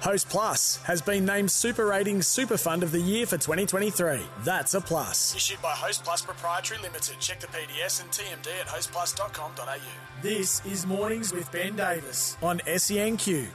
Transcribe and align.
Host 0.00 0.30
Plus 0.30 0.76
has 0.84 1.02
been 1.02 1.26
named 1.26 1.50
Super 1.50 1.84
Ratings 1.84 2.26
Super 2.26 2.56
Fund 2.56 2.82
of 2.82 2.90
the 2.90 3.00
Year 3.00 3.26
for 3.26 3.36
2023. 3.36 4.20
That's 4.44 4.72
a 4.72 4.80
plus. 4.80 5.36
Issued 5.36 5.60
by 5.60 5.72
Host 5.72 6.04
Plus 6.04 6.22
Proprietary 6.22 6.80
Limited. 6.80 7.16
Check 7.20 7.40
the 7.40 7.48
PDS 7.48 8.00
and 8.00 8.10
TMD 8.10 8.48
at 8.60 8.66
hostplus.com.au. 8.66 10.22
This 10.22 10.64
is 10.64 10.86
Mornings 10.86 11.34
with 11.34 11.52
Ben 11.52 11.76
Davis 11.76 12.38
on 12.42 12.60
SENQ. 12.60 13.48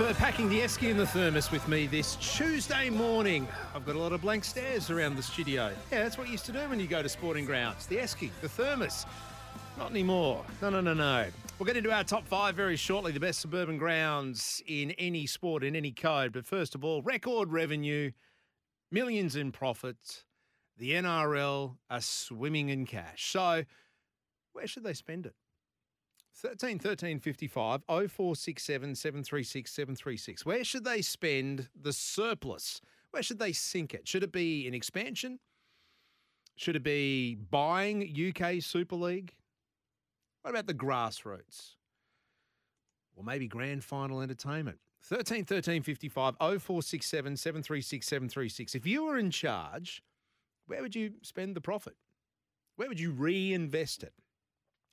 For 0.00 0.14
packing 0.14 0.48
the 0.48 0.60
Esky 0.60 0.88
in 0.88 0.96
the 0.96 1.06
thermos 1.06 1.50
with 1.50 1.68
me 1.68 1.86
this 1.86 2.16
Tuesday 2.16 2.88
morning. 2.88 3.46
I've 3.74 3.84
got 3.84 3.96
a 3.96 3.98
lot 3.98 4.14
of 4.14 4.22
blank 4.22 4.44
stares 4.44 4.88
around 4.88 5.16
the 5.16 5.22
studio. 5.22 5.74
Yeah, 5.92 6.04
that's 6.04 6.16
what 6.16 6.26
you 6.26 6.32
used 6.32 6.46
to 6.46 6.52
do 6.52 6.60
when 6.70 6.80
you 6.80 6.86
go 6.86 7.02
to 7.02 7.08
sporting 7.08 7.44
grounds. 7.44 7.84
The 7.84 7.98
Esky, 7.98 8.30
the 8.40 8.48
thermos. 8.48 9.04
Not 9.76 9.90
anymore. 9.90 10.42
No, 10.62 10.70
no, 10.70 10.80
no, 10.80 10.94
no. 10.94 11.26
We'll 11.58 11.66
get 11.66 11.76
into 11.76 11.92
our 11.92 12.02
top 12.02 12.26
five 12.26 12.54
very 12.54 12.76
shortly, 12.76 13.12
the 13.12 13.20
best 13.20 13.40
suburban 13.40 13.76
grounds 13.76 14.62
in 14.66 14.92
any 14.92 15.26
sport, 15.26 15.62
in 15.62 15.76
any 15.76 15.92
code. 15.92 16.32
But 16.32 16.46
first 16.46 16.74
of 16.74 16.82
all, 16.82 17.02
record 17.02 17.52
revenue, 17.52 18.10
millions 18.90 19.36
in 19.36 19.52
profit. 19.52 20.24
The 20.78 20.92
NRL 20.92 21.76
are 21.90 22.00
swimming 22.00 22.70
in 22.70 22.86
cash. 22.86 23.30
So, 23.32 23.64
where 24.54 24.66
should 24.66 24.84
they 24.84 24.94
spend 24.94 25.26
it? 25.26 25.34
13 26.40 26.78
13 26.78 27.20
55 27.20 27.82
0467 27.86 28.94
736 28.94 29.70
736. 29.70 30.46
Where 30.46 30.64
should 30.64 30.84
they 30.84 31.02
spend 31.02 31.68
the 31.78 31.92
surplus? 31.92 32.80
Where 33.10 33.22
should 33.22 33.38
they 33.38 33.52
sink 33.52 33.92
it? 33.92 34.08
Should 34.08 34.22
it 34.22 34.32
be 34.32 34.66
in 34.66 34.72
expansion? 34.72 35.38
Should 36.56 36.76
it 36.76 36.82
be 36.82 37.34
buying 37.34 38.02
UK 38.02 38.62
Super 38.62 38.96
League? 38.96 39.34
What 40.42 40.50
about 40.50 40.66
the 40.66 40.74
grassroots? 40.74 41.74
Or 43.14 43.24
maybe 43.24 43.46
grand 43.46 43.84
final 43.84 44.22
entertainment? 44.22 44.78
13 45.02 45.44
13 45.44 45.82
55 45.82 46.36
0467 46.38 47.36
736 47.36 48.06
736. 48.06 48.74
If 48.74 48.86
you 48.86 49.04
were 49.04 49.18
in 49.18 49.30
charge, 49.30 50.02
where 50.66 50.80
would 50.80 50.94
you 50.94 51.12
spend 51.22 51.54
the 51.54 51.60
profit? 51.60 51.96
Where 52.76 52.88
would 52.88 53.00
you 53.00 53.10
reinvest 53.10 54.02
it? 54.02 54.14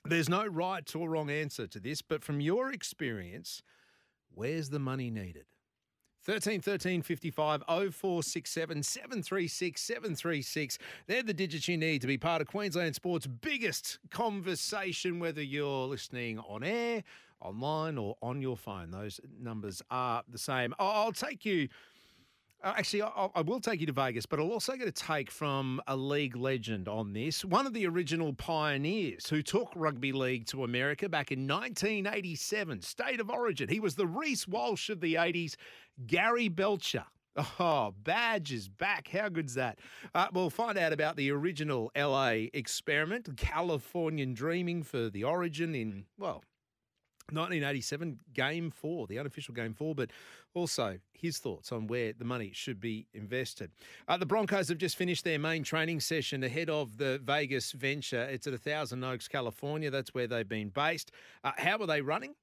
There's 0.10 0.30
no 0.30 0.46
right 0.46 0.96
or 0.96 1.10
wrong 1.10 1.30
answer 1.30 1.68
to 1.68 1.80
this, 1.80 2.02
but 2.02 2.24
from 2.24 2.40
your 2.40 2.72
experience, 2.72 3.62
where's 4.34 4.70
the 4.70 4.80
money 4.80 5.10
needed? 5.10 5.46
13 6.24 6.60
13 6.60 7.02
55 7.04 7.64
0467 7.68 8.84
736 8.84 9.82
736. 9.82 10.78
They're 11.08 11.24
the 11.24 11.34
digits 11.34 11.70
you 11.70 11.78
need 11.78 12.02
to 12.02 12.08
be 12.08 12.18
part 12.18 12.42
of 12.42 12.48
Queensland 12.48 12.96
Sport's 12.96 13.28
biggest 13.28 14.00
conversation, 14.12 15.20
whether 15.20 15.42
you're 15.42 15.88
listening 15.88 16.40
on 16.40 16.64
air, 16.64 17.04
online, 17.40 17.98
or 17.98 18.18
on 18.22 18.42
your 18.42 18.58
phone. 18.58 18.92
Those 18.92 19.22
numbers 19.40 19.82
are 19.90 20.24
the 20.30 20.38
same. 20.38 20.74
I'll 20.80 21.04
I'll 21.06 21.12
take 21.14 21.46
you. 21.46 21.70
Uh, 22.64 22.74
actually, 22.76 23.04
I, 23.04 23.30
I 23.36 23.42
will 23.42 23.60
take 23.60 23.80
you 23.80 23.86
to 23.86 23.94
Vegas, 23.94 24.26
but 24.26 24.40
I'll 24.40 24.52
also 24.52 24.76
get 24.76 24.88
a 24.88 24.92
take 24.92 25.30
from 25.30 25.80
a 25.88 25.96
league 25.96 26.36
legend 26.36 26.88
on 26.88 27.14
this. 27.14 27.46
One 27.46 27.68
of 27.68 27.74
the 27.74 27.86
original 27.86 28.34
pioneers 28.34 29.30
who 29.30 29.44
took 29.44 29.72
rugby 29.76 30.12
league 30.12 30.48
to 30.48 30.64
America 30.64 31.08
back 31.08 31.32
in 31.32 31.48
1987, 31.48 32.82
state 32.82 33.20
of 33.20 33.30
origin. 33.30 33.70
He 33.70 33.80
was 33.80 33.96
the 33.96 34.08
Reece 34.08 34.48
Walsh 34.48 34.90
of 34.90 35.02
the 35.02 35.16
80s, 35.16 35.56
Gary 36.08 36.50
Belcher. 36.50 37.06
Oh, 37.60 37.94
Badge 38.04 38.52
is 38.52 38.68
back. 38.68 39.10
How 39.10 39.30
good's 39.30 39.54
that? 39.54 39.78
Uh, 40.16 40.26
we'll 40.34 40.50
find 40.50 40.76
out 40.76 40.92
about 40.92 41.18
the 41.18 41.30
original 41.30 41.92
LA 41.96 42.48
experiment, 42.52 43.38
Californian 43.38 44.34
dreaming 44.34 44.82
for 44.82 45.12
the 45.12 45.24
origin 45.24 45.76
in, 45.76 46.06
well, 46.18 46.44
1987 47.32 48.20
game 48.34 48.72
four, 48.72 49.06
the 49.06 49.20
unofficial 49.20 49.54
game 49.54 49.74
four, 49.74 49.94
but 49.94 50.10
also 50.58 51.00
his 51.14 51.38
thoughts 51.38 51.72
on 51.72 51.88
where 51.88 52.14
the 52.14 52.26
money 52.26 52.52
should 52.54 52.80
be 52.80 53.08
invested. 53.14 53.72
Uh, 54.08 54.18
the 54.18 54.26
Broncos 54.26 54.68
have 54.70 54.78
just 54.78 54.98
finished 54.98 55.24
their 55.24 55.40
main 55.40 55.64
training 55.64 56.00
session 56.00 56.44
ahead 56.44 56.70
of 56.70 56.98
the 56.98 57.20
Vegas 57.24 57.72
venture. 57.72 58.24
It's 58.24 58.48
at 58.48 58.54
a 58.54 58.58
Thousand 58.58 59.04
Oaks, 59.04 59.28
California. 59.28 59.90
That's 59.90 60.14
where 60.14 60.28
they've 60.28 60.48
been 60.48 60.70
based. 60.70 61.12
Uh, 61.44 61.52
how 61.58 61.78
are 61.78 61.88
they 61.88 62.02
running? 62.02 62.36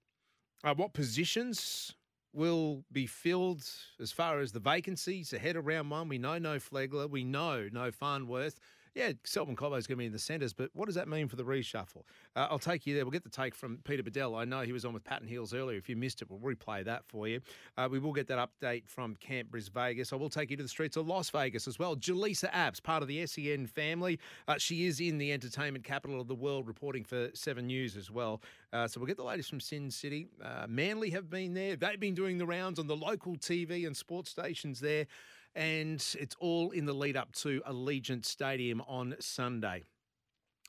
Uh, 0.62 0.74
what 0.74 0.94
positions 0.94 1.94
will 2.32 2.84
be 2.90 3.06
filled 3.06 3.64
as 4.00 4.10
far 4.10 4.40
as 4.40 4.52
the 4.52 4.60
vacancies 4.60 5.32
ahead 5.32 5.56
of 5.56 5.66
round 5.66 5.90
one? 5.90 6.08
We 6.08 6.18
know 6.18 6.38
no 6.38 6.56
Flegler. 6.56 7.08
We 7.08 7.24
know 7.24 7.68
no 7.72 7.90
Farnworth. 7.90 8.58
Yeah, 8.94 9.10
Selwyn 9.24 9.56
Cobbo's 9.56 9.88
going 9.88 9.96
to 9.96 10.02
be 10.02 10.06
in 10.06 10.12
the 10.12 10.20
centres, 10.20 10.52
but 10.52 10.70
what 10.72 10.86
does 10.86 10.94
that 10.94 11.08
mean 11.08 11.26
for 11.26 11.34
the 11.34 11.42
reshuffle? 11.42 12.04
Uh, 12.36 12.46
I'll 12.48 12.60
take 12.60 12.86
you 12.86 12.94
there. 12.94 13.04
We'll 13.04 13.10
get 13.10 13.24
the 13.24 13.28
take 13.28 13.52
from 13.52 13.78
Peter 13.82 14.04
Badel. 14.04 14.38
I 14.38 14.44
know 14.44 14.60
he 14.60 14.72
was 14.72 14.84
on 14.84 14.94
with 14.94 15.02
Patton 15.02 15.26
Hills 15.26 15.52
earlier. 15.52 15.76
If 15.76 15.88
you 15.88 15.96
missed 15.96 16.22
it, 16.22 16.30
we'll 16.30 16.38
replay 16.38 16.84
that 16.84 17.04
for 17.08 17.26
you. 17.26 17.40
Uh, 17.76 17.88
we 17.90 17.98
will 17.98 18.12
get 18.12 18.28
that 18.28 18.38
update 18.38 18.84
from 18.86 19.16
Camp 19.16 19.50
Bris 19.50 19.66
Vegas. 19.66 20.12
I 20.12 20.16
will 20.16 20.30
take 20.30 20.48
you 20.52 20.56
to 20.58 20.62
the 20.62 20.68
streets 20.68 20.96
of 20.96 21.08
Las 21.08 21.28
Vegas 21.30 21.66
as 21.66 21.76
well. 21.76 21.96
Jelisa 21.96 22.48
Apps, 22.52 22.80
part 22.80 23.02
of 23.02 23.08
the 23.08 23.26
SEN 23.26 23.66
family. 23.66 24.20
Uh, 24.46 24.58
she 24.58 24.86
is 24.86 25.00
in 25.00 25.18
the 25.18 25.32
entertainment 25.32 25.84
capital 25.84 26.20
of 26.20 26.28
the 26.28 26.34
world, 26.34 26.68
reporting 26.68 27.02
for 27.02 27.30
Seven 27.34 27.66
News 27.66 27.96
as 27.96 28.12
well. 28.12 28.40
Uh, 28.72 28.86
so 28.86 29.00
we'll 29.00 29.08
get 29.08 29.16
the 29.16 29.24
latest 29.24 29.50
from 29.50 29.58
Sin 29.58 29.90
City. 29.90 30.28
Uh, 30.40 30.66
Manly 30.68 31.10
have 31.10 31.28
been 31.28 31.52
there. 31.52 31.74
They've 31.74 31.98
been 31.98 32.14
doing 32.14 32.38
the 32.38 32.46
rounds 32.46 32.78
on 32.78 32.86
the 32.86 32.96
local 32.96 33.34
TV 33.36 33.88
and 33.88 33.96
sports 33.96 34.30
stations 34.30 34.78
there 34.78 35.06
and 35.54 36.04
it's 36.18 36.36
all 36.38 36.70
in 36.70 36.86
the 36.86 36.92
lead 36.92 37.16
up 37.16 37.32
to 37.32 37.62
Allegiant 37.66 38.24
Stadium 38.24 38.82
on 38.88 39.14
Sunday. 39.20 39.84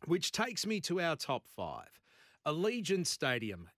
Which 0.06 0.32
takes 0.32 0.66
me 0.66 0.80
to 0.82 1.02
our 1.02 1.16
top 1.16 1.48
five. 1.48 1.90
Allegiant 2.46 3.08
Stadium. 3.08 3.70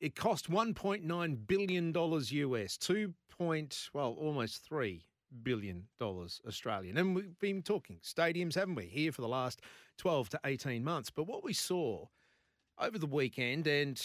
It 0.00 0.14
cost 0.14 0.50
$1.9 0.50 1.46
billion 1.46 1.92
US, 1.94 2.76
2 2.76 3.14
point, 3.30 3.88
well, 3.92 4.16
almost 4.18 4.68
$3 4.70 5.00
billion 5.42 5.84
Australian. 6.00 6.96
And 6.96 7.14
we've 7.16 7.38
been 7.38 7.62
talking 7.62 7.98
stadiums, 8.02 8.54
haven't 8.54 8.74
we, 8.74 8.86
here 8.86 9.12
for 9.12 9.22
the 9.22 9.28
last 9.28 9.60
12 9.98 10.30
to 10.30 10.40
18 10.44 10.84
months. 10.84 11.10
But 11.10 11.26
what 11.26 11.42
we 11.42 11.52
saw 11.52 12.06
over 12.78 12.98
the 12.98 13.06
weekend 13.06 13.66
and 13.66 14.00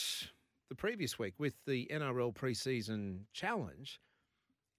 the 0.69 0.75
previous 0.75 1.19
week 1.19 1.33
with 1.37 1.55
the 1.65 1.87
NRL 1.91 2.33
preseason 2.33 3.21
challenge 3.33 3.99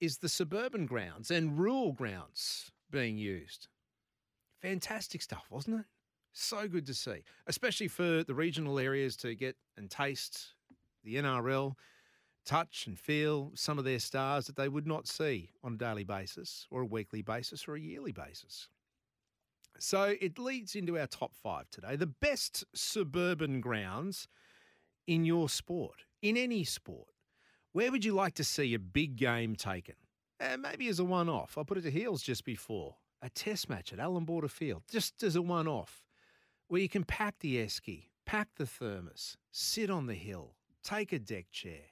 is 0.01 0.19
the 0.19 0.29
suburban 0.29 0.87
grounds 0.87 1.31
and 1.31 1.59
rural 1.59 1.93
grounds 1.93 2.71
being 2.91 3.19
used. 3.19 3.69
Fantastic 4.61 5.23
stuff, 5.23 5.47
wasn't 5.51 5.81
it? 5.81 5.87
So 6.33 6.69
good 6.69 6.87
to 6.87 6.95
see, 6.95 7.25
especially 7.47 7.89
for 7.89 8.23
the 8.23 8.35
regional 8.35 8.79
areas 8.79 9.17
to 9.19 9.35
get 9.35 9.57
and 9.77 9.91
taste 9.91 10.55
the 11.03 11.17
NRL, 11.17 11.75
touch 12.45 12.87
and 12.87 12.99
feel 12.99 13.53
some 13.55 13.79
of 13.79 13.85
their 13.85 13.99
stars 13.99 14.47
that 14.47 14.57
they 14.57 14.69
would 14.69 14.87
not 14.87 15.07
see 15.07 15.51
on 15.63 15.75
a 15.75 15.77
daily 15.77 16.05
basis 16.05 16.67
or 16.71 16.83
a 16.83 16.87
weekly 16.87 17.23
basis 17.23 17.67
or 17.67 17.75
a 17.75 17.81
yearly 17.81 18.13
basis. 18.13 18.69
So 19.79 20.15
it 20.21 20.39
leads 20.39 20.75
into 20.75 20.99
our 20.99 21.07
top 21.07 21.35
five 21.35 21.71
today 21.71 21.97
the 21.97 22.07
best 22.07 22.65
suburban 22.75 23.61
grounds 23.61 24.29
in 25.07 25.25
your 25.25 25.49
sport, 25.49 26.05
in 26.23 26.37
any 26.37 26.65
sport. 26.65 27.09
Where 27.73 27.93
would 27.93 28.05
you 28.05 28.13
like 28.13 28.35
to 28.35 28.45
see 28.45 28.75
a 28.75 28.79
big 28.79 29.17
game 29.17 29.55
taken? 29.55 29.95
Uh, 30.41 30.57
maybe 30.57 30.89
as 30.89 30.99
a 30.99 31.05
one 31.05 31.29
off. 31.29 31.57
I 31.57 31.63
put 31.63 31.79
it 31.79 31.83
to 31.83 31.91
Heals 31.91 32.23
just 32.23 32.45
before. 32.45 32.97
A 33.23 33.29
test 33.29 33.69
match 33.69 33.93
at 33.93 33.99
Allan 33.99 34.25
Border 34.25 34.49
Field, 34.49 34.83
just 34.91 35.23
as 35.23 35.37
a 35.37 35.43
one 35.43 35.69
off, 35.69 36.05
where 36.69 36.81
you 36.81 36.89
can 36.89 37.05
pack 37.05 37.39
the 37.41 37.57
esky, 37.57 38.05
pack 38.25 38.49
the 38.57 38.65
thermos, 38.65 39.37
sit 39.53 39.91
on 39.91 40.07
the 40.07 40.15
hill, 40.15 40.55
take 40.83 41.13
a 41.13 41.19
deck 41.19 41.47
chair. 41.53 41.83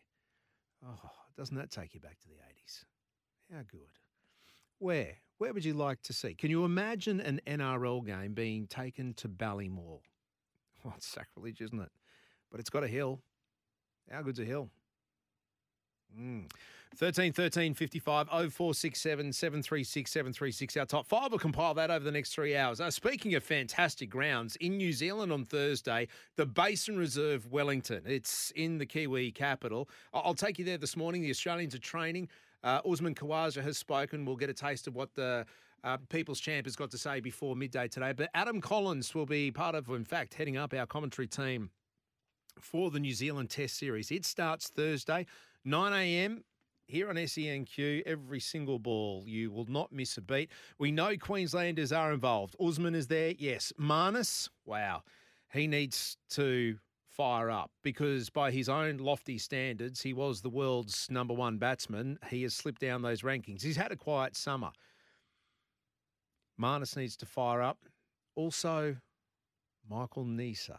Oh, 0.84 1.10
doesn't 1.36 1.56
that 1.56 1.70
take 1.70 1.92
you 1.92 2.00
back 2.00 2.18
to 2.20 2.28
the 2.28 2.34
80s? 2.34 2.84
How 3.52 3.62
good. 3.70 3.98
Where? 4.78 5.16
Where 5.36 5.52
would 5.52 5.64
you 5.64 5.74
like 5.74 6.02
to 6.02 6.12
see? 6.12 6.34
Can 6.34 6.50
you 6.50 6.64
imagine 6.64 7.20
an 7.20 7.40
NRL 7.46 8.04
game 8.06 8.32
being 8.32 8.66
taken 8.66 9.14
to 9.14 9.28
Ballymore? 9.28 10.00
Well, 10.84 10.94
it's 10.96 11.08
sacrilege, 11.08 11.60
isn't 11.60 11.80
it? 11.80 11.90
But 12.52 12.60
it's 12.60 12.70
got 12.70 12.84
a 12.84 12.88
hill. 12.88 13.20
How 14.08 14.22
good's 14.22 14.38
a 14.38 14.44
hill? 14.44 14.70
Mm. 16.16 16.50
13 16.96 17.32
13 17.32 17.74
55 17.74 18.28
0467 18.28 19.32
736 19.32 20.10
736. 20.10 20.76
Our 20.76 20.86
top 20.86 21.06
five 21.06 21.30
will 21.30 21.38
compile 21.38 21.74
that 21.74 21.90
over 21.90 22.04
the 22.04 22.10
next 22.10 22.34
three 22.34 22.56
hours. 22.56 22.80
Uh, 22.80 22.90
speaking 22.90 23.34
of 23.34 23.44
fantastic 23.44 24.10
grounds, 24.10 24.56
in 24.56 24.76
New 24.76 24.92
Zealand 24.92 25.30
on 25.30 25.44
Thursday, 25.44 26.08
the 26.36 26.46
Basin 26.46 26.96
Reserve 26.96 27.46
Wellington. 27.52 28.02
It's 28.06 28.52
in 28.56 28.78
the 28.78 28.86
Kiwi 28.86 29.30
capital. 29.32 29.88
I'll 30.12 30.34
take 30.34 30.58
you 30.58 30.64
there 30.64 30.78
this 30.78 30.96
morning. 30.96 31.22
The 31.22 31.30
Australians 31.30 31.74
are 31.74 31.80
training. 31.80 32.28
Uh, 32.64 32.80
Usman 32.90 33.14
Khawaja 33.14 33.62
has 33.62 33.78
spoken. 33.78 34.24
We'll 34.24 34.36
get 34.36 34.50
a 34.50 34.54
taste 34.54 34.88
of 34.88 34.96
what 34.96 35.14
the 35.14 35.46
uh, 35.84 35.98
People's 36.08 36.40
Champ 36.40 36.66
has 36.66 36.74
got 36.74 36.90
to 36.90 36.98
say 36.98 37.20
before 37.20 37.54
midday 37.54 37.86
today. 37.86 38.12
But 38.12 38.30
Adam 38.34 38.60
Collins 38.60 39.14
will 39.14 39.26
be 39.26 39.50
part 39.50 39.74
of, 39.74 39.88
in 39.90 40.04
fact, 40.04 40.34
heading 40.34 40.56
up 40.56 40.74
our 40.74 40.86
commentary 40.86 41.28
team 41.28 41.70
for 42.60 42.90
the 42.90 42.98
New 42.98 43.14
Zealand 43.14 43.50
Test 43.50 43.78
Series. 43.78 44.10
It 44.10 44.24
starts 44.24 44.68
Thursday, 44.68 45.26
9 45.68 45.92
a.m. 45.92 46.44
Here 46.86 47.10
on 47.10 47.16
SENQ, 47.16 48.02
every 48.06 48.40
single 48.40 48.78
ball, 48.78 49.24
you 49.26 49.50
will 49.50 49.66
not 49.66 49.92
miss 49.92 50.16
a 50.16 50.22
beat. 50.22 50.50
We 50.78 50.90
know 50.90 51.14
Queenslanders 51.18 51.92
are 51.92 52.14
involved. 52.14 52.56
Usman 52.58 52.94
is 52.94 53.08
there, 53.08 53.34
yes. 53.38 53.74
Marnus, 53.78 54.48
wow, 54.64 55.02
he 55.52 55.66
needs 55.66 56.16
to 56.30 56.78
fire 57.06 57.50
up 57.50 57.70
because, 57.82 58.30
by 58.30 58.50
his 58.50 58.70
own 58.70 58.96
lofty 58.96 59.36
standards, 59.36 60.00
he 60.00 60.14
was 60.14 60.40
the 60.40 60.48
world's 60.48 61.08
number 61.10 61.34
one 61.34 61.58
batsman. 61.58 62.18
He 62.30 62.44
has 62.44 62.54
slipped 62.54 62.80
down 62.80 63.02
those 63.02 63.20
rankings. 63.20 63.60
He's 63.60 63.76
had 63.76 63.92
a 63.92 63.96
quiet 63.96 64.34
summer. 64.34 64.70
Marnus 66.58 66.96
needs 66.96 67.16
to 67.18 67.26
fire 67.26 67.60
up. 67.60 67.84
Also, 68.34 68.96
Michael 69.90 70.24
Neser. 70.24 70.78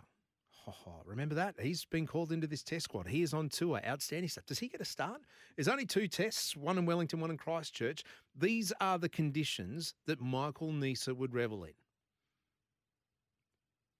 Remember 1.06 1.36
that? 1.36 1.56
He's 1.60 1.86
been 1.86 2.08
called 2.08 2.32
into 2.32 2.48
this 2.48 2.64
test 2.64 2.86
squad. 2.86 3.08
He 3.08 3.22
is 3.22 3.34
on 3.34 3.50
tour. 3.50 3.82
Outstanding 3.86 4.30
stuff. 4.30 4.46
Does 4.46 4.60
he 4.60 4.68
get 4.68 4.82
a 4.82 4.86
start? 4.86 5.22
There's 5.56 5.68
only 5.68 5.86
two 5.86 6.08
tests, 6.08 6.56
one 6.56 6.78
in 6.78 6.86
Wellington, 6.86 7.20
one 7.20 7.32
in 7.32 7.38
Christchurch. 7.38 8.04
These 8.36 8.72
are 8.80 8.98
the 8.98 9.10
conditions 9.10 9.94
that 10.06 10.22
Michael 10.22 10.72
Neser 10.72 11.16
would 11.16 11.34
revel 11.34 11.64
in. 11.64 11.74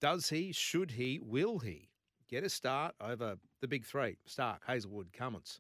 Does 0.02 0.30
he, 0.30 0.52
should 0.52 0.92
he, 0.92 1.20
will 1.22 1.60
he 1.60 1.90
get 2.30 2.44
a 2.44 2.50
start 2.50 2.96
over 3.02 3.38
the 3.62 3.68
big 3.68 3.86
three? 3.86 4.18
Stark, 4.26 4.62
Hazlewood, 4.66 5.12
Cummins. 5.12 5.60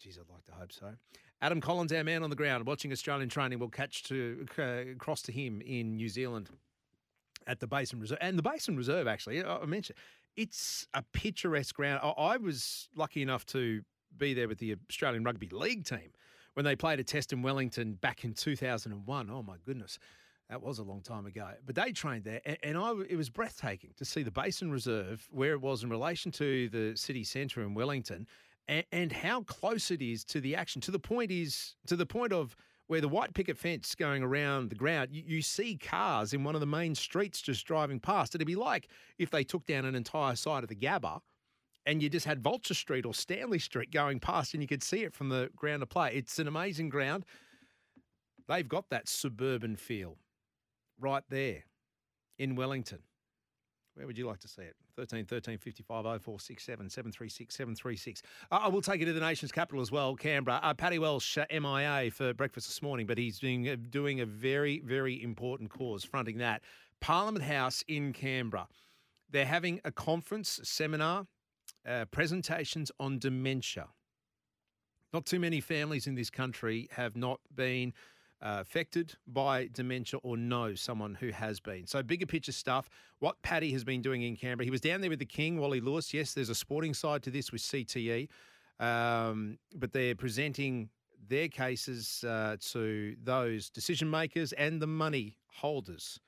Geez, 0.00 0.18
I'd 0.18 0.32
like 0.32 0.44
to 0.44 0.52
hope 0.52 0.72
so. 0.72 0.94
Adam 1.42 1.60
Collins, 1.60 1.92
our 1.92 2.04
man 2.04 2.22
on 2.22 2.30
the 2.30 2.36
ground, 2.36 2.66
watching 2.66 2.92
Australian 2.92 3.28
training. 3.28 3.58
We'll 3.58 3.68
catch 3.68 4.02
to 4.04 4.46
uh, 4.58 4.98
cross 4.98 5.22
to 5.22 5.32
him 5.32 5.62
in 5.62 5.96
New 5.96 6.08
Zealand 6.08 6.50
at 7.46 7.60
the 7.60 7.66
Basin 7.66 8.00
Reserve. 8.00 8.18
And 8.20 8.38
the 8.38 8.42
Basin 8.42 8.76
Reserve, 8.76 9.06
actually, 9.06 9.44
I 9.44 9.64
mentioned, 9.64 9.98
it's 10.36 10.86
a 10.94 11.02
picturesque 11.12 11.74
ground. 11.74 12.00
I, 12.16 12.36
was 12.36 12.88
lucky 12.94 13.22
enough 13.22 13.44
to 13.46 13.82
be 14.16 14.34
there 14.34 14.48
with 14.48 14.58
the 14.58 14.76
Australian 14.90 15.24
Rugby 15.24 15.48
League 15.50 15.84
team 15.84 16.12
when 16.54 16.64
they 16.64 16.76
played 16.76 17.00
a 17.00 17.04
test 17.04 17.32
in 17.32 17.42
Wellington 17.42 17.94
back 17.94 18.24
in 18.24 18.34
2001. 18.34 19.30
Oh, 19.30 19.42
my 19.42 19.56
goodness. 19.64 19.98
That 20.48 20.62
was 20.62 20.78
a 20.80 20.82
long 20.82 21.00
time 21.00 21.26
ago. 21.26 21.48
But 21.64 21.76
they 21.76 21.92
trained 21.92 22.24
there, 22.24 22.40
and, 22.44 22.56
and 22.62 22.76
I, 22.76 22.92
it 23.08 23.16
was 23.16 23.30
breathtaking 23.30 23.90
to 23.98 24.04
see 24.04 24.24
the 24.24 24.32
Basin 24.32 24.72
Reserve, 24.72 25.28
where 25.30 25.52
it 25.52 25.60
was 25.60 25.84
in 25.84 25.90
relation 25.90 26.32
to 26.32 26.68
the 26.70 26.96
city 26.96 27.22
centre 27.22 27.62
in 27.62 27.72
Wellington, 27.72 28.26
and, 28.66 28.84
and 28.90 29.12
how 29.12 29.42
close 29.42 29.92
it 29.92 30.02
is 30.02 30.24
to 30.24 30.40
the 30.40 30.56
action. 30.56 30.80
To 30.82 30.90
the 30.90 30.98
point 30.98 31.30
is 31.30 31.76
to 31.86 31.94
the 31.94 32.06
point 32.06 32.32
of 32.32 32.56
where 32.90 33.00
the 33.00 33.06
white 33.06 33.32
picket 33.34 33.56
fence 33.56 33.94
going 33.94 34.20
around 34.20 34.68
the 34.68 34.74
ground, 34.74 35.10
you, 35.12 35.22
you 35.24 35.42
see 35.42 35.76
cars 35.76 36.32
in 36.32 36.42
one 36.42 36.56
of 36.56 36.60
the 36.60 36.66
main 36.66 36.92
streets 36.92 37.40
just 37.40 37.64
driving 37.64 38.00
past. 38.00 38.34
It'd 38.34 38.44
be 38.48 38.56
like 38.56 38.88
if 39.16 39.30
they 39.30 39.44
took 39.44 39.64
down 39.64 39.84
an 39.84 39.94
entire 39.94 40.34
side 40.34 40.64
of 40.64 40.68
the 40.68 40.74
Gabba 40.74 41.20
and 41.86 42.02
you 42.02 42.08
just 42.08 42.26
had 42.26 42.42
Vulture 42.42 42.74
Street 42.74 43.06
or 43.06 43.14
Stanley 43.14 43.60
Street 43.60 43.92
going 43.92 44.18
past 44.18 44.54
and 44.54 44.62
you 44.62 44.66
could 44.66 44.82
see 44.82 45.04
it 45.04 45.14
from 45.14 45.28
the 45.28 45.50
ground 45.54 45.84
of 45.84 45.88
play. 45.88 46.10
It's 46.14 46.40
an 46.40 46.48
amazing 46.48 46.88
ground. 46.88 47.26
They've 48.48 48.66
got 48.66 48.90
that 48.90 49.08
suburban 49.08 49.76
feel 49.76 50.16
right 50.98 51.22
there 51.28 51.62
in 52.40 52.56
Wellington. 52.56 53.04
Where 54.00 54.06
would 54.06 54.16
you 54.16 54.26
like 54.26 54.40
to 54.40 54.48
see 54.48 54.62
it? 54.62 54.76
13 54.96 55.26
13 55.26 55.58
55 55.58 56.04
0467 56.04 56.88
736 56.88 57.54
736. 57.54 58.22
Uh, 58.50 58.60
I 58.62 58.68
will 58.68 58.80
take 58.80 59.00
you 59.00 59.04
to 59.04 59.12
the 59.12 59.20
nation's 59.20 59.52
capital 59.52 59.82
as 59.82 59.92
well, 59.92 60.16
Canberra. 60.16 60.58
Uh, 60.62 60.72
Paddy 60.72 60.98
Welsh, 60.98 61.36
uh, 61.36 61.44
MIA 61.50 62.10
for 62.10 62.32
breakfast 62.32 62.66
this 62.66 62.80
morning, 62.80 63.06
but 63.06 63.18
he's 63.18 63.38
doing, 63.38 63.68
uh, 63.68 63.76
doing 63.90 64.22
a 64.22 64.24
very, 64.24 64.80
very 64.86 65.22
important 65.22 65.68
cause 65.68 66.02
fronting 66.02 66.38
that. 66.38 66.62
Parliament 67.02 67.44
House 67.44 67.84
in 67.88 68.14
Canberra. 68.14 68.68
They're 69.28 69.44
having 69.44 69.82
a 69.84 69.92
conference, 69.92 70.60
seminar, 70.62 71.26
uh, 71.86 72.06
presentations 72.06 72.90
on 72.98 73.18
dementia. 73.18 73.88
Not 75.12 75.26
too 75.26 75.38
many 75.38 75.60
families 75.60 76.06
in 76.06 76.14
this 76.14 76.30
country 76.30 76.88
have 76.92 77.16
not 77.16 77.40
been 77.54 77.92
uh, 78.42 78.58
affected 78.60 79.14
by 79.26 79.68
dementia 79.72 80.18
or 80.22 80.36
know 80.36 80.74
someone 80.74 81.14
who 81.14 81.30
has 81.30 81.60
been. 81.60 81.86
So, 81.86 82.02
bigger 82.02 82.26
picture 82.26 82.52
stuff. 82.52 82.88
What 83.18 83.40
Paddy 83.42 83.72
has 83.72 83.84
been 83.84 84.02
doing 84.02 84.22
in 84.22 84.36
Canberra, 84.36 84.64
he 84.64 84.70
was 84.70 84.80
down 84.80 85.00
there 85.00 85.10
with 85.10 85.18
the 85.18 85.26
King, 85.26 85.60
Wally 85.60 85.80
Lewis. 85.80 86.14
Yes, 86.14 86.32
there's 86.34 86.48
a 86.48 86.54
sporting 86.54 86.94
side 86.94 87.22
to 87.24 87.30
this 87.30 87.52
with 87.52 87.60
CTE, 87.62 88.28
um, 88.78 89.58
but 89.74 89.92
they're 89.92 90.14
presenting 90.14 90.88
their 91.28 91.48
cases 91.48 92.24
uh, 92.26 92.56
to 92.60 93.14
those 93.22 93.70
decision 93.70 94.10
makers 94.10 94.52
and 94.54 94.80
the 94.80 94.86
money 94.86 95.36
holders 95.48 96.18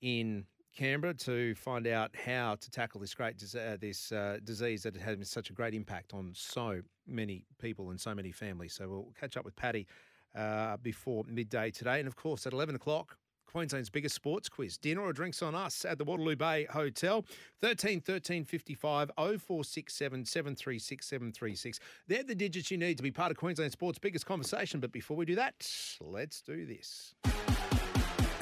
in 0.00 0.46
Canberra 0.76 1.14
to 1.14 1.54
find 1.54 1.86
out 1.86 2.14
how 2.14 2.56
to 2.56 2.70
tackle 2.70 3.00
this 3.00 3.14
great 3.14 3.42
uh, 3.54 3.76
this 3.80 4.12
uh, 4.12 4.38
disease 4.44 4.82
that 4.82 4.94
has 4.94 5.18
had 5.18 5.26
such 5.26 5.48
a 5.48 5.52
great 5.54 5.74
impact 5.74 6.12
on 6.12 6.32
so 6.34 6.82
many 7.06 7.46
people 7.58 7.90
and 7.90 8.00
so 8.00 8.14
many 8.14 8.30
families. 8.30 8.74
So 8.74 8.88
we'll 8.88 9.12
catch 9.18 9.36
up 9.36 9.44
with 9.44 9.56
Paddy 9.56 9.86
uh, 10.36 10.76
before 10.78 11.24
midday 11.28 11.70
today, 11.70 11.98
and 11.98 12.06
of 12.06 12.16
course 12.16 12.46
at 12.46 12.52
eleven 12.52 12.74
o'clock. 12.74 13.16
Queensland's 13.46 13.88
biggest 13.88 14.14
sports 14.14 14.50
quiz. 14.50 14.76
Dinner 14.76 15.00
or 15.00 15.14
drinks 15.14 15.40
on 15.40 15.54
us 15.54 15.86
at 15.86 15.96
the 15.96 16.04
Waterloo 16.04 16.36
Bay 16.36 16.66
Hotel. 16.70 17.24
13 17.62 18.02
13 18.02 18.44
55 18.44 19.10
0467 19.16 20.26
736 20.26 21.06
736. 21.06 21.80
They're 22.06 22.22
the 22.22 22.34
digits 22.34 22.70
you 22.70 22.76
need 22.76 22.98
to 22.98 23.02
be 23.02 23.10
part 23.10 23.30
of 23.30 23.38
Queensland 23.38 23.72
Sports' 23.72 23.98
biggest 23.98 24.26
conversation. 24.26 24.78
But 24.78 24.92
before 24.92 25.16
we 25.16 25.24
do 25.24 25.36
that, 25.36 25.66
let's 26.02 26.42
do 26.42 26.66
this. 26.66 27.14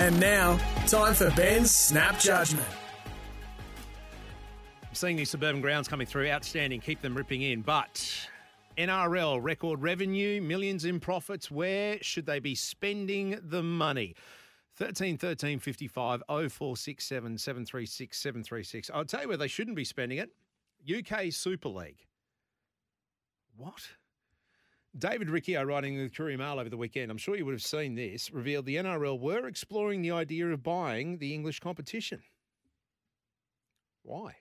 And 0.00 0.18
now, 0.18 0.58
time 0.88 1.14
for 1.14 1.30
Ben's 1.30 1.70
Snap 1.70 2.18
Judgment. 2.18 2.66
I'm 4.82 4.94
seeing 4.94 5.16
these 5.16 5.30
suburban 5.30 5.60
grounds 5.60 5.86
coming 5.86 6.08
through. 6.08 6.28
Outstanding. 6.28 6.80
Keep 6.80 7.02
them 7.02 7.16
ripping 7.16 7.42
in. 7.42 7.62
But 7.62 8.28
NRL 8.76 9.43
record 9.43 9.83
revenue, 9.83 10.40
millions 10.40 10.85
in 10.85 11.00
profits. 11.00 11.50
Where 11.50 11.99
should 12.02 12.26
they 12.26 12.38
be 12.38 12.54
spending 12.54 13.38
the 13.43 13.62
money? 13.62 14.14
13 14.76 15.16
13 15.19 15.61
55 15.61 16.23
0467 16.28 17.38
736 17.38 18.19
736. 18.19 18.90
I'll 18.93 19.04
tell 19.04 19.23
you 19.23 19.28
where 19.28 19.37
they 19.37 19.49
shouldn't 19.49 19.76
be 19.76 19.85
spending 19.85 20.19
it 20.19 20.31
UK 20.88 21.33
Super 21.33 21.69
League. 21.69 22.04
What? 23.57 23.88
David 24.97 25.28
Riccio, 25.28 25.62
writing 25.64 25.95
in 25.95 26.04
the 26.04 26.09
Courier 26.09 26.38
Mail 26.38 26.61
over 26.61 26.69
the 26.69 26.76
weekend, 26.76 27.11
I'm 27.11 27.19
sure 27.19 27.37
you 27.37 27.45
would 27.45 27.54
have 27.54 27.62
seen 27.62 27.97
this, 27.97 28.33
revealed 28.33 28.64
the 28.64 28.76
NRL 28.76 29.19
were 29.19 29.47
exploring 29.47 30.02
the 30.02 30.12
idea 30.12 30.47
of 30.49 30.62
buying 30.62 31.19
the 31.19 31.35
English 31.35 31.59
competition. 31.59 32.23
Why? 34.02 34.37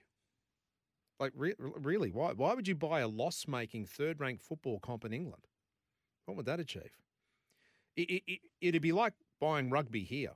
Like, 1.20 1.32
re- 1.36 1.54
really, 1.58 2.10
why? 2.10 2.32
Why 2.32 2.54
would 2.54 2.66
you 2.66 2.74
buy 2.74 3.00
a 3.00 3.08
loss 3.08 3.46
making 3.46 3.86
third 3.86 4.20
ranked 4.20 4.42
football 4.42 4.80
comp 4.80 5.04
in 5.04 5.12
England? 5.12 5.44
What 6.26 6.36
would 6.36 6.46
that 6.46 6.60
achieve? 6.60 6.90
It, 7.96 8.10
it, 8.10 8.22
it, 8.26 8.40
it'd 8.60 8.82
be 8.82 8.92
like 8.92 9.12
buying 9.40 9.70
rugby 9.70 10.02
here. 10.02 10.32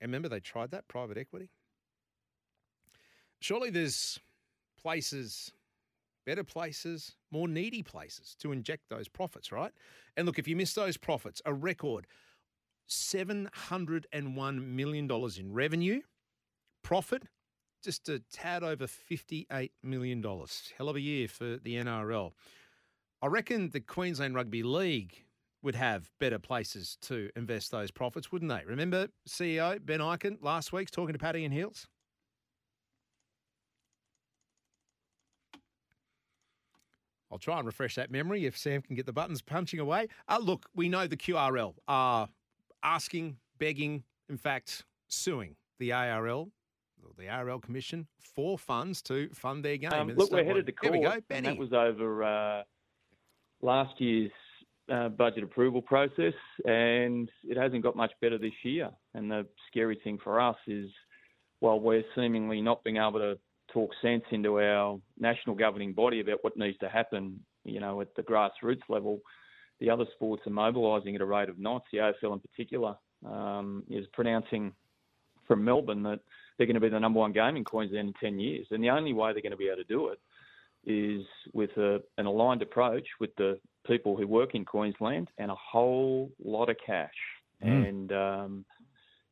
And 0.00 0.10
remember, 0.10 0.28
they 0.28 0.40
tried 0.40 0.70
that 0.70 0.86
private 0.86 1.18
equity? 1.18 1.50
Surely 3.40 3.70
there's 3.70 4.20
places, 4.80 5.52
better 6.26 6.44
places, 6.44 7.16
more 7.30 7.48
needy 7.48 7.82
places 7.82 8.36
to 8.40 8.52
inject 8.52 8.88
those 8.88 9.08
profits, 9.08 9.50
right? 9.50 9.72
And 10.16 10.26
look, 10.26 10.38
if 10.38 10.46
you 10.46 10.56
miss 10.56 10.74
those 10.74 10.96
profits, 10.96 11.42
a 11.44 11.52
record 11.52 12.06
$701 12.88 14.66
million 14.66 15.10
in 15.10 15.52
revenue, 15.52 16.00
profit 16.82 17.24
just 17.84 18.08
a 18.08 18.20
tad 18.32 18.62
over 18.62 18.86
$58 18.86 19.70
million. 19.82 20.22
Hell 20.22 20.88
of 20.88 20.96
a 20.96 21.00
year 21.00 21.28
for 21.28 21.58
the 21.58 21.76
NRL. 21.76 22.32
I 23.22 23.26
reckon 23.26 23.70
the 23.70 23.80
Queensland 23.80 24.34
Rugby 24.34 24.62
League 24.62 25.24
would 25.62 25.74
have 25.74 26.10
better 26.20 26.38
places 26.38 26.98
to 27.02 27.30
invest 27.36 27.70
those 27.70 27.90
profits, 27.90 28.30
wouldn't 28.32 28.50
they? 28.50 28.64
Remember 28.66 29.08
CEO 29.28 29.84
Ben 29.84 30.00
Ikin 30.00 30.38
last 30.42 30.72
week's 30.72 30.90
talking 30.90 31.12
to 31.12 31.18
Paddy 31.18 31.44
and 31.44 31.54
Hills? 31.54 31.86
I'll 37.30 37.38
try 37.38 37.58
and 37.58 37.66
refresh 37.66 37.96
that 37.96 38.10
memory 38.10 38.46
if 38.46 38.56
Sam 38.56 38.80
can 38.80 38.94
get 38.94 39.06
the 39.06 39.12
buttons 39.12 39.42
punching 39.42 39.80
away. 39.80 40.08
Uh, 40.28 40.38
look, 40.40 40.66
we 40.74 40.88
know 40.88 41.06
the 41.06 41.16
QRL 41.16 41.74
are 41.88 42.28
asking, 42.82 43.38
begging, 43.58 44.04
in 44.28 44.36
fact, 44.36 44.84
suing 45.08 45.56
the 45.80 45.92
ARL, 45.92 46.50
the 47.16 47.28
ARL 47.28 47.60
Commission, 47.60 48.06
for 48.18 48.58
funds 48.58 49.02
to 49.02 49.28
fund 49.32 49.64
their 49.64 49.76
game. 49.76 49.92
Um, 49.92 50.08
look, 50.08 50.30
we're 50.30 50.44
headed 50.44 50.66
to 50.66 50.72
court. 50.72 50.92
we 50.92 51.00
go, 51.00 51.10
and 51.10 51.28
Benny. 51.28 51.48
that 51.48 51.58
was 51.58 51.72
over 51.72 52.24
uh, 52.24 52.62
last 53.62 54.00
year's 54.00 54.32
uh, 54.92 55.08
budget 55.08 55.44
approval 55.44 55.82
process, 55.82 56.34
and 56.64 57.30
it 57.44 57.56
hasn't 57.56 57.82
got 57.82 57.96
much 57.96 58.12
better 58.20 58.38
this 58.38 58.52
year. 58.62 58.90
And 59.14 59.30
the 59.30 59.46
scary 59.70 59.98
thing 60.04 60.18
for 60.22 60.40
us 60.40 60.56
is, 60.66 60.90
while 61.60 61.80
we're 61.80 62.04
seemingly 62.14 62.60
not 62.60 62.84
being 62.84 62.96
able 62.96 63.18
to 63.20 63.38
talk 63.72 63.90
sense 64.02 64.24
into 64.30 64.60
our 64.60 64.98
national 65.18 65.56
governing 65.56 65.92
body 65.92 66.20
about 66.20 66.38
what 66.42 66.56
needs 66.56 66.78
to 66.78 66.88
happen, 66.88 67.40
you 67.64 67.80
know, 67.80 68.00
at 68.00 68.14
the 68.14 68.22
grassroots 68.22 68.82
level, 68.88 69.20
the 69.80 69.90
other 69.90 70.04
sports 70.14 70.42
are 70.46 70.50
mobilising 70.50 71.14
at 71.14 71.20
a 71.20 71.24
rate 71.24 71.48
of 71.48 71.58
knots. 71.58 71.86
The 71.92 71.98
AFL 71.98 72.34
in 72.34 72.40
particular 72.40 72.94
um, 73.26 73.82
is 73.88 74.06
pronouncing 74.12 74.72
from 75.46 75.64
Melbourne 75.64 76.02
that 76.04 76.20
they're 76.56 76.66
going 76.66 76.74
to 76.74 76.80
be 76.80 76.88
the 76.88 77.00
number 77.00 77.20
one 77.20 77.32
game 77.32 77.56
in 77.56 77.64
Queensland 77.64 78.08
in 78.08 78.14
10 78.20 78.38
years. 78.38 78.66
And 78.70 78.82
the 78.82 78.90
only 78.90 79.12
way 79.12 79.32
they're 79.32 79.42
going 79.42 79.52
to 79.52 79.56
be 79.56 79.66
able 79.66 79.82
to 79.82 79.84
do 79.84 80.08
it 80.08 80.18
is 80.86 81.24
with 81.52 81.70
a, 81.76 82.00
an 82.18 82.26
aligned 82.26 82.62
approach 82.62 83.06
with 83.20 83.34
the 83.36 83.58
people 83.86 84.16
who 84.16 84.26
work 84.26 84.54
in 84.54 84.64
Queensland 84.64 85.28
and 85.38 85.50
a 85.50 85.56
whole 85.56 86.30
lot 86.42 86.68
of 86.68 86.76
cash. 86.84 87.10
And, 87.60 88.12
um, 88.12 88.64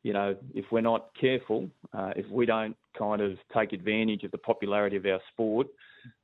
you 0.02 0.12
know, 0.12 0.34
if 0.54 0.64
we're 0.70 0.80
not 0.80 1.10
careful, 1.20 1.68
uh, 1.92 2.12
if 2.16 2.26
we 2.30 2.46
don't 2.46 2.76
kind 2.98 3.20
of 3.20 3.38
take 3.54 3.72
advantage 3.72 4.24
of 4.24 4.30
the 4.30 4.38
popularity 4.38 4.96
of 4.96 5.06
our 5.06 5.20
sport, 5.32 5.66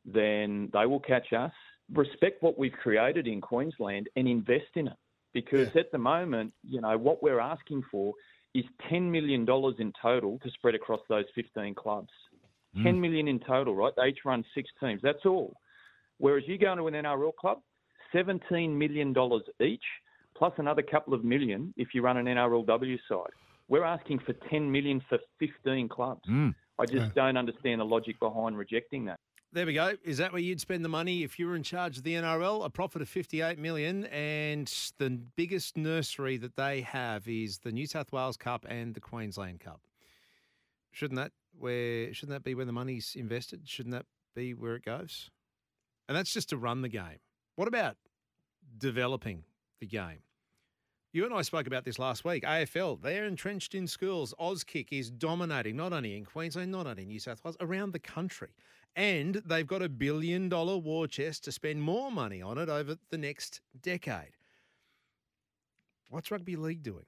then 0.05 0.71
they 0.73 0.87
will 0.87 1.00
catch 1.00 1.33
us. 1.33 1.52
Respect 1.93 2.43
what 2.43 2.59
we've 2.59 2.73
created 2.73 3.26
in 3.26 3.40
Queensland 3.40 4.09
and 4.17 4.26
invest 4.26 4.71
in 4.75 4.88
it. 4.88 4.97
Because 5.35 5.75
at 5.76 5.93
the 5.93 5.99
moment, 5.99 6.52
you 6.64 6.81
know, 6.81 6.97
what 6.97 7.23
we're 7.23 7.40
asking 7.40 7.83
for 7.90 8.14
is 8.55 8.64
$10 8.90 9.11
million 9.11 9.47
in 9.78 9.93
total 10.00 10.38
to 10.43 10.50
spread 10.50 10.75
across 10.75 11.00
those 11.09 11.25
15 11.35 11.75
clubs. 11.75 12.09
Hmm. 12.75 12.85
10 12.85 13.00
million 13.00 13.28
in 13.28 13.40
total, 13.40 13.75
right? 13.75 13.93
They 13.97 14.09
each 14.09 14.19
run 14.25 14.45
six 14.55 14.71
teams. 14.81 15.00
That's 15.02 15.25
all. 15.26 15.55
Whereas 16.19 16.45
you 16.47 16.59
go 16.59 16.73
into 16.73 16.87
an 16.87 16.95
NRL 16.95 17.35
club, 17.35 17.61
$17 18.14 18.71
million 18.71 19.14
each, 19.61 19.83
plus 20.37 20.52
another 20.59 20.83
couple 20.83 21.14
of 21.14 21.25
million 21.25 21.73
if 21.76 21.88
you 21.95 22.02
run 22.02 22.17
an 22.17 22.26
NRLW 22.26 22.99
side. 23.09 23.33
We're 23.69 23.85
asking 23.85 24.21
for 24.21 24.33
10 24.50 24.71
million 24.71 25.02
for 25.09 25.19
15 25.38 25.88
clubs. 25.88 26.23
Hmm. 26.25 26.50
I 26.78 26.87
just 26.87 27.14
don't 27.14 27.37
understand 27.37 27.81
the 27.81 27.85
logic 27.85 28.21
behind 28.21 28.57
rejecting 28.57 29.05
that. 29.07 29.19
There 29.50 29.64
we 29.64 29.73
go. 29.73 29.95
Is 30.05 30.19
that 30.19 30.33
where 30.33 30.43
you'd 30.43 30.61
spend 30.61 30.85
the 30.85 30.90
money 30.90 31.23
if 31.23 31.38
you 31.38 31.47
were 31.47 31.57
in 31.57 31.62
charge 31.62 31.97
of 31.97 32.02
the 32.02 32.12
NRL? 32.12 32.67
A 32.67 32.69
profit 32.69 33.00
of 33.00 33.09
58 33.09 33.59
million 33.59 34.05
and 34.07 34.67
the 34.99 35.09
biggest 35.09 35.75
nursery 35.75 36.37
that 36.37 36.57
they 36.57 36.83
have 36.83 37.26
is 37.26 37.61
the 37.61 37.73
New 37.73 37.87
South 37.87 38.12
Wales 38.12 38.37
Cup 38.37 38.67
and 38.69 38.95
the 38.95 39.00
Queensland 39.00 39.61
Cup. 39.61 39.81
Shouldn't 40.90 41.19
that 41.19 41.33
where 41.59 42.12
shouldn't 42.12 42.37
that 42.37 42.45
be 42.45 42.55
where 42.55 42.67
the 42.67 42.73
money's 42.73 43.17
invested? 43.17 43.62
Shouldn't 43.64 43.95
that 43.95 44.05
be 44.35 44.52
where 44.52 44.75
it 44.75 44.85
goes? 44.85 45.31
And 46.09 46.17
that's 46.17 46.35
just 46.35 46.50
to 46.50 46.59
run 46.59 46.83
the 46.83 46.90
game. 46.90 47.21
What 47.57 47.69
about 47.69 47.97
developing 48.76 49.45
the 49.81 49.87
game? 49.87 50.21
You 51.11 51.25
and 51.25 51.33
I 51.33 51.40
spoke 51.40 51.67
about 51.67 51.87
this 51.87 51.99
last 51.99 52.23
week. 52.23 52.45
AFL, 52.45 53.00
they're 53.00 53.25
entrenched 53.25 53.75
in 53.75 53.87
schools. 53.87 54.35
Auskick 54.38 54.88
is 54.90 55.11
dominating, 55.11 55.75
not 55.75 55.95
only 55.95 56.19
in 56.19 56.26
Queensland, 56.26 56.71
not 56.71 56.87
only 56.87 57.05
in 57.05 57.09
New 57.09 57.19
South 57.19 57.43
Wales, 57.43 57.57
around 57.61 57.95
the 57.95 57.99
country. 57.99 58.50
And 58.97 59.37
they've 59.47 59.66
got 59.66 59.83
a 59.83 59.88
billion 59.88 60.49
dollar 60.49 60.76
war 60.76 61.07
chest 61.07 61.45
to 61.45 61.52
spend 61.52 61.83
more 61.83 62.11
money 62.11 62.42
on 62.42 62.59
it 62.59 62.68
over 62.68 62.97
the 63.11 63.18
next 63.18 63.61
decade. 63.80 64.33
What's 66.11 66.30
rugby 66.30 66.57
league 66.57 66.83
doing? 66.83 67.04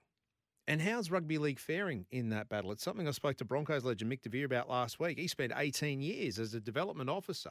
And 0.69 0.81
how's 0.81 1.11
rugby 1.11 1.39
league 1.39 1.59
faring 1.59 2.07
in 2.13 2.29
that 2.31 2.49
battle? 2.49 2.71
It's 2.71 2.85
something 2.85 3.09
I 3.09 3.11
spoke 3.11 3.37
to 3.39 3.45
Broncos 3.45 3.85
legend 3.85 4.13
Mick 4.13 4.23
De 4.23 4.29
Vere 4.29 4.45
about 4.45 4.69
last 4.71 5.01
week. 5.01 5.19
He 5.19 5.27
spent 5.27 5.53
18 5.57 6.01
years 6.01 6.39
as 6.39 6.55
a 6.55 6.61
development 6.61 7.11
officer. 7.11 7.51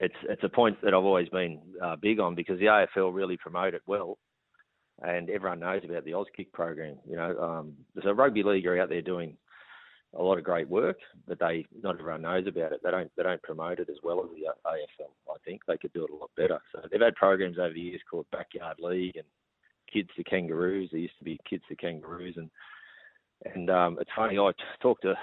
it's 0.00 0.16
it's 0.28 0.42
a 0.42 0.48
point 0.48 0.76
that 0.82 0.94
I've 0.94 1.04
always 1.04 1.28
been 1.28 1.60
uh, 1.82 1.96
big 1.96 2.18
on 2.18 2.34
because 2.34 2.58
the 2.58 2.66
AFL 2.66 3.14
really 3.14 3.36
promote 3.36 3.74
it 3.74 3.82
well, 3.86 4.18
and 5.02 5.30
everyone 5.30 5.60
knows 5.60 5.82
about 5.84 6.04
the 6.04 6.12
Auskick 6.12 6.50
program. 6.52 6.96
You 7.08 7.16
know, 7.16 7.38
um, 7.38 7.74
so 8.02 8.10
rugby 8.10 8.42
league 8.42 8.66
are 8.66 8.80
out 8.80 8.88
there 8.88 9.02
doing 9.02 9.36
a 10.14 10.22
lot 10.22 10.36
of 10.38 10.44
great 10.44 10.68
work, 10.68 10.98
but 11.26 11.38
they 11.38 11.64
not 11.82 11.98
everyone 11.98 12.22
knows 12.22 12.46
about 12.46 12.72
it. 12.72 12.80
They 12.84 12.90
don't 12.90 13.10
they 13.16 13.22
don't 13.22 13.42
promote 13.42 13.78
it 13.80 13.88
as 13.88 13.96
well 14.02 14.20
as 14.22 14.30
the 14.30 14.48
AFL. 14.68 15.10
I 15.30 15.36
think 15.44 15.62
they 15.66 15.78
could 15.78 15.92
do 15.92 16.04
it 16.04 16.10
a 16.10 16.16
lot 16.16 16.30
better. 16.36 16.58
So 16.72 16.82
they've 16.90 17.00
had 17.00 17.14
programs 17.14 17.58
over 17.58 17.72
the 17.72 17.80
years 17.80 18.00
called 18.10 18.26
Backyard 18.30 18.76
League 18.80 19.16
and 19.16 19.26
Kids 19.92 20.10
to 20.16 20.24
Kangaroos. 20.24 20.90
There 20.90 21.00
used 21.00 21.18
to 21.18 21.24
be 21.24 21.40
Kids 21.48 21.64
to 21.68 21.76
Kangaroos, 21.76 22.36
and 22.36 22.50
and 23.54 23.70
um, 23.70 23.98
it's 24.00 24.10
funny. 24.14 24.38
I 24.38 24.52
talk 24.80 25.00
to 25.02 25.14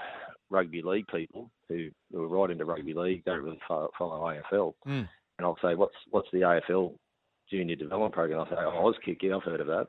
rugby 0.50 0.82
league 0.82 1.06
people 1.06 1.50
who, 1.68 1.88
who 2.12 2.24
are 2.24 2.28
right 2.28 2.50
into 2.50 2.64
rugby 2.64 2.92
league, 2.92 3.24
don't 3.24 3.42
really 3.42 3.60
follow, 3.68 3.88
follow 3.96 4.20
AFL, 4.20 4.74
Mm. 4.86 5.08
and 5.38 5.46
I'll 5.46 5.58
say, 5.62 5.74
"What's 5.76 5.94
what's 6.10 6.28
the 6.32 6.40
AFL 6.40 6.94
junior 7.48 7.76
development 7.76 8.12
program?" 8.14 8.40
I'll 8.40 8.48
say, 8.48 8.56
"Oh, 8.58 8.92
Auskick, 8.92 9.22
yeah, 9.22 9.36
I've 9.36 9.44
heard 9.44 9.60
of 9.60 9.68
that." 9.68 9.86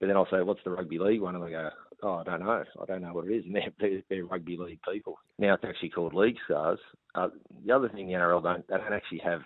But 0.00 0.06
then 0.06 0.16
I'll 0.16 0.28
say, 0.30 0.40
"What's 0.42 0.62
the 0.64 0.70
rugby 0.70 0.98
league 0.98 1.20
one?" 1.20 1.34
And 1.34 1.44
they 1.44 1.50
go, 1.50 1.70
"Oh, 2.02 2.14
I 2.14 2.24
don't 2.24 2.40
know. 2.40 2.64
I 2.80 2.84
don't 2.86 3.02
know 3.02 3.12
what 3.12 3.26
it 3.26 3.34
is." 3.34 3.44
And 3.44 3.54
they're, 3.54 3.72
they're, 3.78 4.02
they're 4.08 4.24
rugby 4.24 4.56
league 4.56 4.80
people. 4.90 5.18
Now 5.38 5.54
it's 5.54 5.64
actually 5.64 5.90
called 5.90 6.14
League 6.14 6.38
Stars. 6.44 6.78
Uh, 7.14 7.28
the 7.64 7.72
other 7.72 7.88
thing 7.88 8.06
the 8.06 8.14
NRL 8.14 8.42
don't 8.42 8.66
they 8.68 8.76
don't 8.76 8.92
actually 8.92 9.20
have 9.24 9.40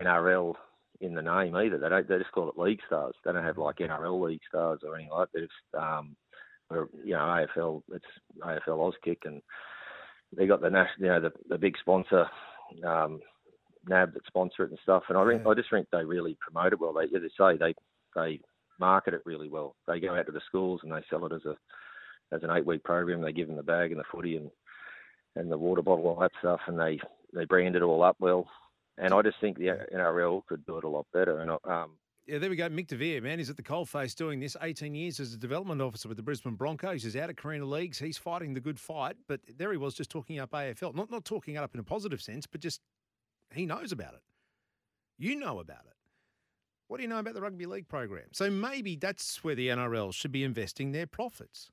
NRL 0.00 0.54
in 1.00 1.14
the 1.14 1.22
name 1.22 1.56
either. 1.56 1.78
They 1.78 1.88
don't. 1.88 2.08
They 2.08 2.18
just 2.18 2.32
call 2.32 2.48
it 2.48 2.58
League 2.58 2.80
Stars. 2.86 3.14
They 3.24 3.32
don't 3.32 3.44
have 3.44 3.58
like 3.58 3.76
NRL 3.76 4.28
League 4.28 4.40
Stars 4.48 4.80
or 4.84 4.94
anything 4.94 5.12
like 5.12 5.28
that. 5.32 5.42
It's 5.42 5.52
um, 5.78 6.16
or, 6.70 6.88
you 7.04 7.12
know 7.12 7.46
AFL. 7.56 7.82
It's 7.92 8.04
AFL 8.40 8.92
Auskick, 8.92 9.18
and 9.24 9.42
they 10.36 10.46
got 10.46 10.60
the 10.60 10.70
national, 10.70 11.06
you 11.06 11.08
know, 11.08 11.20
the, 11.20 11.32
the 11.48 11.58
big 11.58 11.74
sponsor, 11.80 12.26
um, 12.86 13.20
NAB 13.88 14.14
that 14.14 14.26
sponsor 14.26 14.64
it 14.64 14.70
and 14.70 14.78
stuff. 14.82 15.04
And 15.08 15.18
I 15.18 15.28
think 15.28 15.46
I 15.46 15.54
just 15.54 15.70
think 15.70 15.88
they 15.90 16.04
really 16.04 16.36
promote 16.40 16.72
it 16.72 16.80
well. 16.80 16.94
They, 16.94 17.04
as 17.16 17.22
I 17.38 17.52
say, 17.52 17.58
they 17.58 17.74
they 18.14 18.40
market 18.82 19.14
it 19.14 19.22
really 19.24 19.48
well. 19.48 19.76
They 19.86 20.00
go 20.00 20.14
out 20.14 20.26
to 20.26 20.32
the 20.32 20.40
schools 20.46 20.80
and 20.82 20.92
they 20.92 21.04
sell 21.08 21.24
it 21.24 21.32
as 21.32 21.44
a 21.46 21.56
as 22.34 22.42
an 22.42 22.50
eight 22.50 22.66
week 22.66 22.82
program. 22.82 23.22
They 23.22 23.32
give 23.32 23.46
them 23.46 23.56
the 23.56 23.62
bag 23.62 23.92
and 23.92 24.00
the 24.00 24.04
footy 24.10 24.36
and 24.36 24.50
and 25.36 25.50
the 25.50 25.56
water 25.56 25.82
bottle, 25.82 26.06
all 26.08 26.20
that 26.20 26.32
stuff, 26.40 26.60
and 26.66 26.78
they 26.78 27.00
they 27.32 27.44
brand 27.44 27.76
it 27.76 27.82
all 27.82 28.02
up 28.02 28.16
well. 28.18 28.46
And 28.98 29.14
I 29.14 29.22
just 29.22 29.40
think 29.40 29.56
the 29.56 29.86
NRL 29.94 30.44
could 30.46 30.66
do 30.66 30.78
it 30.78 30.84
a 30.84 30.88
lot 30.88 31.06
better. 31.14 31.40
And 31.40 31.50
um, 31.50 31.92
Yeah, 32.26 32.38
there 32.38 32.50
we 32.50 32.56
go. 32.56 32.68
Mick 32.68 32.88
De 32.88 32.96
Vere, 32.96 33.22
man, 33.22 33.38
he's 33.38 33.48
at 33.48 33.56
the 33.56 33.62
coalface 33.62 34.14
doing 34.14 34.40
this. 34.40 34.56
18 34.60 34.94
years 34.94 35.18
as 35.18 35.32
a 35.32 35.38
development 35.38 35.80
officer 35.80 36.08
with 36.08 36.18
the 36.18 36.22
Brisbane 36.22 36.56
Broncos. 36.56 37.02
He's 37.02 37.16
out 37.16 37.30
of 37.30 37.36
Carina 37.36 37.64
Leagues. 37.64 37.98
He's 37.98 38.18
fighting 38.18 38.52
the 38.52 38.60
good 38.60 38.78
fight. 38.78 39.16
But 39.28 39.40
there 39.56 39.70
he 39.70 39.78
was 39.78 39.94
just 39.94 40.10
talking 40.10 40.38
up 40.38 40.50
AFL. 40.50 40.94
Not, 40.94 41.10
not 41.10 41.24
talking 41.24 41.54
it 41.54 41.62
up 41.62 41.72
in 41.74 41.80
a 41.80 41.84
positive 41.84 42.20
sense, 42.20 42.46
but 42.46 42.60
just 42.60 42.82
he 43.54 43.64
knows 43.64 43.92
about 43.92 44.12
it. 44.12 44.22
You 45.18 45.36
know 45.36 45.58
about 45.58 45.84
it. 45.86 45.94
What 46.92 46.98
do 46.98 47.04
you 47.04 47.08
know 47.08 47.20
about 47.20 47.32
the 47.32 47.40
rugby 47.40 47.64
league 47.64 47.88
program? 47.88 48.26
So 48.32 48.50
maybe 48.50 48.96
that's 48.96 49.42
where 49.42 49.54
the 49.54 49.68
NRL 49.68 50.12
should 50.12 50.30
be 50.30 50.44
investing 50.44 50.92
their 50.92 51.06
profits. 51.06 51.70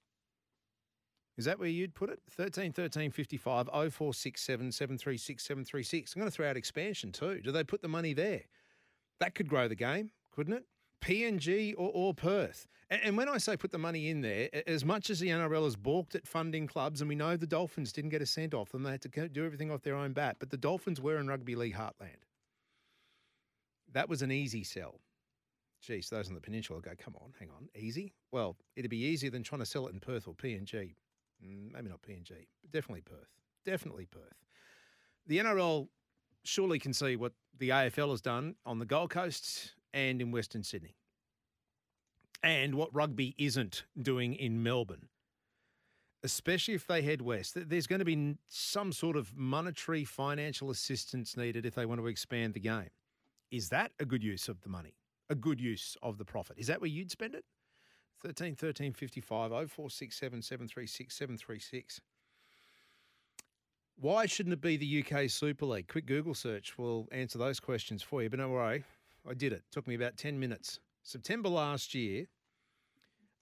Is 1.38 1.44
that 1.44 1.60
where 1.60 1.68
you'd 1.68 1.94
put 1.94 2.10
it? 2.10 2.22
13 2.30 2.72
13 2.72 3.12
55 3.12 3.66
0467 3.66 4.72
736 4.72 5.44
736. 5.44 6.16
I'm 6.16 6.22
going 6.22 6.32
to 6.32 6.34
throw 6.34 6.50
out 6.50 6.56
expansion 6.56 7.12
too. 7.12 7.42
Do 7.42 7.52
they 7.52 7.66
put 7.66 7.82
the 7.82 7.90
money 7.90 8.14
there? 8.14 8.44
That 9.20 9.36
could 9.36 9.50
grow 9.50 9.68
the 9.68 9.76
game, 9.76 10.12
couldn't 10.34 10.54
it? 10.54 10.64
PNG 11.02 11.74
or, 11.78 11.92
or 11.94 12.14
Perth. 12.14 12.66
And, 12.90 13.02
and 13.04 13.18
when 13.18 13.28
I 13.28 13.40
say 13.40 13.58
put 13.58 13.72
the 13.72 13.78
money 13.78 14.08
in 14.08 14.22
there, 14.22 14.48
as 14.68 14.86
much 14.86 15.10
as 15.10 15.20
the 15.20 15.28
NRL 15.28 15.66
has 15.66 15.76
balked 15.76 16.16
at 16.16 16.26
funding 16.26 16.66
clubs, 16.66 17.02
and 17.02 17.10
we 17.10 17.16
know 17.16 17.36
the 17.36 17.46
Dolphins 17.46 17.92
didn't 17.92 18.12
get 18.12 18.22
a 18.22 18.26
cent 18.26 18.54
off 18.54 18.72
them, 18.72 18.84
they 18.84 18.92
had 18.92 19.02
to 19.02 19.28
do 19.28 19.46
everything 19.46 19.70
off 19.70 19.82
their 19.82 19.96
own 19.96 20.14
bat, 20.14 20.38
but 20.40 20.50
the 20.50 20.56
Dolphins 20.56 21.02
were 21.02 21.18
in 21.18 21.28
rugby 21.28 21.58
league 21.58 21.76
heartland. 21.76 22.24
That 23.92 24.08
was 24.08 24.22
an 24.22 24.32
easy 24.32 24.64
sell. 24.64 25.02
Geez, 25.82 26.10
those 26.10 26.28
on 26.28 26.36
the 26.36 26.42
peninsula 26.42 26.82
go, 26.82 26.92
come 26.98 27.16
on, 27.22 27.34
hang 27.40 27.50
on, 27.52 27.70
easy? 27.76 28.14
Well, 28.32 28.58
it'd 28.76 28.92
be 28.92 28.98
easier 28.98 29.30
than 29.32 29.44
trying 29.44 29.60
to 29.60 29.66
sell 29.66 29.88
it 29.88 29.94
in 29.94 30.00
Perth 30.00 30.28
or 30.28 30.34
PNG. 30.34 30.96
Mm, 31.44 31.72
maybe 31.74 31.90
not 31.90 32.02
PNG, 32.02 32.32
but 32.62 32.72
definitely 32.72 33.02
Perth. 33.02 33.30
Definitely 33.66 34.06
Perth. 34.06 34.44
The 35.28 35.38
NRL 35.40 35.88
surely 36.44 36.80
can 36.80 36.94
see 36.94 37.16
what 37.16 37.34
the 37.58 37.70
AFL 37.70 38.10
has 38.12 38.22
done 38.22 38.56
on 38.66 38.80
the 38.80 38.86
Gold 38.86 39.10
Coast 39.10 39.74
and 39.94 40.22
in 40.22 40.32
Western 40.32 40.64
Sydney, 40.64 40.96
and 42.44 42.76
what 42.76 42.94
rugby 42.94 43.36
isn't 43.38 43.84
doing 44.02 44.34
in 44.36 44.62
Melbourne. 44.64 45.08
especially 46.24 46.74
if 46.74 46.86
they 46.86 47.02
head 47.02 47.22
west. 47.22 47.54
There's 47.56 47.88
going 47.88 48.00
to 48.00 48.06
be 48.06 48.36
some 48.50 48.92
sort 48.92 49.16
of 49.16 49.36
monetary 49.38 50.04
financial 50.04 50.70
assistance 50.70 51.38
needed 51.38 51.66
if 51.66 51.76
they 51.76 51.86
want 51.86 52.02
to 52.02 52.08
expand 52.08 52.54
the 52.54 52.60
game. 52.60 52.90
Is 53.52 53.70
that 53.70 53.94
a 54.00 54.06
good 54.06 54.24
use 54.24 54.50
of 54.50 54.62
the 54.62 54.70
money? 54.70 54.96
A 55.30 55.36
good 55.36 55.60
use 55.60 55.96
of 56.02 56.18
the 56.18 56.26
profit? 56.26 56.58
Is 56.58 56.68
that 56.68 56.82
where 56.82 56.90
you'd 56.90 57.12
spend 57.12 57.36
it? 57.36 57.46
13 58.22 58.56
13 58.56 58.94
55 58.94 59.50
0467 59.50 60.42
736 60.42 61.16
736. 61.16 62.02
Why 64.02 64.26
shouldn't 64.26 64.54
it 64.54 64.62
be 64.62 64.78
the 64.78 65.04
UK 65.04 65.30
Super 65.30 65.66
League? 65.66 65.90
Quick 65.90 66.06
Google 66.06 66.34
search 66.34 66.78
will 66.78 67.08
answer 67.12 67.38
those 67.38 67.60
questions 67.60 68.02
for 68.02 68.24
you. 68.24 68.30
But 68.30 68.40
don't 68.40 68.52
worry, 68.52 68.84
I 69.30 69.34
did 69.34 69.52
it. 69.52 69.64
Took 69.72 69.88
me 69.88 69.96
about 69.96 70.16
10 70.16 70.40
minutes. 70.40 70.80
September 71.04 71.50
last 71.50 71.94
year, 71.94 72.26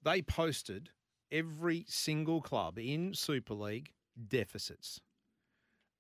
they 0.04 0.22
posted 0.22 0.90
every 1.32 1.86
single 1.88 2.42
club 2.42 2.80
in 2.80 3.14
Super 3.14 3.54
League 3.54 3.94
deficits. 4.30 5.00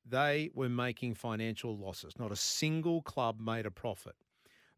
They 0.09 0.49
were 0.53 0.69
making 0.69 1.15
financial 1.15 1.77
losses. 1.77 2.17
Not 2.17 2.31
a 2.31 2.35
single 2.35 3.01
club 3.01 3.39
made 3.39 3.65
a 3.65 3.71
profit. 3.71 4.15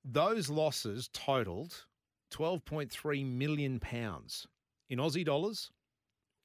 Those 0.03 0.49
losses 0.49 1.09
totaled 1.13 1.85
12.3 2.31 3.25
million 3.25 3.79
pounds 3.79 4.47
in 4.89 4.99
Aussie 4.99 5.25
dollars, 5.25 5.71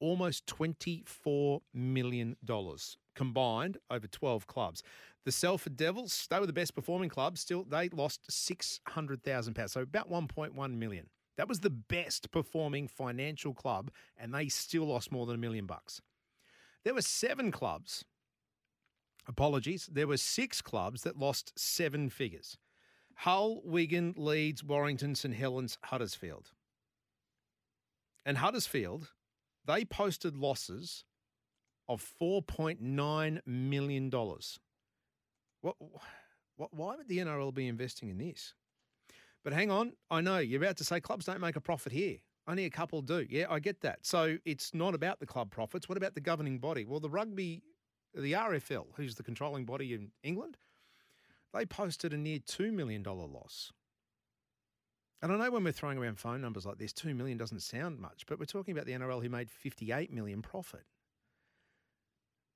almost 0.01 0.47
24 0.47 1.63
million 1.73 2.37
dollars 2.45 2.97
combined 3.15 3.79
over 3.91 4.07
12 4.07 4.47
clubs. 4.47 4.83
The 5.25 5.33
Salford 5.33 5.77
Devils, 5.77 6.27
they 6.29 6.39
were 6.39 6.47
the 6.47 6.53
best 6.53 6.75
performing 6.75 7.09
club, 7.09 7.39
still 7.39 7.65
they 7.65 7.89
lost 7.89 8.31
600,000 8.31 9.55
pounds, 9.55 9.73
so 9.73 9.83
about 9.83 10.11
1.1 10.11 10.77
million. 10.77 11.09
That 11.37 11.49
was 11.49 11.61
the 11.61 11.71
best 11.71 12.31
performing 12.31 12.89
financial 12.89 13.55
club 13.55 13.91
and 14.17 14.35
they 14.35 14.49
still 14.49 14.85
lost 14.85 15.11
more 15.11 15.27
than 15.27 15.37
a 15.37 15.39
million 15.39 15.67
bucks. 15.67 16.01
There 16.85 16.95
were 16.95 17.03
7 17.03 17.51
clubs 17.51 18.05
apologies, 19.27 19.89
there 19.91 20.07
were 20.07 20.19
6 20.19 20.63
clubs 20.63 21.03
that 21.03 21.19
lost 21.19 21.53
7 21.57 22.11
figures. 22.11 22.59
Hull, 23.17 23.61
Wigan, 23.65 24.15
Leeds, 24.17 24.63
Warrington, 24.65 25.15
St 25.15 25.35
Helens, 25.35 25.79
Huddersfield. 25.85 26.51
And 28.27 28.39
Huddersfield, 28.39 29.13
they 29.67 29.85
posted 29.85 30.37
losses 30.37 31.05
of 31.89 32.05
$4.9 32.21 33.41
million. 33.47 34.11
What, 35.61 35.77
what, 36.57 36.75
why 36.75 36.97
would 36.97 37.09
the 37.09 37.19
NRL 37.19 37.55
be 37.55 37.69
investing 37.69 38.09
in 38.09 38.19
this? 38.19 38.55
But 39.43 39.53
hang 39.53 39.71
on, 39.71 39.93
I 40.11 40.21
know 40.23 40.39
you're 40.39 40.63
about 40.63 40.79
to 40.79 40.85
say 40.85 41.01
clubs 41.01 41.27
don't 41.27 41.41
make 41.41 41.57
a 41.57 41.61
profit 41.61 41.93
here. 41.93 42.17
Only 42.47 42.65
a 42.65 42.71
couple 42.71 43.01
do. 43.01 43.27
Yeah, 43.29 43.47
I 43.49 43.59
get 43.59 43.81
that. 43.83 44.01
So 44.03 44.37
it's 44.45 44.75
not 44.75 44.95
about 44.95 45.21
the 45.21 45.27
club 45.27 45.51
profits. 45.51 45.89
What 45.89 45.97
about 45.97 46.15
the 46.15 46.21
governing 46.21 46.59
body? 46.59 46.85
Well, 46.85 47.01
the 47.01 47.09
rugby, 47.09 47.63
the 48.15 48.33
RFL, 48.33 48.87
who's 48.97 49.15
the 49.15 49.23
controlling 49.23 49.65
body 49.65 49.95
in 49.95 50.11
England, 50.23 50.57
they 51.55 51.65
posted 51.65 52.13
a 52.13 52.17
near 52.17 52.39
$2 52.41 52.73
million 52.73 53.03
loss. 53.03 53.73
And 55.23 55.33
I 55.33 55.37
know 55.37 55.51
when 55.53 55.65
we're 55.65 55.73
throwing 55.73 55.97
around 55.97 56.19
phone 56.19 56.43
numbers 56.43 56.67
like 56.67 56.79
this, 56.79 56.93
2 56.93 57.15
million 57.15 57.39
doesn't 57.39 57.61
sound 57.61 57.99
much, 57.99 58.25
but 58.27 58.39
we're 58.39 58.45
talking 58.45 58.73
about 58.73 58.87
the 58.87 58.93
NRL 58.93 59.23
who 59.23 59.29
made 59.31 59.51
58 59.51 60.13
million 60.13 60.43
profit. 60.43 60.85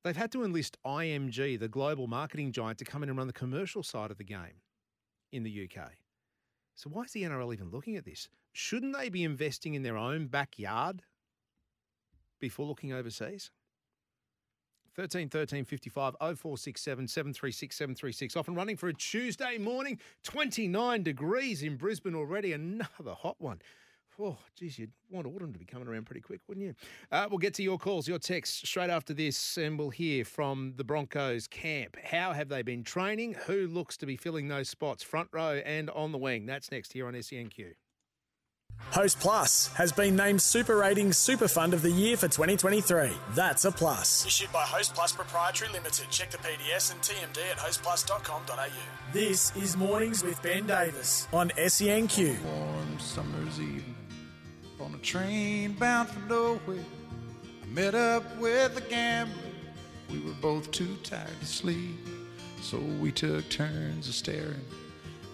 They've 0.04 0.16
had 0.16 0.32
to 0.32 0.44
enlist 0.44 0.76
IMG, 0.84 1.58
the 1.58 1.68
global 1.68 2.06
marketing 2.06 2.52
giant, 2.52 2.78
to 2.78 2.84
come 2.84 3.02
in 3.02 3.08
and 3.08 3.16
run 3.16 3.26
the 3.26 3.32
commercial 3.32 3.82
side 3.82 4.10
of 4.10 4.18
the 4.18 4.24
game 4.24 4.62
in 5.32 5.44
the 5.44 5.68
UK. 5.70 5.92
So 6.74 6.90
why 6.90 7.02
is 7.02 7.12
the 7.12 7.22
NRL 7.22 7.52
even 7.52 7.70
looking 7.70 7.96
at 7.96 8.04
this? 8.04 8.28
Shouldn't 8.52 8.96
they 8.96 9.08
be 9.08 9.24
investing 9.24 9.74
in 9.74 9.82
their 9.82 9.96
own 9.96 10.26
backyard 10.26 11.02
before 12.40 12.66
looking 12.66 12.92
overseas? 12.92 13.50
13 14.98 15.28
13 15.28 15.64
55 15.64 16.16
0467 16.18 17.06
736 17.06 17.76
736. 17.76 18.36
Off 18.36 18.48
and 18.48 18.56
running 18.56 18.76
for 18.76 18.88
a 18.88 18.92
Tuesday 18.92 19.56
morning. 19.56 19.96
29 20.24 21.04
degrees 21.04 21.62
in 21.62 21.76
Brisbane 21.76 22.16
already. 22.16 22.52
Another 22.52 23.14
hot 23.14 23.36
one. 23.38 23.60
Oh, 24.20 24.36
geez, 24.56 24.76
you'd 24.76 24.90
want 25.08 25.28
autumn 25.28 25.52
to 25.52 25.58
be 25.60 25.64
coming 25.64 25.86
around 25.86 26.06
pretty 26.06 26.20
quick, 26.20 26.40
wouldn't 26.48 26.66
you? 26.66 26.74
Uh, 27.12 27.28
we'll 27.30 27.38
get 27.38 27.54
to 27.54 27.62
your 27.62 27.78
calls, 27.78 28.08
your 28.08 28.18
texts 28.18 28.68
straight 28.68 28.90
after 28.90 29.14
this, 29.14 29.56
and 29.56 29.78
we'll 29.78 29.90
hear 29.90 30.24
from 30.24 30.72
the 30.74 30.82
Broncos 30.82 31.46
camp. 31.46 31.96
How 32.02 32.32
have 32.32 32.48
they 32.48 32.62
been 32.62 32.82
training? 32.82 33.34
Who 33.46 33.68
looks 33.68 33.96
to 33.98 34.06
be 34.06 34.16
filling 34.16 34.48
those 34.48 34.68
spots, 34.68 35.04
front 35.04 35.28
row 35.32 35.62
and 35.64 35.90
on 35.90 36.10
the 36.10 36.18
wing? 36.18 36.44
That's 36.44 36.72
next 36.72 36.92
here 36.92 37.06
on 37.06 37.14
SENQ. 37.14 37.74
Host 38.90 39.20
Plus 39.20 39.66
has 39.74 39.92
been 39.92 40.16
named 40.16 40.40
Super 40.40 40.76
Ratings 40.76 41.18
Super 41.18 41.46
Fund 41.46 41.74
of 41.74 41.82
the 41.82 41.90
Year 41.90 42.16
for 42.16 42.26
2023. 42.26 43.10
That's 43.34 43.64
a 43.66 43.70
plus. 43.72 44.24
Issued 44.24 44.50
by 44.50 44.62
Host 44.62 44.94
Plus 44.94 45.12
Proprietary 45.12 45.70
Limited. 45.72 46.06
Check 46.10 46.30
the 46.30 46.38
PDS 46.38 46.92
and 46.92 47.00
TMD 47.02 47.38
at 47.50 47.58
hostplus.com.au. 47.58 48.68
This 49.12 49.54
is 49.56 49.76
Mornings 49.76 50.24
with 50.24 50.40
Ben 50.42 50.66
Davis 50.66 51.28
on 51.34 51.50
E 51.58 51.64
SENQ. 51.66 52.42
warm 52.42 52.98
summer's 52.98 53.60
evening 53.60 53.94
on 54.80 54.94
a 54.94 54.98
train 54.98 55.72
bound 55.74 56.08
for 56.08 56.20
nowhere. 56.20 56.84
I 57.62 57.66
met 57.66 57.94
up 57.94 58.38
with 58.38 58.76
a 58.78 58.80
gambler. 58.88 59.34
We 60.10 60.20
were 60.20 60.32
both 60.40 60.70
too 60.70 60.96
tired 61.04 61.28
to 61.40 61.46
sleep, 61.46 61.98
so 62.62 62.78
we 62.78 63.12
took 63.12 63.46
turns 63.50 64.08
of 64.08 64.14
staring 64.14 64.64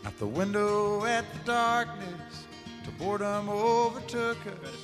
out 0.05 0.19
the 0.19 0.27
window 0.27 1.05
at 1.05 1.25
the 1.33 1.39
darkness. 1.53 2.47
Till 2.85 2.93
boredom 2.99 3.49
overtook 3.49 4.37
us, 4.47 4.77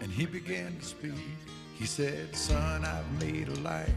and 0.00 0.10
he 0.10 0.24
began 0.26 0.76
to 0.78 0.84
speak. 0.84 1.12
He 1.74 1.84
said, 1.84 2.34
"Son, 2.34 2.84
I've 2.84 3.20
made 3.20 3.48
a 3.48 3.60
life." 3.60 3.92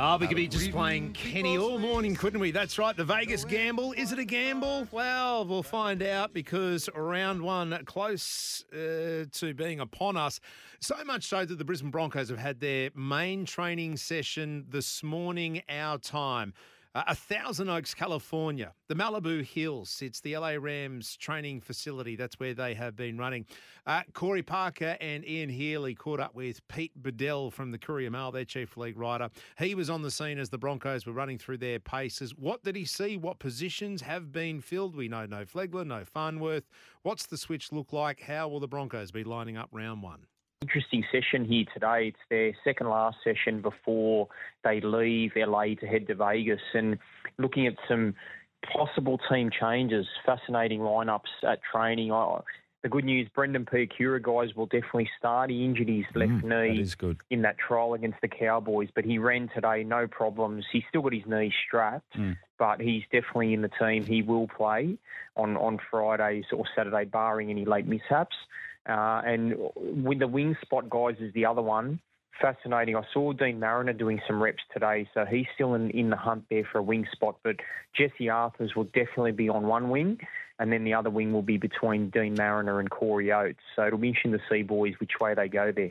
Oh, 0.00 0.16
we 0.16 0.28
could 0.28 0.36
be 0.36 0.46
just 0.46 0.70
playing 0.70 1.12
Kenny 1.12 1.58
all 1.58 1.80
morning, 1.80 2.14
couldn't 2.14 2.38
we? 2.38 2.52
That's 2.52 2.78
right, 2.78 2.96
the 2.96 3.04
Vegas 3.04 3.44
gamble. 3.44 3.94
Is 3.94 4.12
it 4.12 4.20
a 4.20 4.24
gamble? 4.24 4.86
Well, 4.92 5.44
we'll 5.44 5.64
find 5.64 6.04
out 6.04 6.32
because 6.32 6.88
round 6.94 7.42
one 7.42 7.76
close 7.84 8.64
uh, 8.72 9.24
to 9.32 9.54
being 9.56 9.80
upon 9.80 10.16
us. 10.16 10.38
So 10.78 10.94
much 11.04 11.24
so 11.24 11.44
that 11.44 11.58
the 11.58 11.64
Brisbane 11.64 11.90
Broncos 11.90 12.28
have 12.28 12.38
had 12.38 12.60
their 12.60 12.90
main 12.94 13.44
training 13.44 13.96
session 13.96 14.66
this 14.68 15.02
morning, 15.02 15.62
our 15.68 15.98
time. 15.98 16.54
Uh, 16.94 17.04
a 17.08 17.14
Thousand 17.14 17.68
Oaks, 17.68 17.92
California, 17.92 18.72
the 18.88 18.94
Malibu 18.94 19.44
Hills. 19.44 20.00
It's 20.00 20.20
the 20.20 20.38
LA 20.38 20.52
Rams 20.58 21.16
training 21.16 21.60
facility. 21.60 22.16
That's 22.16 22.40
where 22.40 22.54
they 22.54 22.72
have 22.74 22.96
been 22.96 23.18
running. 23.18 23.44
Uh, 23.86 24.02
Corey 24.14 24.42
Parker 24.42 24.96
and 24.98 25.22
Ian 25.26 25.50
Healy 25.50 25.94
caught 25.94 26.18
up 26.18 26.34
with 26.34 26.66
Pete 26.68 26.92
Badel 27.00 27.52
from 27.52 27.72
the 27.72 27.78
Courier 27.78 28.10
Mail, 28.10 28.32
their 28.32 28.46
chief 28.46 28.76
league 28.78 28.98
writer. 28.98 29.28
He 29.58 29.74
was 29.74 29.90
on 29.90 30.00
the 30.00 30.10
scene 30.10 30.38
as 30.38 30.48
the 30.48 30.56
Broncos 30.56 31.04
were 31.04 31.12
running 31.12 31.36
through 31.36 31.58
their 31.58 31.78
paces. 31.78 32.34
What 32.34 32.64
did 32.64 32.74
he 32.74 32.86
see? 32.86 33.18
What 33.18 33.38
positions 33.38 34.00
have 34.02 34.32
been 34.32 34.62
filled? 34.62 34.96
We 34.96 35.08
know 35.08 35.26
no 35.26 35.44
Flegler, 35.44 35.86
no 35.86 36.04
Farnworth. 36.06 36.70
What's 37.02 37.26
the 37.26 37.36
switch 37.36 37.70
look 37.70 37.92
like? 37.92 38.20
How 38.20 38.48
will 38.48 38.60
the 38.60 38.68
Broncos 38.68 39.10
be 39.10 39.24
lining 39.24 39.58
up 39.58 39.68
round 39.72 40.02
one? 40.02 40.24
Interesting 40.60 41.04
session 41.12 41.44
here 41.44 41.64
today. 41.72 42.08
It's 42.08 42.18
their 42.30 42.52
second 42.64 42.88
last 42.88 43.18
session 43.22 43.62
before 43.62 44.26
they 44.64 44.80
leave 44.80 45.32
LA 45.36 45.74
to 45.80 45.86
head 45.86 46.08
to 46.08 46.16
Vegas 46.16 46.60
and 46.74 46.98
looking 47.38 47.68
at 47.68 47.74
some 47.86 48.14
possible 48.72 49.20
team 49.30 49.50
changes, 49.50 50.04
fascinating 50.26 50.80
lineups 50.80 51.44
at 51.46 51.60
training. 51.62 52.10
I, 52.10 52.40
the 52.82 52.88
good 52.88 53.04
news, 53.04 53.28
Brendan 53.32 53.66
Piakura 53.66 54.20
guys 54.20 54.56
will 54.56 54.66
definitely 54.66 55.08
start. 55.16 55.50
He 55.50 55.64
injured 55.64 55.88
his 55.88 56.04
left 56.16 56.32
mm, 56.32 56.44
knee 56.44 56.88
good. 56.98 57.18
in 57.30 57.42
that 57.42 57.58
trial 57.58 57.94
against 57.94 58.20
the 58.20 58.28
Cowboys, 58.28 58.88
but 58.94 59.04
he 59.04 59.18
ran 59.18 59.48
today, 59.54 59.84
no 59.84 60.08
problems. 60.08 60.64
He's 60.72 60.82
still 60.88 61.02
got 61.02 61.12
his 61.12 61.26
knee 61.26 61.52
strapped, 61.66 62.16
mm. 62.16 62.36
but 62.58 62.80
he's 62.80 63.04
definitely 63.12 63.54
in 63.54 63.62
the 63.62 63.70
team. 63.80 64.04
He 64.04 64.22
will 64.22 64.48
play 64.48 64.98
on, 65.36 65.56
on 65.56 65.78
Fridays 65.88 66.46
or 66.52 66.64
Saturday, 66.74 67.04
barring 67.04 67.50
any 67.50 67.64
late 67.64 67.86
mishaps. 67.86 68.34
Uh, 68.88 69.20
and 69.24 69.54
with 69.76 70.18
the 70.18 70.26
wing 70.26 70.56
spot 70.62 70.88
guys 70.88 71.16
is 71.20 71.32
the 71.34 71.44
other 71.44 71.62
one. 71.62 72.00
Fascinating. 72.40 72.96
I 72.96 73.02
saw 73.12 73.32
Deine 73.32 73.58
Mariner 73.58 73.92
doing 73.92 74.20
some 74.26 74.40
reps 74.40 74.62
today, 74.72 75.08
so 75.12 75.24
he's 75.24 75.46
still 75.54 75.74
in, 75.74 75.90
in 75.90 76.08
the 76.08 76.16
hunt 76.16 76.44
there 76.50 76.66
for 76.70 76.78
a 76.78 76.82
wing 76.82 77.06
spot. 77.12 77.36
But 77.42 77.56
Jesse 77.96 78.26
Arthars 78.26 78.76
will 78.76 78.84
definitely 78.84 79.32
be 79.32 79.48
on 79.48 79.66
one 79.66 79.90
wing, 79.90 80.18
and 80.58 80.72
then 80.72 80.84
the 80.84 80.94
other 80.94 81.10
wing 81.10 81.32
will 81.32 81.42
be 81.42 81.56
between 81.56 82.10
Deine 82.10 82.36
Mariner 82.36 82.78
and 82.78 82.88
Corey 82.88 83.32
Oates. 83.32 83.58
So 83.74 83.86
it'll 83.86 83.98
be 83.98 84.08
interesting 84.08 84.32
to 84.32 84.40
see, 84.48 84.62
boys, 84.62 84.94
which 85.00 85.18
way 85.20 85.34
they 85.34 85.48
go 85.48 85.72
there. 85.72 85.90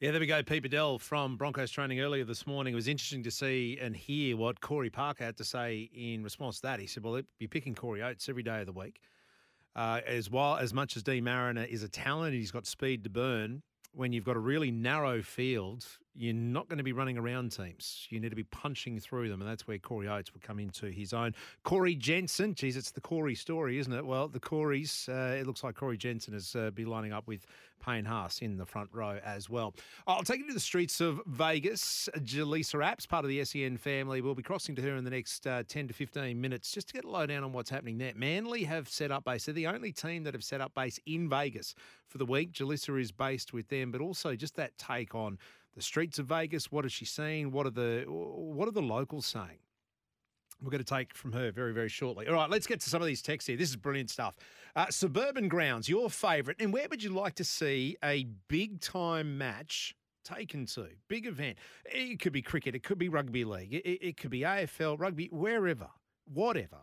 Yeah, 0.00 0.12
there 0.12 0.20
we 0.20 0.28
go. 0.28 0.40
Pete 0.44 0.62
Badel 0.62 1.00
from 1.00 1.36
Broncos 1.36 1.72
training 1.72 1.98
earlier 1.98 2.22
this 2.22 2.46
morning. 2.46 2.72
It 2.72 2.76
was 2.76 2.86
interesting 2.86 3.24
to 3.24 3.32
see 3.32 3.78
and 3.82 3.96
hear 3.96 4.36
what 4.36 4.60
Corey 4.60 4.90
Parker 4.90 5.24
had 5.24 5.36
to 5.38 5.44
say 5.44 5.90
in 5.92 6.22
response 6.22 6.60
to 6.60 6.62
that. 6.68 6.78
He 6.78 6.86
said, 6.86 7.02
"Well, 7.02 7.20
you're 7.40 7.48
picking 7.48 7.74
Corey 7.74 8.00
Oates 8.00 8.28
every 8.28 8.44
day 8.44 8.60
of 8.60 8.66
the 8.66 8.72
week, 8.72 9.00
uh, 9.78 10.00
as 10.08 10.28
well 10.28 10.56
as 10.56 10.74
much 10.74 10.96
as 10.96 11.04
D 11.04 11.20
Mariner 11.20 11.62
is 11.62 11.84
a 11.84 11.88
talent. 11.88 12.32
And 12.32 12.40
he's 12.40 12.50
got 12.50 12.66
speed 12.66 13.04
to 13.04 13.10
burn. 13.10 13.62
When 13.92 14.12
you've 14.12 14.24
got 14.24 14.34
a 14.36 14.40
really 14.40 14.72
narrow 14.72 15.22
field, 15.22 15.86
You're 16.18 16.34
not 16.34 16.68
going 16.68 16.78
to 16.78 16.84
be 16.84 16.92
running 16.92 17.16
around 17.16 17.52
teams. 17.52 18.08
You 18.10 18.18
need 18.18 18.30
to 18.30 18.36
be 18.36 18.42
punching 18.42 18.98
through 18.98 19.28
them, 19.28 19.40
and 19.40 19.48
that's 19.48 19.68
where 19.68 19.78
Corey 19.78 20.08
Oates 20.08 20.34
will 20.34 20.40
come 20.42 20.58
into 20.58 20.86
his 20.86 21.12
own. 21.12 21.32
Corey 21.62 21.94
Jensen, 21.94 22.56
geez, 22.56 22.76
it's 22.76 22.90
the 22.90 23.00
Corey 23.00 23.36
story, 23.36 23.78
isn't 23.78 23.92
it? 23.92 24.04
Well, 24.04 24.26
the 24.26 24.40
Coreys, 24.40 25.08
uh, 25.08 25.36
it 25.38 25.46
looks 25.46 25.62
like 25.62 25.76
Corey 25.76 25.96
Jensen 25.96 26.34
is 26.34 26.56
uh, 26.56 26.72
be 26.72 26.84
lining 26.84 27.12
up 27.12 27.28
with 27.28 27.46
Payne 27.78 28.04
Haas 28.04 28.40
in 28.40 28.56
the 28.56 28.66
front 28.66 28.90
row 28.92 29.20
as 29.24 29.48
well. 29.48 29.76
I'll 30.08 30.24
take 30.24 30.40
you 30.40 30.48
to 30.48 30.54
the 30.54 30.58
streets 30.58 31.00
of 31.00 31.20
Vegas. 31.26 32.08
Jelisa 32.16 32.82
Apps, 32.82 33.08
part 33.08 33.24
of 33.24 33.28
the 33.28 33.44
SEN 33.44 33.76
family, 33.76 34.20
will 34.20 34.34
be 34.34 34.42
crossing 34.42 34.74
to 34.74 34.82
her 34.82 34.96
in 34.96 35.04
the 35.04 35.10
next 35.10 35.46
uh, 35.46 35.62
10 35.68 35.86
to 35.86 35.94
15 35.94 36.40
minutes 36.40 36.72
just 36.72 36.88
to 36.88 36.94
get 36.94 37.04
a 37.04 37.08
lowdown 37.08 37.44
on 37.44 37.52
what's 37.52 37.70
happening 37.70 37.96
there. 37.96 38.12
Manly 38.16 38.64
have 38.64 38.88
set 38.88 39.12
up 39.12 39.24
base. 39.24 39.44
They're 39.44 39.54
the 39.54 39.68
only 39.68 39.92
team 39.92 40.24
that 40.24 40.34
have 40.34 40.42
set 40.42 40.60
up 40.60 40.74
base 40.74 40.98
in 41.06 41.28
Vegas 41.28 41.76
for 42.08 42.18
the 42.18 42.26
week. 42.26 42.52
Jelisa 42.52 43.00
is 43.00 43.12
based 43.12 43.52
with 43.52 43.68
them, 43.68 43.92
but 43.92 44.00
also 44.00 44.34
just 44.34 44.56
that 44.56 44.76
take 44.78 45.14
on 45.14 45.38
the 45.78 45.82
streets 45.82 46.18
of 46.18 46.26
Vegas. 46.26 46.72
What 46.72 46.84
is 46.84 46.92
she 46.92 47.04
seeing? 47.04 47.52
What 47.52 47.64
are 47.64 47.70
the 47.70 48.04
what 48.08 48.66
are 48.66 48.72
the 48.72 48.82
locals 48.82 49.26
saying? 49.26 49.60
We're 50.60 50.72
going 50.72 50.82
to 50.82 50.94
take 50.94 51.14
from 51.14 51.30
her 51.32 51.52
very, 51.52 51.72
very 51.72 51.88
shortly. 51.88 52.26
All 52.26 52.34
right, 52.34 52.50
let's 52.50 52.66
get 52.66 52.80
to 52.80 52.90
some 52.90 53.00
of 53.00 53.06
these 53.06 53.22
texts 53.22 53.46
here. 53.46 53.56
This 53.56 53.70
is 53.70 53.76
brilliant 53.76 54.10
stuff. 54.10 54.36
Uh, 54.74 54.86
Suburban 54.90 55.46
Grounds, 55.46 55.88
your 55.88 56.10
favourite. 56.10 56.60
And 56.60 56.72
where 56.72 56.88
would 56.90 57.00
you 57.00 57.10
like 57.10 57.36
to 57.36 57.44
see 57.44 57.96
a 58.02 58.24
big 58.48 58.80
time 58.80 59.38
match 59.38 59.94
taken 60.24 60.66
to? 60.66 60.88
Big 61.06 61.26
event. 61.26 61.58
It 61.84 62.18
could 62.18 62.32
be 62.32 62.42
cricket, 62.42 62.74
it 62.74 62.82
could 62.82 62.98
be 62.98 63.08
rugby 63.08 63.44
league, 63.44 63.72
it, 63.72 63.86
it 63.86 64.16
could 64.16 64.30
be 64.30 64.40
AFL, 64.40 64.98
rugby, 64.98 65.28
wherever, 65.30 65.90
whatever. 66.26 66.78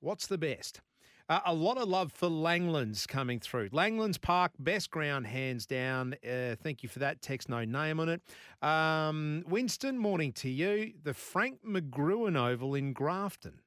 What's 0.00 0.26
the 0.26 0.36
best? 0.36 0.82
Uh, 1.30 1.38
a 1.46 1.54
lot 1.54 1.78
of 1.78 1.88
love 1.88 2.10
for 2.10 2.28
Langlands 2.28 3.06
coming 3.06 3.38
through. 3.38 3.68
Langlands 3.70 4.20
Park, 4.20 4.50
best 4.58 4.90
ground, 4.90 5.28
hands 5.28 5.64
down. 5.64 6.16
Uh, 6.28 6.56
thank 6.60 6.82
you 6.82 6.88
for 6.88 6.98
that. 6.98 7.22
Text 7.22 7.48
no 7.48 7.64
name 7.64 8.00
on 8.00 8.08
it. 8.08 8.20
Um, 8.66 9.44
Winston, 9.46 9.96
morning 9.96 10.32
to 10.32 10.50
you. 10.50 10.92
The 11.04 11.14
Frank 11.14 11.60
McGruin 11.64 12.36
Oval 12.36 12.74
in 12.74 12.92
Grafton. 12.92 13.60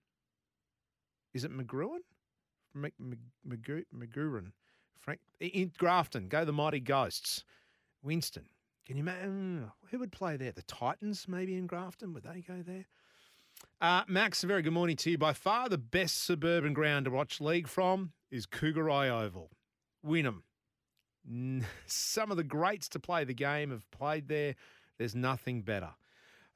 Is 1.34 1.46
it 1.46 1.58
McGruin? 1.58 2.00
Mc, 2.76 2.94
Mc, 3.00 3.20
McGru- 3.48 3.86
McGruin. 3.96 4.52
Frank 5.00 5.22
in 5.40 5.72
Grafton. 5.78 6.28
Go 6.28 6.44
the 6.44 6.52
mighty 6.52 6.82
ghosts. 6.82 7.46
Winston. 8.04 8.44
Can 8.86 8.98
you 8.98 9.04
imagine 9.04 9.72
who 9.90 10.00
would 10.00 10.12
play 10.12 10.36
there? 10.36 10.52
The 10.52 10.64
Titans, 10.64 11.30
maybe 11.30 11.56
in 11.56 11.68
Grafton. 11.68 12.14
Would 12.14 12.24
they 12.24 12.42
go 12.42 12.62
there? 12.62 12.88
Uh, 13.84 14.02
Max, 14.08 14.42
a 14.46 14.48
very 14.48 14.62
good 14.62 14.72
morning 14.72 14.96
to 14.96 15.12
you. 15.12 15.18
By 15.18 15.34
far 15.34 15.68
the 15.68 15.78
best 15.78 16.24
suburban 16.24 16.72
ground 16.72 17.04
to 17.04 17.12
watch 17.12 17.42
league 17.42 17.68
from 17.68 18.14
is 18.32 18.46
Kougari 18.46 19.10
Oval. 19.10 19.50
Wynnum. 20.08 20.44
Some 21.86 22.32
of 22.32 22.38
the 22.38 22.46
greats 22.46 22.88
to 22.88 23.00
play 23.02 23.26
the 23.26 23.34
game 23.34 23.72
have 23.72 23.92
played 23.92 24.30
there. 24.30 24.56
There's 24.98 25.16
nothing 25.16 25.64
better. 25.64 25.90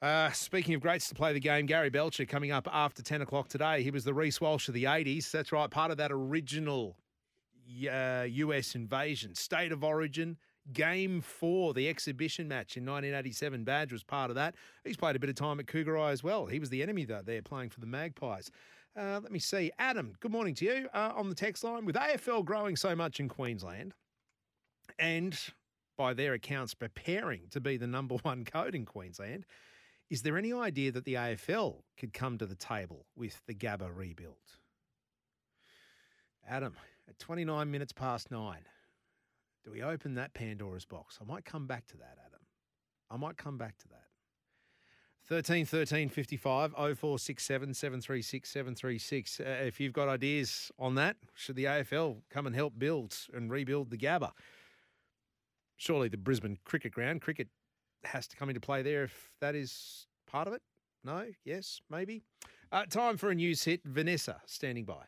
Uh, 0.02 0.32
speaking 0.32 0.74
of 0.74 0.80
greats 0.80 1.10
to 1.10 1.16
play 1.16 1.34
the 1.34 1.42
game, 1.42 1.66
Gary 1.66 1.90
Belcher 1.90 2.26
coming 2.26 2.52
up 2.52 2.66
after 2.72 3.04
10 3.04 3.22
o'clock 3.22 3.50
today. 3.50 3.84
He 3.84 3.92
was 3.92 4.06
the 4.06 4.14
Reece 4.14 4.40
Walsh 4.40 4.70
of 4.70 4.74
the 4.74 4.86
80s. 4.86 5.30
That's 5.30 5.52
right, 5.52 5.70
part 5.70 5.92
of 5.92 5.98
that 5.98 6.14
original 6.14 6.96
uh, 7.92 8.24
US 8.26 8.74
invasion. 8.74 9.36
State 9.36 9.74
of 9.74 9.84
origin, 9.84 10.38
game 10.74 11.22
four, 11.22 11.74
the 11.74 11.88
exhibition 11.90 12.48
match 12.48 12.78
in 12.78 12.84
1987. 12.84 13.64
Badge 13.64 13.92
was 13.92 14.04
part 14.04 14.30
of 14.30 14.36
that. 14.36 14.56
He's 14.84 14.98
played 14.98 15.16
a 15.16 15.20
bit 15.20 15.30
of 15.30 15.36
time 15.36 15.60
at 15.60 15.66
Kougari 15.66 16.12
as 16.12 16.24
well. 16.24 16.46
He 16.46 16.60
was 16.60 16.70
the 16.70 16.84
enemy 16.84 17.06
though, 17.06 17.22
there 17.24 17.42
playing 17.42 17.70
for 17.70 17.80
the 17.80 17.88
Magpies. 17.88 18.52
Uh, 18.98 19.20
let 19.22 19.32
me 19.32 19.40
see. 19.40 19.72
Adam, 19.78 20.14
good 20.20 20.32
morning 20.32 20.56
to 20.56 20.66
you 20.66 20.90
uh, 20.94 21.14
on 21.16 21.30
the 21.30 21.36
text 21.36 21.64
line. 21.64 21.86
With 21.86 21.96
AFL 21.96 22.44
growing 22.44 22.76
so 22.76 22.96
much 22.96 23.20
in 23.20 23.30
Queensland 23.30 23.94
and 24.98 25.40
by 25.98 26.14
their 26.14 26.34
accounts 26.34 26.74
preparing 26.74 27.42
to 27.52 27.60
be 27.60 27.78
the 27.78 27.88
number 27.88 28.16
one 28.24 28.44
code 28.46 28.76
in 28.76 28.86
Queensland, 28.86 29.46
is 30.10 30.22
there 30.22 30.38
any 30.38 30.54
idea 30.54 30.92
that 30.92 31.06
the 31.06 31.16
AFL 31.16 31.82
could 31.98 32.14
come 32.14 32.38
to 32.38 32.46
the 32.46 32.56
table 32.56 33.06
with 33.16 33.42
the 33.46 33.54
Gabba 33.54 33.90
rebuild? 33.94 34.36
Adam, 36.48 36.74
at 37.10 37.20
29 37.20 37.70
minutes 37.70 37.92
past 37.92 38.32
nine, 38.32 38.62
do 39.68 39.74
we 39.74 39.84
open 39.84 40.16
that 40.16 40.34
Pandora's 40.34 40.86
box? 40.86 41.20
I 41.22 41.30
might 41.30 41.44
come 41.44 41.68
back 41.68 41.86
to 41.88 41.98
that, 41.98 42.18
Adam. 42.26 42.40
I 43.12 43.18
might 43.18 43.36
come 43.36 43.58
back 43.58 43.78
to 43.80 43.88
that. 43.90 44.04
13 45.28 45.66
13 45.66 46.08
55 46.08 46.72
0467 46.72 47.74
736 47.74 48.50
736. 48.50 49.40
Uh, 49.42 49.44
if 49.66 49.82
you've 49.82 49.92
got 49.92 50.08
ideas 50.08 50.72
on 50.80 50.96
that, 50.96 51.18
should 51.36 51.58
the 51.58 51.66
AFL 51.66 52.22
come 52.30 52.48
and 52.48 52.56
help 52.56 52.80
build 52.80 53.18
and 53.34 53.52
rebuild 53.52 53.90
the 53.90 53.98
Gabba? 53.98 54.32
Surely 55.76 56.08
the 56.08 56.18
Brisbane 56.18 56.58
cricket 56.64 56.94
ground, 56.94 57.22
cricket 57.22 57.50
has 58.06 58.26
to 58.28 58.38
come 58.38 58.48
into 58.48 58.62
play 58.62 58.82
there 58.82 59.04
if 59.04 59.32
that 59.42 59.54
is 59.54 60.08
part 60.28 60.48
of 60.48 60.54
it. 60.54 60.62
No? 61.04 61.26
Yes? 61.44 61.82
Maybe? 61.90 62.24
Uh, 62.72 62.86
time 62.86 63.18
for 63.18 63.32
a 63.32 63.36
news 63.36 63.66
hit. 63.66 63.82
Vanessa 63.84 64.42
standing 64.46 64.86
by. 64.86 65.04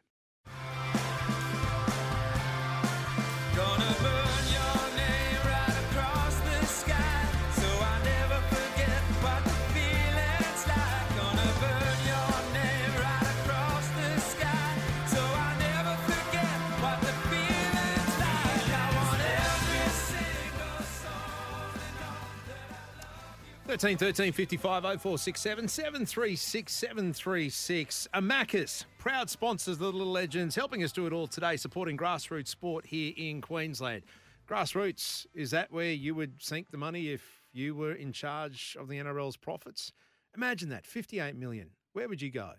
13 23.79 23.97
13 23.97 24.33
55 24.33 24.83
0467 24.83 25.69
736 25.69 26.73
736. 26.73 28.09
Amacus, 28.13 28.83
proud 28.97 29.29
sponsors 29.29 29.75
of 29.75 29.79
the 29.79 29.85
Little 29.85 30.11
Legends, 30.11 30.53
helping 30.53 30.83
us 30.83 30.91
do 30.91 31.07
it 31.07 31.13
all 31.13 31.27
today, 31.27 31.55
supporting 31.55 31.95
grassroots 31.95 32.49
sport 32.49 32.85
here 32.85 33.13
in 33.15 33.39
Queensland. 33.39 34.03
Grassroots, 34.49 35.27
is 35.33 35.51
that 35.51 35.71
where 35.71 35.93
you 35.93 36.13
would 36.13 36.43
sink 36.43 36.71
the 36.71 36.77
money 36.77 37.07
if 37.07 37.23
you 37.53 37.73
were 37.73 37.93
in 37.93 38.11
charge 38.11 38.75
of 38.77 38.89
the 38.89 38.97
NRL's 38.97 39.37
profits? 39.37 39.93
Imagine 40.35 40.67
that 40.67 40.85
58 40.85 41.37
million. 41.37 41.69
Where 41.93 42.09
would 42.09 42.21
you 42.21 42.31
go? 42.31 42.51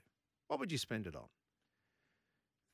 What 0.49 0.59
would 0.59 0.73
you 0.73 0.79
spend 0.79 1.07
it 1.07 1.15
on? 1.15 1.29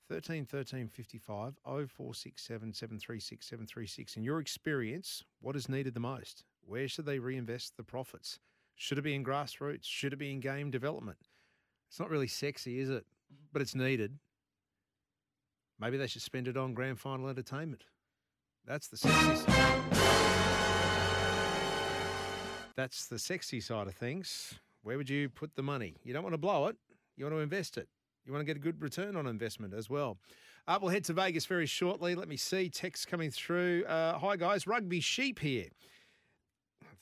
13 0.09 0.47
13 0.47 0.87
55 0.87 1.55
0467 1.65 2.73
736 2.73 3.45
736. 3.45 4.17
In 4.17 4.23
your 4.23 4.39
experience, 4.39 5.25
what 5.41 5.57
is 5.57 5.69
needed 5.69 5.95
the 5.95 6.01
most? 6.01 6.45
Where 6.67 6.89
should 6.89 7.07
they 7.07 7.21
reinvest 7.21 7.77
the 7.77 7.85
profits? 7.85 8.41
Should 8.75 8.99
it 8.99 9.03
be 9.03 9.15
in 9.15 9.25
grassroots? 9.25 9.85
Should 9.85 10.13
it 10.13 10.19
be 10.19 10.33
in 10.33 10.41
game 10.41 10.71
development? 10.71 11.19
It's 11.89 12.01
not 12.01 12.11
really 12.11 12.27
sexy, 12.27 12.81
is 12.81 12.91
it? 12.91 13.07
But 13.53 13.63
it's 13.63 13.75
needed. 13.75 14.19
Maybe 15.79 15.97
they 15.97 16.09
should 16.09 16.23
spend 16.23 16.49
it 16.49 16.57
on 16.57 16.75
grand 16.75 16.99
final 16.99 17.29
entertainment. 17.29 17.85
That's 18.67 18.89
the 18.89 18.97
sexy 18.97 19.37
side. 19.37 19.83
That's 22.75 23.07
the 23.07 23.19
sexy 23.19 23.61
side 23.61 23.87
of 23.87 23.95
things. 23.95 24.55
Where 24.83 24.97
would 24.99 25.09
you 25.09 25.29
put 25.29 25.55
the 25.55 25.63
money? 25.63 25.95
You 26.03 26.13
don't 26.13 26.23
want 26.25 26.35
to 26.35 26.39
blow 26.39 26.67
it. 26.67 26.77
You 27.17 27.25
want 27.25 27.37
to 27.37 27.41
invest 27.41 27.79
it. 27.79 27.89
You 28.27 28.33
want 28.33 28.41
to 28.41 28.45
get 28.45 28.57
a 28.57 28.61
good 28.61 28.83
return 28.83 29.17
on 29.17 29.27
investment 29.27 29.73
as 29.73 29.89
well. 29.89 30.19
Uh, 30.67 30.79
we'll 30.83 30.91
head 30.91 31.05
to 31.05 31.13
Vegas 31.13 31.47
very 31.47 31.67
shortly. 31.67 32.17
Let 32.17 32.29
me 32.29 32.37
see. 32.37 32.69
Text 32.69 33.07
coming 33.07 33.31
through. 33.31 33.85
Uh, 33.85 34.19
hi, 34.19 34.37
guys. 34.37 34.67
Rugby 34.67 35.01
Sheep 35.01 35.39
here. 35.39 35.69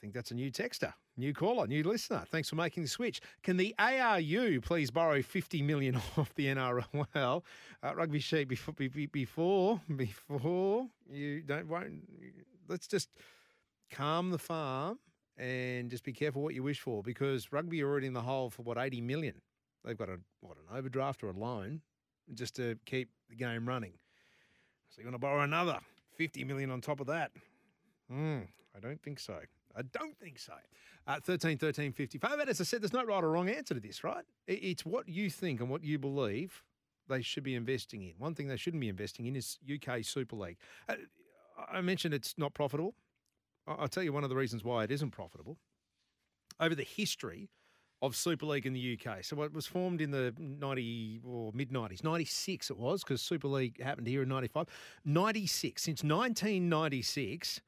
I 0.04 0.06
think 0.06 0.12
that's 0.12 0.32
a 0.32 0.34
new 0.34 0.52
texter, 0.52 0.92
new 1.16 1.32
caller, 1.32 1.66
new 1.66 1.82
listener. 1.82 2.24
Thanks 2.30 2.50
for 2.50 2.56
making 2.56 2.82
the 2.82 2.90
switch. 2.90 3.22
Can 3.42 3.56
the 3.56 3.74
ARU 3.78 4.60
please 4.60 4.90
borrow 4.90 5.22
50 5.22 5.62
million 5.62 5.96
off 6.18 6.34
the 6.34 6.44
NRL? 6.44 6.84
Well, 7.14 7.42
uh, 7.82 7.94
Rugby 7.94 8.18
Sheep, 8.18 8.48
before, 8.48 8.74
be- 8.74 8.88
be- 8.88 9.06
before, 9.06 9.80
before 9.96 10.88
you 11.10 11.40
don't, 11.40 11.68
won't, 11.68 12.02
let's 12.68 12.86
just 12.86 13.08
calm 13.90 14.30
the 14.30 14.36
farm 14.36 14.98
and 15.38 15.88
just 15.90 16.04
be 16.04 16.12
careful 16.12 16.42
what 16.42 16.52
you 16.52 16.62
wish 16.62 16.80
for 16.80 17.02
because 17.02 17.50
rugby 17.50 17.82
are 17.82 17.88
already 17.88 18.06
in 18.06 18.12
the 18.12 18.20
hole 18.20 18.50
for 18.50 18.60
what, 18.60 18.76
80 18.76 19.00
million? 19.00 19.40
They've 19.86 19.96
got 19.96 20.10
a, 20.10 20.18
what, 20.42 20.58
an 20.58 20.76
overdraft 20.76 21.22
or 21.22 21.28
a 21.28 21.32
loan 21.32 21.80
just 22.34 22.56
to 22.56 22.76
keep 22.84 23.08
the 23.30 23.36
game 23.36 23.66
running. 23.66 23.94
So 24.90 25.00
you 25.00 25.06
want 25.06 25.14
to 25.14 25.18
borrow 25.18 25.40
another 25.40 25.78
50 26.18 26.44
million 26.44 26.70
on 26.70 26.82
top 26.82 27.00
of 27.00 27.06
that? 27.06 27.30
Hmm, 28.10 28.40
I 28.76 28.80
don't 28.80 29.00
think 29.00 29.18
so. 29.18 29.38
I 29.76 29.82
don't 29.82 30.16
think 30.18 30.38
so. 30.38 30.54
Uh, 31.06 31.20
13, 31.20 31.58
13, 31.58 31.92
55. 31.92 32.38
But 32.38 32.48
as 32.48 32.60
I 32.60 32.64
said, 32.64 32.82
there's 32.82 32.92
no 32.92 33.04
right 33.04 33.22
or 33.22 33.30
wrong 33.30 33.48
answer 33.48 33.74
to 33.74 33.80
this, 33.80 34.04
right? 34.04 34.24
It's 34.46 34.86
what 34.86 35.08
you 35.08 35.30
think 35.30 35.60
and 35.60 35.68
what 35.68 35.84
you 35.84 35.98
believe 35.98 36.62
they 37.08 37.22
should 37.22 37.42
be 37.42 37.54
investing 37.54 38.02
in. 38.02 38.14
One 38.18 38.34
thing 38.34 38.48
they 38.48 38.56
shouldn't 38.56 38.80
be 38.80 38.88
investing 38.88 39.26
in 39.26 39.36
is 39.36 39.58
UK 39.70 40.04
Super 40.04 40.36
League. 40.36 40.56
Uh, 40.88 40.94
I 41.70 41.80
mentioned 41.80 42.14
it's 42.14 42.34
not 42.38 42.54
profitable. 42.54 42.94
I'll 43.66 43.88
tell 43.88 44.02
you 44.02 44.12
one 44.12 44.24
of 44.24 44.30
the 44.30 44.36
reasons 44.36 44.64
why 44.64 44.84
it 44.84 44.90
isn't 44.90 45.10
profitable. 45.10 45.58
Over 46.60 46.74
the 46.74 46.84
history 46.84 47.50
of 48.02 48.14
Super 48.14 48.46
League 48.46 48.66
in 48.66 48.74
the 48.74 48.98
UK, 48.98 49.24
so 49.24 49.42
it 49.42 49.52
was 49.52 49.66
formed 49.66 50.00
in 50.00 50.10
the 50.10 50.34
90 50.38 51.20
or 51.24 51.52
mid 51.54 51.70
90s, 51.70 52.04
96 52.04 52.70
it 52.70 52.76
was, 52.76 53.02
because 53.02 53.22
Super 53.22 53.48
League 53.48 53.82
happened 53.82 54.06
here 54.06 54.22
in 54.22 54.28
95. 54.28 54.66
96, 55.04 55.82
since 55.82 56.02
1996, 56.02 57.60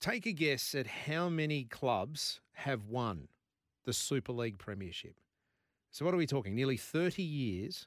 take 0.00 0.26
a 0.26 0.32
guess 0.32 0.74
at 0.74 0.86
how 0.86 1.28
many 1.28 1.64
clubs 1.64 2.40
have 2.52 2.86
won 2.86 3.28
the 3.84 3.92
Super 3.92 4.32
League 4.32 4.58
Premiership. 4.58 5.16
So, 5.90 6.04
what 6.04 6.14
are 6.14 6.18
we 6.18 6.26
talking? 6.26 6.54
Nearly 6.54 6.76
30 6.76 7.22
years. 7.22 7.86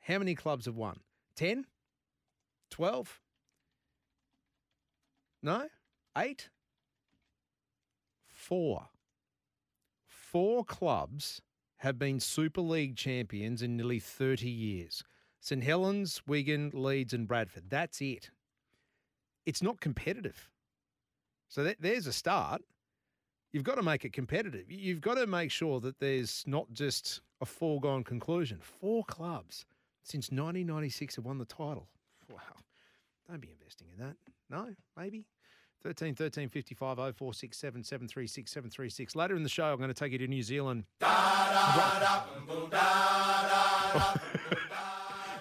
How 0.00 0.18
many 0.18 0.34
clubs 0.34 0.66
have 0.66 0.76
won? 0.76 1.00
10? 1.36 1.66
12? 2.70 3.20
No? 5.42 5.68
Eight? 6.16 6.48
Four. 8.26 8.88
Four 10.06 10.64
clubs 10.64 11.40
have 11.78 11.98
been 11.98 12.18
Super 12.18 12.60
League 12.60 12.96
champions 12.96 13.62
in 13.62 13.76
nearly 13.76 14.00
30 14.00 14.48
years 14.48 15.04
St 15.40 15.62
Helens, 15.62 16.22
Wigan, 16.26 16.70
Leeds, 16.72 17.12
and 17.12 17.28
Bradford. 17.28 17.64
That's 17.68 18.00
it. 18.00 18.30
It's 19.44 19.62
not 19.62 19.80
competitive. 19.80 20.50
So 21.54 21.62
that, 21.62 21.76
there's 21.78 22.08
a 22.08 22.12
start. 22.12 22.62
You've 23.52 23.62
got 23.62 23.76
to 23.76 23.82
make 23.82 24.04
it 24.04 24.12
competitive. 24.12 24.68
You've 24.68 25.00
got 25.00 25.14
to 25.14 25.28
make 25.28 25.52
sure 25.52 25.78
that 25.78 26.00
there's 26.00 26.42
not 26.48 26.66
just 26.72 27.20
a 27.40 27.46
foregone 27.46 28.02
conclusion. 28.02 28.58
Four 28.60 29.04
clubs 29.04 29.64
since 30.02 30.32
1996 30.32 31.14
have 31.14 31.24
won 31.24 31.38
the 31.38 31.44
title. 31.44 31.86
Wow. 32.28 32.40
Don't 33.30 33.40
be 33.40 33.50
investing 33.52 33.86
in 33.96 34.04
that. 34.04 34.16
No, 34.50 34.74
maybe. 34.96 35.26
13 35.84 36.16
13 36.16 36.48
55 36.48 36.96
0467 36.96 37.84
736 37.84 38.50
736. 38.50 39.14
Later 39.14 39.36
in 39.36 39.44
the 39.44 39.48
show, 39.48 39.66
I'm 39.66 39.76
going 39.76 39.86
to 39.86 39.94
take 39.94 40.10
you 40.10 40.18
to 40.18 40.26
New 40.26 40.42
Zealand. 40.42 40.82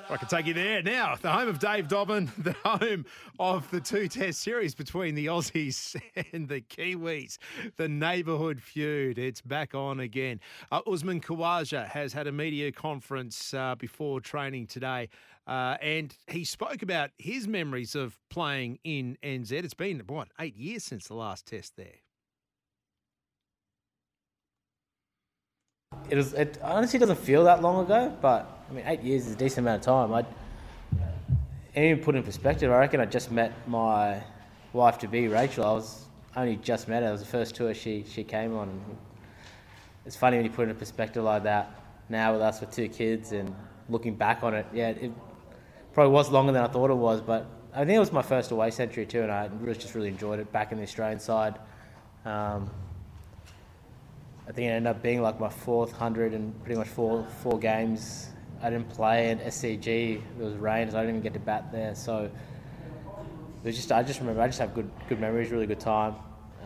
I 0.10 0.18
can 0.18 0.28
take 0.28 0.48
you 0.48 0.54
there 0.54 0.84
now. 0.84 1.16
The 1.16 1.32
home 1.32 1.48
of 1.48 1.60
Dave 1.60 1.88
Dobbyn, 1.88 2.30
the 2.38 2.56
home 2.66 3.06
of 3.40 3.70
the 3.72 3.80
two 3.80 4.08
test 4.08 4.42
series 4.42 4.76
between 4.76 5.16
the 5.16 5.28
Aussies 5.28 6.00
and 6.34 6.50
the 6.50 6.62
Kiwis, 6.62 7.38
the 7.78 7.88
neighbourhood 7.88 8.62
feud. 8.62 9.18
It's 9.18 9.42
back 9.42 9.74
on 9.74 10.02
again. 10.02 10.42
Uh, 10.72 10.82
Usman 10.86 11.22
Khawaja 11.22 11.88
has 11.88 12.12
had 12.12 12.28
a 12.28 12.32
media 12.32 12.72
conference 12.72 13.54
uh, 13.54 13.76
before 13.76 14.20
training 14.20 14.68
today, 14.68 15.10
uh, 15.48 15.78
and 15.82 16.16
he 16.28 16.44
spoke 16.44 16.82
about 16.82 17.12
his 17.18 17.48
memories 17.48 17.96
of 17.96 18.20
playing 18.30 18.80
in 18.84 19.18
NZ. 19.24 19.52
It's 19.52 19.74
been, 19.74 20.02
what, 20.08 20.28
eight 20.40 20.58
years 20.58 20.84
since 20.84 21.08
the 21.08 21.16
last 21.16 21.46
test 21.46 21.78
there. 21.78 22.03
It 26.10 26.16
was. 26.16 26.34
It 26.34 26.60
honestly 26.62 27.00
doesn't 27.00 27.20
feel 27.20 27.44
that 27.46 27.62
long 27.62 27.84
ago, 27.86 28.16
but 28.22 28.66
I 28.70 28.74
mean, 28.74 28.86
eight 28.88 29.02
years 29.02 29.28
is 29.28 29.34
a 29.34 29.38
decent 29.38 29.60
amount 29.60 29.82
of 29.82 29.86
time. 29.86 30.14
I, 30.14 30.26
even 31.80 32.04
put 32.04 32.16
in 32.16 32.24
perspective, 32.24 32.72
I 32.72 32.78
reckon 32.78 33.00
I 33.00 33.06
just 33.06 33.32
met 33.32 33.52
my 33.68 34.22
wife 34.74 35.00
to 35.00 35.08
be, 35.08 35.28
Rachel. 35.28 35.66
I 35.66 35.72
was 35.72 36.06
only 36.36 36.58
just 36.58 36.88
met 36.88 37.04
her. 37.04 37.10
It 37.10 37.12
was 37.14 37.22
the 37.22 37.28
first 37.28 37.56
tour 37.56 37.74
she 37.74 38.06
she 38.08 38.24
came 38.24 38.56
on. 38.56 38.82
It's 40.06 40.16
funny 40.16 40.38
when 40.38 40.46
you 40.46 40.52
put 40.52 40.68
it 40.68 40.72
in 40.72 40.78
perspective 40.78 41.24
like 41.24 41.44
that. 41.44 41.72
Now 42.10 42.34
with 42.34 42.42
us 42.42 42.60
with 42.60 42.72
two 42.72 42.90
kids 42.90 43.32
and 43.32 43.56
looking 43.90 44.16
back 44.16 44.44
on 44.44 44.54
it, 44.54 44.66
yeah, 44.74 44.90
it 44.90 45.12
probably 45.94 46.14
was 46.14 46.30
longer 46.30 46.52
than 46.52 46.64
I 46.64 46.68
thought 46.68 46.92
it 46.92 46.96
was. 46.96 47.22
But 47.22 47.46
I 47.74 47.86
think 47.86 47.96
it 47.96 48.00
was 48.00 48.12
my 48.12 48.22
first 48.22 48.52
away 48.52 48.72
century 48.72 49.06
too, 49.06 49.22
and 49.22 49.32
I 49.32 49.50
really 49.60 49.80
just 49.80 49.96
really 49.96 50.10
enjoyed 50.10 50.40
it 50.40 50.52
back 50.52 50.72
in 50.72 50.78
the 50.78 50.84
Australian 50.84 51.20
side. 51.20 51.58
Um, 52.26 52.70
I 54.48 54.52
think 54.52 54.68
it 54.68 54.72
ended 54.72 54.90
up 54.90 55.02
being 55.02 55.22
like 55.22 55.40
my 55.40 55.50
fourth 55.50 55.92
hundred 55.92 56.34
and 56.34 56.62
pretty 56.64 56.78
much 56.78 56.88
four 56.90 57.26
four 57.42 57.58
games. 57.58 58.30
I 58.62 58.70
didn't 58.70 58.90
play 58.90 59.32
at 59.32 59.46
SCG. 59.46 60.22
There 60.38 60.46
was 60.46 60.56
rain, 60.56 60.90
so 60.92 60.98
I 60.98 61.02
didn't 61.02 61.18
even 61.18 61.22
get 61.22 61.34
to 61.34 61.40
bat 61.40 61.72
there. 61.72 61.96
So 61.96 62.26
it 62.26 63.66
was 63.66 63.76
just 63.76 63.92
I 63.92 64.04
just 64.04 64.20
remember 64.20 64.42
I 64.42 64.48
just 64.48 64.60
have 64.60 64.74
good 64.74 64.90
good 65.08 65.20
memories, 65.20 65.52
really 65.52 65.68
good 65.68 65.80
time. 65.80 66.16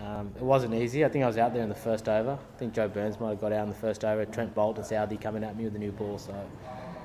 Um, 0.04 0.32
it 0.36 0.44
wasn't 0.44 0.74
easy. 0.74 1.04
I 1.06 1.10
think 1.10 1.24
I 1.24 1.28
was 1.28 1.38
out 1.38 1.54
there 1.54 1.64
in 1.64 1.70
the 1.70 1.76
first 1.76 2.08
over. 2.08 2.32
I 2.32 2.58
think 2.60 2.74
Joe 2.74 2.88
Burns 2.88 3.20
might 3.20 3.30
have 3.30 3.42
got 3.42 3.52
out 3.52 3.64
in 3.64 3.70
the 3.70 3.76
first 3.76 4.06
over. 4.06 4.26
Trent 4.26 4.54
Boult 4.54 4.78
and 4.78 4.86
Southee 4.86 5.20
coming 5.20 5.44
at 5.44 5.56
me 5.58 5.64
with 5.64 5.76
a 5.76 5.80
new 5.80 5.92
ball. 5.92 6.20
So 6.20 6.36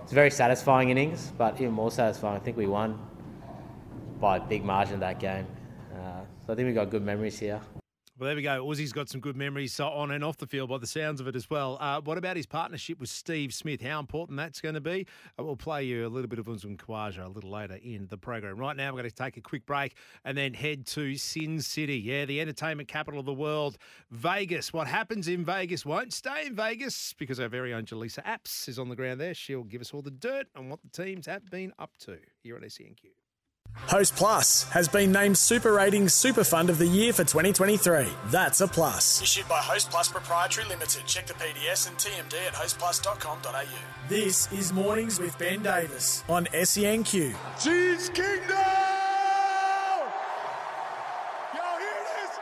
it's 0.02 0.12
very 0.12 0.30
satisfying 0.30 0.90
innings, 0.90 1.32
but 1.38 1.54
even 1.60 1.72
more 1.72 1.90
satisfying. 1.90 2.36
I 2.36 2.40
think 2.40 2.56
we 2.56 2.66
won 2.66 2.98
by 4.20 4.36
a 4.36 4.40
big 4.40 4.64
margin 4.64 5.00
that 5.00 5.20
game. 5.20 5.46
Uh, 5.94 6.20
so 6.46 6.52
I 6.52 6.56
think 6.56 6.68
we 6.68 6.74
got 6.74 6.90
good 6.90 7.02
memories 7.02 7.38
here. 7.38 7.60
Well, 8.22 8.28
there 8.28 8.36
we 8.36 8.42
go. 8.42 8.64
Aussie's 8.64 8.92
got 8.92 9.08
some 9.08 9.20
good 9.20 9.36
memories 9.36 9.80
on 9.80 10.12
and 10.12 10.22
off 10.22 10.36
the 10.36 10.46
field 10.46 10.70
by 10.70 10.78
the 10.78 10.86
sounds 10.86 11.20
of 11.20 11.26
it 11.26 11.34
as 11.34 11.50
well. 11.50 11.76
Uh, 11.80 12.00
what 12.00 12.18
about 12.18 12.36
his 12.36 12.46
partnership 12.46 13.00
with 13.00 13.08
Steve 13.08 13.52
Smith? 13.52 13.82
How 13.82 13.98
important 13.98 14.38
that's 14.38 14.60
going 14.60 14.76
to 14.76 14.80
be? 14.80 15.08
Uh, 15.36 15.42
we'll 15.42 15.56
play 15.56 15.82
you 15.82 16.06
a 16.06 16.08
little 16.08 16.28
bit 16.28 16.38
of 16.38 16.48
Usman 16.48 16.76
Khawaja 16.76 17.24
a 17.24 17.28
little 17.28 17.50
later 17.50 17.80
in 17.82 18.06
the 18.06 18.16
program. 18.16 18.58
Right 18.58 18.76
now, 18.76 18.92
we're 18.92 19.00
going 19.00 19.10
to 19.10 19.16
take 19.16 19.38
a 19.38 19.40
quick 19.40 19.66
break 19.66 19.96
and 20.24 20.38
then 20.38 20.54
head 20.54 20.86
to 20.86 21.16
Sin 21.16 21.60
City. 21.60 21.98
Yeah, 21.98 22.24
the 22.24 22.40
entertainment 22.40 22.88
capital 22.88 23.18
of 23.18 23.26
the 23.26 23.34
world, 23.34 23.76
Vegas. 24.12 24.72
What 24.72 24.86
happens 24.86 25.26
in 25.26 25.44
Vegas 25.44 25.84
won't 25.84 26.12
stay 26.12 26.46
in 26.46 26.54
Vegas 26.54 27.16
because 27.18 27.40
our 27.40 27.48
very 27.48 27.74
own 27.74 27.86
Jelisa 27.86 28.24
Apps 28.24 28.68
is 28.68 28.78
on 28.78 28.88
the 28.88 28.94
ground 28.94 29.20
there. 29.20 29.34
She'll 29.34 29.64
give 29.64 29.80
us 29.80 29.92
all 29.92 30.00
the 30.00 30.12
dirt 30.12 30.46
on 30.54 30.68
what 30.68 30.78
the 30.80 31.02
teams 31.02 31.26
have 31.26 31.50
been 31.50 31.72
up 31.76 31.96
to 32.02 32.18
here 32.44 32.54
at 32.54 32.62
SENQ. 32.62 33.00
Host 33.76 34.14
Plus 34.16 34.64
has 34.70 34.88
been 34.88 35.12
named 35.12 35.36
Super 35.36 35.72
Ratings 35.72 36.14
Super 36.14 36.44
Fund 36.44 36.70
of 36.70 36.78
the 36.78 36.86
Year 36.86 37.12
for 37.12 37.24
2023. 37.24 38.06
That's 38.26 38.60
a 38.60 38.68
plus. 38.68 39.20
Issued 39.22 39.48
by 39.48 39.58
Host 39.58 39.90
Plus 39.90 40.08
Proprietary 40.08 40.68
Limited. 40.68 41.02
Check 41.06 41.26
the 41.26 41.34
PDS 41.34 41.88
and 41.88 41.96
TMD 41.98 42.34
at 42.46 42.54
hostplus.com.au. 42.54 43.64
This 44.08 44.50
is 44.52 44.72
Mornings 44.72 45.18
with 45.18 45.36
Ben 45.38 45.62
Davis 45.62 46.22
on 46.28 46.46
SENQ. 46.46 47.34
Chiefs 47.62 48.08
Kingdom! 48.10 48.56
Y'all 51.54 51.78
hear 51.78 52.00
this? 52.16 52.38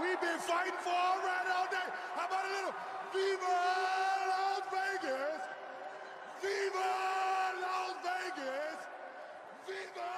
We've 0.00 0.20
been 0.20 0.38
fighting 0.40 0.74
for 0.82 0.90
all 0.90 1.18
right 1.18 1.46
all 1.56 1.66
day. 1.70 1.88
How 2.14 2.26
about 2.26 2.44
a 2.44 2.52
little 2.56 2.74
Viva 3.12 3.58
Las 4.30 4.62
Vegas? 4.72 5.42
Viva 6.42 6.90
Las 7.62 7.94
Vegas! 8.02 8.78
Viva! 9.66 10.08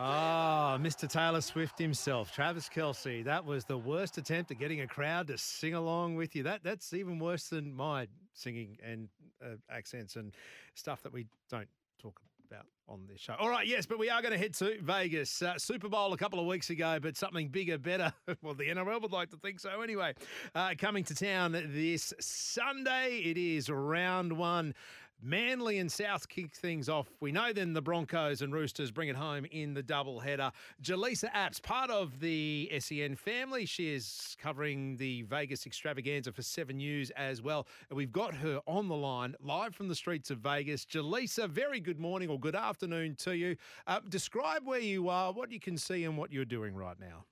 Ah, 0.00 0.77
Mr. 0.88 1.06
Taylor 1.06 1.42
Swift 1.42 1.78
himself, 1.78 2.32
Travis 2.32 2.66
Kelce. 2.66 3.22
That 3.22 3.44
was 3.44 3.66
the 3.66 3.76
worst 3.76 4.16
attempt 4.16 4.50
at 4.52 4.58
getting 4.58 4.80
a 4.80 4.86
crowd 4.86 5.26
to 5.26 5.36
sing 5.36 5.74
along 5.74 6.16
with 6.16 6.34
you. 6.34 6.42
That 6.44 6.62
that's 6.64 6.94
even 6.94 7.18
worse 7.18 7.48
than 7.48 7.74
my 7.74 8.08
singing 8.32 8.78
and 8.82 9.10
uh, 9.44 9.56
accents 9.70 10.16
and 10.16 10.32
stuff 10.74 11.02
that 11.02 11.12
we 11.12 11.26
don't 11.50 11.68
talk 12.00 12.18
about 12.50 12.64
on 12.88 13.02
this 13.06 13.20
show. 13.20 13.34
All 13.38 13.50
right, 13.50 13.66
yes, 13.66 13.84
but 13.84 13.98
we 13.98 14.08
are 14.08 14.22
going 14.22 14.32
to 14.32 14.38
head 14.38 14.54
to 14.54 14.80
Vegas. 14.80 15.42
Uh, 15.42 15.58
Super 15.58 15.90
Bowl 15.90 16.14
a 16.14 16.16
couple 16.16 16.40
of 16.40 16.46
weeks 16.46 16.70
ago, 16.70 16.98
but 17.02 17.18
something 17.18 17.48
bigger, 17.48 17.76
better. 17.76 18.10
well, 18.42 18.54
the 18.54 18.68
NRL 18.68 19.02
would 19.02 19.12
like 19.12 19.28
to 19.32 19.36
think 19.36 19.60
so 19.60 19.82
anyway. 19.82 20.14
Uh, 20.54 20.72
coming 20.78 21.04
to 21.04 21.14
town 21.14 21.52
this 21.52 22.14
Sunday, 22.18 23.18
it 23.26 23.36
is 23.36 23.68
round 23.68 24.32
one. 24.32 24.74
Manly 25.20 25.78
and 25.78 25.90
South 25.90 26.28
kick 26.28 26.54
things 26.54 26.88
off. 26.88 27.10
We 27.20 27.32
know 27.32 27.52
then 27.52 27.72
the 27.72 27.82
Broncos 27.82 28.40
and 28.40 28.52
Roosters 28.52 28.92
bring 28.92 29.08
it 29.08 29.16
home 29.16 29.46
in 29.50 29.74
the 29.74 29.82
double 29.82 30.20
header. 30.20 30.52
Jelisa 30.80 31.32
Apps, 31.32 31.60
part 31.60 31.90
of 31.90 32.20
the 32.20 32.70
SEN 32.78 33.16
family. 33.16 33.66
She 33.66 33.92
is 33.92 34.36
covering 34.40 34.96
the 34.96 35.22
Vegas 35.22 35.66
extravaganza 35.66 36.32
for 36.32 36.42
Seven 36.42 36.76
News 36.76 37.10
as 37.16 37.42
well. 37.42 37.66
And 37.90 37.96
we've 37.96 38.12
got 38.12 38.32
her 38.34 38.60
on 38.66 38.86
the 38.86 38.94
line, 38.94 39.34
live 39.42 39.74
from 39.74 39.88
the 39.88 39.94
streets 39.96 40.30
of 40.30 40.38
Vegas. 40.38 40.84
Jelisa, 40.84 41.48
very 41.48 41.80
good 41.80 41.98
morning 41.98 42.28
or 42.28 42.38
good 42.38 42.54
afternoon 42.54 43.16
to 43.16 43.36
you. 43.36 43.56
Uh, 43.88 43.98
describe 44.08 44.64
where 44.64 44.78
you 44.78 45.08
are, 45.08 45.32
what 45.32 45.50
you 45.50 45.58
can 45.58 45.76
see, 45.76 46.04
and 46.04 46.16
what 46.16 46.32
you're 46.32 46.44
doing 46.44 46.76
right 46.76 46.98
now. 47.00 47.24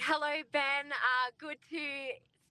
Hello, 0.00 0.42
Ben. 0.52 0.90
Uh, 0.90 1.30
good 1.38 1.58
to 1.70 1.76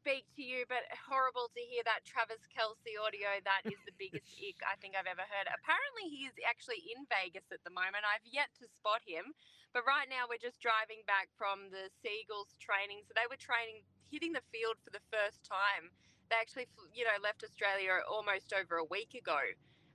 speak 0.04 0.28
to 0.36 0.44
you, 0.44 0.68
but 0.68 0.84
horrible 1.00 1.48
to 1.56 1.63
hear 1.63 1.80
that 1.88 2.04
Travis 2.04 2.44
Kelce 2.52 2.92
audio. 3.00 3.39
That 3.48 3.63
is 3.63 3.80
the 3.88 3.96
biggest 3.96 4.36
ick 4.36 4.60
I 4.60 4.76
think 4.84 5.00
I've 5.00 5.08
ever 5.08 5.24
heard. 5.24 5.48
Apparently, 5.48 6.12
he 6.12 6.28
is 6.28 6.36
actually 6.44 6.84
in 6.92 7.08
Vegas 7.08 7.48
at 7.56 7.63
the 7.63 7.72
moment. 7.72 8.04
I've 8.04 8.28
yet 8.28 8.52
to 8.60 8.68
spot 8.68 9.00
him, 9.08 9.32
but 9.72 9.88
right 9.88 10.12
now 10.12 10.28
we're 10.28 10.44
just 10.44 10.60
driving 10.60 11.08
back 11.08 11.32
from 11.39 11.72
the 11.72 11.88
Seagulls 12.04 12.52
training. 12.60 13.08
So 13.08 13.16
they 13.16 13.32
were 13.32 13.39
training, 13.39 13.88
hitting 14.12 14.36
the 14.36 14.44
field 14.52 14.76
for 14.84 14.92
the 14.92 15.04
first 15.08 15.39
time. 15.48 15.88
They 16.28 16.36
actually, 16.36 16.68
you 16.92 17.08
know, 17.08 17.16
left 17.24 17.39
Australia 17.39 18.04
almost 18.04 18.52
over 18.52 18.84
a 18.84 18.88
week 18.92 19.16
ago. 19.16 19.39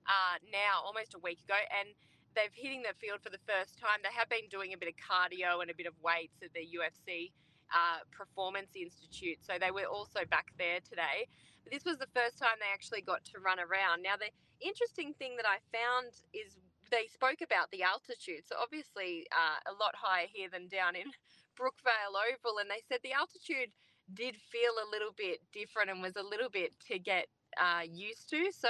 Uh, 0.09 0.41
now, 0.49 0.81
almost 0.81 1.13
a 1.13 1.21
week 1.21 1.37
ago, 1.45 1.61
and 1.69 1.93
they've 2.33 2.57
hitting 2.57 2.81
the 2.81 2.97
field 2.97 3.21
for 3.21 3.29
the 3.29 3.45
first 3.45 3.77
time. 3.77 4.01
They 4.01 4.09
have 4.17 4.25
been 4.25 4.49
doing 4.49 4.73
a 4.73 4.79
bit 4.81 4.89
of 4.89 4.97
cardio 4.97 5.61
and 5.61 5.69
a 5.69 5.77
bit 5.77 5.85
of 5.85 5.93
weights 6.01 6.41
at 6.41 6.49
the 6.57 6.65
UFC 6.65 7.29
uh, 7.73 8.05
Performance 8.11 8.75
Institute. 8.75 9.39
So 9.41 9.57
they 9.59 9.71
were 9.71 9.85
also 9.85 10.25
back 10.29 10.53
there 10.57 10.79
today. 10.81 11.27
But 11.63 11.73
this 11.73 11.85
was 11.85 11.97
the 11.97 12.11
first 12.15 12.37
time 12.37 12.57
they 12.59 12.71
actually 12.71 13.01
got 13.01 13.25
to 13.33 13.39
run 13.39 13.59
around. 13.59 14.01
Now, 14.01 14.17
the 14.17 14.31
interesting 14.61 15.13
thing 15.17 15.35
that 15.37 15.45
I 15.45 15.59
found 15.71 16.13
is 16.33 16.57
they 16.91 17.05
spoke 17.11 17.41
about 17.41 17.69
the 17.71 17.83
altitude. 17.83 18.45
So 18.45 18.55
obviously, 18.57 19.27
uh, 19.31 19.61
a 19.69 19.73
lot 19.77 19.93
higher 19.93 20.27
here 20.27 20.49
than 20.51 20.67
down 20.67 20.95
in 20.95 21.09
Brookvale 21.59 22.17
Oval. 22.17 22.59
And 22.59 22.69
they 22.69 22.81
said 22.87 22.99
the 23.03 23.13
altitude 23.13 23.69
did 24.13 24.35
feel 24.49 24.73
a 24.81 24.89
little 24.89 25.13
bit 25.13 25.39
different 25.53 25.89
and 25.89 26.01
was 26.01 26.17
a 26.17 26.25
little 26.25 26.49
bit 26.49 26.73
to 26.89 26.97
get 26.97 27.27
uh, 27.59 27.83
used 27.83 28.29
to. 28.31 28.51
So 28.51 28.67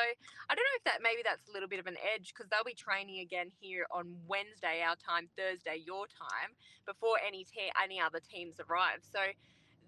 I 0.49 0.55
don't 0.55 0.65
know 0.65 0.77
if 0.77 0.83
that 0.85 0.99
maybe 1.01 1.21
that's 1.23 1.47
a 1.47 1.53
little 1.53 1.69
bit 1.69 1.79
of 1.79 1.87
an 1.87 1.97
edge 2.01 2.33
because 2.33 2.49
they'll 2.49 2.65
be 2.65 2.73
training 2.73 3.19
again 3.19 3.47
here 3.59 3.85
on 3.91 4.15
Wednesday 4.27 4.81
our 4.85 4.95
time, 4.97 5.29
Thursday 5.37 5.81
your 5.85 6.07
time, 6.07 6.51
before 6.85 7.21
any 7.25 7.45
te- 7.45 7.71
any 7.81 8.01
other 8.01 8.19
teams 8.19 8.59
arrive. 8.59 8.99
So 9.01 9.19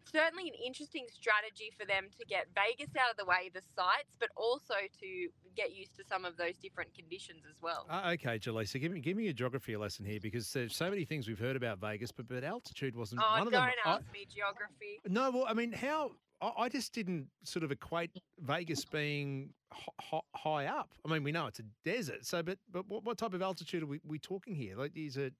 certainly 0.06 0.48
an 0.48 0.56
interesting 0.66 1.06
strategy 1.12 1.72
for 1.78 1.86
them 1.86 2.08
to 2.18 2.26
get 2.26 2.48
Vegas 2.56 2.94
out 3.00 3.12
of 3.12 3.18
the 3.18 3.26
way, 3.26 3.50
the 3.54 3.62
sites, 3.76 4.16
but 4.20 4.30
also 4.36 4.76
to 5.00 5.30
get 5.56 5.76
used 5.76 5.96
to 5.98 6.04
some 6.04 6.26
of 6.26 6.38
those 6.38 6.56
different 6.62 6.94
conditions 6.94 7.42
as 7.50 7.62
well. 7.62 7.86
Uh, 7.90 8.12
okay, 8.14 8.40
Jelisa, 8.40 8.80
give 8.80 8.92
me 8.92 9.00
give 9.00 9.18
me 9.18 9.28
a 9.28 9.34
geography 9.34 9.76
lesson 9.76 10.06
here 10.06 10.20
because 10.22 10.52
there's 10.54 10.76
so 10.76 10.90
many 10.90 11.06
things 11.06 11.28
we've 11.28 11.40
heard 11.40 11.56
about 11.56 11.80
Vegas, 11.80 12.12
but 12.12 12.28
but 12.28 12.44
altitude 12.44 12.96
wasn't 12.96 13.22
oh, 13.22 13.40
one 13.40 13.48
of 13.48 13.54
don't 13.54 13.62
them. 13.62 13.72
I- 13.86 13.96
ask 13.96 14.06
me 14.14 14.28
geography. 14.34 15.02
no, 15.08 15.32
well, 15.32 15.46
I 15.48 15.54
mean, 15.54 15.72
how 15.72 16.12
I, 16.41 16.51
I 16.58 16.69
just 16.69 16.93
didn't 16.93 17.27
sort 17.43 17.63
of 17.63 17.71
equate 17.71 18.13
mm. 18.13 18.21
Vegas 18.39 18.84
being 18.86 19.49
ho- 19.71 19.93
ho- 19.99 20.25
high 20.36 20.65
up. 20.65 20.89
I 21.06 21.12
mean, 21.12 21.23
we 21.23 21.32
know 21.32 21.47
it's 21.47 21.60
a 21.60 21.65
desert, 21.86 22.25
so 22.25 22.41
but 22.43 22.58
but 22.71 22.88
what, 22.88 23.04
what 23.04 23.17
type 23.17 23.34
of 23.34 23.41
altitude 23.41 23.84
are 23.84 23.88
we, 23.88 23.99
we 24.06 24.19
talking 24.19 24.56
here? 24.56 24.75
Like, 24.75 24.91
is 24.95 25.17
it 25.17 25.34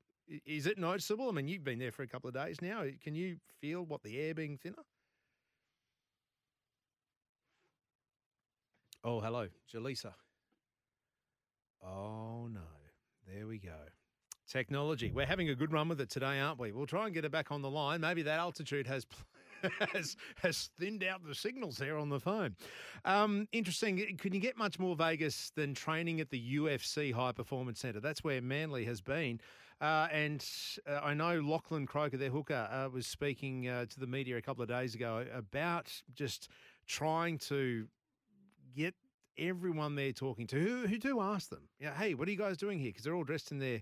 is 0.46 0.68
it 0.68 0.78
noticeable? 0.78 1.30
I 1.30 1.32
mean, 1.32 1.48
you've 1.48 1.64
been 1.64 1.80
there 1.80 1.92
for 1.92 2.04
a 2.04 2.08
couple 2.08 2.28
of 2.28 2.34
days 2.34 2.62
now. 2.62 2.84
Can 3.04 3.16
you 3.16 3.38
feel 3.60 3.84
what 3.84 4.04
the 4.04 4.20
air 4.20 4.34
being 4.34 4.58
thinner? 4.58 4.84
Oh, 9.04 9.20
hello, 9.20 9.48
Jelisa. 9.74 10.14
Oh 11.84 12.48
no, 12.48 12.62
there 13.28 13.48
we 13.48 13.58
go. 13.58 13.72
Technology. 14.48 15.12
We're 15.12 15.26
having 15.26 15.50
a 15.50 15.56
good 15.56 15.72
run 15.72 15.88
with 15.88 16.02
it 16.02 16.10
today, 16.10 16.40
aren't 16.40 16.60
we? 16.60 16.72
We'll 16.72 16.86
try 16.86 17.06
and 17.06 17.14
get 17.14 17.26
it 17.26 17.32
back 17.32 17.52
on 17.52 17.62
the 17.62 17.70
line. 17.70 18.02
Maybe 18.02 18.22
that 18.24 18.38
altitude 18.38 18.86
has 18.86 19.06
has, 19.94 20.16
has 20.42 20.70
thinned 20.80 21.04
out 21.04 21.26
the 21.26 21.36
signals 21.36 21.78
there 21.78 21.98
on 21.98 22.10
the 22.10 22.20
phone. 22.20 22.56
Um, 23.06 23.48
interesting. 23.52 24.18
Can 24.18 24.34
you 24.34 24.40
get 24.40 24.58
much 24.58 24.80
more 24.80 24.96
Vegas 24.96 25.52
than 25.56 25.74
training 25.74 26.22
at 26.22 26.30
the 26.30 26.56
UFC 26.58 27.14
High 27.14 27.32
Performance 27.32 27.80
Centre? 27.80 28.00
That's 28.00 28.24
where 28.24 28.42
Manly 28.42 28.86
has 28.86 29.02
been. 29.02 29.40
Uh, 29.80 30.08
and 30.12 30.46
uh, 30.88 31.00
I 31.02 31.16
know 31.16 31.40
Lachlan 31.40 31.88
Croker, 31.88 32.18
their 32.18 32.30
hooker, 32.30 32.70
uh, 32.72 32.90
was 32.90 33.08
speaking 33.08 33.68
uh, 33.68 33.86
to 33.86 34.00
the 34.00 34.06
media 34.06 34.38
a 34.38 34.42
couple 34.42 34.62
of 34.62 34.70
days 34.70 34.94
ago 34.94 35.26
about 35.34 35.92
just 36.14 36.50
trying 36.86 37.40
to 37.40 37.88
get 38.76 38.94
everyone 39.38 39.96
they're 39.96 40.12
talking 40.12 40.46
to 40.46 40.60
who, 40.60 40.88
who 40.88 40.98
do 41.00 41.20
ask 41.20 41.50
them, 41.50 41.68
yeah, 41.80 41.96
hey, 41.96 42.14
what 42.14 42.28
are 42.28 42.32
you 42.32 42.38
guys 42.38 42.58
doing 42.58 42.78
here? 42.78 42.90
Because 42.90 43.04
they're 43.04 43.16
all 43.16 43.24
dressed 43.24 43.52
in 43.52 43.58
their 43.58 43.82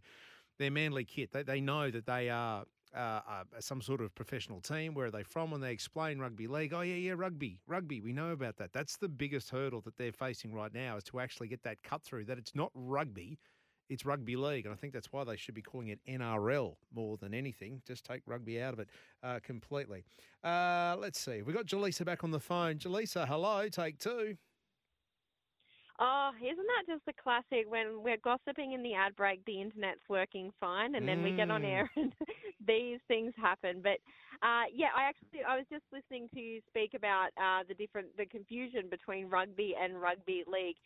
their 0.57 0.71
manly 0.71 1.05
kit. 1.05 1.31
They, 1.31 1.43
they 1.43 1.61
know 1.61 1.89
that 1.89 2.05
they 2.05 2.29
are 2.29 2.65
uh, 2.95 2.99
uh, 2.99 3.43
some 3.59 3.81
sort 3.81 4.01
of 4.01 4.13
professional 4.15 4.61
team. 4.61 4.93
Where 4.93 5.07
are 5.07 5.11
they 5.11 5.23
from? 5.23 5.51
When 5.51 5.61
they 5.61 5.71
explain 5.71 6.19
rugby 6.19 6.47
league, 6.47 6.73
oh 6.73 6.81
yeah, 6.81 6.95
yeah, 6.95 7.13
rugby, 7.15 7.59
rugby. 7.67 8.01
We 8.01 8.13
know 8.13 8.31
about 8.31 8.57
that. 8.57 8.73
That's 8.73 8.97
the 8.97 9.09
biggest 9.09 9.49
hurdle 9.49 9.81
that 9.81 9.97
they're 9.97 10.11
facing 10.11 10.53
right 10.53 10.73
now 10.73 10.97
is 10.97 11.03
to 11.05 11.19
actually 11.19 11.47
get 11.47 11.63
that 11.63 11.81
cut 11.83 12.03
through. 12.03 12.25
That 12.25 12.37
it's 12.37 12.55
not 12.55 12.71
rugby. 12.73 13.37
It's 13.89 14.05
rugby 14.05 14.35
league, 14.35 14.65
and 14.65 14.73
I 14.73 14.77
think 14.77 14.93
that's 14.93 15.11
why 15.11 15.23
they 15.23 15.35
should 15.35 15.55
be 15.55 15.63
calling 15.63 15.87
it 15.87 15.99
NRL 16.07 16.75
more 16.93 17.17
than 17.17 17.33
anything. 17.33 17.81
Just 17.87 18.05
take 18.05 18.21
rugby 18.27 18.61
out 18.61 18.73
of 18.73 18.79
it 18.79 18.89
uh, 19.23 19.39
completely. 19.41 20.03
Uh, 20.43 20.95
let's 20.99 21.19
see. 21.19 21.41
We 21.41 21.53
got 21.53 21.65
Jelisa 21.65 22.05
back 22.05 22.23
on 22.23 22.29
the 22.29 22.39
phone. 22.39 22.77
Jelisa, 22.77 23.27
hello. 23.27 23.67
Take 23.67 23.97
two. 23.97 24.37
Oh, 26.01 26.29
isn't 26.41 26.55
that 26.55 26.85
just 26.87 27.01
a 27.09 27.21
classic 27.21 27.65
when 27.67 28.01
we're 28.03 28.17
gossiping 28.23 28.71
in 28.71 28.83
the 28.83 28.93
ad 28.93 29.15
break, 29.17 29.43
the 29.45 29.59
internet's 29.59 29.99
working 30.07 30.51
fine, 30.59 30.95
and 30.95 31.05
then 31.07 31.23
we 31.23 31.31
get 31.31 31.51
on 31.51 31.63
Mm. 31.63 31.65
air 31.65 31.91
and 31.97 32.13
these 32.65 32.99
things 33.07 33.33
happen. 33.37 33.81
But 33.83 33.99
uh, 34.41 34.67
yeah, 34.73 34.89
I 34.95 35.03
actually 35.03 35.43
I 35.47 35.57
was 35.57 35.65
just 35.71 35.83
listening 35.91 36.29
to 36.33 36.39
you 36.39 36.61
speak 36.67 36.93
about 36.95 37.29
uh, 37.37 37.63
the 37.67 37.73
different 37.73 38.07
the 38.17 38.25
confusion 38.25 38.89
between 38.89 39.29
rugby 39.29 39.75
and 39.81 39.99
rugby 40.01 40.43
league. 40.47 40.77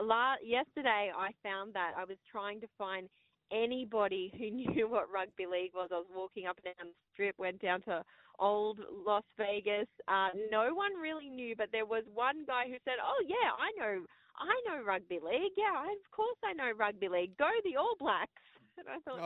La- 0.00 0.40
yesterday, 0.44 1.10
I 1.16 1.30
found 1.42 1.74
that 1.74 1.92
I 1.96 2.04
was 2.04 2.18
trying 2.30 2.60
to 2.60 2.68
find 2.76 3.08
anybody 3.50 4.32
who 4.36 4.50
knew 4.74 4.88
what 4.88 5.10
rugby 5.12 5.46
league 5.46 5.72
was. 5.74 5.88
I 5.92 5.96
was 5.98 6.12
walking 6.14 6.46
up 6.46 6.58
and 6.64 6.74
down 6.76 6.88
the 6.88 6.94
strip, 7.12 7.34
went 7.38 7.60
down 7.60 7.82
to 7.82 8.04
old 8.38 8.78
Las 9.06 9.24
Vegas. 9.36 9.88
Uh, 10.06 10.28
no 10.50 10.74
one 10.74 10.94
really 11.00 11.28
knew, 11.28 11.54
but 11.56 11.68
there 11.72 11.86
was 11.86 12.04
one 12.14 12.44
guy 12.46 12.66
who 12.66 12.76
said, 12.84 13.00
"Oh 13.02 13.22
yeah, 13.26 13.50
I 13.58 13.72
know, 13.78 14.04
I 14.38 14.54
know 14.66 14.84
rugby 14.84 15.18
league. 15.18 15.52
Yeah, 15.56 15.82
of 15.82 16.10
course 16.12 16.38
I 16.44 16.52
know 16.52 16.70
rugby 16.76 17.08
league. 17.08 17.36
Go 17.36 17.50
the 17.64 17.76
All 17.76 17.94
Blacks." 17.98 18.42
And 18.86 18.88
I 18.88 18.98
thought, 19.00 19.18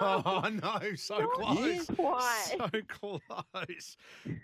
Oh, 0.00 0.42
"Oh, 0.44 0.48
no, 0.88 0.94
so 0.94 1.26
close. 1.28 1.86
quite. 1.86 2.44
So 2.58 2.68
close. 2.88 3.96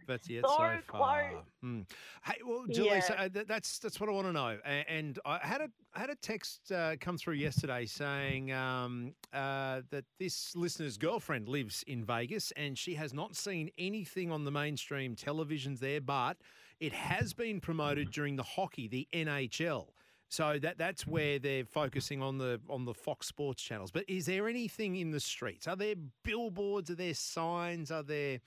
But 0.07 0.29
yet 0.29 0.45
So 0.45 0.49
so, 0.51 0.57
far. 0.57 1.31
close. 1.31 1.43
Hmm. 1.63 1.81
Hey, 2.25 2.41
well, 2.45 2.65
Jelisa, 2.69 3.11
Yeah. 3.11 3.15
uh, 3.23 3.29
th- 3.29 3.47
that's 3.47 3.79
that's 3.79 4.01
what 4.01 4.09
I 4.09 4.13
want 4.13 4.27
to 4.27 4.33
know. 4.33 4.59
A- 4.65 4.91
And 4.91 5.19
I 5.25 5.39
had 5.39 5.61
a 5.61 5.69
I 5.95 6.01
had 6.01 6.11
a 6.11 6.15
text 6.17 6.73
uh, 6.73 6.97
come 7.01 7.17
through 7.17 7.35
yesterday 7.35 7.87
saying 7.87 8.53
um, 8.53 9.15
uh, 9.33 9.83
that 9.91 10.05
this 10.19 10.55
listener's 10.57 10.99
girlfriend 10.99 11.49
lives 11.49 11.83
in 11.87 12.05
Vegas 12.05 12.53
and 12.57 12.77
she 12.77 12.95
has 12.95 13.15
not 13.15 13.35
seen 13.37 13.71
anything 13.79 14.31
on 14.33 14.45
the 14.45 14.51
mainstream 14.51 15.15
televisions 15.17 15.79
there, 15.79 16.01
but 16.01 16.37
it 16.81 16.93
has 16.93 17.33
been 17.33 17.61
promoted 17.61 18.11
during 18.11 18.37
the 18.37 18.43
hockey, 18.43 18.89
the 18.89 19.09
NHL. 19.15 19.89
So 20.29 20.59
that 20.61 20.77
that's 20.77 21.07
where 21.07 21.39
they're 21.39 21.65
focusing 21.65 22.23
on 22.23 22.39
the 22.39 22.61
on 22.69 22.85
the 22.85 22.95
Fox 22.95 23.29
Sports 23.29 23.63
channels. 23.63 23.91
But 23.91 24.05
is 24.09 24.27
there 24.27 24.49
anything 24.49 24.97
in 24.97 25.11
the 25.11 25.21
streets? 25.21 25.69
Are 25.69 25.77
there 25.77 25.95
billboards? 26.25 26.91
Are 26.91 26.97
there 26.97 27.15
signs? 27.15 27.91
Are 27.91 28.03
there 28.03 28.41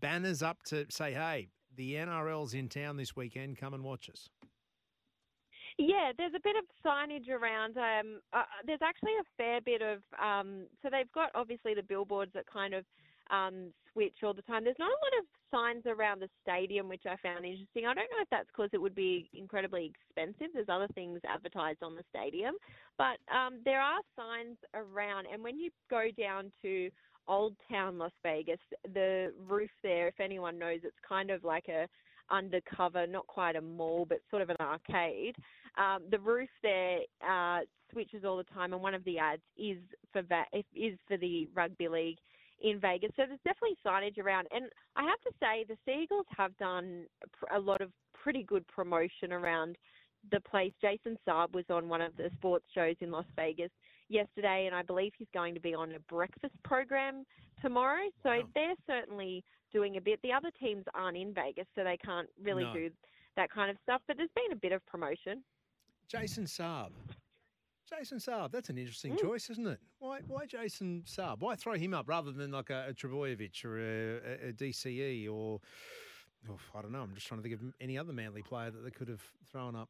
banners 0.00 0.42
up 0.42 0.62
to 0.64 0.86
say, 0.90 1.12
"Hey, 1.12 1.48
the 1.76 1.94
NRL's 1.94 2.54
in 2.54 2.68
town 2.68 2.96
this 2.96 3.14
weekend. 3.14 3.58
Come 3.58 3.74
and 3.74 3.84
watch 3.84 4.08
us." 4.08 4.30
Yeah, 5.78 6.12
there's 6.16 6.34
a 6.34 6.40
bit 6.40 6.56
of 6.56 6.64
signage 6.84 7.28
around. 7.28 7.76
Um, 7.76 8.20
uh, 8.32 8.44
there's 8.66 8.82
actually 8.82 9.12
a 9.20 9.24
fair 9.36 9.60
bit 9.60 9.82
of. 9.82 10.02
Um, 10.22 10.66
so 10.82 10.88
they've 10.90 11.10
got 11.12 11.30
obviously 11.34 11.74
the 11.74 11.82
billboards 11.82 12.32
that 12.34 12.46
kind 12.46 12.74
of 12.74 12.84
um, 13.30 13.72
switch 13.92 14.16
all 14.22 14.34
the 14.34 14.42
time. 14.42 14.64
There's 14.64 14.78
not 14.78 14.90
a 14.90 15.00
lot 15.04 15.20
of 15.20 15.26
signs 15.50 15.84
around 15.86 16.20
the 16.20 16.28
stadium, 16.42 16.88
which 16.88 17.02
I 17.06 17.16
found 17.22 17.44
interesting. 17.44 17.86
I 17.86 17.94
don't 17.94 18.10
know 18.10 18.22
if 18.22 18.30
that's 18.30 18.48
because 18.48 18.70
it 18.72 18.80
would 18.80 18.94
be 18.94 19.28
incredibly 19.34 19.92
expensive. 19.92 20.52
There's 20.54 20.68
other 20.68 20.88
things 20.94 21.20
advertised 21.28 21.82
on 21.82 21.94
the 21.94 22.02
stadium, 22.08 22.54
but 22.98 23.18
um, 23.34 23.60
there 23.64 23.80
are 23.80 24.00
signs 24.16 24.56
around. 24.74 25.26
And 25.32 25.42
when 25.42 25.58
you 25.58 25.70
go 25.88 26.08
down 26.18 26.52
to 26.62 26.90
Old 27.28 27.54
Town 27.70 27.98
Las 27.98 28.12
Vegas, 28.22 28.60
the 28.94 29.32
roof 29.48 29.70
there, 29.82 30.08
if 30.08 30.20
anyone 30.20 30.58
knows, 30.58 30.80
it's 30.82 30.96
kind 31.06 31.30
of 31.30 31.44
like 31.44 31.68
a 31.68 31.86
undercover, 32.30 33.06
not 33.06 33.26
quite 33.26 33.56
a 33.56 33.60
mall, 33.60 34.06
but 34.08 34.18
sort 34.30 34.42
of 34.42 34.50
an 34.50 34.56
arcade. 34.60 35.34
Um, 35.78 36.02
the 36.10 36.18
roof 36.18 36.48
there 36.62 37.00
uh, 37.28 37.60
switches 37.92 38.24
all 38.24 38.36
the 38.36 38.44
time, 38.44 38.72
and 38.72 38.82
one 38.82 38.94
of 38.94 39.04
the 39.04 39.18
ads 39.18 39.42
is 39.58 39.78
for 40.12 40.22
va- 40.22 40.46
is 40.74 40.96
for 41.08 41.16
the 41.16 41.48
rugby 41.54 41.88
league 41.88 42.18
in 42.60 42.78
Vegas. 42.80 43.10
So 43.16 43.24
there's 43.26 43.40
definitely 43.44 43.76
signage 43.84 44.18
around, 44.18 44.48
and 44.52 44.66
I 44.96 45.02
have 45.02 45.20
to 45.22 45.32
say 45.40 45.64
the 45.68 45.76
Seagulls 45.84 46.26
have 46.36 46.56
done 46.58 47.06
a 47.54 47.58
lot 47.58 47.80
of 47.80 47.90
pretty 48.14 48.42
good 48.42 48.66
promotion 48.68 49.32
around 49.32 49.76
the 50.30 50.40
place. 50.40 50.72
Jason 50.80 51.16
Saab 51.26 51.52
was 51.52 51.64
on 51.70 51.88
one 51.88 52.02
of 52.02 52.16
the 52.16 52.30
sports 52.36 52.66
shows 52.74 52.96
in 53.00 53.10
Las 53.10 53.24
Vegas 53.36 53.70
yesterday, 54.08 54.66
and 54.66 54.74
I 54.74 54.82
believe 54.82 55.12
he's 55.16 55.28
going 55.32 55.54
to 55.54 55.60
be 55.60 55.74
on 55.74 55.92
a 55.92 56.00
breakfast 56.00 56.54
program 56.62 57.24
tomorrow. 57.62 58.02
So 58.22 58.42
they're 58.54 58.74
certainly 58.86 59.42
doing 59.72 59.96
a 59.96 60.00
bit. 60.00 60.20
The 60.22 60.32
other 60.32 60.50
teams 60.60 60.84
aren't 60.94 61.16
in 61.16 61.32
Vegas, 61.32 61.66
so 61.74 61.84
they 61.84 61.96
can't 61.96 62.28
really 62.42 62.64
No. 62.64 62.72
do 62.74 62.90
that 63.36 63.50
kind 63.50 63.70
of 63.70 63.76
stuff. 63.82 64.02
But 64.06 64.16
there's 64.18 64.30
been 64.34 64.52
a 64.52 64.56
bit 64.56 64.72
of 64.72 64.84
promotion. 64.86 65.42
Jason 66.08 66.44
Saab. 66.44 66.90
Jason 67.96 68.18
Saab. 68.18 68.52
That's 68.52 68.70
an 68.70 68.78
interesting 68.78 69.14
Mm. 69.14 69.20
choice, 69.20 69.50
isn't 69.50 69.66
it? 69.66 69.80
Why? 69.98 70.20
Why 70.26 70.46
Jason 70.46 71.02
Saab? 71.06 71.40
Why 71.40 71.56
throw 71.56 71.74
him 71.74 71.92
up 71.94 72.08
rather 72.08 72.32
than 72.32 72.52
like 72.52 72.70
a, 72.70 72.86
a 72.88 72.94
Trbojevic 72.94 73.64
or 73.64 73.78
a, 73.78 74.48
a, 74.48 74.52
DCE 74.52 75.28
or? 75.28 75.60
oh, 76.48 76.58
I 76.74 76.82
don't 76.82 76.92
know. 76.92 77.02
I'm 77.02 77.14
just 77.14 77.26
trying 77.26 77.42
to 77.42 77.48
think 77.48 77.60
of 77.60 77.74
any 77.80 77.98
other 77.98 78.12
manly 78.12 78.42
player 78.42 78.70
that 78.70 78.80
they 78.80 78.90
could 78.90 79.08
have 79.08 79.22
thrown 79.50 79.74
up. 79.76 79.88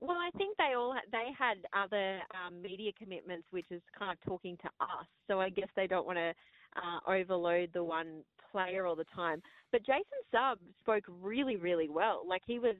Well, 0.00 0.16
I 0.16 0.30
think 0.36 0.56
they 0.56 0.74
all 0.76 0.94
they 1.12 1.30
had 1.38 1.58
other 1.72 2.20
um, 2.34 2.60
media 2.60 2.90
commitments, 2.98 3.46
which 3.50 3.66
is 3.70 3.82
kind 3.96 4.10
of 4.10 4.20
talking 4.20 4.56
to 4.58 4.68
us. 4.80 5.06
So 5.28 5.40
I 5.40 5.48
guess 5.48 5.68
they 5.76 5.86
don't 5.86 6.06
want 6.06 6.18
to 6.18 6.34
uh, 6.76 7.10
overload 7.10 7.70
the 7.72 7.84
one 7.84 8.22
player 8.50 8.86
all 8.86 8.96
the 8.96 9.06
time. 9.14 9.42
But 9.70 9.82
Jason 9.86 10.02
Saab 10.34 10.56
spoke 10.80 11.04
really, 11.08 11.56
really 11.56 11.88
well. 11.88 12.24
Like 12.26 12.42
he 12.46 12.58
was 12.58 12.74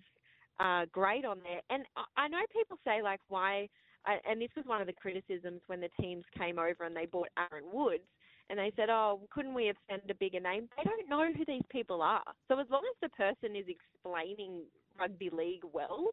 uh, 0.61 0.87
great 0.93 1.25
on 1.25 1.41
there. 1.43 1.61
And 1.71 1.85
I- 2.17 2.29
know 2.29 2.43
people 2.53 2.79
say 2.85 3.03
like 3.03 3.21
why, 3.29 3.69
uh, 4.07 4.17
and 4.29 4.41
this 4.41 4.51
was 4.57 4.65
one 4.67 4.81
of 4.81 4.87
the 4.87 4.93
criticisms 4.93 5.61
when 5.67 5.81
the 5.81 5.91
teams 6.01 6.25
came 6.37 6.59
over 6.59 6.85
and 6.85 6.97
they 6.97 7.07
bought 7.07 7.29
Aaron 7.37 7.71
Woods. 7.73 8.05
And 8.51 8.59
they 8.59 8.73
said, 8.77 8.91
"Oh, 8.91 9.21
couldn't 9.31 9.55
we 9.55 9.67
have 9.67 9.77
sent 9.89 10.11
a 10.11 10.15
bigger 10.15 10.41
name?" 10.41 10.69
They 10.77 10.83
don't 10.83 11.09
know 11.09 11.33
who 11.33 11.45
these 11.45 11.65
people 11.71 12.03
are. 12.03 12.25
So 12.49 12.59
as 12.59 12.69
long 12.71 12.83
as 12.91 12.97
the 13.01 13.09
person 13.11 13.57
is 13.57 13.67
explaining 13.69 14.63
rugby 14.99 15.31
league 15.31 15.65
well, 15.73 16.11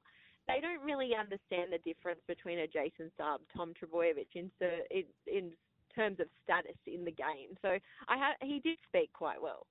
they 0.47 0.59
don't 0.61 0.81
really 0.81 1.15
understand 1.15 1.73
the 1.73 1.79
difference 1.79 2.21
between 2.27 2.59
a 2.59 2.67
Jason 2.67 3.11
Saab, 3.19 3.39
Tom 3.55 3.73
Trbojevic 3.73 4.35
in, 4.35 4.51
in 4.91 5.03
in 5.27 5.51
terms 5.95 6.19
of 6.19 6.27
status 6.43 6.77
in 6.85 7.03
the 7.03 7.11
game. 7.11 7.57
So 7.61 7.69
I 8.07 8.17
ha- 8.17 8.35
he 8.41 8.59
did 8.59 8.77
speak 8.87 9.11
quite 9.13 9.41
well. 9.41 9.65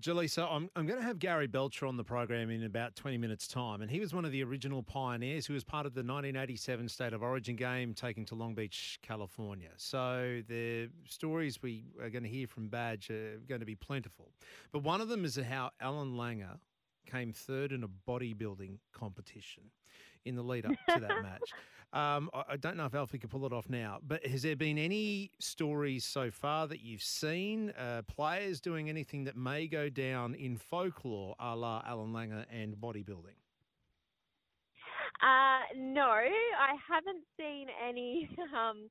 Jelisa, 0.00 0.50
I'm, 0.50 0.70
I'm 0.74 0.86
going 0.86 0.98
to 0.98 1.04
have 1.04 1.18
Gary 1.18 1.46
Belcher 1.46 1.86
on 1.86 1.96
the 1.96 2.04
program 2.04 2.50
in 2.50 2.64
about 2.64 2.96
20 2.96 3.18
minutes' 3.18 3.46
time. 3.46 3.82
And 3.82 3.90
he 3.90 4.00
was 4.00 4.14
one 4.14 4.24
of 4.24 4.32
the 4.32 4.42
original 4.42 4.82
pioneers 4.82 5.46
who 5.46 5.54
was 5.54 5.64
part 5.64 5.86
of 5.86 5.94
the 5.94 6.00
1987 6.00 6.88
State 6.88 7.12
of 7.12 7.22
Origin 7.22 7.56
game 7.56 7.94
taken 7.94 8.24
to 8.26 8.34
Long 8.34 8.54
Beach, 8.54 8.98
California. 9.02 9.70
So 9.76 10.42
the 10.48 10.88
stories 11.06 11.62
we 11.62 11.84
are 12.00 12.10
going 12.10 12.22
to 12.24 12.28
hear 12.28 12.46
from 12.46 12.68
Badge 12.68 13.10
are 13.10 13.38
going 13.46 13.60
to 13.60 13.66
be 13.66 13.74
plentiful. 13.74 14.32
But 14.72 14.82
one 14.82 15.00
of 15.00 15.08
them 15.08 15.24
is 15.24 15.36
how 15.36 15.70
Allan 15.80 16.14
Langer 16.14 16.58
came 17.06 17.32
third 17.32 17.72
in 17.72 17.84
a 17.84 17.88
bodybuilding 17.88 18.78
competition 18.92 19.64
in 20.24 20.36
the 20.36 20.42
lead 20.42 20.66
up 20.66 20.72
to 20.88 21.00
that 21.00 21.22
match. 21.22 21.52
Um, 21.92 22.30
I, 22.32 22.56
don't 22.56 22.78
know 22.78 22.86
if 22.86 22.94
Alfie 22.94 23.18
can 23.18 23.28
pull 23.28 23.44
it 23.44 23.52
off 23.52 23.68
now, 23.68 23.98
but 24.02 24.26
has 24.26 24.42
there 24.42 24.56
been 24.56 24.78
any 24.78 25.30
stories 25.38 26.06
so 26.06 26.30
far 26.30 26.66
that 26.68 26.80
you've 26.80 27.02
seen 27.02 27.70
uh, 27.70 28.00
players 28.06 28.62
doing 28.62 28.88
anything 28.88 29.24
that 29.24 29.36
may 29.36 29.66
go 29.66 29.90
down 29.90 30.34
in 30.34 30.56
folklore, 30.56 31.34
a 31.38 31.54
la 31.54 31.82
Allan 31.86 32.12
Langer 32.12 32.46
and 32.50 32.76
bodybuilding? 32.76 33.36
Uh, 35.22 35.60
no, 35.76 36.08
I 36.08 36.74
haven't 36.88 37.24
seen 37.38 37.66
any 37.86 38.28
um, 38.56 38.88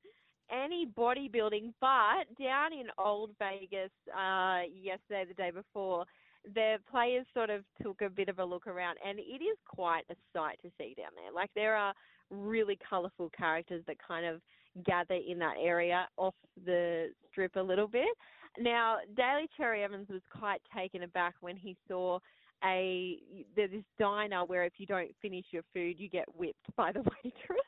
any 0.52 0.86
bodybuilding, 0.86 1.74
but 1.82 2.26
down 2.40 2.72
in 2.72 2.88
Old 3.00 3.32
Vegas 3.40 3.92
uh, 4.16 4.62
yesterday, 4.72 5.26
the 5.28 5.34
day 5.34 5.50
before, 5.50 6.06
the 6.54 6.78
players 6.90 7.26
sort 7.34 7.50
of 7.50 7.64
took 7.82 8.02
a 8.02 8.10
bit 8.10 8.30
of 8.30 8.38
a 8.38 8.46
look 8.46 8.68
around, 8.68 8.98
and 9.04 9.18
it 9.18 9.44
is 9.44 9.58
quite 9.68 10.04
a 10.12 10.16
sight 10.34 10.60
to 10.62 10.70
see 10.78 10.94
down 10.96 11.12
there. 11.16 11.34
Like 11.34 11.50
there 11.56 11.76
are 11.76 11.94
really 12.32 12.78
colourful 12.90 13.30
characters 13.38 13.84
that 13.88 13.98
kind 14.06 14.26
of 14.26 14.42
gather 14.86 15.16
in 15.28 15.38
that 15.40 15.56
area 15.62 16.08
off 16.18 16.34
the 16.66 17.10
strip 17.30 17.56
a 17.58 17.62
little 17.62 17.88
bit. 17.88 18.08
Now, 18.60 18.98
Daly 19.16 19.48
Cherry 19.58 19.84
Evans 19.84 20.08
was 20.10 20.22
quite 20.38 20.62
taken 20.76 21.04
aback 21.04 21.36
when 21.42 21.56
he 21.56 21.78
saw 21.88 22.20
a 22.64 23.18
there's 23.56 23.72
this 23.72 23.84
diner 24.00 24.46
where 24.46 24.64
if 24.66 24.74
you 24.78 24.86
don't 24.86 25.10
finish 25.22 25.46
your 25.52 25.64
food, 25.74 25.96
you 26.00 26.10
get 26.10 26.26
whipped 26.38 26.66
by 26.76 26.92
the 26.92 27.00
waitress. 27.24 27.60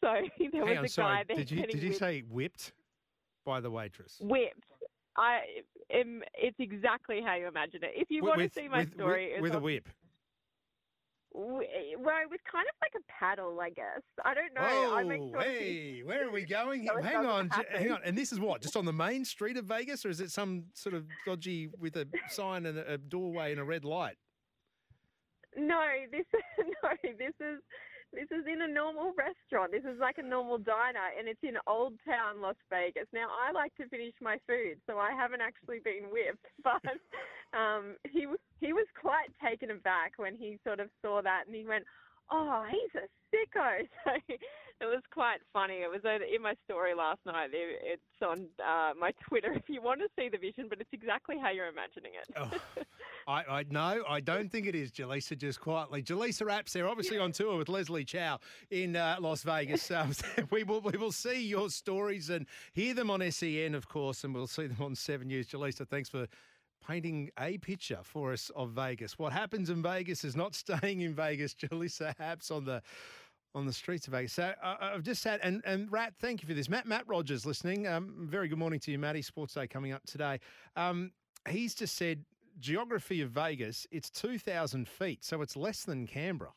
So 0.00 0.14
there 0.52 0.66
Hang 0.66 0.76
on, 0.78 0.82
was 0.82 0.90
a 0.90 0.94
sorry. 0.94 1.16
guy 1.18 1.24
there 1.28 1.36
Did 1.36 1.50
you 1.50 1.66
did 1.66 1.82
you 1.82 1.88
whipped. 1.90 1.98
say 1.98 2.20
whipped 2.28 2.72
by 3.44 3.60
the 3.60 3.70
waitress? 3.70 4.18
whipped? 4.20 4.64
I 5.16 5.40
am. 5.92 6.22
It's 6.34 6.56
exactly 6.58 7.20
how 7.24 7.34
you 7.36 7.46
imagine 7.46 7.84
it. 7.84 7.92
If 7.94 8.10
you 8.10 8.22
want 8.22 8.40
to 8.40 8.48
see 8.50 8.68
my 8.68 8.80
with, 8.80 8.94
story, 8.94 9.32
with, 9.34 9.42
with 9.42 9.54
a 9.54 9.60
whip. 9.60 9.88
Well, 11.34 11.60
it 11.62 11.98
was 11.98 12.40
kind 12.50 12.66
of 12.68 12.74
like 12.82 12.92
a 12.94 13.04
paddle, 13.10 13.58
I 13.60 13.70
guess. 13.70 14.02
I 14.22 14.34
don't 14.34 14.52
know. 14.54 14.60
Oh, 14.62 15.30
sure 15.32 15.40
hey, 15.42 16.02
where 16.04 16.28
are 16.28 16.30
we 16.30 16.44
going? 16.58 16.86
So 16.86 17.00
hang 17.00 17.24
on, 17.24 17.48
happen. 17.48 17.66
hang 17.74 17.92
on. 17.92 18.00
And 18.04 18.16
this 18.16 18.32
is 18.32 18.40
what? 18.40 18.60
Just 18.60 18.76
on 18.76 18.84
the 18.84 18.92
main 18.92 19.24
street 19.24 19.56
of 19.56 19.64
Vegas, 19.64 20.04
or 20.04 20.10
is 20.10 20.20
it 20.20 20.30
some 20.30 20.64
sort 20.74 20.94
of 20.94 21.06
dodgy 21.26 21.70
with 21.78 21.96
a 21.96 22.06
sign 22.28 22.66
and 22.66 22.78
a 22.78 22.92
a 22.94 22.98
doorway 22.98 23.52
and 23.52 23.60
a 23.60 23.64
red 23.64 23.84
light? 23.84 24.16
No, 25.56 25.80
this 26.10 26.26
no, 26.58 26.90
this 27.02 27.34
is 27.40 27.60
this 28.12 28.28
is 28.30 28.44
in 28.46 28.62
a 28.62 28.68
normal 28.68 29.14
restaurant. 29.16 29.72
This 29.72 29.84
is 29.84 29.98
like 29.98 30.18
a 30.18 30.22
normal 30.22 30.58
diner, 30.58 31.12
and 31.18 31.28
it's 31.28 31.42
in 31.42 31.56
Old 31.66 31.94
Town 32.04 32.40
Las 32.40 32.56
Vegas. 32.68 33.08
Now, 33.12 33.28
I 33.32 33.52
like 33.52 33.74
to 33.76 33.88
finish 33.88 34.12
my 34.20 34.38
food, 34.46 34.76
so 34.86 34.98
I 34.98 35.12
haven't 35.12 35.40
actually 35.40 35.80
been 35.80 36.12
whipped, 36.12 36.44
but 36.64 36.84
um, 37.56 37.96
he 38.08 38.26
he 38.60 38.72
was 38.72 38.86
quite 39.00 39.32
taken 39.42 39.70
aback 39.70 40.12
when 40.16 40.36
he 40.36 40.58
sort 40.64 40.80
of 40.80 40.88
saw 41.00 41.22
that, 41.22 41.44
and 41.46 41.56
he 41.56 41.64
went, 41.64 41.84
"Oh, 42.30 42.64
he's 42.70 43.02
a 43.02 43.06
sicko." 43.34 43.88
So 44.82 44.88
it 44.88 44.90
was 44.90 45.02
quite 45.12 45.38
funny. 45.52 45.74
It 45.74 45.90
was 45.90 46.00
in 46.04 46.42
my 46.42 46.54
story 46.64 46.92
last 46.94 47.20
night. 47.24 47.50
It's 47.52 48.02
on 48.20 48.46
uh, 48.58 48.92
my 48.98 49.12
Twitter 49.28 49.52
if 49.52 49.62
you 49.68 49.80
want 49.80 50.00
to 50.00 50.08
see 50.18 50.28
the 50.28 50.38
vision, 50.38 50.66
but 50.68 50.80
it's 50.80 50.92
exactly 50.92 51.36
how 51.40 51.50
you're 51.50 51.68
imagining 51.68 52.12
it. 52.14 52.28
Oh, 52.36 52.82
I, 53.28 53.58
I 53.58 53.64
no, 53.70 54.02
I 54.08 54.18
don't 54.18 54.50
think 54.50 54.66
it 54.66 54.74
is 54.74 54.90
Jelisa. 54.90 55.38
Just 55.38 55.60
quietly, 55.60 56.02
Jelisa 56.02 56.46
Apps. 56.48 56.72
They're 56.72 56.88
obviously 56.88 57.18
on 57.18 57.30
tour 57.30 57.56
with 57.56 57.68
Leslie 57.68 58.04
Chow 58.04 58.40
in 58.70 58.96
uh, 58.96 59.16
Las 59.20 59.44
Vegas. 59.44 59.88
Um, 59.90 60.12
we 60.50 60.64
will 60.64 60.80
we 60.80 60.98
will 60.98 61.12
see 61.12 61.46
your 61.46 61.70
stories 61.70 62.28
and 62.28 62.46
hear 62.72 62.92
them 62.92 63.08
on 63.08 63.22
SEN, 63.30 63.76
of 63.76 63.88
course, 63.88 64.24
and 64.24 64.34
we'll 64.34 64.48
see 64.48 64.66
them 64.66 64.82
on 64.84 64.96
Seven 64.96 65.28
News. 65.28 65.46
Jelisa, 65.46 65.86
thanks 65.86 66.08
for 66.08 66.26
painting 66.86 67.30
a 67.38 67.58
picture 67.58 68.00
for 68.02 68.32
us 68.32 68.50
of 68.56 68.70
Vegas. 68.70 69.18
What 69.18 69.32
happens 69.32 69.70
in 69.70 69.82
Vegas 69.82 70.24
is 70.24 70.36
not 70.36 70.54
staying 70.54 71.00
in 71.00 71.14
Vegas. 71.14 71.54
Jelisa 71.54 72.14
Apps 72.16 72.50
on 72.50 72.64
the 72.64 72.82
on 73.54 73.66
the 73.66 73.72
streets 73.72 74.06
of 74.06 74.12
Vegas. 74.12 74.32
So 74.32 74.52
uh, 74.62 74.76
I've 74.80 75.02
just 75.02 75.22
had, 75.24 75.40
and, 75.42 75.60
and 75.66 75.90
Rat, 75.92 76.14
thank 76.18 76.42
you 76.42 76.48
for 76.48 76.54
this. 76.54 76.68
Matt 76.68 76.86
Matt 76.86 77.04
Rogers 77.06 77.44
listening. 77.44 77.86
Um, 77.86 78.26
very 78.28 78.48
good 78.48 78.58
morning 78.58 78.80
to 78.80 78.90
you, 78.90 78.98
Matty. 78.98 79.22
Sports 79.22 79.54
Day 79.54 79.66
coming 79.66 79.92
up 79.92 80.04
today. 80.06 80.40
Um, 80.76 81.12
he's 81.48 81.74
just 81.74 81.96
said 81.96 82.24
geography 82.58 83.20
of 83.20 83.30
Vegas. 83.30 83.86
It's 83.90 84.10
two 84.10 84.38
thousand 84.38 84.88
feet, 84.88 85.24
so 85.24 85.42
it's 85.42 85.56
less 85.56 85.84
than 85.84 86.06
Canberra. 86.06 86.52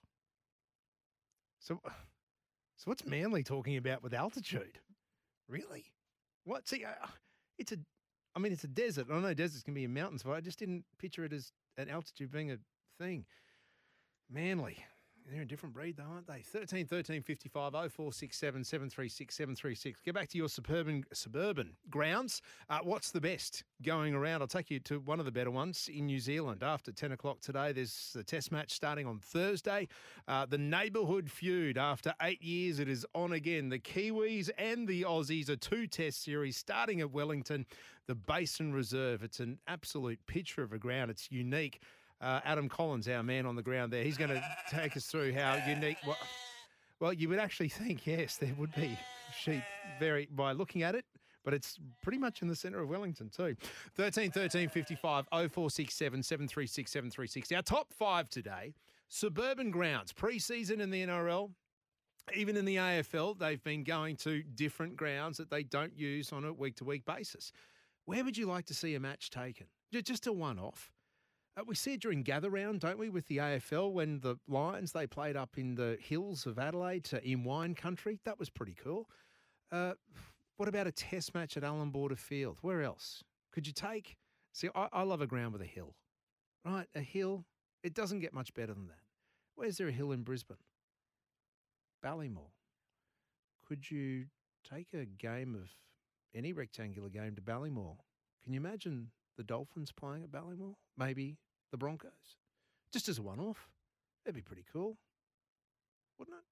So, 1.59 1.81
so 2.77 2.83
what's 2.85 3.05
Manly 3.05 3.43
talking 3.43 3.77
about 3.77 4.03
with 4.03 4.13
altitude? 4.13 4.79
Really? 5.49 5.85
What? 6.45 6.67
See, 6.67 6.85
uh, 6.85 7.07
it's 7.57 7.71
a. 7.71 7.77
I 8.35 8.39
mean, 8.39 8.51
it's 8.51 8.63
a 8.63 8.67
desert. 8.67 9.07
I 9.11 9.19
know 9.19 9.33
deserts 9.33 9.63
can 9.63 9.73
be 9.73 9.85
in 9.85 9.93
mountains, 9.93 10.23
but 10.23 10.31
I 10.31 10.41
just 10.41 10.59
didn't 10.59 10.83
picture 10.99 11.23
it 11.23 11.31
as 11.33 11.51
an 11.77 11.89
altitude 11.89 12.31
being 12.31 12.51
a 12.51 12.57
thing. 12.99 13.25
Manly. 14.29 14.77
They're 15.31 15.41
a 15.41 15.45
different 15.45 15.73
breed, 15.73 15.97
though, 15.97 16.03
aren't 16.03 16.27
they? 16.27 16.41
13 16.41 16.85
13 16.85 17.23
55 17.23 17.71
0467 17.71 18.63
736 18.63 19.35
736. 19.35 20.01
Get 20.01 20.13
back 20.13 20.29
to 20.29 20.37
your 20.37 20.47
suburban 20.47 21.03
suburban 21.13 21.71
grounds. 21.89 22.43
Uh, 22.69 22.79
what's 22.83 23.09
the 23.09 23.19
best 23.19 23.63
going 23.81 24.13
around? 24.13 24.41
I'll 24.41 24.47
take 24.47 24.69
you 24.69 24.79
to 24.81 24.99
one 24.99 25.19
of 25.19 25.25
the 25.25 25.31
better 25.31 25.49
ones 25.49 25.89
in 25.91 26.05
New 26.05 26.19
Zealand. 26.19 26.61
After 26.61 26.91
10 26.91 27.13
o'clock 27.13 27.41
today, 27.41 27.71
there's 27.71 28.11
the 28.13 28.23
test 28.23 28.51
match 28.51 28.73
starting 28.73 29.07
on 29.07 29.17
Thursday. 29.17 29.87
Uh, 30.27 30.45
the 30.45 30.59
neighbourhood 30.59 31.31
feud. 31.31 31.79
After 31.79 32.13
eight 32.21 32.43
years, 32.43 32.79
it 32.79 32.87
is 32.87 33.03
on 33.15 33.33
again. 33.33 33.69
The 33.69 33.79
Kiwis 33.79 34.51
and 34.59 34.87
the 34.87 35.03
Aussies, 35.03 35.49
a 35.49 35.57
two 35.57 35.87
test 35.87 36.23
series 36.23 36.55
starting 36.55 37.01
at 37.01 37.11
Wellington, 37.11 37.65
the 38.05 38.15
Basin 38.15 38.73
Reserve. 38.73 39.23
It's 39.23 39.39
an 39.39 39.57
absolute 39.67 40.19
picture 40.27 40.61
of 40.61 40.71
a 40.71 40.77
ground. 40.77 41.09
It's 41.09 41.31
unique. 41.31 41.81
Uh, 42.21 42.39
Adam 42.43 42.69
Collins, 42.69 43.07
our 43.07 43.23
man 43.23 43.45
on 43.45 43.55
the 43.55 43.61
ground 43.61 43.91
there, 43.91 44.03
he's 44.03 44.17
going 44.17 44.29
to 44.29 44.41
take 44.69 44.95
us 44.95 45.05
through 45.05 45.33
how 45.33 45.59
unique. 45.67 45.97
Well, 46.05 46.17
well, 46.99 47.13
you 47.13 47.29
would 47.29 47.39
actually 47.39 47.69
think, 47.69 48.07
yes, 48.07 48.37
there 48.37 48.53
would 48.57 48.73
be 48.73 48.97
sheep 49.37 49.63
very 49.99 50.27
by 50.31 50.53
looking 50.53 50.83
at 50.83 50.95
it, 50.95 51.05
but 51.43 51.53
it's 51.53 51.77
pretty 52.01 52.17
much 52.17 52.41
in 52.41 52.47
the 52.47 52.55
centre 52.55 52.81
of 52.81 52.89
Wellington 52.89 53.29
too. 53.29 53.55
13 53.95 54.31
13 54.31 54.69
55 54.69 55.25
0467 55.31 56.23
736 56.23 56.91
736. 56.91 57.51
Our 57.51 57.61
top 57.61 57.91
five 57.91 58.29
today 58.29 58.73
suburban 59.07 59.71
grounds, 59.71 60.13
pre 60.13 60.39
season 60.39 60.81
in 60.81 60.89
the 60.89 61.05
NRL. 61.05 61.51
Even 62.33 62.57
in 62.57 62.65
the 62.65 62.77
AFL, 62.77 63.37
they've 63.37 63.63
been 63.63 63.83
going 63.83 64.15
to 64.17 64.41
different 64.41 64.95
grounds 64.95 65.37
that 65.37 65.51
they 65.51 65.61
don't 65.61 65.95
use 65.95 66.33
on 66.33 66.43
a 66.43 66.51
week 66.51 66.75
to 66.77 66.83
week 66.83 67.05
basis. 67.05 67.51
Where 68.05 68.23
would 68.23 68.35
you 68.35 68.47
like 68.47 68.65
to 68.65 68.73
see 68.73 68.95
a 68.95 68.99
match 68.99 69.29
taken? 69.29 69.67
Just 69.91 70.25
a 70.25 70.33
one 70.33 70.57
off. 70.57 70.91
Uh, 71.57 71.63
we 71.65 71.75
see 71.75 71.93
it 71.93 72.01
during 72.01 72.21
gather 72.21 72.49
round, 72.49 72.81
don't 72.81 72.97
we, 72.97 73.09
with 73.09 73.27
the 73.27 73.37
AFL 73.37 73.93
when 73.93 74.19
the 74.19 74.35
Lions 74.47 74.91
they 74.91 75.07
played 75.07 75.37
up 75.37 75.57
in 75.57 75.75
the 75.75 75.97
hills 76.01 76.45
of 76.45 76.59
Adelaide 76.59 77.09
in 77.23 77.43
wine 77.43 77.75
country. 77.75 78.19
That 78.25 78.37
was 78.37 78.49
pretty 78.49 78.75
cool. 78.81 79.09
Uh, 79.71 79.93
what 80.57 80.67
about 80.67 80.87
a 80.87 80.91
test 80.91 81.33
match 81.33 81.55
at 81.55 81.63
Allan 81.63 81.91
Border 81.91 82.15
Field? 82.15 82.57
Where 82.61 82.81
else 82.81 83.23
could 83.53 83.67
you 83.67 83.73
take? 83.73 84.17
See, 84.53 84.69
I, 84.75 84.89
I 84.91 85.03
love 85.03 85.21
a 85.21 85.27
ground 85.27 85.53
with 85.53 85.61
a 85.61 85.65
hill, 85.65 85.95
right? 86.65 86.87
A 86.93 87.01
hill. 87.01 87.45
It 87.83 87.93
doesn't 87.93 88.19
get 88.19 88.33
much 88.33 88.53
better 88.53 88.73
than 88.73 88.87
that. 88.87 88.99
Where's 89.55 89.77
there 89.77 89.87
a 89.87 89.93
hill 89.93 90.11
in 90.11 90.23
Brisbane? 90.23 90.57
Ballymore. 92.03 92.51
Could 93.65 93.89
you 93.89 94.25
take 94.69 94.93
a 94.93 95.05
game 95.05 95.55
of 95.55 95.69
any 96.35 96.51
rectangular 96.51 97.09
game 97.09 97.35
to 97.35 97.41
Ballymore? 97.41 97.97
Can 98.43 98.53
you 98.53 98.59
imagine 98.59 99.11
the 99.37 99.43
Dolphins 99.43 99.91
playing 99.91 100.23
at 100.23 100.31
Ballymore? 100.31 100.75
Maybe 100.97 101.37
the 101.75 101.79
Broncos? 101.79 102.37
Just 102.93 103.09
as 103.09 103.17
a 103.17 103.21
one 103.21 103.39
off. 103.39 103.67
That'd 104.23 104.35
be 104.35 104.41
pretty 104.41 104.63
cool, 104.71 104.97
wouldn't 106.17 106.37
it? 106.37 106.43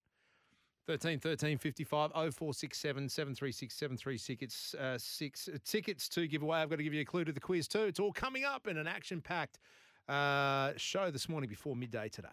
13 0.85 1.19
13 1.19 1.57
55 1.57 2.11
0467 2.11 3.07
736 3.07 3.73
736. 3.73 4.41
It's 4.43 4.73
uh, 4.75 4.97
six 4.97 5.47
uh, 5.47 5.57
tickets 5.63 6.09
to 6.09 6.27
give 6.27 6.43
away. 6.43 6.59
I've 6.59 6.69
got 6.69 6.75
to 6.75 6.83
give 6.83 6.93
you 6.93 7.01
a 7.01 7.05
clue 7.05 7.23
to 7.23 7.31
the 7.31 7.39
quiz 7.39 7.69
too. 7.69 7.83
It's 7.83 8.01
all 8.01 8.11
coming 8.11 8.43
up 8.43 8.67
in 8.67 8.77
an 8.77 8.85
action 8.85 9.21
packed 9.21 9.59
uh, 10.09 10.73
show 10.75 11.09
this 11.09 11.29
morning 11.29 11.49
before 11.49 11.75
midday 11.75 12.09
today. 12.09 12.27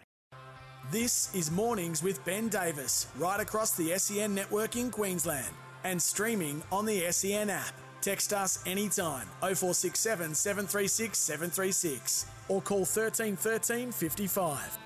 This 0.91 1.33
is 1.35 1.53
Mornings 1.53 2.03
with 2.03 2.25
Ben 2.25 2.49
Davis, 2.49 3.07
right 3.17 3.39
across 3.39 3.77
the 3.77 3.97
SEN 3.97 4.35
network 4.35 4.75
in 4.75 4.91
Queensland 4.91 5.55
and 5.85 6.03
streaming 6.03 6.63
on 6.73 6.85
the 6.85 7.13
SEN 7.13 7.51
app. 7.51 7.75
Text 8.01 8.33
us 8.33 8.63
anytime 8.67 9.27
0467 9.41 10.35
736 10.35 11.19
736 11.19 12.27
or 12.49 12.63
call 12.63 12.85
13 12.85 13.37
55. 13.37 14.79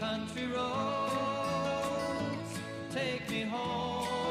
Country 0.00 0.46
roads, 0.48 1.12
take 2.90 3.30
me 3.30 3.42
home 3.42 4.24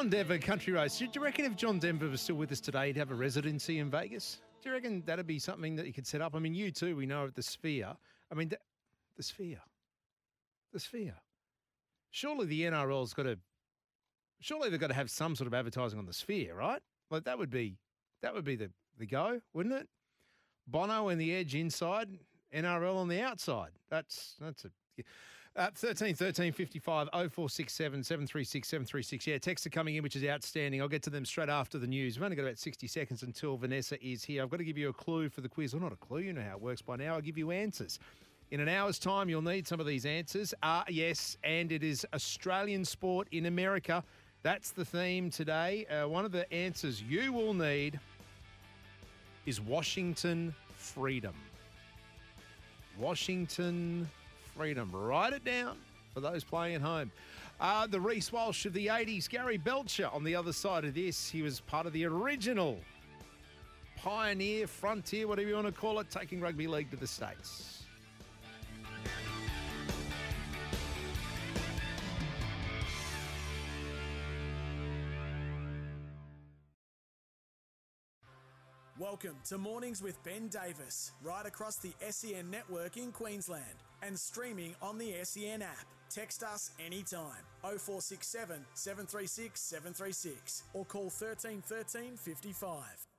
John 0.00 0.08
Denver, 0.08 0.38
Country 0.38 0.72
Roads. 0.72 0.96
Do 0.98 1.08
you 1.12 1.20
reckon 1.20 1.44
if 1.44 1.56
John 1.56 1.78
Denver 1.78 2.08
was 2.08 2.20
still 2.20 2.36
with 2.36 2.52
us 2.52 2.60
today, 2.60 2.86
he'd 2.86 2.96
have 2.96 3.10
a 3.10 3.14
residency 3.14 3.80
in 3.80 3.90
Vegas? 3.90 4.38
Do 4.62 4.68
you 4.68 4.74
reckon 4.74 5.02
that'd 5.06 5.26
be 5.26 5.38
something 5.38 5.76
that 5.76 5.86
you 5.86 5.92
could 5.92 6.06
set 6.06 6.20
up? 6.20 6.34
I 6.34 6.38
mean, 6.38 6.54
you 6.54 6.70
too, 6.70 6.96
we 6.96 7.06
know 7.06 7.24
at 7.24 7.34
the 7.34 7.42
Sphere. 7.42 7.96
I 8.30 8.34
mean, 8.34 8.50
the, 8.50 8.58
the 9.16 9.22
Sphere. 9.22 9.60
The 10.72 10.80
Sphere. 10.80 11.14
Surely 12.10 12.46
the 12.46 12.62
NRL's 12.62 13.14
got 13.14 13.22
to, 13.22 13.38
surely 14.40 14.68
they've 14.68 14.80
got 14.80 14.88
to 14.88 14.94
have 14.94 15.10
some 15.10 15.34
sort 15.34 15.46
of 15.46 15.54
advertising 15.54 15.98
on 15.98 16.06
the 16.06 16.12
Sphere, 16.12 16.54
right? 16.54 16.82
Like 17.10 17.24
that 17.24 17.38
would 17.38 17.50
be, 17.50 17.76
that 18.22 18.34
would 18.34 18.44
be 18.44 18.56
the, 18.56 18.70
the 18.98 19.06
go, 19.06 19.40
wouldn't 19.54 19.74
it? 19.74 19.88
Bono 20.66 21.08
and 21.08 21.20
the 21.20 21.34
Edge 21.34 21.54
inside, 21.54 22.08
NRL 22.54 22.96
on 22.96 23.08
the 23.08 23.22
outside. 23.22 23.70
That's, 23.88 24.36
that's 24.40 24.66
a, 24.66 24.70
uh, 25.60 25.70
13 25.74 26.14
13 26.14 26.52
55 26.52 27.08
0467 27.12 28.02
736 28.02 28.66
736. 28.66 29.26
Yeah, 29.26 29.36
texts 29.36 29.66
are 29.66 29.70
coming 29.70 29.94
in, 29.94 30.02
which 30.02 30.16
is 30.16 30.24
outstanding. 30.24 30.80
I'll 30.80 30.88
get 30.88 31.02
to 31.02 31.10
them 31.10 31.26
straight 31.26 31.50
after 31.50 31.78
the 31.78 31.86
news. 31.86 32.16
We've 32.16 32.24
only 32.24 32.36
got 32.36 32.44
about 32.44 32.58
60 32.58 32.86
seconds 32.86 33.22
until 33.22 33.58
Vanessa 33.58 34.02
is 34.02 34.24
here. 34.24 34.42
I've 34.42 34.48
got 34.48 34.56
to 34.56 34.64
give 34.64 34.78
you 34.78 34.88
a 34.88 34.92
clue 34.92 35.28
for 35.28 35.42
the 35.42 35.50
quiz. 35.50 35.74
Well, 35.74 35.82
not 35.82 35.92
a 35.92 35.96
clue, 35.96 36.20
you 36.20 36.32
know 36.32 36.40
how 36.40 36.56
it 36.56 36.62
works 36.62 36.80
by 36.80 36.96
now. 36.96 37.14
I'll 37.14 37.20
give 37.20 37.36
you 37.36 37.50
answers. 37.50 37.98
In 38.50 38.60
an 38.60 38.68
hour's 38.68 38.98
time, 38.98 39.28
you'll 39.28 39.42
need 39.42 39.68
some 39.68 39.80
of 39.80 39.86
these 39.86 40.06
answers. 40.06 40.54
Ah, 40.62 40.84
yes, 40.88 41.36
and 41.44 41.70
it 41.70 41.84
is 41.84 42.06
Australian 42.14 42.86
sport 42.86 43.28
in 43.30 43.44
America. 43.44 44.02
That's 44.42 44.70
the 44.70 44.84
theme 44.86 45.28
today. 45.28 45.84
Uh, 45.86 46.08
one 46.08 46.24
of 46.24 46.32
the 46.32 46.50
answers 46.52 47.02
you 47.02 47.34
will 47.34 47.52
need 47.52 48.00
is 49.44 49.60
Washington 49.60 50.54
Freedom. 50.74 51.34
Washington 52.98 54.08
Freedom. 54.56 54.90
Write 54.92 55.32
it 55.32 55.44
down 55.44 55.76
for 56.12 56.20
those 56.20 56.44
playing 56.44 56.76
at 56.76 56.82
home. 56.82 57.10
Uh, 57.60 57.86
the 57.86 58.00
Reece 58.00 58.32
Walsh 58.32 58.66
of 58.66 58.72
the 58.72 58.86
80s, 58.86 59.28
Gary 59.28 59.58
Belcher 59.58 60.08
on 60.12 60.24
the 60.24 60.34
other 60.34 60.52
side 60.52 60.84
of 60.84 60.94
this. 60.94 61.30
He 61.30 61.42
was 61.42 61.60
part 61.60 61.86
of 61.86 61.92
the 61.92 62.06
original 62.06 62.78
pioneer, 63.96 64.66
frontier, 64.66 65.26
whatever 65.28 65.48
you 65.48 65.54
want 65.54 65.66
to 65.66 65.72
call 65.72 66.00
it, 66.00 66.10
taking 66.10 66.40
rugby 66.40 66.66
league 66.66 66.90
to 66.90 66.96
the 66.96 67.06
States. 67.06 67.79
Welcome 79.10 79.38
to 79.46 79.58
Mornings 79.58 80.00
with 80.00 80.22
Ben 80.22 80.46
Davis, 80.46 81.10
right 81.20 81.44
across 81.44 81.74
the 81.78 81.92
SEN 82.10 82.48
network 82.48 82.96
in 82.96 83.10
Queensland 83.10 83.64
and 84.02 84.16
streaming 84.16 84.76
on 84.80 84.98
the 84.98 85.14
SEN 85.24 85.62
app. 85.62 85.84
Text 86.08 86.44
us 86.44 86.70
anytime 86.78 87.42
0467 87.62 88.64
736 88.74 89.60
736 89.60 90.62
or 90.74 90.84
call 90.84 91.10
13 91.10 91.60
13 91.60 92.16
55. 92.18 93.09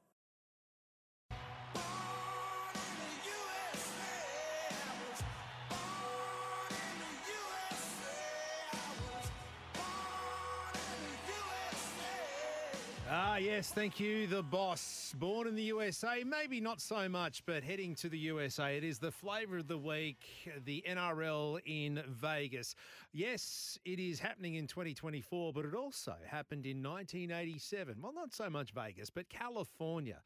Ah, 13.34 13.38
yes, 13.38 13.71
thank 13.71 13.97
you, 13.97 14.27
the 14.27 14.43
boss. 14.43 15.15
Born 15.17 15.47
in 15.47 15.55
the 15.55 15.63
USA, 15.63 16.21
maybe 16.25 16.59
not 16.59 16.82
so 16.82 17.07
much, 17.07 17.45
but 17.45 17.63
heading 17.63 17.95
to 17.95 18.09
the 18.09 18.17
USA. 18.17 18.75
It 18.75 18.84
is 18.84 18.99
the 18.99 19.09
flavour 19.09 19.59
of 19.59 19.69
the 19.69 19.77
week, 19.77 20.19
the 20.65 20.84
NRL 20.86 21.61
in 21.65 22.03
Vegas. 22.09 22.75
Yes, 23.13 23.79
it 23.86 23.99
is 23.99 24.19
happening 24.19 24.55
in 24.55 24.67
2024, 24.67 25.53
but 25.53 25.63
it 25.63 25.73
also 25.73 26.15
happened 26.27 26.65
in 26.65 26.84
1987. 26.84 28.01
Well, 28.01 28.11
not 28.11 28.34
so 28.34 28.49
much 28.49 28.71
Vegas, 28.71 29.09
but 29.09 29.29
California. 29.29 30.19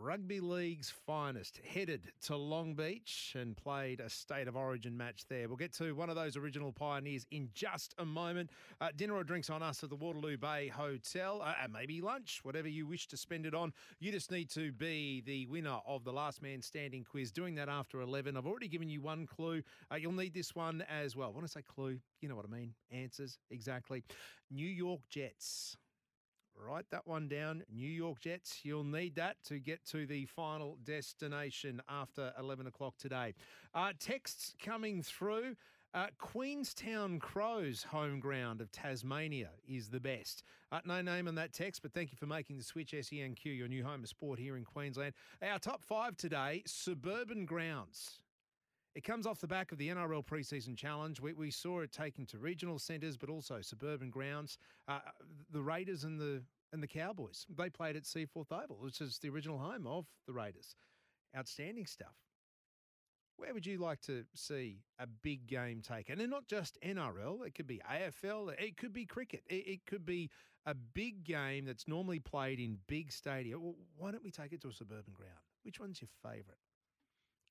Rugby 0.00 0.38
League's 0.38 0.92
finest 1.06 1.60
headed 1.74 2.12
to 2.22 2.36
Long 2.36 2.74
Beach 2.74 3.34
and 3.36 3.56
played 3.56 3.98
a 3.98 4.08
state 4.08 4.46
of 4.46 4.56
origin 4.56 4.96
match 4.96 5.24
there. 5.28 5.48
We'll 5.48 5.56
get 5.56 5.72
to 5.74 5.92
one 5.92 6.08
of 6.08 6.14
those 6.14 6.36
original 6.36 6.70
pioneers 6.70 7.26
in 7.32 7.50
just 7.52 7.94
a 7.98 8.04
moment. 8.04 8.50
Uh, 8.80 8.90
dinner 8.94 9.14
or 9.14 9.24
drinks 9.24 9.50
on 9.50 9.60
us 9.60 9.82
at 9.82 9.90
the 9.90 9.96
Waterloo 9.96 10.36
Bay 10.36 10.68
Hotel, 10.68 11.42
uh, 11.44 11.54
and 11.62 11.72
maybe 11.72 12.00
lunch, 12.00 12.40
whatever 12.44 12.68
you 12.68 12.86
wish 12.86 13.08
to 13.08 13.16
spend 13.16 13.44
it 13.44 13.54
on. 13.54 13.72
You 13.98 14.12
just 14.12 14.30
need 14.30 14.50
to 14.50 14.70
be 14.70 15.20
the 15.26 15.46
winner 15.46 15.78
of 15.84 16.04
the 16.04 16.12
Last 16.12 16.42
Man 16.42 16.62
Standing 16.62 17.02
quiz. 17.02 17.32
Doing 17.32 17.56
that 17.56 17.68
after 17.68 18.00
11. 18.00 18.36
I've 18.36 18.46
already 18.46 18.68
given 18.68 18.88
you 18.88 19.00
one 19.00 19.26
clue. 19.26 19.62
Uh, 19.90 19.96
you'll 19.96 20.12
need 20.12 20.32
this 20.32 20.54
one 20.54 20.84
as 20.88 21.16
well. 21.16 21.32
When 21.32 21.42
I 21.42 21.48
say 21.48 21.62
clue, 21.62 21.98
you 22.20 22.28
know 22.28 22.36
what 22.36 22.46
I 22.46 22.56
mean. 22.56 22.72
Answers, 22.92 23.38
exactly. 23.50 24.04
New 24.50 24.68
York 24.68 25.00
Jets. 25.10 25.76
Write 26.66 26.90
that 26.90 27.06
one 27.06 27.28
down. 27.28 27.62
New 27.72 27.88
York 27.88 28.20
Jets. 28.20 28.60
You'll 28.62 28.84
need 28.84 29.14
that 29.16 29.36
to 29.44 29.58
get 29.58 29.84
to 29.86 30.06
the 30.06 30.26
final 30.26 30.78
destination 30.84 31.80
after 31.88 32.32
11 32.38 32.66
o'clock 32.66 32.96
today. 32.98 33.34
Uh, 33.74 33.92
texts 33.98 34.54
coming 34.62 35.02
through. 35.02 35.56
Uh, 35.94 36.08
Queenstown 36.18 37.18
Crows, 37.18 37.82
home 37.82 38.20
ground 38.20 38.60
of 38.60 38.70
Tasmania, 38.70 39.50
is 39.66 39.88
the 39.88 40.00
best. 40.00 40.42
Uh, 40.70 40.80
no 40.84 41.00
name 41.00 41.26
on 41.28 41.34
that 41.36 41.54
text, 41.54 41.80
but 41.80 41.94
thank 41.94 42.12
you 42.12 42.18
for 42.18 42.26
making 42.26 42.58
the 42.58 42.62
switch 42.62 42.92
SENQ, 42.92 43.44
your 43.44 43.68
new 43.68 43.82
home 43.82 44.02
of 44.02 44.08
sport 44.08 44.38
here 44.38 44.56
in 44.58 44.64
Queensland. 44.64 45.14
Our 45.42 45.58
top 45.58 45.82
five 45.82 46.16
today 46.16 46.62
suburban 46.66 47.46
grounds. 47.46 48.20
It 48.98 49.04
comes 49.04 49.28
off 49.28 49.38
the 49.38 49.46
back 49.46 49.70
of 49.70 49.78
the 49.78 49.90
NRL 49.90 50.26
preseason 50.26 50.76
challenge. 50.76 51.20
We, 51.20 51.32
we 51.32 51.52
saw 51.52 51.82
it 51.82 51.92
taken 51.92 52.26
to 52.26 52.38
regional 52.38 52.80
centres, 52.80 53.16
but 53.16 53.30
also 53.30 53.60
suburban 53.60 54.10
grounds. 54.10 54.58
Uh, 54.88 54.98
the 55.52 55.62
Raiders 55.62 56.02
and 56.02 56.18
the 56.18 56.42
and 56.72 56.82
the 56.82 56.88
Cowboys. 56.88 57.46
They 57.56 57.70
played 57.70 57.94
at 57.94 58.02
Seiffert 58.02 58.50
Oval, 58.50 58.78
which 58.80 59.00
is 59.00 59.20
the 59.20 59.28
original 59.28 59.56
home 59.56 59.86
of 59.86 60.06
the 60.26 60.32
Raiders. 60.32 60.74
Outstanding 61.36 61.86
stuff. 61.86 62.16
Where 63.36 63.54
would 63.54 63.64
you 63.64 63.78
like 63.78 64.00
to 64.00 64.24
see 64.34 64.80
a 64.98 65.06
big 65.06 65.46
game 65.46 65.80
taken? 65.80 66.20
And 66.20 66.28
not 66.28 66.48
just 66.48 66.76
NRL, 66.84 67.46
it 67.46 67.54
could 67.54 67.68
be 67.68 67.80
AFL, 67.88 68.52
it 68.60 68.76
could 68.76 68.92
be 68.92 69.06
cricket, 69.06 69.44
it, 69.48 69.64
it 69.68 69.86
could 69.86 70.04
be 70.04 70.28
a 70.66 70.74
big 70.74 71.22
game 71.22 71.66
that's 71.66 71.86
normally 71.86 72.18
played 72.18 72.58
in 72.58 72.78
big 72.88 73.12
stadia. 73.12 73.60
Well, 73.60 73.76
why 73.96 74.10
don't 74.10 74.24
we 74.24 74.32
take 74.32 74.52
it 74.52 74.60
to 74.62 74.68
a 74.70 74.72
suburban 74.72 75.12
ground? 75.12 75.38
Which 75.62 75.78
one's 75.78 76.00
your 76.00 76.08
favourite? 76.20 76.58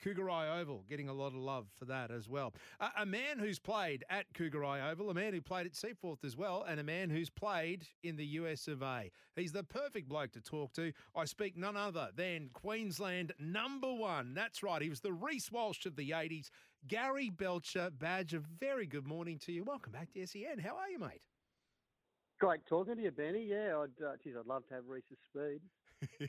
Kougari 0.03 0.59
Oval 0.59 0.83
getting 0.89 1.09
a 1.09 1.13
lot 1.13 1.27
of 1.27 1.35
love 1.35 1.67
for 1.77 1.85
that 1.85 2.11
as 2.11 2.27
well. 2.27 2.53
Uh, 2.79 2.89
a 2.97 3.05
man 3.05 3.39
who's 3.39 3.59
played 3.59 4.03
at 4.09 4.31
Kougari 4.33 4.91
Oval, 4.91 5.09
a 5.09 5.13
man 5.13 5.33
who 5.33 5.41
played 5.41 5.65
at 5.65 5.73
Seiffert 5.73 6.23
as 6.23 6.35
well, 6.35 6.65
and 6.67 6.79
a 6.79 6.83
man 6.83 7.09
who's 7.09 7.29
played 7.29 7.87
in 8.03 8.15
the 8.15 8.25
US 8.25 8.67
of 8.67 8.81
A. 8.81 9.11
He's 9.35 9.51
the 9.51 9.63
perfect 9.63 10.09
bloke 10.09 10.31
to 10.33 10.41
talk 10.41 10.73
to. 10.73 10.91
I 11.15 11.25
speak 11.25 11.57
none 11.57 11.77
other 11.77 12.09
than 12.15 12.49
Queensland 12.53 13.33
number 13.39 13.93
one. 13.93 14.33
That's 14.33 14.63
right, 14.63 14.81
he 14.81 14.89
was 14.89 15.01
the 15.01 15.13
Reece 15.13 15.51
Walsh 15.51 15.85
of 15.85 15.95
the 15.95 16.11
80s. 16.11 16.49
Gary 16.87 17.29
Belcher, 17.29 17.89
badge 17.89 18.33
a 18.33 18.39
very 18.39 18.85
good 18.85 19.07
morning 19.07 19.39
to 19.39 19.51
you. 19.51 19.63
Welcome 19.63 19.91
back 19.91 20.11
to 20.13 20.25
SEN. 20.25 20.59
How 20.59 20.77
are 20.77 20.89
you, 20.89 20.99
mate? 20.99 21.21
Great 22.39 22.65
talking 22.67 22.95
to 22.95 23.01
you, 23.01 23.11
Benny. 23.11 23.47
Yeah, 23.49 23.79
I'd, 23.79 24.03
uh, 24.05 24.11
geez, 24.23 24.35
I'd 24.39 24.45
love 24.45 24.67
to 24.67 24.75
have 24.75 24.83
Reece's 24.87 25.17
speed. 25.25 25.59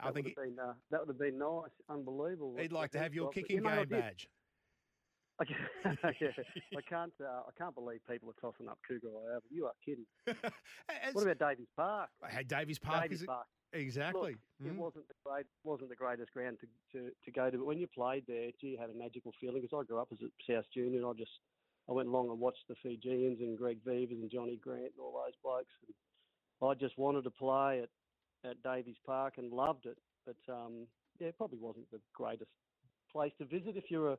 I 0.00 0.10
think 0.12 0.26
would 0.26 0.26
have 0.26 0.36
been 0.36 0.56
uh, 0.62 0.72
that 0.90 1.00
would 1.00 1.08
have 1.08 1.18
been 1.18 1.38
nice, 1.38 1.70
unbelievable. 1.88 2.56
he'd 2.58 2.72
like 2.72 2.90
to 2.92 2.98
have 2.98 3.14
your 3.14 3.26
But, 3.26 3.36
you 3.36 3.42
kicking 3.42 3.62
know, 3.62 3.76
game 3.76 3.88
badge. 3.88 4.28
I 5.40 5.44
can't, 5.44 6.16
yeah, 6.20 6.28
I 6.76 6.80
can't. 6.82 7.12
Uh, 7.20 7.24
I 7.48 7.50
can't 7.58 7.74
believe 7.74 8.00
people 8.08 8.28
are 8.30 8.40
tossing 8.40 8.68
up 8.68 8.78
Kougari 8.88 9.16
Oval. 9.30 9.42
You 9.50 9.64
are 9.66 9.72
kidding. 9.84 10.04
what 11.12 11.22
about 11.26 11.38
Davies 11.38 11.68
Park? 11.76 12.10
Hey, 12.28 12.44
Davies 12.44 12.78
Park 12.78 13.02
Davies 13.04 13.18
is 13.18 13.22
it- 13.24 13.28
Park. 13.28 13.46
exactly. 13.72 14.32
Look, 14.60 14.68
It 14.70 14.74
Mm. 14.74 14.76
wasn't 14.76 15.08
the 15.08 15.14
great, 15.24 15.46
wasn't 15.64 15.88
the 15.88 15.96
greatest 15.96 16.32
ground 16.32 16.58
to, 16.60 16.66
to, 16.98 17.10
to 17.24 17.30
go 17.32 17.50
to, 17.50 17.56
but 17.58 17.66
when 17.66 17.78
you 17.78 17.88
played 17.88 18.24
there, 18.28 18.50
gee, 18.60 18.68
you 18.68 18.78
had 18.78 18.90
a 18.90 18.94
magical 18.94 19.32
feeling. 19.40 19.62
Because 19.62 19.76
I 19.82 19.84
grew 19.88 19.98
up 20.00 20.08
as 20.12 20.18
a 20.20 20.28
South 20.52 20.66
Junior, 20.72 20.98
and 20.98 21.06
I 21.08 21.12
just 21.18 21.32
I 21.88 21.92
went 21.92 22.08
along 22.08 22.28
and 22.30 22.38
watched 22.38 22.68
the 22.68 22.76
Fijians 22.82 23.40
and 23.40 23.58
Greg 23.58 23.78
Veivers 23.84 24.18
and 24.20 24.30
Johnny 24.30 24.56
Grant 24.62 24.92
and 24.94 25.00
all 25.00 25.14
those 25.24 25.34
blokes. 25.42 25.72
And 25.88 26.70
I 26.70 26.74
just 26.74 26.96
wanted 26.98 27.24
to 27.24 27.30
play 27.30 27.80
at 27.82 27.88
at 28.44 28.62
Davies 28.62 28.96
Park 29.04 29.34
and 29.38 29.52
loved 29.52 29.86
it. 29.86 29.98
But 30.26 30.52
um, 30.52 30.86
yeah, 31.18 31.28
it 31.28 31.36
probably 31.36 31.58
wasn't 31.58 31.90
the 31.90 32.00
greatest 32.14 32.50
place 33.12 33.32
to 33.38 33.44
visit 33.44 33.76
if 33.76 33.84
you're 33.90 34.12
a 34.12 34.18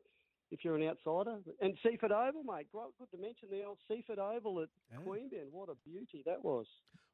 if 0.51 0.63
you're 0.63 0.75
an 0.75 0.87
outsider. 0.87 1.37
And 1.61 1.75
Seiffert 1.83 2.11
Oval, 2.11 2.43
mate, 2.43 2.67
good 2.71 3.09
to 3.11 3.17
mention 3.17 3.49
the 3.49 3.63
old 3.63 3.79
Seiffert 3.89 4.19
Oval 4.19 4.61
at 4.61 4.69
Queanbeyan. 4.99 5.49
What 5.51 5.69
a 5.69 5.75
beauty 5.83 6.21
that 6.25 6.43
was. 6.43 6.67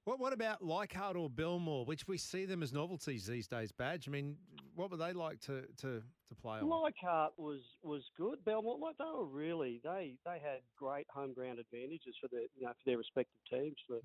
What 0.05 0.19
what 0.19 0.33
about 0.33 0.63
Leichhardt 0.63 1.15
or 1.15 1.29
Belmore, 1.29 1.85
which 1.85 2.07
we 2.07 2.17
see 2.17 2.45
them 2.45 2.63
as 2.63 2.73
novelties 2.73 3.25
these 3.25 3.47
days, 3.47 3.71
Badge? 3.71 4.07
I 4.07 4.11
mean, 4.11 4.37
what 4.75 4.91
would 4.91 4.99
they 4.99 5.13
like 5.13 5.39
to 5.41 5.61
to, 5.81 6.01
to 6.01 6.35
play 6.41 6.59
on? 6.59 6.69
Leichhardt 6.69 7.33
was 7.37 7.61
was 7.83 8.03
good. 8.17 8.43
Belmore, 8.45 8.79
like 8.79 8.97
they 8.97 9.05
were 9.05 9.25
really 9.25 9.81
they 9.83 10.15
they 10.25 10.39
had 10.39 10.61
great 10.77 11.05
home 11.13 11.33
ground 11.33 11.59
advantages 11.59 12.15
for 12.19 12.27
their 12.31 12.41
you 12.55 12.63
know 12.63 12.69
for 12.69 12.89
their 12.89 12.97
respective 12.97 13.41
teams 13.51 13.75
for 13.87 13.99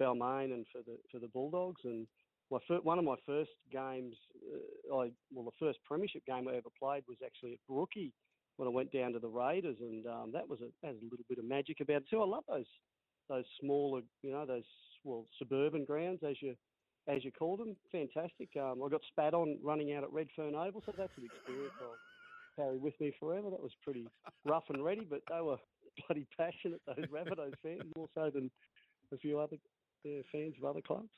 Balmain 0.00 0.52
and 0.52 0.66
for 0.72 0.82
the 0.84 0.96
for 1.12 1.20
the 1.20 1.28
Bulldogs. 1.28 1.82
And 1.84 2.06
my 2.50 2.58
fir- 2.68 2.80
one 2.80 2.98
of 2.98 3.04
my 3.04 3.16
first 3.26 3.50
games, 3.72 4.14
uh, 4.52 4.96
I 4.96 5.10
well 5.32 5.44
the 5.44 5.50
first 5.58 5.78
premiership 5.84 6.24
game 6.26 6.48
I 6.48 6.56
ever 6.56 6.70
played 6.78 7.04
was 7.08 7.18
actually 7.24 7.54
at 7.54 7.58
Brookie 7.68 8.12
when 8.56 8.68
I 8.68 8.70
went 8.70 8.92
down 8.92 9.12
to 9.12 9.18
the 9.18 9.28
Raiders, 9.28 9.76
and 9.80 10.06
um, 10.06 10.32
that 10.32 10.48
was 10.48 10.60
a 10.60 10.68
that 10.82 10.94
a 10.94 11.04
little 11.04 11.24
bit 11.28 11.38
of 11.38 11.44
magic 11.44 11.80
about 11.80 12.02
it 12.02 12.08
too. 12.10 12.20
I 12.22 12.26
love 12.26 12.44
those 12.48 12.66
those 13.28 13.44
smaller 13.60 14.02
you 14.22 14.32
know 14.32 14.46
those 14.46 14.64
well 15.04 15.26
suburban 15.38 15.84
grounds 15.84 16.20
as 16.22 16.36
you 16.40 16.54
as 17.08 17.24
you 17.24 17.32
call 17.32 17.56
them. 17.56 17.76
Fantastic. 17.92 18.50
Um, 18.56 18.82
I 18.84 18.88
got 18.88 19.02
spat 19.08 19.34
on 19.34 19.58
running 19.62 19.92
out 19.92 20.04
at 20.04 20.12
Redfern 20.12 20.54
Oval, 20.54 20.82
so 20.86 20.92
that's 20.96 21.12
an 21.16 21.24
experience 21.24 21.74
I'll 21.80 21.96
carry 22.56 22.78
with 22.78 22.94
me 23.00 23.12
forever. 23.18 23.50
That 23.50 23.62
was 23.62 23.72
pretty 23.82 24.06
rough 24.44 24.64
and 24.68 24.84
ready, 24.84 25.04
but 25.08 25.20
they 25.28 25.40
were 25.40 25.58
bloody 26.06 26.26
passionate. 26.36 26.80
Those 26.86 27.06
Rabbitohs 27.06 27.52
fans, 27.62 27.82
more 27.96 28.08
so 28.14 28.30
than 28.30 28.50
a 29.12 29.18
few 29.18 29.38
other 29.38 29.56
uh, 30.06 30.22
fans 30.32 30.54
of 30.58 30.64
other 30.64 30.80
clubs. 30.80 31.10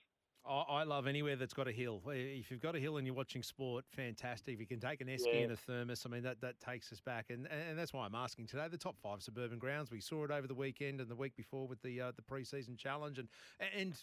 I 0.46 0.80
I 0.80 0.82
love 0.84 1.06
anywhere 1.06 1.36
that's 1.36 1.54
got 1.54 1.68
a 1.68 1.72
hill. 1.72 2.02
If 2.06 2.50
you've 2.50 2.60
got 2.60 2.76
a 2.76 2.80
hill 2.80 2.96
and 2.96 3.06
you're 3.06 3.16
watching 3.16 3.42
sport, 3.42 3.84
fantastic. 3.88 4.54
If 4.54 4.60
you 4.60 4.66
can 4.66 4.80
take 4.80 5.00
an 5.00 5.08
esky 5.08 5.34
Yeah. 5.34 5.40
and 5.40 5.52
a 5.52 5.56
thermos, 5.56 6.06
I 6.06 6.08
mean 6.08 6.22
that, 6.22 6.40
that 6.40 6.60
takes 6.60 6.92
us 6.92 7.00
back, 7.00 7.30
and 7.30 7.46
and 7.48 7.78
that's 7.78 7.92
why 7.92 8.06
I'm 8.06 8.14
asking 8.14 8.46
today. 8.46 8.68
The 8.68 8.78
top 8.78 8.96
five 8.98 9.22
suburban 9.22 9.58
grounds. 9.58 9.90
We 9.90 10.00
saw 10.00 10.24
it 10.24 10.30
over 10.30 10.46
the 10.46 10.54
weekend 10.54 11.00
and 11.00 11.10
the 11.10 11.16
week 11.16 11.34
before 11.36 11.66
with 11.66 11.82
the 11.82 12.00
uh, 12.00 12.12
the 12.12 12.22
preseason 12.22 12.78
challenge, 12.78 13.18
and 13.18 13.28
and 13.60 14.02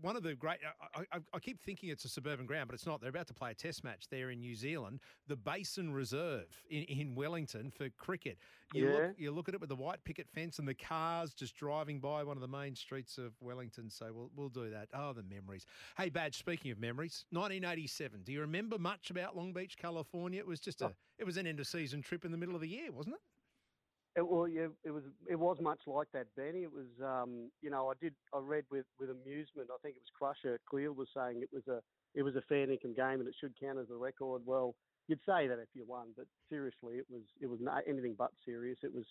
one 0.00 0.16
of 0.16 0.22
the 0.22 0.34
great. 0.34 0.60
I, 0.94 1.06
I, 1.12 1.20
I 1.32 1.38
keep 1.40 1.60
thinking 1.60 1.88
it's 1.88 2.04
a 2.04 2.08
suburban 2.08 2.46
ground, 2.46 2.68
but 2.68 2.74
it's 2.74 2.86
not. 2.86 3.00
They're 3.00 3.10
about 3.10 3.26
to 3.28 3.34
play 3.34 3.50
a 3.50 3.54
test 3.54 3.84
match 3.84 4.08
there 4.08 4.30
in 4.30 4.40
New 4.40 4.54
Zealand, 4.54 5.00
the 5.26 5.36
Basin 5.36 5.92
Reserve 5.92 6.64
in, 6.68 6.84
in 6.84 7.14
Wellington 7.14 7.70
for 7.70 7.88
cricket. 7.90 8.38
You 8.72 8.86
Yeah. 8.86 8.92
look 8.92 9.18
you 9.18 9.30
look 9.32 9.48
at 9.48 9.54
it 9.54 9.60
with 9.60 9.68
the 9.70 9.76
white 9.76 10.04
picket 10.04 10.28
fence 10.28 10.58
and 10.58 10.68
the 10.68 10.74
cars 10.74 11.34
just 11.34 11.56
driving 11.56 12.00
by 12.00 12.22
one 12.22 12.36
of 12.36 12.40
the 12.40 12.48
main 12.48 12.76
streets 12.76 13.18
of 13.18 13.40
Wellington. 13.40 13.90
So 13.90 14.12
we'll 14.12 14.30
we'll 14.34 14.48
do 14.48 14.70
that. 14.70 14.88
Oh, 14.92 15.12
the 15.12 15.22
memories. 15.22 15.66
Hey, 15.96 16.08
Badge. 16.08 16.36
Speaking 16.36 16.70
of 16.70 16.78
memories, 16.78 17.24
1987. 17.30 18.22
Do 18.24 18.32
you 18.32 18.40
remember 18.40 18.78
much 18.78 19.10
about 19.10 19.36
Long 19.36 19.52
Beach, 19.52 19.76
California? 19.76 20.40
It 20.40 20.46
was 20.46 20.60
just 20.60 20.82
a 20.82 20.92
it 21.18 21.24
was 21.24 21.36
an 21.36 21.46
end 21.46 21.60
of 21.60 21.66
season 21.66 22.02
trip 22.02 22.24
in 22.24 22.32
the 22.32 22.38
middle 22.38 22.54
of 22.54 22.60
the 22.60 22.68
year, 22.68 22.90
wasn't 22.92 23.16
it? 23.16 24.20
It, 24.20 24.28
well, 24.28 24.48
yeah, 24.48 24.66
it 24.84 24.90
was. 24.90 25.04
It 25.28 25.38
was 25.38 25.58
much 25.60 25.80
like 25.86 26.08
that, 26.12 26.26
Benny. 26.36 26.64
It 26.64 26.72
was, 26.72 26.88
um, 27.00 27.50
you 27.62 27.70
know, 27.70 27.90
I 27.90 27.92
did. 28.00 28.14
I 28.34 28.38
read 28.40 28.64
with 28.70 28.86
with 28.98 29.10
amusement. 29.10 29.68
I 29.72 29.78
think 29.82 29.96
it 29.96 30.02
was 30.02 30.10
Crusher 30.18 30.58
Cleal 30.68 30.92
was 30.92 31.08
saying 31.14 31.42
it 31.42 31.50
was 31.52 31.66
a 31.68 31.80
it 32.14 32.22
was 32.22 32.34
a 32.34 32.42
fair 32.48 32.68
income 32.68 32.94
game 32.94 33.20
and 33.20 33.28
it 33.28 33.34
should 33.40 33.54
count 33.60 33.78
as 33.78 33.90
a 33.90 33.96
record. 33.96 34.42
Well, 34.44 34.74
you'd 35.06 35.20
say 35.26 35.46
that 35.46 35.58
if 35.60 35.68
you 35.74 35.84
won, 35.86 36.08
but 36.16 36.26
seriously, 36.48 36.96
it 36.96 37.06
was 37.08 37.22
it 37.40 37.46
was 37.46 37.60
not 37.60 37.82
anything 37.86 38.16
but 38.18 38.32
serious. 38.44 38.78
It 38.82 38.92
was 38.92 39.04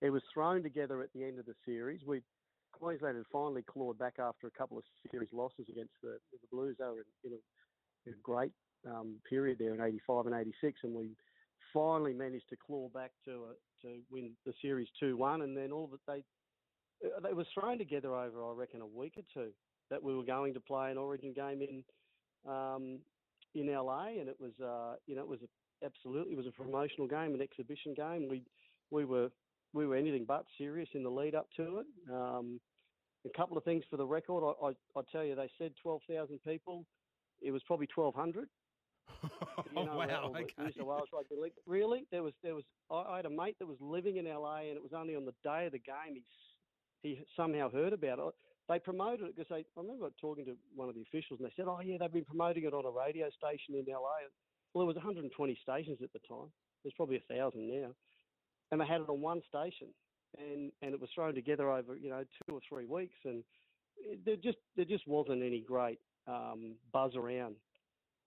it 0.00 0.10
was 0.10 0.22
thrown 0.32 0.62
together 0.62 1.02
at 1.02 1.12
the 1.14 1.24
end 1.24 1.38
of 1.38 1.46
the 1.46 1.54
series. 1.66 2.00
We 2.06 2.22
Queensland 2.72 3.16
had 3.16 3.26
finally 3.32 3.62
clawed 3.62 3.98
back 3.98 4.14
after 4.18 4.46
a 4.46 4.58
couple 4.58 4.78
of 4.78 4.84
series 5.10 5.28
losses 5.32 5.66
against 5.68 5.92
the 6.02 6.18
the 6.32 6.48
Blues. 6.50 6.76
They 6.78 6.84
were 6.84 7.04
in, 7.24 7.30
in, 7.30 7.32
a, 7.32 8.10
in 8.10 8.14
a 8.14 8.22
great 8.22 8.52
um, 8.88 9.16
period 9.28 9.58
there 9.58 9.74
in 9.74 9.80
'85 9.80 10.26
and 10.26 10.34
'86, 10.34 10.80
and 10.84 10.94
we 10.94 11.10
finally 11.72 12.12
managed 12.12 12.48
to 12.50 12.56
claw 12.56 12.88
back 12.88 13.12
to 13.24 13.30
a, 13.30 13.86
to 13.86 13.98
win 14.10 14.32
the 14.46 14.52
series 14.62 14.88
two 14.98 15.16
one, 15.16 15.42
and 15.42 15.56
then 15.56 15.72
all 15.72 15.84
of 15.84 15.94
it 15.94 16.00
they 16.06 16.24
uh, 17.06 17.20
they 17.20 17.32
was 17.32 17.46
thrown 17.54 17.78
together 17.78 18.14
over 18.14 18.44
I 18.44 18.52
reckon 18.52 18.80
a 18.80 18.86
week 18.86 19.14
or 19.16 19.24
two 19.32 19.50
that 19.90 20.02
we 20.02 20.14
were 20.14 20.24
going 20.24 20.54
to 20.54 20.60
play 20.60 20.90
an 20.90 20.98
Origin 20.98 21.32
game 21.34 21.62
in 21.62 21.84
um, 22.50 22.98
in 23.54 23.72
LA, 23.72 24.08
and 24.18 24.28
it 24.28 24.36
was 24.38 24.52
uh, 24.62 24.96
you 25.06 25.14
know 25.14 25.22
it 25.22 25.28
was 25.28 25.40
a, 25.42 25.84
absolutely 25.84 26.32
it 26.32 26.36
was 26.36 26.46
a 26.46 26.52
promotional 26.52 27.06
game, 27.06 27.34
an 27.34 27.42
exhibition 27.42 27.94
game. 27.94 28.28
We 28.28 28.42
we 28.90 29.04
were 29.04 29.30
we 29.72 29.86
were 29.86 29.96
anything 29.96 30.24
but 30.26 30.44
serious 30.58 30.88
in 30.94 31.02
the 31.02 31.10
lead 31.10 31.34
up 31.34 31.48
to 31.56 31.78
it. 31.80 31.86
Um, 32.12 32.60
a 33.26 33.38
couple 33.38 33.56
of 33.58 33.64
things 33.64 33.84
for 33.90 33.96
the 33.96 34.06
record. 34.06 34.42
I, 34.44 34.68
I, 34.68 34.70
I 34.98 35.02
tell 35.12 35.24
you, 35.24 35.34
they 35.34 35.50
said 35.58 35.72
twelve 35.82 36.00
thousand 36.08 36.40
people. 36.46 36.86
It 37.42 37.50
was 37.52 37.62
probably 37.66 37.86
twelve 37.86 38.14
hundred. 38.14 38.48
Oh, 39.22 39.64
You 39.74 39.84
know, 39.84 39.96
wow. 39.96 40.32
Okay. 40.34 40.46
New 40.58 40.72
South 40.72 40.86
Wales 40.86 41.08
Rugby 41.12 41.36
League. 41.40 41.52
Really, 41.66 42.06
there 42.10 42.22
was 42.22 42.32
there 42.42 42.54
was 42.54 42.64
I, 42.90 43.12
I 43.12 43.16
had 43.16 43.26
a 43.26 43.30
mate 43.30 43.56
that 43.58 43.66
was 43.66 43.78
living 43.80 44.16
in 44.16 44.24
LA, 44.26 44.60
and 44.70 44.76
it 44.76 44.82
was 44.82 44.92
only 44.94 45.16
on 45.16 45.24
the 45.24 45.34
day 45.44 45.66
of 45.66 45.72
the 45.72 45.78
game 45.78 46.14
he 46.14 46.22
he 47.02 47.24
somehow 47.36 47.70
heard 47.70 47.92
about 47.92 48.18
it. 48.18 48.34
They 48.68 48.78
promoted 48.78 49.26
it 49.26 49.36
because 49.36 49.48
they. 49.50 49.64
I 49.76 49.80
remember 49.80 50.10
talking 50.20 50.44
to 50.46 50.56
one 50.74 50.88
of 50.88 50.94
the 50.94 51.02
officials, 51.02 51.40
and 51.40 51.48
they 51.48 51.52
said, 51.56 51.66
"Oh 51.68 51.80
yeah, 51.80 51.96
they've 51.98 52.12
been 52.12 52.24
promoting 52.24 52.64
it 52.64 52.74
on 52.74 52.84
a 52.84 52.90
radio 52.90 53.28
station 53.30 53.74
in 53.74 53.84
LA." 53.92 54.30
Well, 54.72 54.86
there 54.86 54.94
was 54.94 54.96
120 54.96 55.58
stations 55.62 55.98
at 56.02 56.12
the 56.12 56.20
time. 56.28 56.52
There's 56.84 56.94
probably 56.94 57.16
a 57.16 57.34
thousand 57.34 57.66
now, 57.68 57.90
and 58.70 58.80
they 58.80 58.86
had 58.86 59.00
it 59.00 59.08
on 59.08 59.20
one 59.20 59.42
station, 59.48 59.88
and 60.38 60.72
and 60.82 60.94
it 60.94 61.00
was 61.00 61.10
thrown 61.14 61.34
together 61.34 61.70
over 61.70 61.96
you 61.96 62.10
know 62.10 62.24
two 62.46 62.54
or 62.54 62.60
three 62.68 62.86
weeks, 62.86 63.16
and 63.24 63.42
it, 63.96 64.24
there 64.24 64.36
just 64.36 64.58
there 64.76 64.84
just 64.84 65.06
wasn't 65.06 65.42
any 65.42 65.60
great 65.60 65.98
um, 66.26 66.76
buzz 66.92 67.14
around 67.16 67.56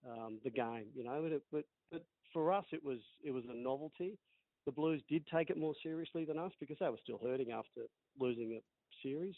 um, 0.08 0.38
the 0.44 0.50
game, 0.50 0.86
you 0.94 1.04
know. 1.04 1.26
But, 1.28 1.42
but 1.52 1.64
but 1.90 2.04
for 2.32 2.52
us, 2.52 2.64
it 2.72 2.84
was 2.84 2.98
it 3.24 3.30
was 3.32 3.44
a 3.50 3.54
novelty. 3.56 4.18
The 4.66 4.72
Blues 4.72 5.02
did 5.10 5.26
take 5.26 5.50
it 5.50 5.58
more 5.58 5.74
seriously 5.82 6.24
than 6.24 6.38
us 6.38 6.52
because 6.58 6.78
they 6.80 6.88
were 6.88 6.98
still 7.02 7.20
hurting 7.22 7.52
after 7.52 7.82
losing 8.18 8.58
a 8.58 9.06
series. 9.06 9.34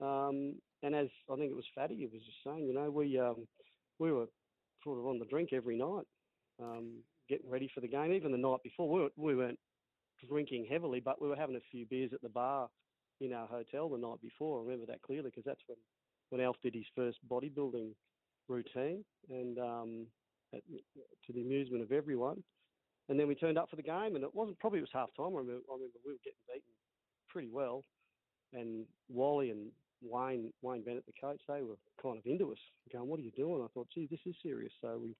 Um, 0.00 0.56
and 0.82 0.94
as 0.94 1.08
I 1.30 1.36
think 1.36 1.50
it 1.50 1.56
was 1.56 1.64
Fatty, 1.74 2.06
was 2.12 2.22
just 2.22 2.38
saying, 2.44 2.66
you 2.66 2.74
know, 2.74 2.90
we 2.90 3.18
um, 3.18 3.46
we 3.98 4.12
were 4.12 4.26
sort 4.82 4.98
of 4.98 5.06
on 5.06 5.18
the 5.18 5.26
drink 5.26 5.50
every 5.52 5.76
night, 5.78 6.04
um, 6.60 7.02
getting 7.28 7.48
ready 7.48 7.70
for 7.74 7.80
the 7.80 7.88
game. 7.88 8.12
Even 8.12 8.32
the 8.32 8.38
night 8.38 8.62
before, 8.64 8.88
we 8.90 9.00
weren't, 9.00 9.12
we 9.16 9.36
weren't 9.36 9.58
drinking 10.28 10.66
heavily, 10.70 11.00
but 11.00 11.20
we 11.20 11.28
were 11.28 11.36
having 11.36 11.56
a 11.56 11.70
few 11.70 11.86
beers 11.86 12.12
at 12.12 12.22
the 12.22 12.28
bar 12.28 12.68
in 13.20 13.32
our 13.32 13.46
hotel 13.46 13.88
the 13.88 13.98
night 13.98 14.20
before. 14.22 14.60
I 14.60 14.64
remember 14.64 14.86
that 14.86 15.02
clearly 15.02 15.30
because 15.30 15.44
that's 15.44 15.62
when 15.66 15.78
when 16.30 16.40
Alf 16.40 16.56
did 16.62 16.74
his 16.74 16.86
first 16.96 17.18
bodybuilding 17.30 17.90
routine, 18.48 19.04
and 19.28 19.58
um, 19.58 20.06
at, 20.54 20.62
to 21.26 21.32
the 21.32 21.42
amusement 21.42 21.82
of 21.82 21.92
everyone. 21.92 22.42
And 23.08 23.20
then 23.20 23.28
we 23.28 23.34
turned 23.34 23.58
up 23.58 23.68
for 23.68 23.76
the 23.76 23.82
game, 23.82 24.14
and 24.14 24.24
it 24.24 24.34
wasn't 24.34 24.58
probably 24.58 24.78
it 24.78 24.82
was 24.82 24.90
half 24.94 25.10
time. 25.16 25.34
I 25.34 25.38
remember, 25.38 25.60
I 25.68 25.74
remember 25.74 25.98
we 26.06 26.12
were 26.12 26.24
getting 26.24 26.40
beaten 26.48 26.72
pretty 27.28 27.48
well, 27.50 27.84
and 28.52 28.86
Wally 29.08 29.50
and 29.50 29.70
Wayne 30.02 30.52
Wayne 30.62 30.82
Bennett, 30.82 31.04
the 31.06 31.12
coach, 31.20 31.40
they 31.48 31.62
were 31.62 31.76
kind 32.02 32.18
of 32.18 32.26
into 32.26 32.50
us, 32.52 32.58
going, 32.92 33.08
"What 33.08 33.20
are 33.20 33.22
you 33.22 33.32
doing?" 33.32 33.62
I 33.62 33.68
thought, 33.74 33.88
"Gee, 33.94 34.08
this 34.10 34.20
is 34.26 34.34
serious." 34.42 34.72
So 34.80 34.98
we 34.98 35.14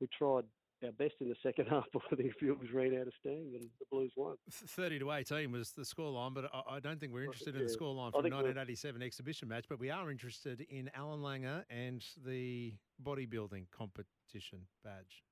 we 0.00 0.08
tried 0.16 0.44
our 0.84 0.92
best 0.92 1.14
in 1.20 1.28
the 1.28 1.36
second 1.42 1.66
half, 1.70 1.84
but 1.92 2.02
the 2.10 2.16
the 2.16 2.32
Blues 2.40 2.72
ran 2.72 2.94
out 2.94 3.06
of 3.06 3.12
steam, 3.20 3.52
and 3.54 3.64
the 3.78 3.86
Blues 3.90 4.12
won. 4.16 4.36
30 4.50 4.98
to 5.00 5.12
18 5.12 5.50
was 5.52 5.72
the 5.72 5.82
scoreline, 5.82 6.34
but 6.34 6.50
I, 6.52 6.76
I 6.76 6.80
don't 6.80 7.00
think 7.00 7.12
we're 7.12 7.24
interested 7.24 7.56
in 7.56 7.66
the 7.66 7.72
scoreline 7.72 8.12
from 8.12 8.22
the 8.22 8.30
1987 8.30 9.02
exhibition 9.02 9.48
match, 9.48 9.66
but 9.68 9.78
we 9.78 9.90
are 9.90 10.10
interested 10.10 10.60
in 10.70 10.90
Allan 10.94 11.20
Langer 11.20 11.64
and 11.70 12.04
the 12.26 12.74
bodybuilding 13.02 13.66
competition 13.70 14.60
badge. 14.84 15.24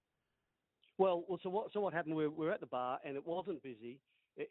Well, 0.98 1.24
well, 1.28 1.38
so 1.42 1.50
what? 1.50 1.72
So 1.72 1.80
what 1.80 1.94
happened? 1.94 2.16
We 2.16 2.28
were, 2.28 2.53
at 2.53 2.61
the 2.61 2.66
bar, 2.66 2.98
and 3.05 3.16
it 3.16 3.26
wasn't 3.26 3.62
busy 3.62 3.98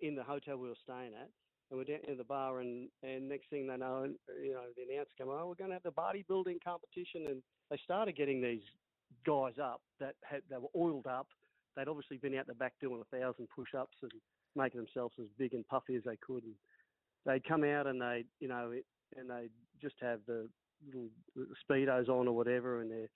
in 0.01 0.15
the 0.15 0.23
hotel 0.23 0.57
we 0.57 0.69
were 0.69 0.75
staying 0.83 1.13
at. 1.13 1.29
And 1.69 1.77
we're 1.77 1.85
down 1.85 1.99
in 2.07 2.17
the 2.17 2.23
bar, 2.23 2.59
and 2.59 2.89
and 3.03 3.29
next 3.29 3.49
thing 3.49 3.67
they 3.67 3.77
know, 3.77 4.03
and, 4.03 4.15
you 4.43 4.51
know, 4.51 4.63
the 4.75 4.93
announcer 4.93 5.11
came, 5.17 5.29
"Oh, 5.29 5.47
we're 5.47 5.55
going 5.55 5.69
to 5.69 5.75
have 5.75 5.83
the 5.83 5.91
bodybuilding 5.91 6.63
competition," 6.63 7.27
and 7.27 7.41
they 7.69 7.79
started 7.85 8.17
getting 8.17 8.41
these 8.41 8.63
guys 9.26 9.53
up 9.62 9.82
that 9.99 10.16
had 10.24 10.41
they 10.49 10.57
were 10.57 10.70
oiled 10.76 11.07
up. 11.07 11.28
They'd 11.76 11.88
obviously 11.88 12.18
been 12.18 12.38
out 12.38 12.47
the 12.47 12.53
back 12.53 12.74
doing 12.82 13.01
a 13.01 13.16
thousand 13.16 13.47
push-ups 13.55 13.95
and 14.01 14.12
making 14.55 14.82
themselves 14.82 15.16
as 15.20 15.28
big 15.38 15.53
and 15.53 15.66
puffy 15.68 15.95
as 15.95 16.03
they 16.03 16.18
could. 16.18 16.43
And 16.43 16.55
they'd 17.26 17.47
come 17.47 17.64
out 17.64 17.88
and 17.88 18.01
they, 18.01 18.26
you 18.39 18.49
know, 18.49 18.72
it, 18.72 18.86
and 19.18 19.30
they'd 19.30 19.51
just 19.82 19.95
have 20.01 20.20
the 20.28 20.49
little 20.86 21.09
speedos 21.70 22.09
on 22.09 22.28
or 22.28 22.36
whatever, 22.36 22.82
and 22.82 22.91
their 22.91 23.09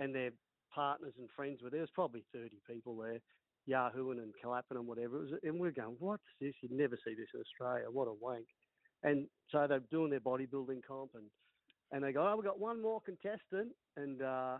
and 0.00 0.14
their 0.14 0.30
partners 0.74 1.14
and 1.18 1.28
friends 1.34 1.62
were 1.62 1.70
there. 1.70 1.80
There's 1.80 1.90
probably 1.94 2.24
30 2.32 2.50
people 2.68 2.96
there, 2.96 3.20
yahooing 3.68 4.18
and 4.18 4.32
clapping 4.42 4.76
and 4.76 4.86
whatever. 4.86 5.16
It 5.16 5.30
was, 5.30 5.40
and 5.42 5.58
we're 5.58 5.70
going, 5.70 5.96
what's 5.98 6.22
this? 6.40 6.54
You'd 6.60 6.72
never 6.72 6.98
see 7.04 7.14
this 7.14 7.28
in 7.34 7.40
Australia. 7.40 7.86
What 7.90 8.08
a 8.08 8.12
wank. 8.12 8.46
And 9.02 9.26
so 9.50 9.66
they're 9.68 9.80
doing 9.90 10.10
their 10.10 10.20
bodybuilding 10.20 10.82
comp, 10.86 11.12
and 11.14 11.24
and 11.92 12.02
they 12.02 12.12
go, 12.12 12.28
oh, 12.28 12.36
we've 12.36 12.44
got 12.44 12.60
one 12.60 12.82
more 12.82 13.00
contestant, 13.00 13.72
and 13.96 14.20
uh, 14.20 14.58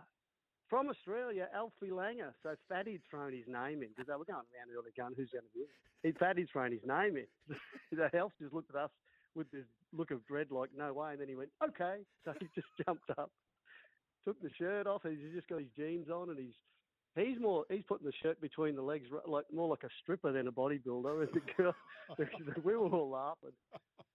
from 0.69 0.89
Australia, 0.89 1.47
Alfie 1.53 1.91
Langer. 1.91 2.33
So 2.43 2.55
Fatty'd 2.69 3.01
thrown 3.09 3.33
his 3.33 3.47
name 3.47 3.83
in 3.83 3.89
because 3.89 4.07
they 4.07 4.15
were 4.15 4.25
going 4.25 4.47
around 4.51 4.71
early 4.75 4.91
going, 4.95 5.13
who's 5.15 5.31
going 5.31 5.45
to 5.45 5.53
be 5.53 5.65
He, 6.03 6.11
Fatty'd 6.13 6.49
thrown 6.51 6.71
his 6.71 6.85
name 6.85 7.17
in. 7.17 7.27
the 7.91 8.09
Alf 8.17 8.33
just 8.41 8.53
looked 8.53 8.69
at 8.75 8.81
us 8.81 8.91
with 9.35 9.49
this 9.51 9.65
look 9.93 10.11
of 10.11 10.25
dread, 10.25 10.51
like 10.51 10.69
no 10.75 10.93
way, 10.93 11.11
and 11.11 11.21
then 11.21 11.29
he 11.29 11.35
went, 11.35 11.51
okay. 11.63 12.03
So 12.25 12.33
he 12.39 12.47
just 12.55 12.67
jumped 12.85 13.09
up, 13.17 13.31
took 14.25 14.41
the 14.41 14.49
shirt 14.57 14.87
off, 14.87 15.05
and 15.05 15.17
he's 15.17 15.33
just 15.33 15.47
got 15.47 15.59
his 15.59 15.71
jeans 15.77 16.09
on, 16.09 16.29
and 16.29 16.39
he's 16.39 16.57
he's 17.17 17.39
more 17.39 17.65
he's 17.69 17.83
putting 17.87 18.05
the 18.05 18.13
shirt 18.21 18.39
between 18.41 18.75
the 18.75 18.81
legs, 18.81 19.07
like 19.27 19.45
more 19.53 19.67
like 19.67 19.83
a 19.83 19.89
stripper 20.01 20.31
than 20.31 20.47
a 20.47 20.51
bodybuilder. 20.51 21.21
And 21.21 21.33
the 21.33 21.41
girl, 21.55 21.75
we 22.63 22.75
were 22.75 22.87
all 22.87 23.09
laughing, 23.09 23.55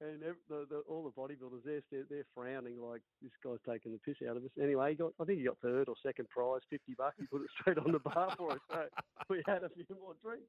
and 0.01 0.23
the, 0.49 0.67
the, 0.71 0.79
all 0.89 1.05
the 1.05 1.11
bodybuilders 1.21 1.65
there, 1.65 1.81
they're, 1.91 2.05
they're 2.09 2.27
frowning 2.35 2.81
like 2.81 3.03
this 3.21 3.33
guy's 3.45 3.59
taking 3.69 3.93
the 3.93 3.99
piss 3.99 4.27
out 4.29 4.37
of 4.37 4.45
us. 4.45 4.51
Anyway, 4.61 4.91
he 4.91 4.97
got 4.97 5.13
I 5.21 5.25
think 5.25 5.39
he 5.39 5.45
got 5.45 5.59
third 5.63 5.89
or 5.89 5.95
second 6.03 6.29
prize, 6.29 6.61
fifty 6.71 6.95
bucks. 6.97 7.17
He 7.19 7.27
put 7.27 7.43
it 7.43 7.51
straight 7.61 7.79
on 7.79 7.93
the 7.93 7.99
bar 7.99 8.35
for 8.37 8.53
us. 8.53 8.61
So 8.71 8.87
we 9.31 9.43
had 9.47 9.65
a 9.65 9.69
few 9.71 9.85
more 10.01 10.15
drinks. 10.23 10.49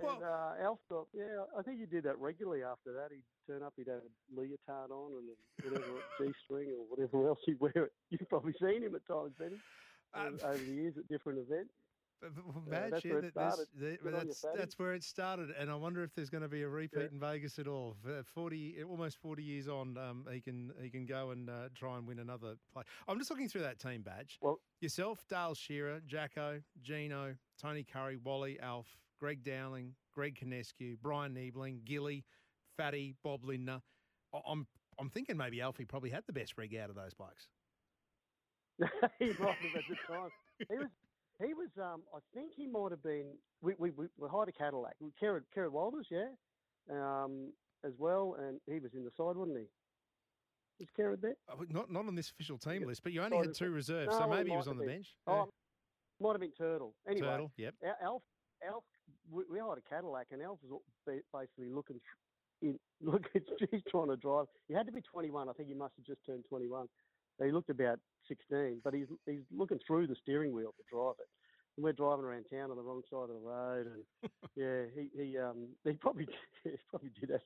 And 0.00 0.22
uh, 0.22 0.64
Alf 0.64 0.78
got, 0.88 1.06
yeah, 1.12 1.44
I 1.58 1.60
think 1.60 1.78
he 1.78 1.84
did 1.84 2.04
that 2.04 2.18
regularly 2.18 2.62
after 2.62 2.94
that. 2.94 3.08
He'd 3.10 3.24
turn 3.46 3.62
up, 3.62 3.74
he'd 3.76 3.88
have 3.88 4.00
a 4.00 4.40
leotard 4.40 4.90
on 4.90 5.12
and 5.18 5.28
whatever, 5.62 6.00
G 6.18 6.32
string 6.44 6.68
or 6.72 6.86
whatever 6.88 7.28
else 7.28 7.40
he'd 7.44 7.60
wear. 7.60 7.90
You've 8.08 8.28
probably 8.30 8.54
seen 8.58 8.82
him 8.82 8.94
at 8.94 9.06
times, 9.06 9.32
Benny, 9.38 9.60
Um, 10.14 10.38
over 10.44 10.58
the 10.58 10.64
years 10.72 10.98
at 10.98 11.08
different 11.08 11.38
events. 11.38 11.72
But, 12.20 12.30
but, 12.36 12.70
Badge, 12.70 12.90
that's 12.92 13.04
where 13.04 13.18
it 13.18 13.22
that- 13.22 13.34
there's- 13.34 13.54
started. 13.54 13.68
there- 13.74 13.96
Good 13.96 14.14
on 14.14 14.20
you, 14.20 14.26
that's, 14.28 14.44
that's 14.56 14.78
where 14.78 14.94
it 14.94 15.02
started, 15.02 15.50
and 15.58 15.68
I 15.70 15.74
wonder 15.74 16.04
if 16.04 16.14
there's 16.14 16.30
going 16.30 16.42
to 16.42 16.48
be 16.48 16.62
a 16.62 16.68
repeat 16.68 17.00
Yeah. 17.00 17.06
in 17.10 17.18
Vegas 17.18 17.58
at 17.58 17.66
all. 17.66 17.96
Forty, 18.26 18.80
almost 18.84 19.18
forty 19.18 19.42
years 19.42 19.66
on, 19.66 19.98
um, 19.98 20.24
he 20.30 20.40
can 20.40 20.72
he 20.80 20.88
can 20.88 21.04
go 21.04 21.30
and 21.30 21.50
uh, 21.50 21.68
try 21.74 21.96
and 21.98 22.06
win 22.06 22.20
another 22.20 22.54
play. 22.72 22.84
I'm 23.08 23.18
just 23.18 23.28
looking 23.30 23.48
through 23.48 23.62
that 23.62 23.80
team 23.80 24.02
badge. 24.02 24.38
Well, 24.40 24.60
yourself, 24.80 25.26
Dale 25.28 25.54
Shearer, 25.54 26.00
Jacko, 26.06 26.62
Gino, 26.80 27.34
Tony 27.60 27.82
Currie, 27.82 28.18
Wally, 28.18 28.60
Alf, 28.60 28.96
Greg 29.18 29.42
Dowling, 29.42 29.96
Greg 30.12 30.38
Conescu, 30.40 31.00
Bryan 31.00 31.34
Niebling, 31.34 31.80
Gilly, 31.84 32.24
Fatty, 32.76 33.16
Bob 33.24 33.44
Lindner. 33.44 33.82
I'm 34.46 34.68
I'm 35.00 35.10
thinking 35.10 35.36
maybe 35.36 35.60
Alfie 35.60 35.86
probably 35.86 36.10
had 36.10 36.24
the 36.28 36.32
best 36.32 36.56
rig 36.56 36.76
out 36.76 36.88
of 36.88 36.94
those 36.94 37.14
blokes. 37.14 37.48
he 39.18 39.26
might 39.26 39.56
have 39.58 39.76
at 39.76 39.84
the 39.88 39.96
time. 40.12 40.30
He 40.68 40.76
was, 40.76 40.88
he 41.40 41.54
was. 41.54 41.68
Um, 41.78 42.02
I 42.14 42.18
think 42.34 42.52
he 42.56 42.66
might 42.66 42.90
have 42.90 43.02
been. 43.02 43.26
We 43.60 43.74
we 43.78 43.90
we, 43.90 44.06
we 44.18 44.28
hired 44.28 44.48
a 44.48 44.52
Cadillac. 44.52 44.94
We 45.00 45.10
Kerrod 45.20 45.42
Kerrod 45.56 45.70
Walters, 45.72 46.06
yeah, 46.10 46.28
um, 46.90 47.52
as 47.84 47.92
well, 47.98 48.36
and 48.38 48.60
he 48.66 48.80
was 48.80 48.94
in 48.94 49.04
the 49.04 49.10
side, 49.16 49.36
wasn't 49.36 49.58
he? 49.58 49.64
Was 50.80 50.88
Kerrod 50.98 51.20
there? 51.20 51.36
Uh, 51.50 51.64
Not 51.68 51.90
not 51.90 52.06
on 52.06 52.14
this 52.14 52.30
official 52.30 52.58
team 52.58 52.84
list, 52.86 53.02
but 53.02 53.12
you 53.12 53.22
only 53.22 53.38
had 53.38 53.54
two 53.54 53.70
reserves, 53.70 54.16
so 54.16 54.26
maybe 54.28 54.50
he 54.50 54.56
was 54.56 54.68
on 54.68 54.76
the 54.76 54.84
been. 54.84 54.94
bench. 54.94 55.06
Oh, 55.26 55.48
might 56.20 56.32
have 56.32 56.40
been 56.40 56.52
Turtle. 56.52 56.94
Anyway, 57.08 57.26
Turtle, 57.26 57.52
yep. 57.56 57.74
Al- 57.84 57.96
Alf, 58.02 58.22
Alf, 58.66 58.84
we, 59.30 59.44
we 59.50 59.58
hired 59.58 59.78
a 59.78 59.94
Cadillac, 59.94 60.28
and 60.30 60.42
Alf 60.42 60.58
was 60.62 60.80
basically 61.32 61.68
looking. 61.72 62.00
In, 62.62 62.78
look, 63.02 63.28
he's 63.34 63.82
trying 63.90 64.08
to 64.08 64.16
drive. 64.16 64.46
He 64.68 64.74
had 64.74 64.86
to 64.86 64.92
be 64.92 65.00
21. 65.00 65.48
I 65.48 65.52
think 65.52 65.68
he 65.68 65.74
must 65.74 65.94
have 65.96 66.06
just 66.06 66.24
turned 66.24 66.44
21. 66.48 66.86
He 67.42 67.50
looked 67.50 67.70
about 67.70 67.98
16, 68.28 68.80
but 68.84 68.94
he's 68.94 69.06
he's 69.26 69.44
looking 69.50 69.78
through 69.86 70.06
the 70.06 70.16
steering 70.22 70.52
wheel 70.52 70.72
to 70.76 70.84
drive 70.90 71.14
it. 71.20 71.28
And 71.76 71.84
we're 71.84 71.92
driving 71.94 72.24
around 72.26 72.44
town 72.52 72.70
on 72.70 72.76
the 72.76 72.82
wrong 72.82 73.02
side 73.10 73.30
of 73.30 73.36
the 73.40 73.48
road, 73.48 73.86
and 73.86 74.30
yeah, 74.56 74.84
he 74.94 75.08
he 75.16 75.38
um 75.38 75.68
he 75.84 75.92
probably 75.94 76.26
he 76.64 76.70
probably 76.90 77.10
did 77.18 77.30
that. 77.30 77.42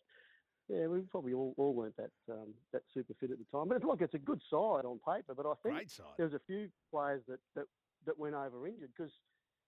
Yeah, 0.69 0.89
we 0.89 1.03
probably 1.03 1.33
all, 1.33 1.55
all 1.59 1.75
weren't 1.75 1.97
that 1.97 2.11
um, 2.29 2.53
that 2.73 2.83
super 2.93 3.15
fit 3.21 3.31
at 3.31 3.39
the 3.39 3.45
time. 3.57 3.69
But 3.69 3.85
look, 3.85 4.03
it's 4.03 4.15
a 4.15 4.19
good 4.19 4.43
side 4.51 4.85
on 4.85 4.99
paper. 5.07 5.33
But 5.35 5.47
I 5.47 5.55
think 5.63 5.75
there 6.17 6.27
was 6.27 6.35
a 6.35 6.41
few 6.45 6.69
players 6.91 7.23
that, 7.29 7.39
that, 7.55 7.67
that 8.07 8.19
went 8.19 8.35
over 8.35 8.67
injured 8.67 8.91
because 8.97 9.13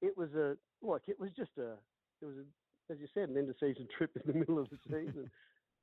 it 0.03 0.17
was 0.17 0.35
a 0.35 0.57
look. 0.83 1.03
It 1.07 1.21
was 1.21 1.31
just 1.37 1.53
a 1.57 1.79
it 2.21 2.27
was 2.27 2.35
a, 2.39 2.93
as 2.93 2.99
you 2.99 3.07
said 3.15 3.29
an 3.29 3.37
end 3.39 3.49
of 3.49 3.55
season 3.61 3.87
trip 3.97 4.11
in 4.17 4.23
the 4.33 4.39
middle 4.41 4.59
of 4.59 4.69
the 4.71 4.79
season, 4.89 5.31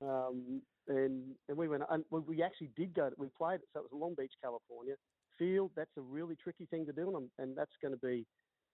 um, 0.02 0.62
and 0.90 1.24
and 1.48 1.58
we 1.58 1.70
went 1.70 1.84
and 1.90 2.04
we- 2.10 2.20
we 2.20 2.44
actually 2.44 2.72
did 2.76 2.94
go. 2.94 3.10
We 3.18 3.28
played 3.38 3.62
it, 3.62 3.68
so 3.72 3.80
it 3.80 3.84
was 3.84 3.92
Long 3.94 4.16
Beach, 4.18 4.34
California 4.44 4.96
field. 5.38 5.72
That's 5.76 5.92
a 5.98 6.02
really 6.02 6.36
tricky 6.36 6.66
thing 6.66 6.86
to 6.86 6.94
do, 6.94 7.16
and, 7.18 7.30
and 7.38 7.58
that's 7.58 7.72
going 7.82 7.94
to 7.94 8.00
be 8.00 8.26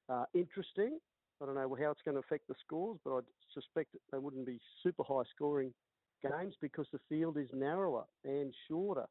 uh, 0.09 0.25
interesting. 0.33 0.99
I 1.41 1.45
don't 1.45 1.55
know 1.55 1.75
how 1.75 1.91
it's 1.91 2.01
going 2.03 2.15
to 2.15 2.19
affect 2.21 2.47
the 2.47 2.55
scores, 2.63 2.99
but 3.03 3.11
I 3.17 3.19
suspect 3.53 3.95
they 4.11 4.19
wouldn't 4.19 4.45
be 4.45 4.59
super 4.83 5.03
high 5.03 5.23
scoring 5.35 5.73
games 6.21 6.55
because 6.61 6.87
the 6.91 6.99
field 7.09 7.37
is 7.37 7.49
narrower 7.53 8.05
and 8.23 8.53
shorter. 8.67 9.07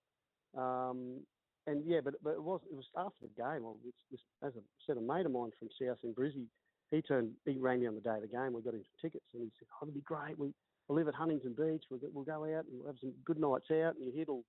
Um, 0.56 1.26
and 1.66 1.84
yeah, 1.86 2.00
but 2.02 2.14
but 2.22 2.34
it 2.34 2.42
was 2.42 2.60
it 2.70 2.74
was 2.74 2.86
after 2.96 3.22
the 3.22 3.28
game. 3.28 3.64
I 3.66 3.74
was, 3.74 3.94
was, 4.10 4.20
as 4.42 4.52
I 4.56 4.60
said, 4.86 4.96
a 4.96 5.00
mate 5.00 5.26
of 5.26 5.32
mine 5.32 5.50
from 5.58 5.68
South 5.80 5.98
in 6.02 6.14
Brizzy, 6.14 6.46
he 6.90 7.02
turned 7.02 7.34
he 7.44 7.58
rang 7.58 7.80
me 7.80 7.86
on 7.86 7.94
the 7.94 8.00
day 8.00 8.14
of 8.16 8.22
the 8.22 8.28
game. 8.28 8.52
We 8.52 8.62
got 8.62 8.74
him 8.74 8.84
tickets, 9.00 9.26
and 9.34 9.42
he 9.42 9.50
said, 9.58 9.68
"Oh, 9.74 9.86
it'll 9.86 9.94
be 9.94 10.00
great. 10.00 10.38
We 10.38 10.54
I 10.88 10.92
live 10.92 11.08
at 11.08 11.14
Huntington 11.14 11.54
Beach. 11.54 11.84
We'll, 11.90 12.00
go- 12.00 12.10
we'll 12.12 12.24
go 12.24 12.44
out 12.44 12.64
and 12.66 12.78
we'll 12.78 12.86
have 12.88 12.98
some 13.00 13.12
good 13.24 13.38
nights 13.38 13.70
out." 13.70 13.96
And 13.96 14.04
you're 14.04 14.14
here 14.14 14.24
till 14.24 14.44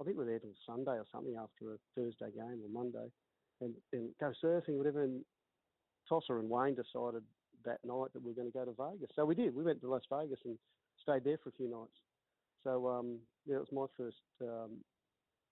I 0.00 0.04
think 0.04 0.16
we're 0.16 0.26
there 0.26 0.38
till 0.38 0.54
Sunday 0.66 0.92
or 0.92 1.06
something 1.12 1.36
after 1.36 1.74
a 1.74 1.78
Thursday 1.94 2.30
game 2.34 2.60
or 2.62 2.70
Monday, 2.72 3.08
and 3.60 3.74
and 3.92 4.10
go 4.20 4.32
surfing, 4.42 4.76
whatever. 4.78 5.04
And 5.04 5.24
Tosser 6.08 6.38
and 6.38 6.50
Wayne 6.50 6.74
decided 6.74 7.22
that 7.64 7.80
night 7.84 8.12
that 8.12 8.22
we 8.22 8.30
were 8.30 8.36
going 8.36 8.50
to 8.50 8.58
go 8.58 8.64
to 8.64 8.72
Vegas. 8.76 9.10
So 9.16 9.24
we 9.24 9.34
did. 9.34 9.54
We 9.54 9.64
went 9.64 9.80
to 9.80 9.88
Las 9.90 10.02
Vegas 10.10 10.40
and 10.44 10.58
stayed 11.00 11.24
there 11.24 11.38
for 11.42 11.48
a 11.48 11.52
few 11.52 11.70
nights. 11.70 11.96
So 12.62 12.88
um, 12.88 13.18
yeah, 13.46 13.56
it 13.56 13.66
was 13.70 13.72
my 13.72 13.86
first 13.96 14.16
um, 14.42 14.78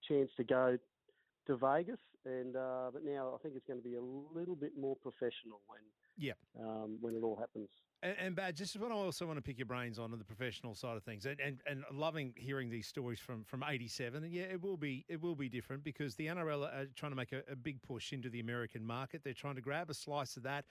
chance 0.09 0.30
to 0.36 0.45
go 0.45 0.78
to 1.47 1.57
Vegas, 1.57 2.01
and 2.24 2.57
uh, 2.57 2.90
but 2.93 3.05
now 3.05 3.34
I 3.34 3.43
think 3.43 3.55
it's 3.57 3.66
going 3.66 3.80
to 3.80 3.88
be 3.88 3.97
a 3.97 4.38
little 4.38 4.57
bit 4.57 4.72
more 4.78 4.97
professional 4.97 5.61
when 5.66 5.80
Yeah. 6.16 6.32
um, 6.60 6.98
when 7.00 7.14
it 7.14 7.22
all 7.22 7.36
happens. 7.36 7.68
And, 8.02 8.16
and 8.18 8.36
Badge, 8.36 8.58
this 8.58 8.70
is 8.70 8.78
what 8.78 8.90
I 8.90 8.94
also 8.94 9.26
want 9.26 9.38
to 9.38 9.42
pick 9.42 9.58
your 9.58 9.66
brains 9.66 9.98
on, 9.98 10.12
on 10.12 10.18
the 10.18 10.24
professional 10.24 10.74
side 10.74 10.96
of 10.96 11.04
things, 11.04 11.24
and, 11.24 11.38
and 11.40 11.60
and 11.66 11.84
loving 11.92 12.34
hearing 12.36 12.68
these 12.68 12.86
stories 12.86 13.18
from 13.20 13.44
from 13.44 13.64
'87. 13.66 14.24
And 14.24 14.32
yeah, 14.32 14.42
it 14.42 14.62
will 14.62 14.76
be 14.76 15.04
it 15.08 15.20
will 15.20 15.34
be 15.34 15.48
different 15.48 15.84
because 15.84 16.14
the 16.16 16.26
NRL 16.26 16.64
are 16.64 16.86
trying 16.96 17.12
to 17.12 17.16
make 17.16 17.32
a, 17.32 17.42
a 17.50 17.56
big 17.56 17.80
push 17.82 18.12
into 18.12 18.28
the 18.28 18.40
American 18.40 18.84
market. 18.84 19.22
They're 19.24 19.32
trying 19.32 19.54
to 19.56 19.60
grab 19.60 19.90
a 19.90 19.94
slice 19.94 20.36
of 20.36 20.42
that. 20.44 20.64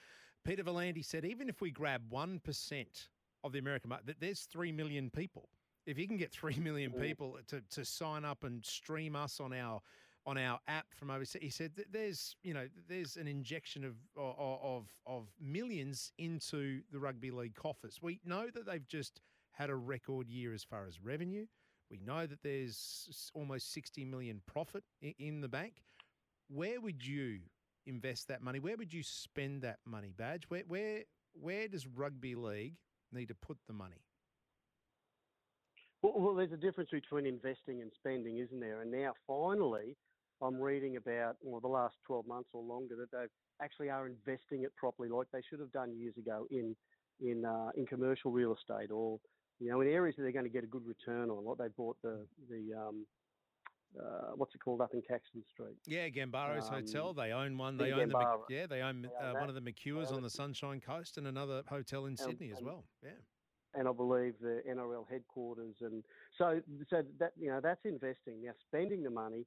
Peter 0.43 0.63
V'landys 0.63 1.05
said, 1.05 1.23
even 1.23 1.49
if 1.49 1.61
we 1.61 1.71
grab 1.71 2.01
one 2.09 2.39
percent 2.39 3.09
of 3.43 3.51
the 3.51 3.59
American 3.59 3.89
market, 3.89 4.07
that 4.07 4.19
there's 4.19 4.41
three 4.41 4.71
million 4.71 5.09
people. 5.09 5.49
If 5.85 5.97
you 5.97 6.07
can 6.07 6.17
get 6.17 6.31
three 6.31 6.59
million 6.59 6.91
people 6.91 7.37
to, 7.47 7.61
to 7.71 7.85
sign 7.85 8.25
up 8.25 8.43
and 8.43 8.63
stream 8.65 9.15
us 9.15 9.39
on 9.39 9.53
our 9.53 9.81
on 10.25 10.37
our 10.37 10.59
app 10.67 10.85
from 10.93 11.09
overseas, 11.09 11.41
he 11.41 11.49
said 11.49 11.71
that 11.75 11.91
there's 11.91 12.35
you 12.43 12.53
know 12.53 12.67
there's 12.87 13.17
an 13.17 13.27
injection 13.27 13.83
of 13.83 13.95
of 14.17 14.87
of 15.05 15.27
millions 15.39 16.11
into 16.17 16.81
the 16.91 16.99
rugby 16.99 17.31
league 17.31 17.55
coffers. 17.55 17.99
We 18.01 18.19
know 18.25 18.47
that 18.53 18.65
they've 18.65 18.87
just 18.87 19.21
had 19.51 19.69
a 19.69 19.75
record 19.75 20.29
year 20.29 20.53
as 20.53 20.63
far 20.63 20.85
as 20.87 21.01
revenue. 21.01 21.45
We 21.89 21.99
know 22.05 22.25
that 22.25 22.41
there's 22.41 23.31
almost 23.33 23.73
60 23.73 24.05
million 24.05 24.41
profit 24.45 24.83
in 25.19 25.41
the 25.41 25.49
bank. 25.49 25.83
Where 26.47 26.79
would 26.79 27.05
you 27.05 27.39
invest 27.85 28.29
that 28.29 28.41
money? 28.41 28.59
Where 28.59 28.77
would 28.77 28.93
you 28.93 29.03
spend 29.03 29.61
that 29.63 29.79
money, 29.85 30.13
Badge? 30.15 30.43
Where 30.47 30.63
where 30.67 31.03
where 31.33 31.67
does 31.67 31.87
rugby 31.87 32.35
league 32.35 32.75
need 33.11 33.27
to 33.27 33.35
put 33.35 33.57
the 33.67 33.73
money? 33.73 34.05
Well, 36.01 36.13
well, 36.15 36.35
there's 36.35 36.51
a 36.51 36.57
difference 36.57 36.89
between 36.89 37.25
investing 37.25 37.81
and 37.81 37.91
spending, 37.95 38.39
isn't 38.39 38.59
there? 38.59 38.81
And 38.81 38.91
now, 38.91 39.13
finally, 39.27 39.97
I'm 40.41 40.59
reading 40.59 40.97
about 40.97 41.35
well, 41.41 41.59
the 41.61 41.67
last 41.67 41.95
12 42.07 42.27
months 42.27 42.49
or 42.53 42.63
longer 42.63 42.95
that 42.97 43.11
they 43.11 43.25
actually 43.63 43.89
are 43.89 44.07
investing 44.07 44.63
it 44.63 44.75
properly, 44.75 45.09
like 45.09 45.27
they 45.31 45.41
should 45.49 45.59
have 45.59 45.71
done 45.71 45.93
years 45.95 46.15
ago 46.17 46.47
in 46.51 46.75
in 47.23 47.45
uh, 47.45 47.69
in 47.75 47.85
commercial 47.85 48.31
real 48.31 48.55
estate 48.55 48.91
or 48.91 49.19
you 49.59 49.69
know 49.69 49.81
in 49.81 49.87
areas 49.87 50.15
that 50.17 50.23
they're 50.23 50.31
going 50.31 50.45
to 50.45 50.49
get 50.51 50.63
a 50.63 50.67
good 50.67 50.85
return 50.85 51.29
on. 51.29 51.45
Like 51.45 51.57
they 51.59 51.67
bought 51.77 51.97
the 52.01 52.25
the 52.49 52.73
um, 52.77 53.05
uh, 53.99 54.31
what's 54.35 54.55
it 54.55 54.59
called 54.63 54.81
up 54.81 54.93
in 54.93 55.01
Caxton 55.07 55.43
Street. 55.53 55.77
Yeah, 55.85 56.07
Gambaro's 56.09 56.67
Um, 56.69 56.75
Hotel. 56.75 57.13
They 57.13 57.31
own 57.31 57.57
one. 57.57 57.77
They 57.77 57.91
own 57.91 58.09
the 58.09 58.39
yeah. 58.49 58.65
They 58.65 58.81
own 58.81 59.03
They 59.03 59.09
own 59.25 59.35
uh, 59.35 59.39
one 59.39 59.49
of 59.49 59.55
the 59.55 59.61
McCures 59.61 60.11
on 60.11 60.23
the. 60.23 60.29
Sunshine 60.29 60.79
Coast 60.81 61.17
and 61.17 61.27
another 61.27 61.61
hotel 61.67 62.05
in 62.05 62.11
And- 62.11 62.19
Sydney 62.19 62.51
as 62.51 62.57
and- 62.59 62.65
well. 62.67 62.85
Yeah. 63.03 63.11
and 63.75 63.87
I 63.87 63.91
believe 63.93 64.33
the 64.41 64.61
NRL 64.67 65.05
headquarters, 65.09 65.75
and 65.81 66.03
so 66.37 66.61
so 66.89 67.03
that 67.19 67.31
you 67.37 67.49
know 67.51 67.59
that's 67.61 67.85
investing. 67.85 68.41
Now 68.43 68.53
spending 68.67 69.03
the 69.03 69.09
money, 69.11 69.45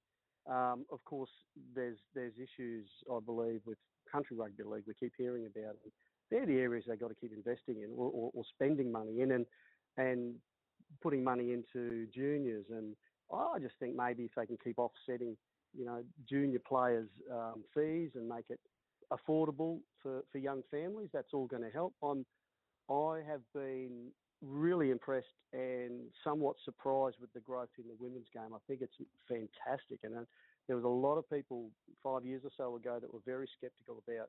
um, 0.50 0.84
of 0.92 1.02
course, 1.04 1.30
there's 1.74 1.98
there's 2.14 2.34
issues 2.34 2.86
I 3.10 3.18
believe 3.24 3.60
with 3.64 3.78
country 4.10 4.36
rugby 4.36 4.62
league. 4.64 4.84
We 4.86 4.94
keep 4.94 5.12
hearing 5.16 5.46
about 5.46 5.76
it. 5.84 5.92
They're 6.30 6.46
the 6.46 6.58
areas 6.58 6.84
they've 6.86 7.00
got 7.00 7.08
to 7.08 7.14
keep 7.14 7.32
investing 7.32 7.82
in 7.82 7.90
or, 7.96 8.10
or, 8.12 8.30
or 8.34 8.44
spending 8.54 8.92
money 8.92 9.20
in, 9.20 9.32
and 9.32 9.46
and 9.96 10.34
putting 11.02 11.24
money 11.24 11.52
into 11.52 12.06
juniors. 12.14 12.66
And 12.70 12.94
I 13.32 13.58
just 13.60 13.74
think 13.80 13.96
maybe 13.96 14.24
if 14.24 14.32
they 14.36 14.46
can 14.46 14.58
keep 14.62 14.78
offsetting, 14.78 15.36
you 15.76 15.84
know, 15.84 16.02
junior 16.28 16.60
players' 16.66 17.08
um, 17.32 17.64
fees 17.74 18.10
and 18.14 18.28
make 18.28 18.46
it 18.50 18.60
affordable 19.12 19.80
for, 20.02 20.24
for 20.32 20.38
young 20.38 20.62
families, 20.70 21.08
that's 21.12 21.32
all 21.32 21.46
going 21.46 21.62
to 21.62 21.70
help. 21.70 21.94
I'm 22.02 22.24
I 22.90 23.20
have 23.26 23.40
been 23.54 24.08
really 24.46 24.90
impressed 24.90 25.26
and 25.52 26.02
somewhat 26.22 26.56
surprised 26.64 27.16
with 27.20 27.32
the 27.32 27.40
growth 27.40 27.68
in 27.78 27.84
the 27.88 27.96
women's 27.98 28.28
game. 28.32 28.54
I 28.54 28.58
think 28.66 28.80
it's 28.82 28.94
fantastic, 29.28 30.00
and 30.02 30.14
uh, 30.16 30.20
there 30.66 30.76
was 30.76 30.84
a 30.84 30.88
lot 30.88 31.16
of 31.16 31.28
people 31.28 31.70
five 32.02 32.24
years 32.24 32.42
or 32.44 32.50
so 32.56 32.76
ago 32.76 32.98
that 33.00 33.12
were 33.12 33.20
very 33.26 33.48
sceptical 33.60 34.02
about 34.06 34.28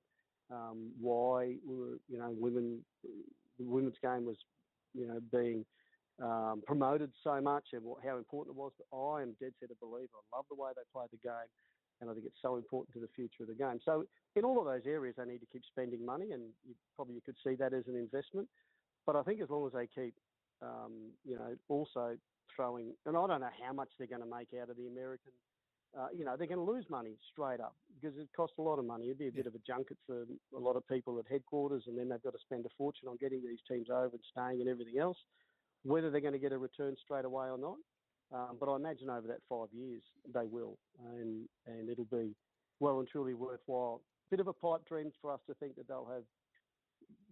um, 0.52 0.92
why 1.00 1.56
you 1.66 2.00
know 2.18 2.34
women 2.38 2.84
the 3.04 3.66
women's 3.66 3.96
game 4.02 4.26
was 4.26 4.38
you 4.94 5.08
know 5.08 5.20
being 5.32 5.66
um, 6.22 6.64
promoted 6.66 7.12
so 7.24 7.42
much 7.42 7.68
and 7.74 7.84
what, 7.84 8.00
how 8.04 8.18
important 8.18 8.56
it 8.56 8.60
was. 8.60 8.72
But 8.78 8.96
I 8.96 9.22
am 9.22 9.36
dead 9.40 9.54
set 9.60 9.70
a 9.72 9.86
believer. 9.86 10.16
I 10.34 10.38
love 10.38 10.46
the 10.50 10.56
way 10.56 10.72
they 10.76 10.84
play 10.94 11.06
the 11.12 11.18
game, 11.18 11.50
and 12.02 12.10
I 12.10 12.14
think 12.14 12.26
it's 12.26 12.42
so 12.42 12.56
important 12.56 12.94
to 12.94 13.00
the 13.00 13.12
future 13.16 13.44
of 13.44 13.48
the 13.48 13.56
game. 13.56 13.80
So 13.84 14.06
in 14.36 14.46
all 14.46 14.60
of 14.60 14.66
those 14.66 14.86
areas, 14.86 15.16
they 15.18 15.26
need 15.26 15.40
to 15.40 15.52
keep 15.52 15.64
spending 15.66 16.06
money, 16.06 16.32
and 16.32 16.44
you, 16.68 16.76
probably 16.96 17.16
you 17.16 17.22
could 17.26 17.38
see 17.44 17.56
that 17.56 17.74
as 17.74 17.84
an 17.88 17.96
investment. 17.96 18.48
But 19.06 19.16
I 19.16 19.24
think 19.24 19.42
as 19.42 19.50
long 19.50 19.66
as 19.68 19.74
they 19.74 19.88
keep, 19.88 20.16
um, 20.62 21.12
you 21.24 21.36
know, 21.36 21.56
also 21.70 22.18
throwing, 22.56 22.94
and 23.06 23.18
I 23.18 23.28
don't 23.28 23.42
know 23.42 23.56
how 23.66 23.74
much 23.74 23.90
they're 23.98 24.08
going 24.08 24.22
to 24.22 24.28
make 24.28 24.50
out 24.60 24.70
of 24.70 24.78
the 24.78 24.88
American. 24.88 25.32
Uh, 25.98 26.08
you 26.14 26.26
know, 26.26 26.36
they're 26.38 26.48
going 26.48 26.60
to 26.60 26.72
lose 26.72 26.86
money 26.90 27.16
straight 27.32 27.62
up 27.62 27.76
because 27.96 28.18
it 28.18 28.28
costs 28.36 28.58
a 28.60 28.62
lot 28.62 28.80
of 28.80 28.86
money. 28.86 29.06
It'd 29.06 29.18
be 29.18 29.30
a 29.30 29.32
bit 29.32 29.48
of 29.48 29.56
a 29.56 29.64
junket 29.66 29.98
for 30.06 30.26
a 30.54 30.60
lot 30.60 30.76
of 30.76 30.86
people 30.90 31.18
at 31.20 31.26
headquarters, 31.32 31.84
and 31.88 31.98
then 31.98 32.10
they've 32.10 32.22
got 32.22 32.34
to 32.34 32.40
spend 32.40 32.66
a 32.66 32.70
fortune 32.78 33.08
on 33.08 33.16
getting 33.22 33.42
these 33.42 33.60
teams 33.70 33.88
over 33.90 34.12
and 34.12 34.26
staying 34.30 34.60
and 34.60 34.70
everything 34.70 35.00
else. 35.00 35.18
Whether 35.84 36.10
they're 36.10 36.20
going 36.20 36.34
to 36.34 36.40
get 36.40 36.52
a 36.52 36.58
return 36.58 36.96
straight 37.02 37.24
away 37.24 37.48
or 37.48 37.58
not, 37.58 37.78
um, 38.34 38.58
but 38.60 38.70
I 38.70 38.76
imagine 38.76 39.10
over 39.10 39.28
that 39.28 39.40
five 39.48 39.68
years 39.72 40.04
they 40.34 40.48
will, 40.48 40.78
and 41.14 41.48
and 41.68 41.90
it'll 41.90 42.06
be 42.12 42.36
well 42.82 43.00
and 43.00 43.08
truly 43.08 43.34
worthwhile 43.34 44.02
bit 44.30 44.40
of 44.40 44.48
a 44.48 44.54
pipe 44.54 44.82
dream 44.88 45.12
for 45.22 45.32
us 45.32 45.40
to 45.48 45.54
think 45.56 45.76
that 45.76 45.88
they'll 45.88 46.10
have 46.12 46.24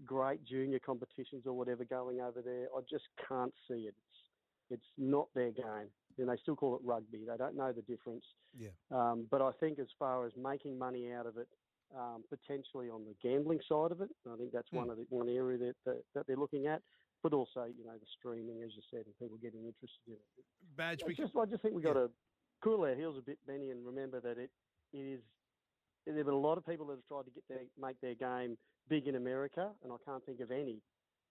great 0.05 0.43
junior 0.45 0.79
competitions 0.79 1.43
or 1.45 1.53
whatever 1.53 1.83
going 1.85 2.21
over 2.21 2.41
there. 2.41 2.67
I 2.75 2.81
just 2.89 3.05
can't 3.27 3.53
see 3.67 3.87
it. 3.87 3.95
It's 3.97 4.79
it's 4.79 4.91
not 4.97 5.27
their 5.35 5.51
game. 5.51 5.89
And 6.17 6.29
they 6.29 6.37
still 6.41 6.55
call 6.55 6.75
it 6.75 6.81
rugby. 6.83 7.25
They 7.27 7.37
don't 7.37 7.55
know 7.55 7.71
the 7.71 7.81
difference. 7.81 8.23
Yeah. 8.57 8.69
Um, 8.91 9.25
but 9.29 9.41
I 9.41 9.51
think 9.59 9.79
as 9.79 9.87
far 9.97 10.25
as 10.25 10.31
making 10.37 10.77
money 10.77 11.11
out 11.11 11.25
of 11.25 11.37
it, 11.37 11.47
um, 11.97 12.23
potentially 12.29 12.89
on 12.89 13.03
the 13.03 13.15
gambling 13.21 13.59
side 13.67 13.91
of 13.91 14.01
it, 14.01 14.09
I 14.31 14.37
think 14.37 14.51
that's 14.51 14.71
one 14.71 14.89
of 14.89 14.97
the 14.97 15.05
one 15.09 15.29
area 15.29 15.57
that, 15.57 15.75
that 15.85 16.03
that 16.15 16.27
they're 16.27 16.37
looking 16.37 16.67
at. 16.67 16.81
But 17.21 17.33
also, 17.33 17.65
you 17.65 17.85
know, 17.85 17.93
the 17.93 18.05
streaming, 18.19 18.63
as 18.63 18.71
you 18.75 18.81
said, 18.91 19.05
and 19.05 19.17
people 19.17 19.37
getting 19.37 19.61
interested 19.65 20.07
in 20.07 20.13
it. 20.13 20.45
Badge, 20.75 21.03
I 21.03 21.07
we 21.07 21.15
just, 21.15 21.31
I 21.37 21.45
just 21.45 21.61
think 21.61 21.73
we've 21.73 21.83
got 21.83 21.93
to 21.93 22.09
cool 22.61 22.83
our 22.83 22.95
heels 22.95 23.15
a 23.17 23.21
bit, 23.21 23.37
Benny, 23.47 23.69
and 23.69 23.85
remember 23.85 24.19
that 24.19 24.37
it, 24.37 24.49
it 24.91 24.97
is. 24.97 25.21
There 26.05 26.17
have 26.17 26.25
been 26.25 26.35
a 26.35 26.37
lot 26.37 26.57
of 26.57 26.65
people 26.65 26.87
that 26.87 26.95
have 26.95 27.07
tried 27.07 27.23
to 27.23 27.31
get 27.31 27.43
their 27.47 27.59
make 27.79 27.99
their 28.01 28.15
game 28.15 28.57
big 28.89 29.07
in 29.07 29.15
America, 29.15 29.69
and 29.83 29.91
I 29.91 29.97
can't 30.05 30.25
think 30.25 30.39
of 30.39 30.51
any 30.51 30.81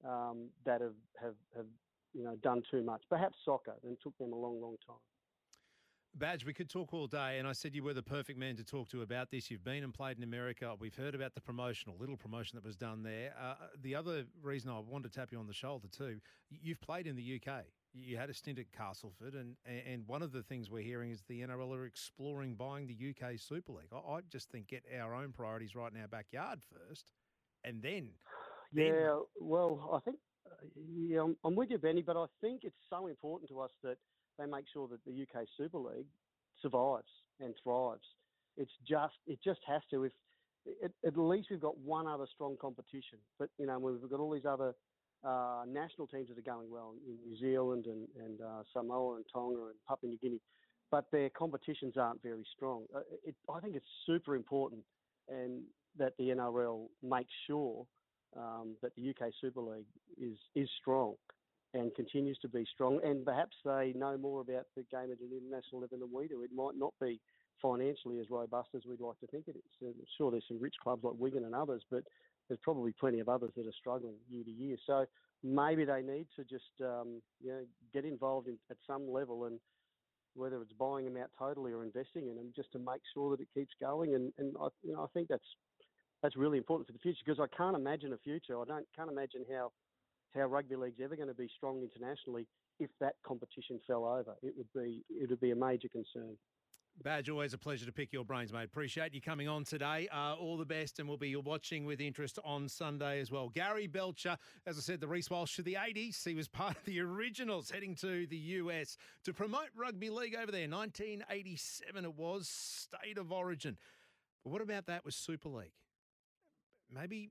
um, 0.05 0.49
that 0.65 0.81
have, 0.81 0.95
have 1.21 1.35
have 1.57 1.67
you 2.13 2.25
know 2.25 2.37
done 2.43 2.63
too 2.71 2.83
much. 2.83 3.03
Perhaps 3.09 3.37
soccer, 3.45 3.75
and 3.85 3.97
took 4.03 4.17
them 4.19 4.33
a 4.33 4.37
long, 4.37 4.61
long 4.61 4.77
time. 4.87 4.97
Badge, 6.15 6.45
we 6.45 6.53
could 6.53 6.69
talk 6.69 6.93
all 6.93 7.07
day, 7.07 7.39
and 7.39 7.49
I 7.49 7.53
said 7.53 7.75
you 7.75 7.83
were 7.83 7.95
the 7.95 8.03
perfect 8.03 8.39
man 8.39 8.55
to 8.57 8.65
talk 8.65 8.91
to 8.91 9.01
about 9.01 9.31
this. 9.31 9.51
You've 9.51 9.65
been 9.65 9.83
and 9.83 9.95
played 9.95 10.19
in 10.19 10.23
America. 10.23 10.75
We've 10.79 10.95
heard 10.95 11.15
about 11.15 11.35
the 11.35 11.41
promotional, 11.41 11.97
little 11.99 12.19
promotion 12.19 12.57
that 12.57 12.65
was 12.65 12.77
done 12.77 13.03
there. 13.03 13.33
Uh, 13.41 13.55
the 13.81 13.95
other 13.95 14.25
reason 14.43 14.71
I 14.71 14.79
wanted 14.79 15.11
to 15.11 15.19
tap 15.19 15.33
you 15.33 15.39
on 15.39 15.47
the 15.47 15.55
shoulder 15.55 15.89
too, 15.89 16.21
you've 16.51 16.83
played 16.83 17.07
in 17.07 17.17
the 17.17 17.41
UK. 17.41 17.65
You 17.95 18.19
had 18.19 18.29
a 18.29 18.35
stint 18.35 18.59
at 18.59 18.71
Castleford, 18.73 19.35
and 19.35 19.57
and 19.67 20.07
one 20.07 20.23
of 20.23 20.33
the 20.33 20.43
things 20.43 20.71
we're 20.71 20.83
hearing 20.83 21.11
is 21.11 21.23
the 21.29 21.41
NRL 21.41 21.75
are 21.75 21.87
exploring 21.87 22.57
buying 22.57 22.87
the 22.87 22.97
UK 23.11 23.39
Super 23.39 23.73
League. 23.73 23.93
I, 23.93 24.17
I 24.17 24.21
just 24.31 24.51
think 24.51 24.69
get 24.69 24.85
our 24.99 25.15
own 25.15 25.33
priorities 25.33 25.75
right 25.75 25.93
in 25.93 26.01
our 26.01 26.09
backyard 26.09 26.61
first, 26.71 27.11
and 27.65 27.83
then 27.83 28.09
Yeah, 28.73 29.21
well, 29.41 29.91
I 29.93 30.01
think 30.01 30.19
yeah, 30.77 31.23
I'm, 31.23 31.37
I'm 31.45 31.55
with 31.55 31.71
you, 31.71 31.79
Benny, 31.79 32.03
but 32.03 32.17
I 32.17 32.27
think 32.41 32.63
it's 32.65 32.77
so 32.89 33.07
important 33.07 33.49
to 33.51 33.61
us 33.61 33.71
that 33.83 33.97
they 34.39 34.47
make 34.47 34.65
sure 34.73 34.89
that 34.89 35.05
the 35.05 35.23
UK 35.23 35.47
Super 35.57 35.79
League 35.79 36.07
survives 36.61 37.09
and 37.41 37.55
thrives. 37.63 38.05
It's 38.57 38.73
just 38.87 39.15
it 39.27 39.39
just 39.45 39.61
has 39.67 39.83
to. 39.91 40.05
If 40.05 40.13
at, 40.85 40.93
at 41.07 41.17
least 41.17 41.49
we've 41.51 41.61
got 41.61 41.79
one 41.79 42.07
other 42.07 42.27
strong 42.33 42.57
competition, 42.61 43.19
but 43.39 43.49
you 43.59 43.67
know 43.67 43.79
we've 43.79 44.11
got 44.11 44.21
all 44.21 44.33
these 44.33 44.47
other 44.47 44.75
uh, 45.25 45.63
national 45.67 46.07
teams 46.07 46.29
that 46.29 46.39
are 46.39 46.43
going 46.43 46.71
well 46.71 46.95
in 47.07 47.17
New 47.29 47.39
Zealand 47.39 47.87
and 47.87 48.09
and 48.25 48.41
uh, 48.41 48.63
Samoa 48.73 49.17
and 49.17 49.25
Tonga 49.33 49.67
and 49.67 49.77
Papua 49.89 50.11
New 50.11 50.19
Guinea, 50.19 50.41
but 50.91 51.07
their 51.13 51.31
competitions 51.31 51.97
aren't 51.97 52.23
very 52.23 52.47
strong. 52.55 52.85
Uh, 52.95 53.01
it, 53.25 53.35
I 53.53 53.61
think 53.61 53.75
it's 53.75 53.87
super 54.07 54.37
important 54.37 54.85
and 55.29 55.63
that 55.99 56.13
the 56.19 56.29
NRL 56.29 56.87
makes 57.03 57.33
sure 57.47 57.87
um, 58.37 58.77
that 58.83 58.93
the 58.97 59.11
UK 59.11 59.31
Super 59.41 59.61
League 59.61 59.87
is 60.19 60.39
is 60.55 60.69
strong 60.81 61.15
and 61.75 61.95
continues 61.95 62.39
to 62.39 62.49
be 62.49 62.67
strong. 62.73 63.01
And 63.03 63.25
perhaps 63.25 63.57
they 63.65 63.93
know 63.97 64.17
more 64.19 64.41
about 64.41 64.67
the 64.77 64.83
game 64.91 65.11
at 65.11 65.21
an 65.21 65.31
international 65.33 65.81
level 65.81 65.99
than 65.99 66.11
we 66.13 66.29
do. 66.29 66.43
It 66.43 66.51
might 66.55 66.77
not 66.77 66.93
be 67.01 67.21
financially 67.61 68.19
as 68.19 68.27
robust 68.31 68.69
as 68.75 68.83
we'd 68.87 69.01
like 69.01 69.19
to 69.21 69.27
think 69.29 69.45
it 69.49 69.57
is. 69.57 69.73
And 69.81 69.95
sure, 70.19 70.31
there's 70.31 70.45
some 70.49 70.61
rich 70.61 70.75
clubs 70.83 71.05
like 71.05 71.15
Wigan 71.17 71.45
and 71.45 71.55
others, 71.55 71.83
but 71.91 72.03
there's 72.49 72.61
probably 72.63 72.93
plenty 72.99 73.21
of 73.21 73.29
others 73.29 73.53
that 73.57 73.67
are 73.67 73.79
struggling 73.79 74.17
year 74.29 74.45
to 74.45 74.51
year. 74.51 74.77
So 74.87 75.07
maybe 75.43 75.85
they 75.85 76.03
need 76.03 76.27
to 76.37 76.45
just 76.45 76.73
um, 76.83 77.23
you 77.43 77.53
know 77.53 77.65
get 77.95 78.05
involved 78.05 78.49
in, 78.49 78.59
at 78.71 78.77
some 78.87 79.11
level 79.11 79.45
and 79.45 79.59
whether 80.35 80.61
it's 80.63 80.73
buying 80.73 81.05
them 81.05 81.17
out 81.17 81.31
totally 81.39 81.73
or 81.73 81.85
investing 81.85 82.29
in 82.29 82.37
them, 82.37 82.53
just 82.57 82.73
to 82.73 82.79
make 82.79 83.03
sure 83.13 83.31
that 83.31 83.43
it 83.43 83.49
keeps 83.55 83.73
going. 83.81 84.15
And, 84.15 84.33
and 84.39 84.57
I, 84.61 84.69
you 84.83 84.95
know, 84.95 85.03
I 85.03 85.07
think 85.13 85.29
that's 85.29 85.45
that's 86.23 86.37
really 86.37 86.59
important 86.59 86.87
for 86.87 86.93
the 86.93 86.99
future 87.01 87.19
because 87.25 87.41
I 87.41 87.55
can't 87.57 87.77
imagine 87.77 88.13
a 88.13 88.19
future. 88.19 88.61
I 88.61 88.65
don't 88.65 88.87
can't 88.97 89.11
imagine 89.11 89.45
how 89.51 89.73
how 90.35 90.47
rugby 90.47 90.77
league's 90.77 91.01
ever 91.03 91.17
going 91.17 91.29
to 91.29 91.35
be 91.35 91.49
strong 91.57 91.83
internationally 91.83 92.47
if 92.79 92.91
that 93.01 93.15
competition 93.27 93.81
fell 93.87 94.05
over. 94.05 94.35
It 94.43 94.55
would 94.57 94.73
be 94.75 95.05
it 95.11 95.29
would 95.31 95.41
be 95.41 95.51
a 95.51 95.57
major 95.57 95.89
concern. 95.89 96.37
Badge, 97.03 97.31
always 97.31 97.55
a 97.55 97.59
pleasure 97.59 97.87
to 97.87 97.93
pick 97.93 98.13
your 98.13 98.25
brains, 98.25 98.53
mate. 98.53 98.65
Appreciate 98.65 99.15
you 99.15 99.21
coming 99.23 99.49
on 99.49 99.65
today. 99.65 100.09
Uh, 100.13 100.35
all 100.35 100.59
the 100.59 100.67
best, 100.67 100.99
and 100.99 101.09
we'll 101.09 101.17
be 101.17 101.35
watching 101.35 101.87
with 101.87 102.03
interest 102.03 102.39
on 102.45 102.69
Sunday 102.69 103.19
as 103.19 103.31
well. 103.31 103.49
Gary 103.49 103.87
Belcher, 103.87 104.37
as 104.67 104.77
I 104.77 104.83
said, 104.83 105.01
the 105.01 105.09
Reece 105.09 105.31
Walsh 105.31 105.59
of 105.59 105.65
the 105.65 105.79
80s. 105.81 106.23
He 106.23 106.35
was 106.35 106.49
part 106.53 106.77
of 106.77 106.85
the 106.85 107.01
originals 107.01 107.71
heading 107.71 107.95
to 107.97 108.27
the 108.27 108.37
US 108.37 108.99
to 109.25 109.33
promote 109.33 109.71
rugby 109.75 110.11
league 110.11 110.35
over 110.35 110.53
there. 110.53 110.69
1987 110.69 112.05
it 112.05 112.15
was, 112.15 112.47
state 112.49 113.17
of 113.17 113.33
origin. 113.33 113.79
But 114.45 114.51
what 114.51 114.61
about 114.61 114.87
that 114.87 115.05
with 115.05 115.15
Super 115.15 115.49
League? 115.49 115.73
Maybe, 116.95 117.31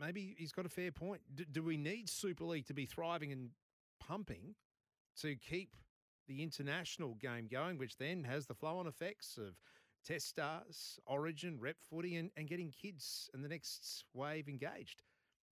maybe 0.00 0.34
he's 0.38 0.52
got 0.52 0.66
a 0.66 0.70
fair 0.70 0.90
point. 0.90 1.22
Do, 1.34 1.44
do 1.44 1.62
we 1.62 1.76
need 1.76 2.08
Super 2.08 2.44
League 2.44 2.66
to 2.66 2.74
be 2.74 2.86
thriving 2.86 3.32
and 3.32 3.50
pumping 4.00 4.54
to 5.20 5.36
keep 5.36 5.76
the 6.26 6.42
international 6.42 7.14
game 7.14 7.48
going, 7.50 7.78
which 7.78 7.96
then 7.98 8.24
has 8.24 8.46
the 8.46 8.54
flow 8.54 8.78
on 8.78 8.86
effects 8.86 9.36
of 9.36 9.54
test 10.06 10.28
stars, 10.28 10.98
origin, 11.06 11.58
rep 11.60 11.76
footy, 11.90 12.16
and, 12.16 12.30
and 12.36 12.48
getting 12.48 12.70
kids 12.70 13.30
and 13.34 13.44
the 13.44 13.48
next 13.48 14.04
wave 14.14 14.48
engaged. 14.48 15.02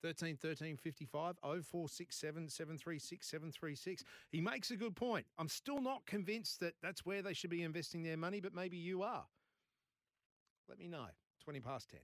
13 0.02 0.36
13 0.36 0.76
55 0.76 1.36
0467 1.42 2.48
736 2.48 3.26
736. 3.26 4.04
He 4.30 4.40
makes 4.40 4.70
a 4.72 4.76
good 4.76 4.96
point. 4.96 5.26
I'm 5.38 5.48
still 5.48 5.80
not 5.80 6.04
convinced 6.06 6.58
that 6.60 6.74
that's 6.82 7.06
where 7.06 7.22
they 7.22 7.34
should 7.34 7.50
be 7.50 7.62
investing 7.62 8.02
their 8.02 8.16
money, 8.16 8.40
but 8.40 8.52
maybe 8.52 8.76
you 8.76 9.02
are. 9.02 9.24
Let 10.68 10.78
me 10.78 10.88
know. 10.88 11.06
20 11.44 11.60
past 11.60 11.90
10. 11.90 12.00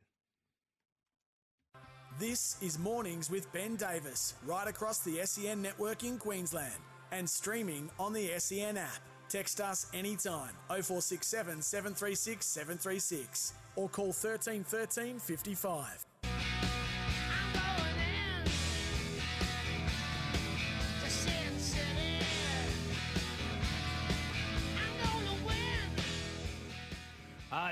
This 2.19 2.57
is 2.61 2.81
Mornings 2.81 3.31
with 3.31 3.53
Ben 3.53 3.77
Davis, 3.77 4.35
right 4.45 4.67
across 4.67 4.99
the 4.99 5.25
SEN 5.25 5.63
network 5.63 6.03
in 6.03 6.19
Queensland 6.19 6.83
and 7.13 7.31
streaming 7.31 7.91
on 7.97 8.13
the 8.13 8.31
SEN 8.39 8.77
app. 8.77 8.99
Text 9.29 9.61
us 9.61 9.87
anytime 9.95 10.51
0467 10.67 11.63
736 11.63 12.45
736 12.45 13.53
or 13.77 13.89
call 13.89 14.13
13 14.13 14.65
13 14.65 15.21
55. 15.21 16.08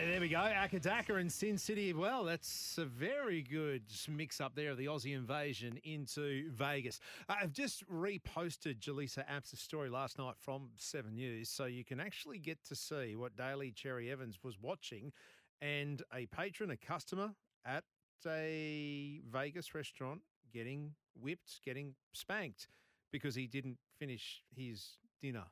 There 0.07 0.21
we 0.21 0.29
go. 0.29 0.39
AC/DC 0.39 1.19
and 1.21 1.33
Sin 1.33 1.59
City. 1.59 1.93
Well, 1.93 2.23
that's 2.23 2.79
a 2.79 2.85
very 2.85 3.43
good 3.43 3.83
mix 4.09 4.41
up 4.41 4.55
there 4.55 4.71
of 4.71 4.79
the 4.79 4.87
Aussie 4.87 5.17
invasion 5.17 5.81
into 5.83 6.49
Vegas. 6.53 7.01
Uh, 7.29 7.35
I've 7.43 7.53
just 7.53 7.85
reposted 7.91 8.79
Jelisa 8.79 9.27
Apps' 9.29 9.57
story 9.57 9.91
last 9.91 10.17
night 10.17 10.37
from 10.39 10.69
Seven 10.77 11.17
News, 11.17 11.49
so 11.49 11.65
you 11.65 11.85
can 11.85 11.99
actually 11.99 12.39
get 12.39 12.65
to 12.67 12.77
see 12.77 13.17
what 13.17 13.35
Daly 13.35 13.73
Cherry 13.73 14.09
Evans 14.09 14.39
was 14.45 14.57
watching, 14.63 15.13
and 15.61 16.05
a 16.15 16.27
patron, 16.27 16.71
a 16.71 16.77
customer 16.77 17.35
at 17.65 17.83
a 18.25 19.23
Vegas 19.29 19.75
restaurant 19.75 20.21
getting 20.53 20.95
whipped, 21.21 21.61
getting 21.65 21.97
spanked 22.13 22.69
because 23.11 23.35
he 23.35 23.49
didn't 23.49 23.79
finish 23.99 24.41
his 24.55 24.99
dinner. 25.21 25.47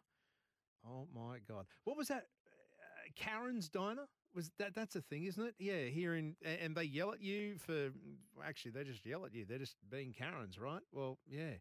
Oh 0.89 1.09
my 1.13 1.39
God! 1.49 1.67
What 1.83 1.97
was 1.97 2.07
that? 2.07 2.29
uh, 2.47 3.11
Karen's 3.17 3.69
Diner. 3.69 4.07
Was 4.35 4.51
that 4.59 4.75
that's 4.75 4.97
a 4.97 5.01
thing, 5.01 5.25
isn't 5.25 5.43
it? 5.43 5.55
Yeah, 5.59 5.85
here 5.85 6.15
in 6.15 6.35
and 6.45 6.75
they 6.75 6.85
yell 6.85 7.13
at 7.13 7.23
you 7.23 7.57
for 7.59 7.91
well, 8.35 8.47
actually 8.47 8.73
they 8.73 8.85
just 8.85 9.07
yell 9.07 9.25
at 9.25 9.35
you. 9.35 9.45
They're 9.45 9.59
just 9.59 9.77
being 9.91 10.13
Karens, 10.13 10.59
right? 10.59 10.83
Well, 10.93 11.19
yeah. 11.29 11.55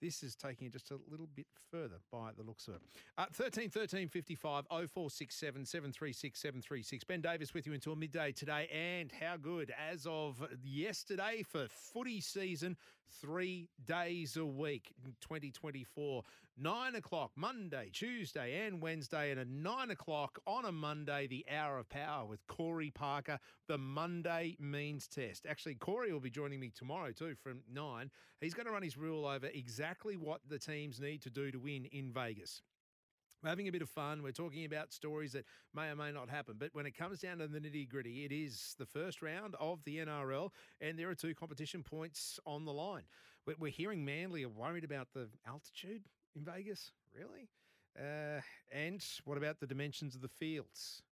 This 0.00 0.24
is 0.24 0.34
taking 0.34 0.66
it 0.66 0.72
just 0.72 0.90
a 0.90 0.98
little 1.08 1.28
bit 1.32 1.46
further 1.70 1.98
by 2.10 2.30
the 2.36 2.42
looks 2.42 2.66
of 2.66 2.74
it. 2.74 2.82
Uh, 3.16 3.26
13 3.32 3.70
13 3.70 4.08
55 4.08 4.64
0467 4.68 5.64
736 5.64 6.40
736. 6.40 7.04
Ben 7.04 7.20
Davis 7.20 7.54
with 7.54 7.68
you 7.68 7.72
until 7.72 7.94
midday 7.94 8.32
today. 8.32 8.68
And 8.72 9.12
how 9.12 9.36
good 9.36 9.72
as 9.92 10.04
of 10.04 10.44
yesterday 10.64 11.44
for 11.48 11.68
footy 11.68 12.20
season, 12.20 12.76
three 13.20 13.68
days 13.86 14.36
a 14.36 14.44
week 14.44 14.92
in 15.04 15.14
2024. 15.20 16.22
Nine 16.58 16.94
o'clock 16.96 17.32
Monday, 17.34 17.90
Tuesday, 17.92 18.66
and 18.66 18.82
Wednesday, 18.82 19.30
and 19.30 19.40
at 19.40 19.48
nine 19.48 19.90
o'clock 19.90 20.38
on 20.46 20.64
a 20.66 20.72
Monday, 20.72 21.26
the 21.26 21.46
hour 21.50 21.78
of 21.78 21.88
power 21.88 22.26
with 22.26 22.46
Corey 22.46 22.90
Parker, 22.90 23.38
the 23.68 23.78
Monday 23.78 24.56
means 24.60 25.08
test. 25.08 25.46
Actually, 25.48 25.76
Corey 25.76 26.12
will 26.12 26.20
be 26.20 26.30
joining 26.30 26.60
me 26.60 26.70
tomorrow 26.74 27.12
too 27.12 27.34
from 27.42 27.62
nine. 27.72 28.10
He's 28.40 28.54
going 28.54 28.66
to 28.66 28.72
run 28.72 28.82
his 28.82 28.98
rule 28.98 29.24
over 29.26 29.46
exactly 29.46 30.16
what 30.16 30.40
the 30.48 30.58
teams 30.58 31.00
need 31.00 31.22
to 31.22 31.30
do 31.30 31.50
to 31.50 31.58
win 31.58 31.86
in 31.86 32.12
Vegas. 32.12 32.62
We're 33.42 33.48
having 33.48 33.66
a 33.66 33.72
bit 33.72 33.82
of 33.82 33.90
fun. 33.90 34.22
We're 34.22 34.30
talking 34.30 34.64
about 34.64 34.92
stories 34.92 35.32
that 35.32 35.44
may 35.74 35.88
or 35.88 35.96
may 35.96 36.12
not 36.12 36.30
happen. 36.30 36.54
But 36.58 36.70
when 36.74 36.86
it 36.86 36.96
comes 36.96 37.20
down 37.20 37.38
to 37.38 37.48
the 37.48 37.58
nitty 37.58 37.88
gritty, 37.88 38.24
it 38.24 38.30
is 38.30 38.76
the 38.78 38.86
first 38.86 39.20
round 39.20 39.56
of 39.58 39.82
the 39.84 39.98
NRL, 39.98 40.50
and 40.80 40.96
there 40.96 41.10
are 41.10 41.14
two 41.16 41.34
competition 41.34 41.82
points 41.82 42.38
on 42.46 42.64
the 42.64 42.72
line. 42.72 43.02
We're 43.58 43.72
hearing 43.72 44.04
Manly 44.04 44.44
are 44.44 44.48
worried 44.48 44.84
about 44.84 45.08
the 45.12 45.28
altitude 45.44 46.04
in 46.36 46.44
Vegas. 46.44 46.92
Really? 47.12 47.48
Uh, 47.98 48.40
and 48.70 49.04
what 49.24 49.38
about 49.38 49.58
the 49.58 49.66
dimensions 49.66 50.14
of 50.14 50.20
the 50.20 50.28
fields? 50.28 51.02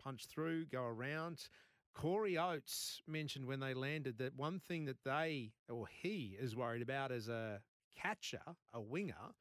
Punch 0.00 0.26
through, 0.26 0.66
go 0.66 0.84
around. 0.84 1.48
Corey 1.92 2.38
Oates 2.38 3.02
mentioned 3.08 3.46
when 3.46 3.58
they 3.58 3.74
landed 3.74 4.18
that 4.18 4.36
one 4.36 4.60
thing 4.60 4.84
that 4.84 5.02
they 5.04 5.50
or 5.68 5.86
he 5.88 6.36
is 6.40 6.54
worried 6.54 6.82
about 6.82 7.10
as 7.10 7.28
a 7.28 7.60
catcher, 8.00 8.40
a 8.72 8.80
winger, 8.80 9.34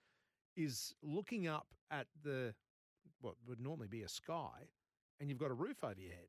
is 0.60 0.94
looking 1.02 1.48
up 1.48 1.68
at 1.90 2.08
the 2.24 2.54
what 3.22 3.36
would 3.48 3.60
normally 3.60 3.88
be 3.88 4.04
a 4.04 4.10
sky, 4.10 4.70
and 5.20 5.30
you've 5.30 5.40
got 5.40 5.52
a 5.52 5.56
roof 5.56 5.84
over 5.84 6.00
your 6.00 6.12
head 6.12 6.28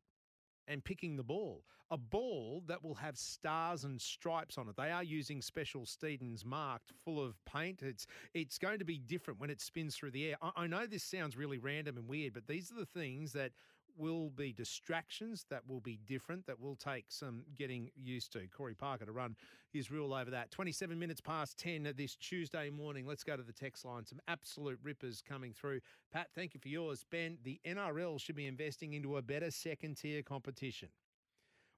and 0.66 0.85
picking 0.85 1.16
the 1.16 1.22
ball. 1.22 1.64
A 1.93 1.99
ball 1.99 2.62
that 2.68 2.85
will 2.85 2.95
have 2.95 3.18
stars 3.18 3.83
and 3.83 4.01
stripes 4.01 4.57
on 4.57 4.68
it. 4.68 4.76
They 4.76 4.93
are 4.93 5.03
using 5.03 5.43
special 5.43 5.83
Steedens 5.83 6.45
marked 6.45 6.93
full 7.05 7.20
of 7.22 7.35
paint. 7.45 7.83
It's 7.83 8.07
it's 8.33 8.59
going 8.59 8.78
to 8.78 8.85
be 8.85 8.99
different 8.99 9.41
when 9.41 9.51
it 9.51 9.61
spins 9.61 9.97
through 9.97 10.12
the 10.12 10.31
air. 10.31 10.37
I, 10.41 10.51
I 10.57 10.66
know 10.68 10.87
this 10.87 11.03
sounds 11.03 11.37
really 11.37 11.59
random 11.59 11.97
and 11.97 12.09
weird, 12.09 12.33
but 12.35 12.47
these 12.47 12.70
are 12.70 12.76
the 12.76 12.87
things 12.87 13.33
that 13.33 13.51
will 13.97 14.30
be 14.30 14.53
distractions 14.53 15.47
that 15.51 15.66
will 15.68 15.80
be 15.80 15.99
different, 16.07 16.47
that 16.47 16.61
will 16.61 16.76
take 16.76 17.07
some 17.09 17.43
getting 17.57 17.91
used 17.97 18.32
to. 18.32 18.47
Corey 18.49 18.74
Parker 18.74 19.05
to 19.07 19.12
run 19.12 19.36
his 19.72 19.91
rule 19.91 20.12
over 20.14 20.30
that. 20.30 20.51
27 20.51 20.99
minutes 20.99 21.20
past 21.20 21.59
10 21.59 21.93
this 21.97 22.16
Tuesday 22.16 22.70
morning. 22.70 23.07
Let's 23.07 23.24
go 23.24 23.36
to 23.36 23.43
the 23.43 23.53
text 23.53 23.84
line. 23.84 24.05
Some 24.07 24.20
absolute 24.28 24.78
rippers 24.82 25.22
coming 25.26 25.53
through. 25.53 25.80
Pat, 26.12 26.28
thank 26.34 26.55
you 26.55 26.61
for 26.61 26.68
yours. 26.68 27.05
Ben, 27.11 27.38
the 27.45 27.61
NRL 27.66 28.20
should 28.20 28.36
be 28.36 28.47
investing 28.47 28.95
into 28.95 29.16
a 29.16 29.22
better 29.22 29.51
second 29.51 29.97
tier 29.97 30.22
competition. 30.22 30.88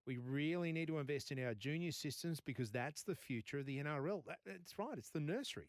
We 0.07 0.19
really 0.19 0.73
need 0.73 0.89
to 0.89 0.99
invest 0.99 1.31
in 1.31 1.45
our 1.45 1.55
junior 1.55 1.93
systems 1.93 2.41
because 2.41 2.71
that's 2.71 3.03
the 3.05 3.15
future 3.15 3.59
of 3.61 3.67
the 3.67 3.79
NRL. 3.79 4.25
That- 4.27 4.41
That's 4.45 4.79
right, 4.79 4.99
it's 4.99 5.11
the 5.11 5.21
nursery. 5.21 5.69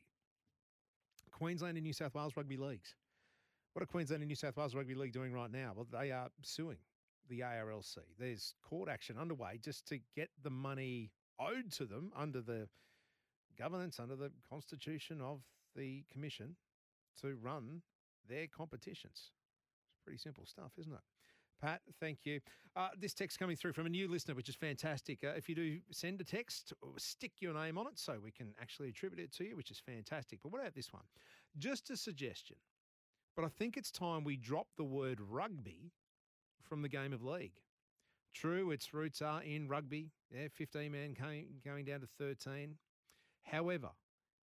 Queensland 1.32 1.78
and 1.78 1.84
New 1.86 1.94
South 1.94 2.14
Wales 2.16 2.36
rugby 2.38 2.58
leagues. 2.58 2.96
What 3.74 3.82
are 3.82 3.88
Queensland 3.88 4.22
and 4.22 4.30
New 4.30 4.36
South 4.36 4.56
Wales 4.56 4.76
Rugby 4.76 4.94
League 4.94 5.14
doing 5.14 5.34
right 5.34 5.52
now? 5.52 5.74
Well, 5.76 5.88
they 5.92 6.12
are 6.12 6.30
suing 6.44 6.78
the 7.28 7.40
ARLC. 7.40 7.98
There's 8.20 8.54
court 8.62 8.88
action 8.88 9.18
underway 9.18 9.60
just 9.60 9.88
to 9.88 9.98
get 10.16 10.30
the 10.44 10.52
money 10.52 11.10
owed 11.40 11.72
to 11.74 11.86
them 11.86 12.12
under 12.16 12.42
the 12.42 12.68
governance, 13.58 14.00
under 14.00 14.16
the 14.16 14.32
constitution 14.48 15.22
of 15.22 15.42
the 15.76 16.04
commission 16.12 16.56
to 17.22 17.36
run 17.42 17.82
their 18.30 18.46
competitions. 18.46 19.32
It's 19.92 20.04
pretty 20.04 20.20
simple 20.20 20.46
stuff, 20.46 20.74
isn't 20.80 20.94
it? 20.94 21.00
Pat, 21.60 21.82
thank 22.00 22.26
you. 22.26 22.42
Uh, 22.76 22.90
this 23.00 23.16
text 23.16 23.40
coming 23.40 23.56
through 23.56 23.74
from 23.74 23.88
a 23.88 23.90
new 23.90 24.08
listener, 24.08 24.36
which 24.36 24.50
is 24.50 24.56
fantastic. 24.56 25.24
Uh, 25.24 25.30
if 25.30 25.50
you 25.50 25.56
do 25.56 25.80
send 25.92 26.22
a 26.22 26.24
text, 26.24 26.74
stick 26.98 27.32
your 27.40 27.54
name 27.56 27.80
on 27.80 27.88
it 27.88 27.98
so 27.98 28.20
we 28.22 28.32
can 28.32 28.54
actually 28.62 28.90
attribute 28.90 29.20
it 29.20 29.32
to 29.38 29.46
you, 29.46 29.56
which 29.56 29.72
is 29.72 29.80
fantastic. 29.80 30.40
But 30.44 30.52
what 30.52 30.62
about 30.62 30.76
this 30.76 30.94
one? 30.94 31.04
Just 31.58 31.90
a 31.90 31.98
suggestion. 31.98 32.58
But 33.36 33.46
I 33.46 33.50
think 33.50 33.78
it's 33.78 33.92
time 33.92 34.24
we 34.24 34.38
drop 34.38 34.68
the 34.78 34.84
word 34.84 35.20
rugby 35.20 35.92
from 36.62 36.82
the 36.82 36.90
game 36.90 37.14
of 37.14 37.24
league. 37.24 37.62
True, 38.34 38.72
its 38.72 38.94
roots 38.94 39.22
are 39.22 39.42
in 39.44 39.68
rugby. 39.68 40.12
Yeah, 40.32 40.48
15 40.52 40.92
man 40.92 41.14
came, 41.14 41.46
going 41.64 41.86
down 41.86 42.02
to 42.02 42.08
13. 42.20 42.76
However, 43.44 43.90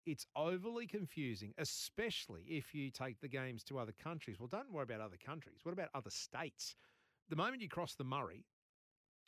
it's 0.06 0.26
overly 0.36 0.86
confusing, 0.86 1.52
especially 1.58 2.42
if 2.48 2.74
you 2.74 2.90
take 2.90 3.20
the 3.20 3.28
games 3.28 3.64
to 3.64 3.78
other 3.78 3.92
countries. 4.02 4.38
Well, 4.38 4.48
don't 4.48 4.72
worry 4.72 4.84
about 4.84 5.00
other 5.00 5.18
countries. 5.24 5.60
What 5.64 5.72
about 5.72 5.88
other 5.94 6.10
states? 6.10 6.76
The 7.28 7.36
moment 7.36 7.62
you 7.62 7.68
cross 7.68 7.94
the 7.94 8.04
Murray 8.04 8.44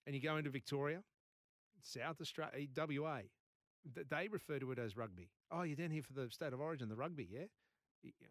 and 0.07 0.15
you 0.15 0.23
go 0.23 0.37
into 0.37 0.51
Victoria, 0.51 1.03
South 1.83 2.21
Australia, 2.21 2.53
eh, 2.57 2.67
WA, 2.77 3.23
they 4.11 4.29
refer 4.29 4.59
to 4.59 4.73
it 4.73 4.79
as 4.79 4.97
rugby. 4.97 5.31
Oh, 5.51 5.63
you're 5.63 5.77
down 5.77 5.91
here 5.91 6.03
for 6.03 6.13
the 6.13 6.31
state 6.31 6.53
of 6.53 6.61
origin, 6.61 6.89
the 6.89 6.97
rugby, 6.97 7.29
yeah? 7.31 7.47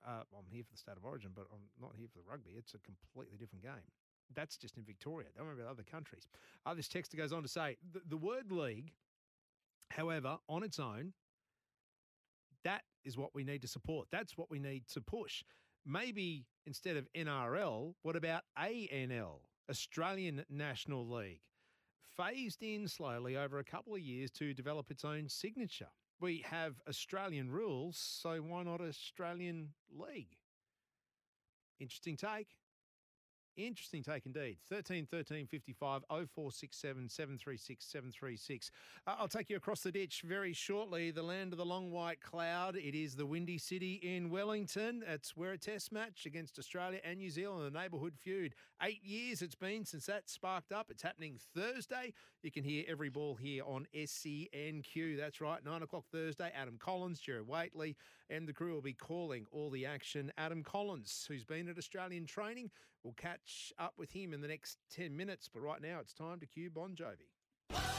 Uh, 0.06 0.24
I'm 0.38 0.50
here 0.50 0.64
for 0.64 0.72
the 0.72 0.78
state 0.78 0.98
of 0.98 1.06
origin, 1.06 1.32
but 1.36 1.46
I'm 1.52 1.60
not 1.82 1.92
here 1.98 2.08
for 2.12 2.18
the 2.18 2.30
rugby. 2.30 2.52
It's 2.58 2.74
a 2.74 2.80
completely 2.80 3.38
different 3.38 3.64
game. 3.64 3.92
That's 4.36 4.58
just 4.58 4.78
in 4.78 4.84
Victoria. 4.84 5.28
Don't 5.36 5.46
worry 5.46 5.56
about 5.56 5.72
other 5.72 5.84
countries. 5.84 6.28
Uh, 6.66 6.74
this 6.74 6.88
texter 6.88 7.18
goes 7.18 7.32
on 7.32 7.44
to 7.44 7.48
say 7.48 7.78
the, 7.94 8.02
the 8.08 8.18
word 8.18 8.52
league, 8.52 8.92
however, 9.90 10.38
on 10.50 10.64
its 10.64 10.80
own, 10.80 11.14
that 12.64 12.82
is 13.06 13.18
what 13.18 13.34
we 13.34 13.44
need 13.44 13.62
to 13.62 13.68
support. 13.68 14.08
That's 14.12 14.38
what 14.38 14.50
we 14.52 14.60
need 14.60 14.88
to 14.94 15.02
push. 15.02 15.44
Maybe 15.86 16.46
instead 16.66 16.98
of 16.98 17.08
NRL, 17.16 17.94
what 18.02 18.16
about 18.16 18.42
ANL, 18.60 19.40
Australian 19.70 20.44
National 20.50 21.08
League? 21.08 21.40
Phased 22.18 22.64
in 22.64 22.88
slowly 22.88 23.38
over 23.38 23.60
a 23.60 23.64
couple 23.64 23.94
of 23.94 24.02
years 24.02 24.32
to 24.32 24.54
develop 24.54 24.92
its 24.92 25.06
own 25.06 25.30
signature. 25.30 25.88
We 26.20 26.44
have 26.50 26.76
Australian 26.90 27.52
rules, 27.52 27.98
so 27.98 28.38
why 28.38 28.64
not 28.64 28.82
Australian 28.82 29.74
League? 29.92 30.38
Interesting 31.80 32.18
take. 32.18 32.48
Interesting 33.58 34.04
take 34.04 34.28
indeed. 34.28 34.58
13 34.70 35.08
13 35.08 35.48
55 35.48 36.04
0467 36.10 37.10
736 37.10 37.86
736. 37.86 38.72
Uh, 39.08 39.16
I'll 39.18 39.28
take 39.28 39.50
you 39.50 39.58
across 39.58 39.82
the 39.82 39.92
ditch 39.92 40.22
very 40.24 40.54
shortly. 40.54 41.10
The 41.10 41.24
land 41.24 41.54
of 41.54 41.58
the 41.58 41.66
long 41.66 41.90
white 41.90 42.22
cloud. 42.22 42.76
It 42.76 42.96
is 42.96 43.16
the 43.16 43.26
Windy 43.26 43.58
City 43.58 44.00
in 44.04 44.30
Wellington. 44.30 45.04
It's 45.08 45.36
where 45.36 45.54
a 45.54 45.58
test 45.58 45.92
match 45.92 46.28
against 46.28 46.60
Australia 46.60 47.00
and 47.04 47.18
New 47.18 47.32
Zealand, 47.32 47.66
the 47.66 47.80
neighbourhood 47.80 48.14
feud. 48.16 48.54
Eight 48.84 49.04
years 49.04 49.42
it's 49.42 49.56
been 49.56 49.86
since 49.86 50.06
that 50.06 50.30
sparked 50.30 50.72
up. 50.72 50.92
It's 50.92 51.02
happening 51.02 51.40
Thursday. 51.56 52.14
You 52.44 52.52
can 52.52 52.64
hear 52.64 52.86
every 52.88 53.10
ball 53.10 53.34
here 53.34 53.64
on 53.66 53.88
SENQ. 53.96 55.18
That's 55.18 55.42
right, 55.42 55.66
nine 55.66 55.82
o'clock 55.82 56.06
Thursday. 56.12 56.52
Adam 56.56 56.78
Collins, 56.78 57.20
Jared 57.20 57.48
Waitley, 57.48 57.96
and 58.30 58.48
the 58.48 58.54
crew 58.54 58.74
will 58.74 58.82
be 58.82 58.94
calling 58.94 59.46
all 59.52 59.70
the 59.70 59.86
action. 59.86 60.32
Adam 60.38 60.64
Collins, 60.64 61.26
who's 61.28 61.44
been 61.44 61.68
at 61.70 61.78
Australian 61.78 62.26
training, 62.26 62.70
will 63.04 63.14
catch 63.14 63.72
up 63.80 63.94
with 63.98 64.12
him 64.12 64.34
in 64.34 64.42
the 64.42 64.48
next 64.48 64.78
10 64.92 65.16
minutes. 65.16 65.50
But 65.52 65.62
right 65.62 65.82
now, 65.82 66.00
it's 66.00 66.14
time 66.14 66.40
to 66.40 66.46
cue 66.46 66.70
Bon 66.70 66.96
Jovi. 66.96 67.97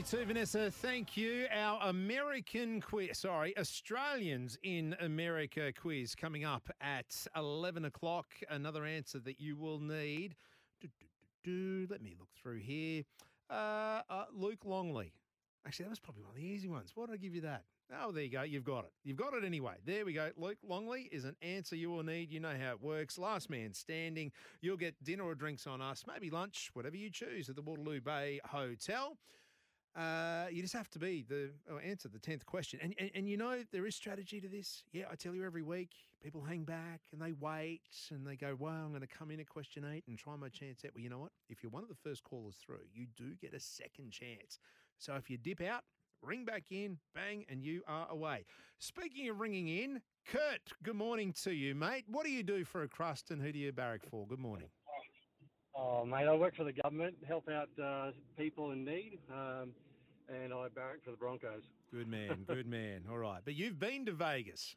7.32, 0.00 0.26
Vanessa, 0.26 0.70
thank 0.70 1.14
you. 1.14 1.46
Our 1.54 1.90
American 1.90 2.80
quiz, 2.80 3.18
sorry, 3.18 3.56
Australians 3.58 4.56
in 4.62 4.96
America 5.00 5.72
quiz 5.78 6.14
coming 6.14 6.42
up 6.42 6.70
at 6.80 7.26
11 7.36 7.84
o'clock. 7.84 8.26
Another 8.48 8.86
answer 8.86 9.18
that 9.18 9.38
you 9.38 9.56
will 9.56 9.78
need. 9.78 10.36
Do, 10.80 10.88
do, 10.98 11.06
do, 11.44 11.86
Let 11.90 12.02
me 12.02 12.14
look 12.18 12.30
through 12.40 12.60
here. 12.60 13.02
Uh, 13.50 14.00
uh, 14.08 14.24
Luke 14.32 14.64
Longley. 14.64 15.12
Actually, 15.66 15.84
that 15.84 15.90
was 15.90 16.00
probably 16.00 16.22
one 16.22 16.30
of 16.30 16.36
the 16.36 16.46
easy 16.46 16.68
ones. 16.68 16.92
Why 16.94 17.04
did 17.04 17.12
I 17.12 17.18
give 17.18 17.34
you 17.34 17.42
that? 17.42 17.64
Oh, 18.02 18.10
there 18.10 18.22
you 18.22 18.30
go. 18.30 18.42
You've 18.42 18.64
got 18.64 18.84
it. 18.84 18.92
You've 19.04 19.18
got 19.18 19.34
it 19.34 19.44
anyway. 19.44 19.74
There 19.84 20.06
we 20.06 20.14
go. 20.14 20.30
Luke 20.38 20.58
Longley 20.66 21.10
is 21.12 21.24
an 21.24 21.36
answer 21.42 21.76
you 21.76 21.90
will 21.90 22.04
need. 22.04 22.30
You 22.30 22.40
know 22.40 22.54
how 22.58 22.70
it 22.70 22.80
works. 22.80 23.18
Last 23.18 23.50
man 23.50 23.74
standing. 23.74 24.32
You'll 24.62 24.78
get 24.78 24.94
dinner 25.04 25.24
or 25.24 25.34
drinks 25.34 25.66
on 25.66 25.82
us, 25.82 26.04
maybe 26.06 26.30
lunch, 26.30 26.70
whatever 26.72 26.96
you 26.96 27.10
choose 27.10 27.50
at 27.50 27.56
the 27.56 27.62
Waterloo 27.62 28.00
Bay 28.00 28.40
Hotel. 28.46 29.18
Uh, 29.96 30.46
you 30.50 30.62
just 30.62 30.74
have 30.74 30.88
to 30.90 30.98
be 31.00 31.24
the 31.28 31.50
or 31.68 31.80
answer 31.82 32.08
the 32.08 32.18
tenth 32.18 32.46
question, 32.46 32.78
and, 32.80 32.94
and 32.98 33.10
and 33.14 33.28
you 33.28 33.36
know 33.36 33.64
there 33.72 33.86
is 33.86 33.96
strategy 33.96 34.40
to 34.40 34.48
this. 34.48 34.84
Yeah, 34.92 35.04
I 35.10 35.16
tell 35.16 35.34
you 35.34 35.44
every 35.44 35.62
week, 35.62 35.90
people 36.22 36.42
hang 36.42 36.62
back 36.62 37.00
and 37.12 37.20
they 37.20 37.32
wait 37.32 37.80
and 38.10 38.24
they 38.24 38.36
go, 38.36 38.56
"Well, 38.56 38.72
I'm 38.72 38.90
going 38.90 39.00
to 39.00 39.08
come 39.08 39.32
in 39.32 39.40
at 39.40 39.48
question 39.48 39.84
eight 39.92 40.04
and 40.06 40.16
try 40.16 40.36
my 40.36 40.48
chance 40.48 40.84
at." 40.84 40.94
Well, 40.94 41.02
you 41.02 41.10
know 41.10 41.18
what? 41.18 41.32
If 41.48 41.62
you're 41.62 41.70
one 41.70 41.82
of 41.82 41.88
the 41.88 41.96
first 41.96 42.22
callers 42.22 42.54
through, 42.64 42.86
you 42.92 43.06
do 43.16 43.34
get 43.40 43.52
a 43.52 43.60
second 43.60 44.12
chance. 44.12 44.60
So 44.98 45.14
if 45.14 45.28
you 45.28 45.38
dip 45.38 45.60
out, 45.60 45.82
ring 46.22 46.44
back 46.44 46.64
in, 46.70 46.98
bang, 47.14 47.44
and 47.48 47.60
you 47.60 47.82
are 47.88 48.06
away. 48.10 48.44
Speaking 48.78 49.28
of 49.28 49.40
ringing 49.40 49.66
in, 49.68 50.00
Kurt, 50.24 50.72
good 50.84 50.94
morning 50.94 51.34
to 51.42 51.52
you, 51.52 51.74
mate. 51.74 52.04
What 52.06 52.24
do 52.24 52.30
you 52.30 52.44
do 52.44 52.64
for 52.64 52.82
a 52.82 52.88
crust, 52.88 53.30
and 53.32 53.42
who 53.42 53.50
do 53.50 53.58
you 53.58 53.72
barrack 53.72 54.02
for? 54.08 54.26
Good 54.26 54.38
morning. 54.38 54.68
Oh, 55.74 56.04
mate, 56.04 56.26
I 56.26 56.34
work 56.34 56.56
for 56.56 56.64
the 56.64 56.72
government, 56.72 57.14
help 57.26 57.48
out 57.48 57.68
uh, 57.82 58.10
people 58.36 58.72
in 58.72 58.84
need, 58.84 59.18
um, 59.32 59.70
and 60.28 60.52
I 60.52 60.68
barrack 60.74 61.04
for 61.04 61.12
the 61.12 61.16
Broncos. 61.16 61.62
Good 61.92 62.08
man, 62.08 62.44
good 62.48 62.66
man. 62.66 63.02
All 63.10 63.18
right, 63.18 63.40
but 63.44 63.54
you've 63.54 63.78
been 63.78 64.04
to 64.06 64.12
Vegas. 64.12 64.74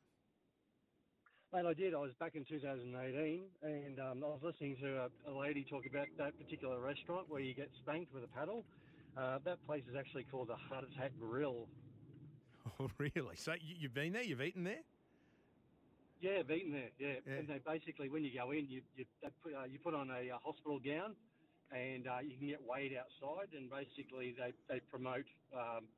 Mate, 1.51 1.65
I 1.67 1.73
did. 1.73 1.93
I 1.93 1.97
was 1.97 2.11
back 2.19 2.35
in 2.35 2.45
2018, 2.45 3.41
and 3.61 3.99
um, 3.99 4.23
I 4.23 4.27
was 4.27 4.39
listening 4.43 4.75
to 4.81 5.07
a, 5.27 5.31
a 5.31 5.33
lady 5.37 5.65
talk 5.69 5.85
about 5.85 6.07
that 6.17 6.37
particular 6.39 6.79
restaurant 6.79 7.29
where 7.29 7.41
you 7.41 7.53
get 7.53 7.69
spanked 7.83 8.13
with 8.13 8.23
a 8.23 8.27
paddle. 8.27 8.63
Uh, 9.15 9.37
that 9.45 9.63
place 9.67 9.83
is 9.89 9.95
actually 9.97 10.25
called 10.31 10.47
the 10.47 10.55
Heart 10.55 10.85
Attack 10.95 11.11
Grill. 11.19 11.67
Oh, 12.79 12.89
really? 12.97 13.35
So 13.35 13.51
you, 13.53 13.75
you've 13.77 13.93
been 13.93 14.13
there? 14.13 14.23
You've 14.23 14.41
eaten 14.41 14.63
there? 14.63 14.79
Yeah, 16.23 16.39
I've 16.39 16.51
eaten 16.51 16.71
there. 16.71 16.93
Yeah, 16.99 17.19
and 17.27 17.49
they 17.49 17.59
basically 17.59 18.07
when 18.09 18.23
you 18.23 18.31
go 18.33 18.51
in, 18.55 18.67
you 18.71 18.81
you 18.95 19.05
they 19.21 19.29
put, 19.43 19.53
uh, 19.53 19.65
you 19.67 19.79
put 19.83 19.93
on 19.95 20.09
a, 20.11 20.31
uh 20.31 20.39
hospital 20.39 20.79
gown, 20.79 21.15
and 21.75 22.07
uh, 22.07 22.23
you 22.23 22.37
can 22.39 22.47
get 22.47 22.63
weighed 22.63 22.95
outside, 22.95 23.51
and 23.53 23.69
basically 23.69 24.33
they 24.39 24.55
they 24.71 24.79
promote 24.87 25.27
um, 25.53 25.91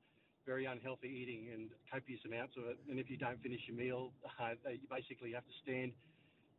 very 0.46 0.66
unhealthy 0.66 1.10
eating 1.14 1.54
and 1.54 1.72
copious 1.94 2.22
amounts 2.26 2.58
of 2.58 2.66
it. 2.66 2.80
And 2.90 3.00
if 3.00 3.10
you 3.12 3.18
don't 3.18 3.42
finish 3.44 3.62
your 3.70 3.78
meal, 3.78 4.14
uh, 4.42 4.58
they, 4.66 4.82
you 4.82 4.90
basically 4.90 5.34
have 5.34 5.46
to 5.46 5.56
stand 5.64 5.94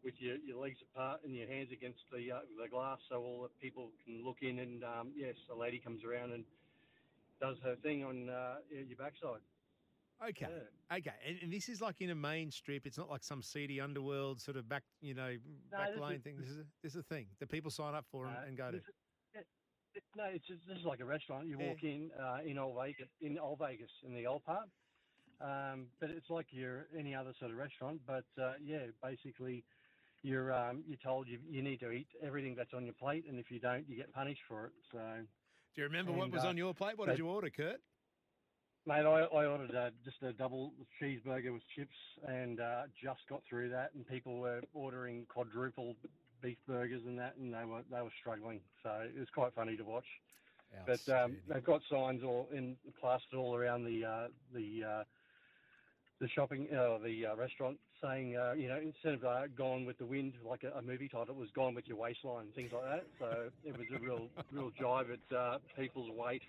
with 0.04 0.14
your, 0.20 0.36
your 0.46 0.58
legs 0.62 0.78
apart 0.94 1.22
and 1.24 1.34
your 1.34 1.48
hands 1.48 1.70
against 1.72 2.00
the 2.12 2.32
uh, 2.32 2.46
the 2.62 2.70
glass, 2.70 3.00
so 3.10 3.20
all 3.20 3.42
the 3.42 3.52
people 3.60 3.90
can 4.06 4.24
look 4.24 4.38
in. 4.42 4.60
And 4.60 4.84
um, 4.84 5.12
yes, 5.16 5.36
a 5.52 5.56
lady 5.58 5.80
comes 5.82 6.04
around 6.04 6.32
and 6.32 6.44
does 7.40 7.58
her 7.64 7.76
thing 7.82 8.04
on 8.04 8.30
uh, 8.30 8.56
your 8.70 8.98
backside. 8.98 9.42
Okay. 10.22 10.46
Okay. 10.92 11.10
And, 11.26 11.38
and 11.42 11.52
this 11.52 11.68
is 11.68 11.80
like 11.80 12.00
in 12.00 12.10
a 12.10 12.14
main 12.14 12.50
strip. 12.50 12.86
It's 12.86 12.98
not 12.98 13.10
like 13.10 13.22
some 13.22 13.42
seedy 13.42 13.80
underworld 13.80 14.40
sort 14.40 14.56
of 14.56 14.68
back, 14.68 14.84
you 15.00 15.14
know, 15.14 15.36
back 15.70 15.90
lane 15.98 16.16
is- 16.16 16.22
thing. 16.22 16.36
This 16.38 16.48
is 16.50 16.58
a, 16.58 16.64
this 16.82 16.92
is 16.94 17.00
a 17.00 17.02
thing 17.02 17.26
that 17.40 17.48
people 17.50 17.70
sign 17.70 17.94
up 17.94 18.06
for 18.10 18.26
and, 18.26 18.36
Uh, 18.36 18.40
and 18.46 18.56
go 18.56 18.70
to. 18.70 18.76
this- 18.78 18.88
it- 19.34 19.46
it- 19.94 20.04
No, 20.16 20.24
it's 20.24 20.46
just, 20.46 20.66
this 20.66 20.78
is 20.78 20.84
like 20.84 21.00
a 21.00 21.04
restaurant. 21.04 21.46
You 21.46 21.58
Yeah. 21.60 21.68
walk 21.68 21.82
in 21.84 22.10
uh, 22.12 22.38
in 22.44 22.58
Old 22.58 22.76
Vegas, 22.82 23.08
in 23.20 23.38
Old 23.38 23.58
Vegas, 23.58 23.90
in 24.04 24.14
the 24.14 24.26
old 24.26 24.44
part. 24.44 24.68
Um, 25.40 25.90
but 26.00 26.10
it's 26.10 26.30
like 26.30 26.46
your 26.50 26.88
any 26.96 27.14
other 27.14 27.34
sort 27.38 27.50
of 27.50 27.58
restaurant. 27.58 28.00
But 28.06 28.24
uh, 28.40 28.54
yeah, 28.62 28.86
basically, 29.02 29.64
you're 30.22 30.50
um, 30.52 30.82
you're 30.86 30.96
told 30.98 31.28
you 31.28 31.38
you 31.46 31.62
need 31.62 31.80
to 31.80 31.90
eat 31.90 32.08
everything 32.22 32.54
that's 32.54 32.72
on 32.72 32.84
your 32.86 32.94
plate, 32.94 33.26
and 33.28 33.38
if 33.38 33.50
you 33.50 33.60
don't, 33.60 33.86
you 33.86 33.96
get 33.96 34.10
punished 34.12 34.42
for 34.48 34.66
it. 34.66 34.72
So. 34.90 35.26
Do 35.74 35.82
you 35.82 35.88
remember 35.88 36.10
what 36.12 36.30
was 36.30 36.42
uh, 36.44 36.48
on 36.48 36.56
your 36.56 36.72
plate? 36.72 36.96
What 36.96 37.04
they- 37.06 37.12
did 37.12 37.18
you 37.18 37.28
order, 37.28 37.50
Kurt? 37.50 37.82
Mate, 38.86 39.04
I, 39.04 39.22
I 39.22 39.46
ordered 39.46 39.74
uh, 39.74 39.90
just 40.04 40.22
a 40.22 40.32
double 40.32 40.72
cheeseburger 41.02 41.52
with 41.52 41.62
chips 41.74 41.96
and 42.28 42.60
uh, 42.60 42.82
just 43.02 43.20
got 43.28 43.42
through 43.48 43.68
that, 43.70 43.90
and 43.94 44.06
people 44.06 44.38
were 44.38 44.60
ordering 44.74 45.26
quadruple 45.28 45.96
beef 46.40 46.56
burgers 46.68 47.02
and 47.04 47.18
that, 47.18 47.34
and 47.36 47.52
they 47.52 47.64
were 47.64 47.82
they 47.90 48.00
were 48.00 48.12
struggling. 48.20 48.60
So 48.84 48.90
it 49.04 49.18
was 49.18 49.28
quite 49.34 49.54
funny 49.54 49.76
to 49.76 49.82
watch. 49.82 50.06
But 50.86 51.12
um, 51.12 51.36
they've 51.48 51.64
got 51.64 51.80
signs 51.90 52.22
all 52.22 52.48
in 52.54 52.76
plastered 53.00 53.38
all 53.38 53.56
around 53.56 53.84
the 53.84 54.04
uh, 54.04 54.28
the 54.54 54.84
uh, 54.84 55.04
the 56.20 56.28
shopping 56.28 56.68
uh, 56.72 56.98
the 56.98 57.26
uh, 57.26 57.36
restaurant 57.36 57.78
saying 58.00 58.36
uh, 58.36 58.52
you 58.52 58.68
know 58.68 58.78
instead 58.78 59.14
of 59.14 59.24
uh, 59.24 59.48
"Gone 59.58 59.84
with 59.84 59.98
the 59.98 60.06
Wind" 60.06 60.34
like 60.48 60.62
a, 60.62 60.78
a 60.78 60.82
movie 60.82 61.08
title, 61.08 61.34
it 61.34 61.40
was 61.40 61.50
"Gone 61.56 61.74
with 61.74 61.88
Your 61.88 61.96
Waistline" 61.96 62.52
things 62.54 62.70
like 62.72 62.84
that. 62.84 63.04
So 63.18 63.50
it 63.64 63.76
was 63.76 63.86
a 63.92 63.98
real 63.98 64.28
real 64.52 64.70
jive 64.80 65.12
at 65.12 65.36
uh, 65.36 65.58
people's 65.76 66.10
weight. 66.12 66.42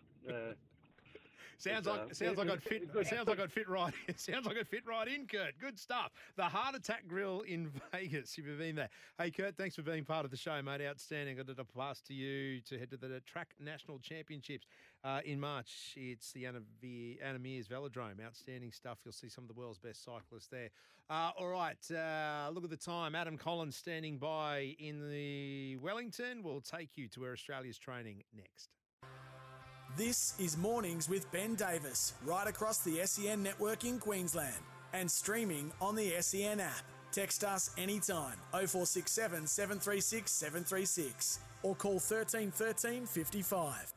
Sounds 1.57 1.87
like 1.87 2.13
sounds 2.13 2.37
like 2.37 2.49
I'd 2.51 2.61
fit. 2.61 2.83
Sounds 3.07 3.27
like 3.27 3.39
I'd 3.39 3.51
fit 3.51 3.67
right. 3.67 3.93
sounds 4.15 4.45
like 4.45 4.57
I'd 4.57 4.67
fit 4.67 4.85
right 4.85 5.07
in, 5.07 5.25
Kurt. 5.25 5.57
Good 5.59 5.79
stuff. 5.79 6.11
The 6.35 6.43
Heart 6.43 6.75
Attack 6.75 7.07
Grill 7.07 7.41
in 7.41 7.71
Vegas. 7.91 8.37
If 8.37 8.45
you've 8.45 8.59
been 8.59 8.75
there, 8.75 8.89
hey 9.17 9.31
Kurt, 9.31 9.57
thanks 9.57 9.75
for 9.75 9.81
being 9.81 10.05
part 10.05 10.23
of 10.23 10.29
the 10.29 10.37
show, 10.37 10.61
mate. 10.61 10.81
Outstanding. 10.81 11.39
I 11.39 11.43
got 11.43 11.57
a 11.57 11.65
pass 11.65 11.99
to 12.01 12.13
you 12.13 12.61
to 12.61 12.77
head 12.77 12.91
to 12.91 12.97
the 12.97 13.21
Track 13.21 13.55
National 13.59 13.97
Championships 13.97 14.67
uh, 15.03 15.21
in 15.25 15.39
March. 15.39 15.93
It's 15.95 16.31
the 16.31 16.45
Anna, 16.45 16.59
v- 16.79 17.17
Velodrome. 17.23 18.23
Outstanding 18.23 18.71
stuff. 18.71 18.99
You'll 19.03 19.13
see 19.13 19.29
some 19.29 19.43
of 19.43 19.47
the 19.47 19.59
world's 19.59 19.79
best 19.79 20.03
cyclists 20.03 20.47
there. 20.47 20.69
Uh, 21.09 21.31
all 21.39 21.47
right, 21.47 21.91
uh, 21.91 22.49
look 22.53 22.65
at 22.65 22.69
the 22.69 22.77
time. 22.77 23.15
Adam 23.15 23.37
Collins 23.37 23.75
standing 23.75 24.17
by 24.17 24.75
in 24.77 25.09
the 25.09 25.77
Wellington. 25.77 26.43
We'll 26.43 26.61
take 26.61 26.97
you 26.97 27.07
to 27.07 27.21
where 27.21 27.31
Australia's 27.31 27.77
training 27.77 28.23
next. 28.35 28.69
This 29.97 30.35
is 30.37 30.57
Mornings 30.57 31.09
with 31.09 31.31
Ben 31.31 31.55
Davis, 31.55 32.13
right 32.23 32.45
across 32.45 32.77
the 32.77 33.03
SEN 33.07 33.41
network 33.41 33.83
in 33.83 33.97
Queensland 33.97 34.61
and 34.93 35.09
streaming 35.09 35.71
on 35.81 35.95
the 35.95 36.13
SEN 36.21 36.59
app. 36.59 36.83
Text 37.11 37.43
us 37.43 37.71
anytime 37.79 38.35
0467 38.51 39.47
736 39.47 40.31
736 40.31 41.39
or 41.63 41.73
call 41.73 41.99
13 41.99 42.51
13 42.51 43.07
55. 43.07 43.93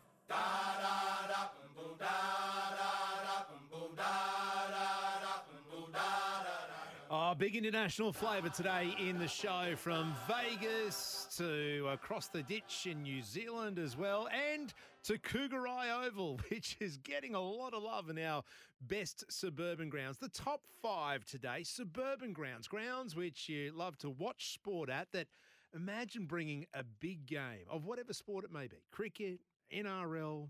Oh, 7.30 7.34
big 7.34 7.54
international 7.54 8.12
flavour 8.12 8.48
today 8.48 8.92
in 8.98 9.20
the 9.20 9.28
show 9.28 9.74
from 9.76 10.12
Vegas 10.26 11.28
to 11.36 11.86
across 11.92 12.26
the 12.26 12.42
ditch 12.42 12.88
in 12.90 13.02
New 13.02 13.22
Zealand 13.22 13.78
as 13.78 13.96
well, 13.96 14.28
and 14.52 14.74
to 15.04 15.16
Kougari 15.16 16.06
Oval, 16.06 16.40
which 16.48 16.76
is 16.80 16.96
getting 16.96 17.36
a 17.36 17.40
lot 17.40 17.72
of 17.72 17.84
love 17.84 18.10
in 18.10 18.18
our 18.18 18.42
best 18.80 19.22
suburban 19.28 19.88
grounds. 19.88 20.18
The 20.18 20.28
top 20.28 20.62
five 20.82 21.24
today 21.24 21.62
suburban 21.62 22.32
grounds, 22.32 22.66
grounds 22.66 23.14
which 23.14 23.48
you 23.48 23.70
love 23.76 23.96
to 23.98 24.10
watch 24.10 24.52
sport 24.52 24.90
at. 24.90 25.12
That 25.12 25.28
imagine 25.72 26.24
bringing 26.24 26.66
a 26.74 26.82
big 26.82 27.26
game 27.26 27.64
of 27.70 27.84
whatever 27.84 28.12
sport 28.12 28.44
it 28.44 28.52
may 28.52 28.66
be 28.66 28.78
cricket, 28.90 29.38
NRL, 29.72 30.48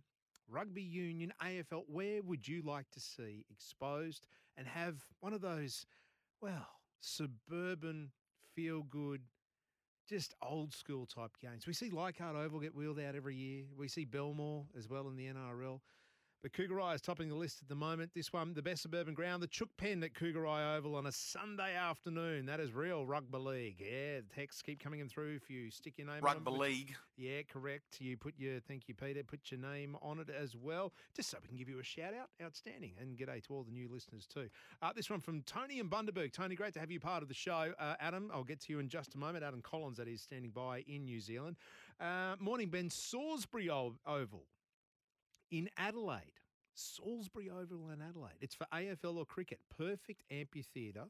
rugby 0.49 0.83
union, 0.83 1.33
AFL, 1.43 1.85
where 1.89 2.23
would 2.23 2.49
you 2.49 2.63
like 2.63 2.91
to 2.93 3.01
see 3.01 3.45
exposed 3.51 4.27
and 4.57 4.67
have 4.67 4.97
one 5.21 5.33
of 5.33 5.41
those, 5.41 5.87
well, 6.41 6.69
suburban, 7.01 8.11
feel 8.55 8.83
good, 8.83 9.23
just 10.09 10.35
old 10.43 10.75
school 10.75 11.07
type 11.07 11.33
games? 11.41 11.67
We 11.67 11.73
see 11.73 11.91
Leichhardt 11.91 12.37
Oval 12.37 12.61
get 12.61 12.75
wheeled 12.75 12.99
out 13.01 13.15
every 13.15 13.37
year. 13.37 13.65
We 13.77 13.89
see 13.89 14.05
Belmore 14.05 14.65
as 14.77 14.89
well 14.89 15.09
in 15.09 15.17
the 15.17 15.27
NRL. 15.27 15.81
But 16.43 16.55
Kougari 16.55 16.95
is 16.95 17.03
topping 17.03 17.29
the 17.29 17.35
list 17.35 17.59
at 17.61 17.69
the 17.69 17.75
moment. 17.75 18.13
This 18.15 18.33
one, 18.33 18.55
the 18.55 18.63
best 18.63 18.81
suburban 18.81 19.13
ground, 19.13 19.43
the 19.43 19.47
Chook 19.47 19.69
Pen 19.77 20.03
at 20.03 20.15
Kougari 20.15 20.75
Oval 20.75 20.97
on 20.97 21.05
a 21.05 21.13
Sunday 21.13 21.77
afternoon. 21.77 22.47
That 22.47 22.61
is 22.61 22.73
real 22.73 23.05
rugby 23.05 23.37
league. 23.37 23.77
Yeah, 23.79 24.21
the 24.21 24.35
texts 24.35 24.63
keep 24.63 24.83
coming 24.83 25.01
in 25.01 25.09
through 25.11 25.35
if 25.35 25.51
you 25.51 25.71
stick 25.71 25.99
your 25.99 26.07
name 26.07 26.17
on 26.17 26.23
Rugby 26.23 26.51
it. 26.51 26.59
league. 26.59 26.95
Yeah, 27.19 27.43
correct. 27.43 28.01
You 28.01 28.17
put 28.17 28.33
your, 28.39 28.59
thank 28.61 28.89
you, 28.89 28.95
Peter, 28.95 29.23
put 29.23 29.51
your 29.51 29.61
name 29.61 29.99
on 30.01 30.19
it 30.19 30.31
as 30.31 30.57
well, 30.57 30.95
just 31.15 31.29
so 31.29 31.37
we 31.43 31.49
can 31.49 31.59
give 31.59 31.69
you 31.69 31.79
a 31.79 31.85
shout 31.85 32.15
out. 32.15 32.31
Outstanding. 32.43 32.93
And 32.99 33.19
g'day 33.19 33.43
to 33.47 33.53
all 33.53 33.63
the 33.63 33.73
new 33.73 33.91
listeners 33.93 34.27
too. 34.27 34.49
Uh, 34.81 34.95
this 34.97 35.11
one 35.11 35.21
from 35.21 35.43
Tony 35.43 35.79
and 35.79 35.91
Bundaberg. 35.91 36.33
Tony, 36.33 36.55
great 36.55 36.73
to 36.73 36.81
have 36.81 36.91
you 36.91 37.01
part 37.01 37.23
of 37.23 37.29
the 37.29 37.35
show. 37.35 37.75
Uh, 37.79 37.97
Adam, 38.01 38.31
I'll 38.33 38.45
get 38.45 38.61
to 38.61 38.73
you 38.73 38.79
in 38.79 38.89
just 38.89 39.15
a 39.15 39.19
moment. 39.19 39.45
Adam 39.45 39.61
Collins, 39.61 39.99
that 39.99 40.09
is, 40.09 40.23
standing 40.23 40.53
by 40.53 40.85
in 40.89 41.05
New 41.05 41.21
Zealand. 41.21 41.57
Uh, 42.01 42.37
morning, 42.41 42.71
Ben. 42.71 42.89
Salisbury 42.89 43.69
Oval 43.69 44.47
in 45.51 45.69
Adelaide. 45.77 46.41
Salisbury 46.75 47.51
Oval 47.51 47.91
in 47.91 48.01
Adelaide. 48.01 48.39
It's 48.41 48.55
for 48.55 48.67
AFL 48.73 49.17
or 49.17 49.27
cricket. 49.27 49.61
Perfect 49.77 50.23
amphitheatre. 50.31 51.07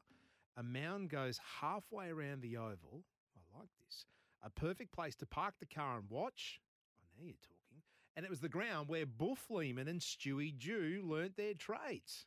A 0.57 0.63
mound 0.63 1.09
goes 1.09 1.39
halfway 1.61 2.09
around 2.09 2.41
the 2.41 2.57
oval. 2.57 3.03
I 3.35 3.59
like 3.59 3.69
this. 3.85 4.05
A 4.43 4.49
perfect 4.49 4.91
place 4.91 5.15
to 5.17 5.25
park 5.25 5.55
the 5.59 5.65
car 5.65 5.97
and 5.97 6.09
watch. 6.09 6.59
I 7.01 7.05
know 7.17 7.25
you're 7.25 7.35
talking. 7.41 7.83
And 8.17 8.25
it 8.25 8.29
was 8.29 8.41
the 8.41 8.49
ground 8.49 8.89
where 8.89 9.05
Boof 9.05 9.49
Lehmann 9.49 9.87
and 9.87 10.01
Stewie 10.01 10.57
Jew 10.57 11.01
learnt 11.05 11.37
their 11.37 11.53
trades. 11.53 12.25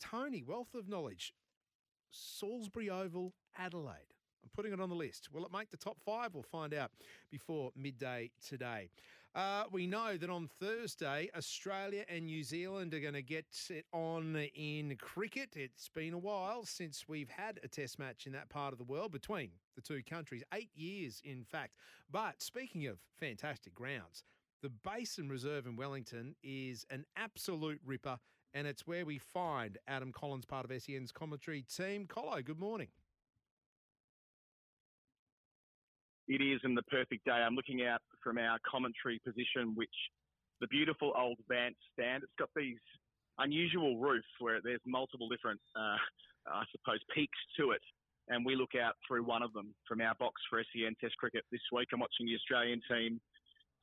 Tony, 0.00 0.42
wealth 0.42 0.74
of 0.74 0.88
knowledge. 0.88 1.32
Salisbury 2.10 2.90
Oval, 2.90 3.32
Adelaide. 3.56 4.14
I'm 4.42 4.50
putting 4.54 4.72
it 4.72 4.80
on 4.80 4.88
the 4.88 4.94
list. 4.94 5.28
Will 5.32 5.44
it 5.44 5.52
make 5.52 5.70
the 5.70 5.76
top 5.76 5.98
five? 6.04 6.34
We'll 6.34 6.42
find 6.42 6.74
out 6.74 6.90
before 7.30 7.70
midday 7.76 8.30
today. 8.46 8.90
Uh, 9.34 9.64
we 9.72 9.84
know 9.84 10.16
that 10.16 10.30
on 10.30 10.46
Thursday, 10.60 11.28
Australia 11.36 12.04
and 12.08 12.26
New 12.26 12.44
Zealand 12.44 12.94
are 12.94 13.00
going 13.00 13.14
to 13.14 13.22
get 13.22 13.46
it 13.68 13.84
on 13.92 14.36
in 14.54 14.96
cricket. 14.96 15.54
It's 15.56 15.88
been 15.88 16.14
a 16.14 16.18
while 16.18 16.64
since 16.64 17.08
we've 17.08 17.28
had 17.28 17.58
a 17.64 17.68
test 17.68 17.98
match 17.98 18.26
in 18.26 18.32
that 18.34 18.48
part 18.48 18.72
of 18.72 18.78
the 18.78 18.84
world 18.84 19.10
between 19.10 19.50
the 19.74 19.82
two 19.82 20.04
countries, 20.08 20.44
eight 20.54 20.70
years, 20.76 21.20
in 21.24 21.42
fact. 21.42 21.74
But 22.12 22.42
speaking 22.42 22.86
of 22.86 22.98
fantastic 23.18 23.74
grounds, 23.74 24.22
the 24.62 24.70
Basin 24.70 25.28
Reserve 25.28 25.66
in 25.66 25.74
Wellington 25.74 26.36
is 26.44 26.86
an 26.90 27.04
absolute 27.16 27.80
ripper, 27.84 28.20
and 28.52 28.68
it's 28.68 28.86
where 28.86 29.04
we 29.04 29.18
find 29.18 29.78
Adam 29.88 30.12
Collins, 30.12 30.44
part 30.44 30.64
of 30.64 30.80
SEN's 30.80 31.10
commentary 31.10 31.62
team. 31.62 32.06
Colo, 32.06 32.40
good 32.40 32.60
morning. 32.60 32.88
it 36.28 36.40
is 36.40 36.60
in 36.64 36.74
the 36.74 36.82
perfect 36.84 37.24
day. 37.24 37.32
I'm 37.32 37.54
looking 37.54 37.84
out 37.84 38.00
from 38.24 38.38
our 38.38 38.58
commentary 38.68 39.20
position, 39.20 39.76
which 39.76 39.94
the 40.60 40.66
beautiful 40.68 41.12
old 41.16 41.38
Vance 41.48 41.76
stand. 41.92 42.22
It's 42.24 42.32
got 42.38 42.48
these 42.56 42.80
unusual 43.38 43.98
roofs 43.98 44.32
where 44.40 44.60
there's 44.64 44.80
multiple 44.86 45.28
different, 45.28 45.60
uh, 45.76 46.00
I 46.48 46.64
suppose, 46.72 47.00
peaks 47.14 47.38
to 47.58 47.72
it. 47.72 47.82
And 48.28 48.46
we 48.46 48.56
look 48.56 48.72
out 48.72 48.94
through 49.06 49.24
one 49.24 49.42
of 49.42 49.52
them 49.52 49.74
from 49.86 50.00
our 50.00 50.14
box 50.18 50.40
for 50.48 50.62
SEN 50.72 50.96
Test 51.00 51.16
Cricket 51.18 51.44
this 51.52 51.60
week. 51.70 51.88
I'm 51.92 52.00
watching 52.00 52.24
the 52.24 52.34
Australian 52.34 52.80
team 52.88 53.20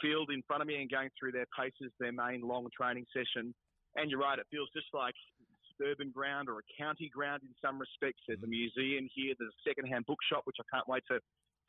field 0.01 0.31
in 0.33 0.41
front 0.47 0.63
of 0.63 0.67
me 0.67 0.81
and 0.81 0.89
going 0.89 1.09
through 1.13 1.33
their 1.33 1.45
paces, 1.53 1.93
their 1.99 2.11
main 2.11 2.41
long 2.41 2.65
training 2.73 3.05
session. 3.13 3.53
And 3.95 4.09
you're 4.09 4.19
right, 4.19 4.39
it 4.39 4.47
feels 4.49 4.69
just 4.73 4.87
like 4.93 5.13
suburban 5.77 6.09
ground 6.09 6.49
or 6.49 6.57
a 6.57 6.65
county 6.73 7.11
ground 7.13 7.43
in 7.43 7.53
some 7.61 7.77
respects. 7.77 8.21
There's 8.27 8.41
a 8.43 8.47
museum 8.47 9.07
here. 9.13 9.35
There's 9.37 9.53
a 9.53 9.69
second-hand 9.69 10.05
bookshop, 10.07 10.41
which 10.45 10.57
I 10.59 10.65
can't 10.73 10.87
wait 10.87 11.03
to 11.11 11.19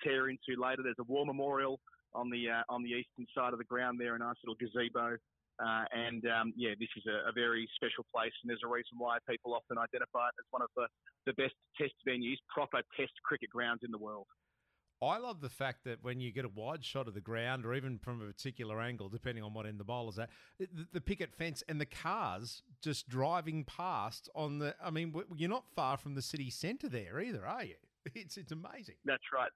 tear 0.03 0.31
into 0.31 0.57
later. 0.57 0.82
There's 0.82 0.97
a 1.01 1.12
war 1.12 1.27
memorial 1.27 1.78
on 2.14 2.30
the 2.30 2.51
uh, 2.51 2.62
on 2.68 2.82
the 2.82 2.90
eastern 2.90 3.26
side 3.34 3.52
of 3.52 3.59
the 3.59 3.64
ground 3.64 3.98
there, 4.01 4.14
a 4.14 4.18
nice 4.18 4.36
little 4.44 4.56
gazebo. 4.56 5.16
Uh, 5.60 5.84
and 5.93 6.24
um, 6.26 6.52
yeah, 6.56 6.70
this 6.80 6.89
is 6.97 7.05
a, 7.06 7.28
a 7.28 7.32
very 7.32 7.68
special 7.76 8.05
place, 8.14 8.32
and 8.43 8.51
there's 8.51 8.64
a 8.64 8.68
reason 8.68 8.97
why 8.98 9.18
people 9.28 9.55
often 9.55 9.78
identify 9.78 10.26
it 10.26 10.34
as 10.40 10.47
one 10.51 10.62
of 10.62 10.70
the, 10.76 10.86
the 11.26 11.34
best 11.34 11.55
test 11.76 11.93
venues, 12.09 12.40
proper 12.48 12.80
test 12.97 13.12
cricket 13.24 13.51
grounds 13.51 13.80
in 13.84 13.90
the 13.90 13.98
world. 13.98 14.26
I 15.02 15.18
love 15.18 15.40
the 15.40 15.51
fact 15.51 15.84
that 15.84 16.02
when 16.02 16.20
you 16.20 16.30
get 16.32 16.44
a 16.44 16.48
wide 16.48 16.84
shot 16.84 17.09
of 17.09 17.14
the 17.14 17.20
ground, 17.20 17.66
or 17.66 17.74
even 17.74 17.98
from 17.98 18.22
a 18.22 18.26
particular 18.26 18.80
angle, 18.80 19.09
depending 19.09 19.43
on 19.43 19.52
what 19.52 19.66
end 19.66 19.80
the 19.80 19.84
bowler's 19.84 20.18
at, 20.18 20.30
the, 20.60 20.86
the 20.93 21.01
picket 21.01 21.34
fence 21.34 21.62
and 21.68 21.80
the 21.80 21.86
cars 21.86 22.62
just 22.80 23.09
driving 23.09 23.64
past 23.64 24.28
on 24.34 24.59
the. 24.59 24.74
I 24.82 24.90
mean, 24.90 25.12
you're 25.36 25.51
not 25.51 25.64
far 25.74 25.97
from 25.97 26.14
the 26.14 26.22
city 26.22 26.51
centre 26.51 26.89
there 26.89 27.20
either, 27.20 27.47
are 27.47 27.64
you? 27.64 27.74
It's 28.14 28.36
it's 28.36 28.51
amazing. 28.51 28.97
That's 29.05 29.22
right. 29.32 29.51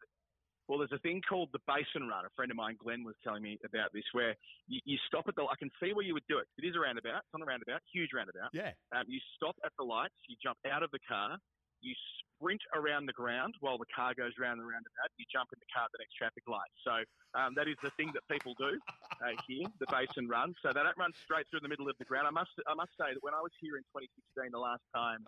Well, 0.69 0.79
there's 0.79 0.93
a 0.93 0.99
thing 0.99 1.23
called 1.23 1.51
the 1.53 1.63
basin 1.67 2.09
run. 2.11 2.27
A 2.27 2.33
friend 2.35 2.51
of 2.51 2.57
mine, 2.57 2.77
Glenn, 2.83 3.05
was 3.07 3.15
telling 3.23 3.43
me 3.43 3.59
about 3.63 3.95
this, 3.95 4.03
where 4.13 4.35
you, 4.67 4.81
you 4.85 4.99
stop 5.07 5.27
at 5.29 5.37
the. 5.37 5.47
I 5.47 5.55
can 5.59 5.71
see 5.79 5.95
where 5.95 6.05
you 6.05 6.15
would 6.15 6.27
do 6.29 6.39
it. 6.39 6.47
It 6.59 6.67
is 6.67 6.75
a 6.75 6.83
roundabout. 6.83 7.23
It's 7.23 7.35
on 7.35 7.43
a 7.43 7.47
roundabout, 7.47 7.81
huge 7.95 8.11
roundabout. 8.11 8.51
Yeah. 8.53 8.75
Um, 8.91 9.07
you 9.07 9.21
stop 9.39 9.55
at 9.65 9.71
the 9.79 9.85
lights. 9.85 10.19
You 10.27 10.35
jump 10.43 10.59
out 10.67 10.83
of 10.83 10.91
the 10.91 10.99
car. 11.07 11.39
You 11.83 11.95
sprint 12.35 12.59
around 12.75 13.07
the 13.07 13.15
ground 13.15 13.55
while 13.61 13.79
the 13.79 13.87
car 13.95 14.11
goes 14.11 14.35
round 14.43 14.59
the 14.59 14.67
roundabout. 14.67 15.15
You 15.17 15.27
jump 15.31 15.55
in 15.55 15.63
the 15.63 15.71
car 15.71 15.87
at 15.87 15.93
the 15.95 16.03
next 16.03 16.19
traffic 16.19 16.43
light. 16.51 16.73
So 16.83 17.07
um, 17.39 17.55
that 17.55 17.71
is 17.71 17.79
the 17.85 17.95
thing 17.95 18.11
that 18.19 18.27
people 18.27 18.59
do 18.59 18.75
uh, 19.23 19.39
here, 19.47 19.71
the 19.79 19.87
basin 19.87 20.27
run. 20.27 20.51
So 20.67 20.75
they 20.75 20.83
don't 20.83 20.99
run 20.99 21.15
straight 21.23 21.47
through 21.47 21.63
the 21.63 21.71
middle 21.71 21.87
of 21.87 21.95
the 22.03 22.09
ground. 22.09 22.27
I 22.27 22.35
must, 22.35 22.51
I 22.67 22.75
must 22.75 22.91
say 22.99 23.15
that 23.15 23.23
when 23.23 23.39
I 23.39 23.43
was 23.45 23.55
here 23.63 23.79
in 23.79 23.87
2016, 23.95 24.51
the 24.51 24.59
last 24.59 24.83
time 24.91 25.23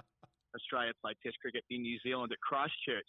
Australia 0.57 0.93
played 0.99 1.17
Test 1.23 1.39
cricket 1.39 1.63
in 1.71 1.85
New 1.85 2.01
Zealand 2.03 2.33
at 2.33 2.41
Christchurch, 2.41 3.09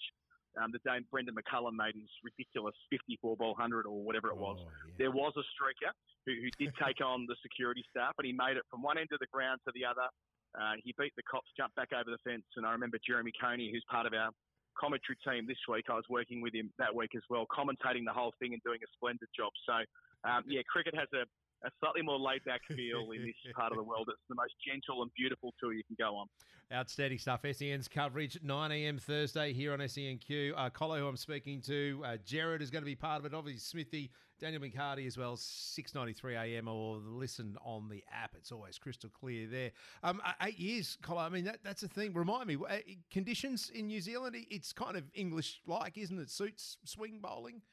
um, 0.57 0.71
the 0.73 0.81
Dane 0.81 1.05
Brendan 1.11 1.35
McCullum 1.35 1.77
made 1.77 1.93
his 1.93 2.09
ridiculous 2.23 2.75
54 2.89 3.37
ball 3.37 3.53
100 3.53 3.85
or 3.85 4.01
whatever 4.01 4.29
it 4.29 4.37
was. 4.37 4.57
There 4.97 5.11
was 5.11 5.33
a 5.37 5.45
streaker 5.53 5.93
who, 6.25 6.33
who 6.41 6.49
did 6.57 6.73
take 6.83 7.03
on 7.05 7.25
the 7.27 7.35
security 7.41 7.85
staff, 7.89 8.17
and 8.17 8.25
he 8.25 8.33
made 8.33 8.57
it 8.57 8.65
from 8.69 8.81
one 8.81 8.97
end 8.97 9.09
of 9.11 9.19
the 9.19 9.29
ground 9.31 9.61
to 9.67 9.71
the 9.75 9.85
other. 9.85 10.09
Uh, 10.57 10.81
he 10.81 10.95
beat 10.97 11.13
the 11.15 11.23
cops, 11.29 11.47
jumped 11.55 11.75
back 11.75 11.93
over 11.93 12.09
the 12.09 12.17
fence, 12.25 12.45
and 12.57 12.65
I 12.65 12.73
remember 12.73 12.97
Jeremy 13.05 13.31
Coney, 13.37 13.69
who's 13.69 13.85
part 13.85 14.09
of 14.09 14.13
our 14.13 14.33
commentary 14.79 15.17
team 15.21 15.45
this 15.45 15.59
week. 15.67 15.85
I 15.91 15.99
was 15.99 16.07
working 16.09 16.41
with 16.41 16.55
him 16.55 16.71
that 16.79 16.93
week 16.93 17.11
as 17.15 17.21
well, 17.29 17.45
commentating 17.51 18.07
the 18.07 18.15
whole 18.15 18.33
thing 18.39 18.53
and 18.53 18.61
doing 18.63 18.79
a 18.81 18.89
splendid 18.95 19.29
job. 19.35 19.51
So, 19.67 19.77
um, 20.25 20.43
yeah, 20.47 20.63
cricket 20.65 20.95
has 20.95 21.11
a, 21.13 21.27
a 21.63 21.69
slightly 21.79 22.01
more 22.01 22.19
laid 22.19 22.43
back 22.45 22.61
feel 22.67 23.11
in 23.11 23.25
this 23.25 23.53
part 23.55 23.71
of 23.71 23.77
the 23.77 23.83
world. 23.83 24.07
It's 24.09 24.19
the 24.29 24.35
most 24.35 24.53
gentle 24.65 25.01
and 25.01 25.11
beautiful 25.15 25.53
tour 25.59 25.73
you 25.73 25.83
can 25.83 25.95
go 25.99 26.15
on. 26.15 26.27
Outstanding 26.71 27.17
stuff. 27.17 27.41
SEN's 27.51 27.87
coverage, 27.87 28.37
9 28.43 28.71
a.m. 28.71 28.99
Thursday 28.99 29.53
here 29.53 29.73
on 29.73 29.79
SENQ. 29.79 30.53
Uh, 30.55 30.69
Colo, 30.69 30.99
who 30.99 31.07
I'm 31.07 31.17
speaking 31.17 31.61
to, 31.61 32.01
uh, 32.05 32.17
Jared 32.23 32.61
is 32.61 32.69
going 32.69 32.83
to 32.83 32.85
be 32.85 32.95
part 32.95 33.19
of 33.19 33.25
it. 33.25 33.33
Obviously, 33.33 33.59
Smithy, 33.59 34.11
Daniel 34.39 34.61
McCarty 34.61 35.07
as 35.07 35.17
well, 35.17 35.35
6.93 35.35 36.35
a.m. 36.35 36.67
or 36.67 36.97
listen 36.97 37.57
on 37.65 37.89
the 37.89 38.03
app. 38.13 38.35
It's 38.37 38.51
always 38.51 38.77
crystal 38.77 39.09
clear 39.09 39.47
there. 39.47 39.71
Um, 40.03 40.21
eight 40.43 40.59
years, 40.59 40.97
Colo, 41.01 41.21
I 41.21 41.29
mean, 41.29 41.45
that, 41.45 41.59
that's 41.63 41.81
the 41.81 41.87
thing. 41.87 42.13
Remind 42.13 42.47
me, 42.47 42.55
uh, 42.55 42.77
conditions 43.11 43.71
in 43.73 43.87
New 43.87 43.99
Zealand, 43.99 44.35
it's 44.51 44.71
kind 44.71 44.95
of 44.95 45.05
English-like, 45.15 45.97
isn't 45.97 46.19
it? 46.19 46.29
Suits 46.29 46.77
swing 46.85 47.19
bowling. 47.19 47.63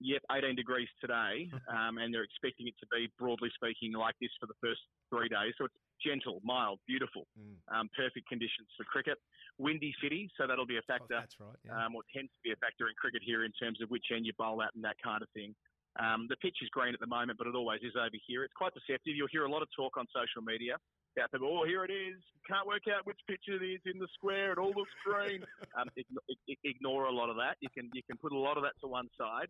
Yep, 0.00 0.22
18 0.30 0.54
degrees 0.54 0.88
today, 1.00 1.50
um, 1.74 1.98
and 1.98 2.14
they're 2.14 2.22
expecting 2.22 2.68
it 2.68 2.74
to 2.80 2.86
be, 2.86 3.10
broadly 3.18 3.50
speaking, 3.54 3.92
like 3.92 4.14
this 4.20 4.30
for 4.38 4.46
the 4.46 4.54
first 4.62 4.80
three 5.10 5.28
days. 5.28 5.54
So 5.58 5.66
it's 5.66 5.74
gentle, 5.98 6.38
mild, 6.44 6.78
beautiful, 6.86 7.26
um, 7.74 7.90
perfect 7.96 8.28
conditions 8.28 8.70
for 8.76 8.84
cricket. 8.84 9.18
Windy 9.58 9.90
city, 10.00 10.30
so 10.38 10.46
that'll 10.46 10.70
be 10.70 10.78
a 10.78 10.86
factor. 10.86 11.18
that's 11.18 11.34
right. 11.42 11.58
Um, 11.66 11.98
or 11.98 12.06
tends 12.14 12.30
to 12.30 12.40
be 12.46 12.54
a 12.54 12.58
factor 12.62 12.86
in 12.86 12.94
cricket 12.94 13.22
here 13.26 13.42
in 13.42 13.50
terms 13.58 13.82
of 13.82 13.90
which 13.90 14.06
end 14.14 14.22
you 14.24 14.32
bowl 14.38 14.62
at 14.62 14.70
and 14.78 14.84
that 14.86 15.02
kind 15.02 15.18
of 15.20 15.28
thing. 15.34 15.50
Um, 15.98 16.30
the 16.30 16.38
pitch 16.38 16.62
is 16.62 16.70
green 16.70 16.94
at 16.94 17.00
the 17.02 17.10
moment, 17.10 17.38
but 17.42 17.50
it 17.50 17.58
always 17.58 17.82
is 17.82 17.98
over 17.98 18.14
here. 18.22 18.46
It's 18.46 18.54
quite 18.54 18.70
deceptive. 18.70 19.18
You'll 19.18 19.34
hear 19.34 19.46
a 19.46 19.50
lot 19.50 19.62
of 19.62 19.68
talk 19.74 19.98
on 19.98 20.06
social 20.14 20.46
media 20.46 20.78
about 21.18 21.32
people, 21.32 21.50
oh, 21.50 21.66
here 21.66 21.84
it 21.84 21.90
is. 21.90 22.22
Can't 22.46 22.66
work 22.66 22.86
out 22.86 23.04
which 23.04 23.18
pitch 23.26 23.42
it 23.48 23.62
is 23.62 23.80
in 23.84 23.98
the 23.98 24.06
square. 24.14 24.52
It 24.52 24.58
all 24.58 24.72
looks 24.76 24.94
green. 25.04 25.42
um, 25.78 25.90
ign- 25.98 26.56
ignore 26.64 27.06
a 27.06 27.12
lot 27.12 27.28
of 27.28 27.36
that. 27.36 27.56
You 27.60 27.68
can 27.74 27.90
you 27.92 28.02
can 28.02 28.16
put 28.16 28.32
a 28.32 28.38
lot 28.38 28.56
of 28.56 28.62
that 28.62 28.78
to 28.80 28.86
one 28.86 29.08
side. 29.18 29.48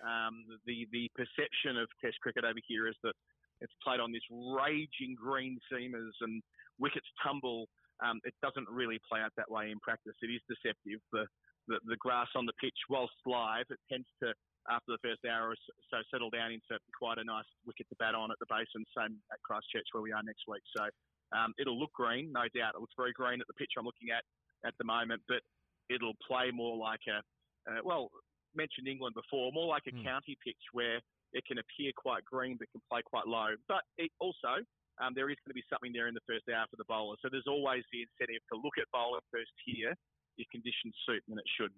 Um, 0.00 0.44
the 0.66 0.86
the 0.92 1.10
perception 1.14 1.76
of 1.76 1.88
Test 2.00 2.20
cricket 2.20 2.44
over 2.44 2.60
here 2.66 2.88
is 2.88 2.96
that 3.02 3.14
it's 3.60 3.72
played 3.84 4.00
on 4.00 4.12
this 4.12 4.24
raging 4.30 5.14
green 5.16 5.58
seamers 5.68 6.16
and 6.20 6.42
wickets 6.78 7.08
tumble. 7.22 7.68
Um, 8.00 8.20
it 8.24 8.32
doesn't 8.40 8.68
really 8.68 8.98
play 9.04 9.20
out 9.20 9.32
that 9.36 9.50
way 9.50 9.70
in 9.70 9.78
practice. 9.80 10.16
It 10.22 10.32
is 10.32 10.40
deceptive. 10.48 11.00
The, 11.12 11.28
the 11.68 11.76
the 11.84 12.00
grass 12.00 12.28
on 12.34 12.46
the 12.46 12.56
pitch, 12.60 12.76
whilst 12.88 13.12
live, 13.26 13.68
it 13.68 13.80
tends 13.92 14.08
to 14.24 14.32
after 14.68 14.92
the 14.92 15.02
first 15.02 15.24
hour 15.24 15.52
or 15.52 15.56
so 15.88 15.98
settle 16.12 16.28
down 16.28 16.52
into 16.52 16.76
quite 16.92 17.16
a 17.16 17.24
nice 17.24 17.48
wicket 17.64 17.88
to 17.88 17.96
bat 17.96 18.14
on 18.14 18.30
at 18.30 18.38
the 18.40 18.48
basin. 18.48 18.84
Same 18.96 19.16
at 19.32 19.40
Christchurch 19.42 19.88
where 19.92 20.04
we 20.04 20.12
are 20.12 20.22
next 20.22 20.44
week. 20.48 20.62
So 20.76 20.84
um, 21.32 21.52
it'll 21.58 21.78
look 21.78 21.92
green, 21.92 22.32
no 22.32 22.44
doubt. 22.52 22.76
It 22.76 22.80
looks 22.80 22.96
very 22.96 23.12
green 23.12 23.40
at 23.40 23.48
the 23.48 23.56
pitch 23.56 23.72
I'm 23.78 23.88
looking 23.88 24.12
at 24.12 24.24
at 24.64 24.74
the 24.78 24.84
moment, 24.84 25.22
but 25.28 25.40
it'll 25.88 26.16
play 26.26 26.50
more 26.52 26.76
like 26.76 27.00
a 27.08 27.20
uh, 27.68 27.80
well 27.84 28.08
mentioned 28.54 28.88
England 28.88 29.14
before, 29.14 29.50
more 29.52 29.66
like 29.66 29.86
a 29.86 29.94
county 30.02 30.36
pitch 30.44 30.60
where 30.72 31.00
it 31.32 31.44
can 31.46 31.58
appear 31.58 31.92
quite 31.94 32.24
green 32.24 32.56
but 32.58 32.70
can 32.72 32.82
play 32.90 33.02
quite 33.02 33.26
low. 33.26 33.54
But 33.68 33.82
it 33.98 34.10
also, 34.18 34.62
um, 34.98 35.14
there 35.14 35.30
is 35.30 35.38
going 35.44 35.54
to 35.54 35.58
be 35.58 35.66
something 35.70 35.92
there 35.92 36.08
in 36.08 36.14
the 36.14 36.26
first 36.26 36.48
hour 36.50 36.66
for 36.70 36.76
the 36.76 36.88
bowler. 36.88 37.16
So 37.22 37.28
there's 37.30 37.48
always 37.48 37.82
the 37.92 38.02
incentive 38.02 38.42
to 38.52 38.58
look 38.58 38.74
at 38.78 38.90
bowling 38.92 39.24
first 39.30 39.54
here 39.64 39.94
if 40.38 40.46
conditions 40.50 40.94
suit, 41.06 41.22
and 41.28 41.38
it 41.38 41.48
should. 41.58 41.70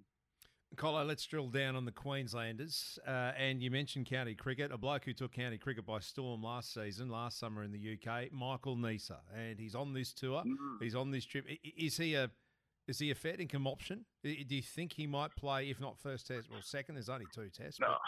Colo, 0.77 1.05
let's 1.05 1.27
drill 1.27 1.49
down 1.49 1.77
on 1.77 1.85
the 1.85 1.93
Queenslanders. 1.93 2.99
Uh, 3.07 3.33
and 3.37 3.63
you 3.63 3.71
mentioned 3.71 4.07
county 4.07 4.35
cricket, 4.35 4.73
a 4.73 4.79
bloke 4.79 5.05
who 5.05 5.13
took 5.13 5.33
county 5.33 5.59
cricket 5.59 5.85
by 5.85 6.01
storm 6.01 6.43
last 6.43 6.73
season, 6.73 7.11
last 7.11 7.39
summer 7.39 7.63
in 7.63 7.73
the 7.73 7.99
UK, 7.99 8.33
Michael 8.33 8.77
Neser, 8.77 9.19
and 9.37 9.59
he's 9.59 9.75
on 9.75 9.93
this 9.93 10.13
tour. 10.13 10.43
He's 10.81 10.95
on 10.95 11.11
this 11.11 11.27
trip. 11.27 11.47
Is 11.77 11.99
he 11.99 12.15
a 12.15 12.31
is 12.89 12.99
he 12.99 13.11
a 13.11 13.15
fair 13.15 13.41
income 13.41 13.67
option? 13.67 14.05
Do 14.23 14.31
you 14.31 14.63
think 14.63 14.93
he 14.95 15.07
might 15.07 15.35
play, 15.37 15.71
if 15.71 15.81
not 15.81 15.99
first 15.99 16.27
test, 16.27 16.49
well, 16.51 16.61
second? 16.63 16.97
There's 16.97 17.09
only 17.09 17.27
two 17.35 17.49
tests. 17.51 17.79
but- 17.79 17.99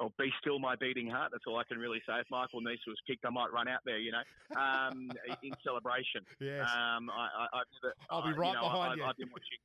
oh, 0.00 0.10
be 0.18 0.30
still 0.40 0.58
my 0.58 0.76
beating 0.76 1.08
heart. 1.08 1.30
That's 1.32 1.44
all 1.46 1.58
I 1.58 1.64
can 1.64 1.78
really 1.78 2.00
say. 2.06 2.14
If 2.20 2.26
Michael 2.30 2.60
Neser 2.60 2.88
was 2.88 3.00
picked, 3.06 3.24
I 3.24 3.30
might 3.30 3.52
run 3.52 3.68
out 3.68 3.80
there, 3.84 3.98
you 3.98 4.12
know, 4.12 4.60
um, 4.60 5.10
in 5.42 5.52
celebration. 5.64 6.22
Yes. 6.40 6.68
Um, 6.70 7.10
I, 7.10 7.28
I, 7.52 7.58
I've 7.60 7.66
never, 7.82 7.94
I'll 8.10 8.22
be 8.22 8.30
I- 8.30 8.36
right 8.36 8.54
know, 8.54 8.60
behind 8.62 8.92
I've, 8.92 8.98
you. 8.98 9.04
I've 9.04 9.16
been 9.16 9.30
watching. 9.32 9.58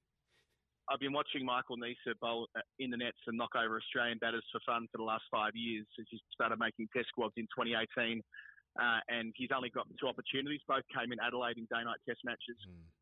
I've 0.90 1.00
been 1.02 1.12
watching 1.12 1.44
Michael 1.46 1.76
Neser 1.76 2.18
bowl 2.22 2.48
uh, 2.56 2.62
in 2.80 2.90
the 2.90 2.96
nets 2.96 3.18
and 3.28 3.38
knock 3.38 3.52
over 3.58 3.76
Australian 3.76 4.20
batters 4.20 4.46
for 4.54 4.62
fun 4.66 4.88
for 4.90 5.00
the 5.00 5.04
last 5.04 5.24
five 5.30 5.52
years 5.54 5.86
since 5.98 6.08
he 6.10 6.18
started 6.34 6.60
making 6.60 6.88
test 6.96 7.10
squads 7.10 7.34
in 7.36 7.44
2018. 7.52 8.24
Uh, 8.78 9.02
and 9.10 9.34
he's 9.34 9.50
only 9.50 9.74
got 9.74 9.90
two 9.98 10.06
opportunities. 10.06 10.62
Both 10.70 10.86
came 10.94 11.10
in 11.10 11.18
Adelaide 11.18 11.58
in 11.58 11.66
day-night 11.66 11.98
test 12.06 12.22
matches. 12.22 12.58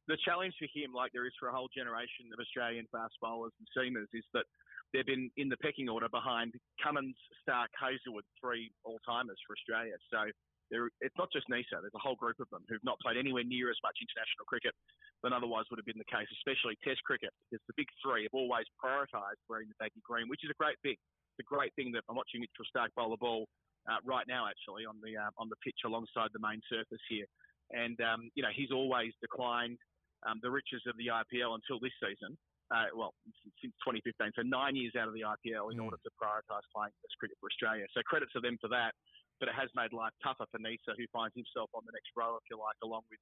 The 0.07 0.15
challenge 0.23 0.55
for 0.55 0.71
him, 0.71 0.95
like 0.95 1.11
there 1.11 1.27
is 1.27 1.35
for 1.35 1.51
a 1.51 1.55
whole 1.55 1.67
generation 1.75 2.31
of 2.31 2.39
Australian 2.39 2.87
fast 2.95 3.19
bowlers 3.19 3.51
and 3.59 3.67
seamers, 3.75 4.07
is 4.15 4.23
that 4.31 4.47
they've 4.95 5.05
been 5.05 5.27
in 5.35 5.51
the 5.51 5.59
pecking 5.59 5.91
order 5.91 6.07
behind 6.07 6.55
Cummins, 6.79 7.19
Starc, 7.43 7.67
Hazlewood, 7.75 8.23
three 8.39 8.71
all-timers 8.87 9.35
for 9.43 9.51
Australia. 9.59 9.99
So 10.07 10.31
it's 10.71 11.17
not 11.19 11.29
just 11.35 11.45
Neser. 11.51 11.83
There's 11.83 11.93
a 11.93 12.01
whole 12.01 12.15
group 12.15 12.39
of 12.39 12.49
them 12.49 12.63
who've 12.71 12.83
not 12.87 12.97
played 13.03 13.19
anywhere 13.19 13.43
near 13.43 13.69
as 13.69 13.77
much 13.83 13.99
international 13.99 14.47
cricket 14.47 14.73
than 15.21 15.35
otherwise 15.35 15.67
would 15.69 15.77
have 15.77 15.85
been 15.85 15.99
the 15.99 16.07
case, 16.07 16.31
especially 16.39 16.79
Test 16.81 17.03
cricket, 17.03 17.35
because 17.51 17.61
the 17.67 17.75
big 17.75 17.91
three 17.99 18.23
have 18.23 18.33
always 18.33 18.65
prioritised 18.79 19.43
wearing 19.51 19.67
the 19.67 19.77
baggy 19.77 20.01
green, 20.01 20.31
which 20.31 20.41
is 20.47 20.49
a 20.49 20.57
great 20.57 20.79
thing. 20.81 20.95
It's 21.35 21.43
a 21.43 21.49
great 21.51 21.75
thing 21.75 21.91
that 21.93 22.07
I'm 22.07 22.15
watching 22.15 22.39
Mitchell 22.39 22.63
Starc 22.71 22.95
bowl 22.95 23.11
the 23.11 23.19
ball 23.19 23.45
uh, 23.89 24.01
right 24.03 24.25
now, 24.27 24.49
actually, 24.49 24.85
on 24.85 24.97
the 25.03 25.17
uh, 25.17 25.31
on 25.37 25.49
the 25.49 25.59
pitch 25.63 25.85
alongside 25.85 26.33
the 26.33 26.41
main 26.41 26.61
surface 26.69 27.01
here. 27.09 27.27
And 27.71 27.97
um, 28.01 28.29
you 28.35 28.43
know, 28.43 28.53
he's 28.53 28.71
always 28.71 29.13
declined 29.21 29.77
um, 30.25 30.39
the 30.41 30.49
riches 30.49 30.81
of 30.89 30.97
the 30.97 31.13
IPL 31.13 31.57
until 31.57 31.79
this 31.79 31.93
season. 32.01 32.37
Uh, 32.73 32.89
well, 32.97 33.13
since 33.21 33.53
since 33.61 33.75
2015, 33.85 34.33
so 34.33 34.41
nine 34.41 34.73
years 34.73 34.97
out 34.97 35.05
of 35.05 35.13
the 35.13 35.21
IPL 35.21 35.69
in 35.69 35.77
order 35.77 36.01
to 36.01 36.09
prioritise 36.17 36.65
playing 36.73 36.93
Test 37.05 37.13
cricket 37.21 37.37
for 37.37 37.45
Australia. 37.45 37.85
So 37.93 38.01
credit 38.01 38.29
to 38.33 38.41
them 38.41 38.57
for 38.57 38.69
that. 38.73 38.97
But 39.37 39.51
it 39.51 39.57
has 39.59 39.67
made 39.75 39.91
life 39.91 40.15
tougher 40.23 40.47
for 40.47 40.63
Neser, 40.63 40.95
who 40.95 41.03
finds 41.11 41.35
himself 41.35 41.67
on 41.75 41.83
the 41.83 41.91
next 41.91 42.15
row, 42.15 42.39
if 42.39 42.47
you 42.47 42.55
like, 42.55 42.79
along 42.79 43.03
with 43.11 43.19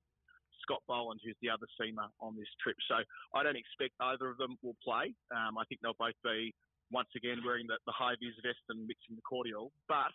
Scott 0.61 0.85
Boland, 0.87 1.19
who's 1.25 1.35
the 1.41 1.49
other 1.49 1.65
seamer 1.73 2.07
on 2.21 2.37
this 2.37 2.47
trip. 2.61 2.77
So 2.87 3.01
I 3.33 3.41
don't 3.41 3.57
expect 3.57 3.97
either 3.99 4.29
of 4.29 4.37
them 4.37 4.55
will 4.61 4.77
play. 4.79 5.11
Um, 5.33 5.57
I 5.57 5.65
think 5.65 5.81
they'll 5.81 5.97
both 5.97 6.15
be 6.23 6.53
once 6.93 7.09
again 7.17 7.41
wearing 7.41 7.67
the, 7.67 7.81
the 7.89 7.91
high 7.91 8.15
vis 8.21 8.37
vest 8.45 8.61
and 8.69 8.85
mixing 8.85 9.17
the 9.17 9.25
cordial. 9.25 9.73
But 9.89 10.13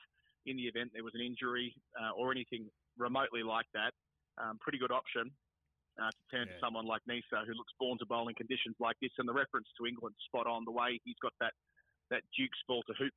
in 0.51 0.57
the 0.57 0.67
event 0.67 0.91
there 0.95 1.05
was 1.05 1.15
an 1.15 1.21
injury 1.21 1.75
uh, 1.99 2.13
or 2.17 2.33
anything 2.33 2.67
remotely 2.97 3.43
like 3.43 3.67
that, 3.75 3.93
um, 4.41 4.59
pretty 4.61 4.79
good 4.79 4.91
option 4.93 5.31
uh, 6.01 6.11
to 6.11 6.23
turn 6.31 6.47
to 6.47 6.57
someone 6.63 6.87
like 6.87 7.03
Neser, 7.09 7.47
who 7.47 7.55
looks 7.55 7.73
born 7.79 7.99
to 7.99 8.07
bowl 8.07 8.29
in 8.29 8.35
conditions 8.35 8.77
like 8.79 8.97
this. 9.03 9.11
And 9.19 9.29
the 9.29 9.35
reference 9.35 9.67
to 9.79 9.87
England 9.87 10.15
spot 10.27 10.47
on. 10.47 10.65
The 10.65 10.75
way 10.75 11.01
he's 11.05 11.19
got 11.23 11.33
that 11.41 11.53
that 12.11 12.23
Duke's 12.37 12.59
ball 12.67 12.83
to 12.87 12.95
hoop. 12.95 13.15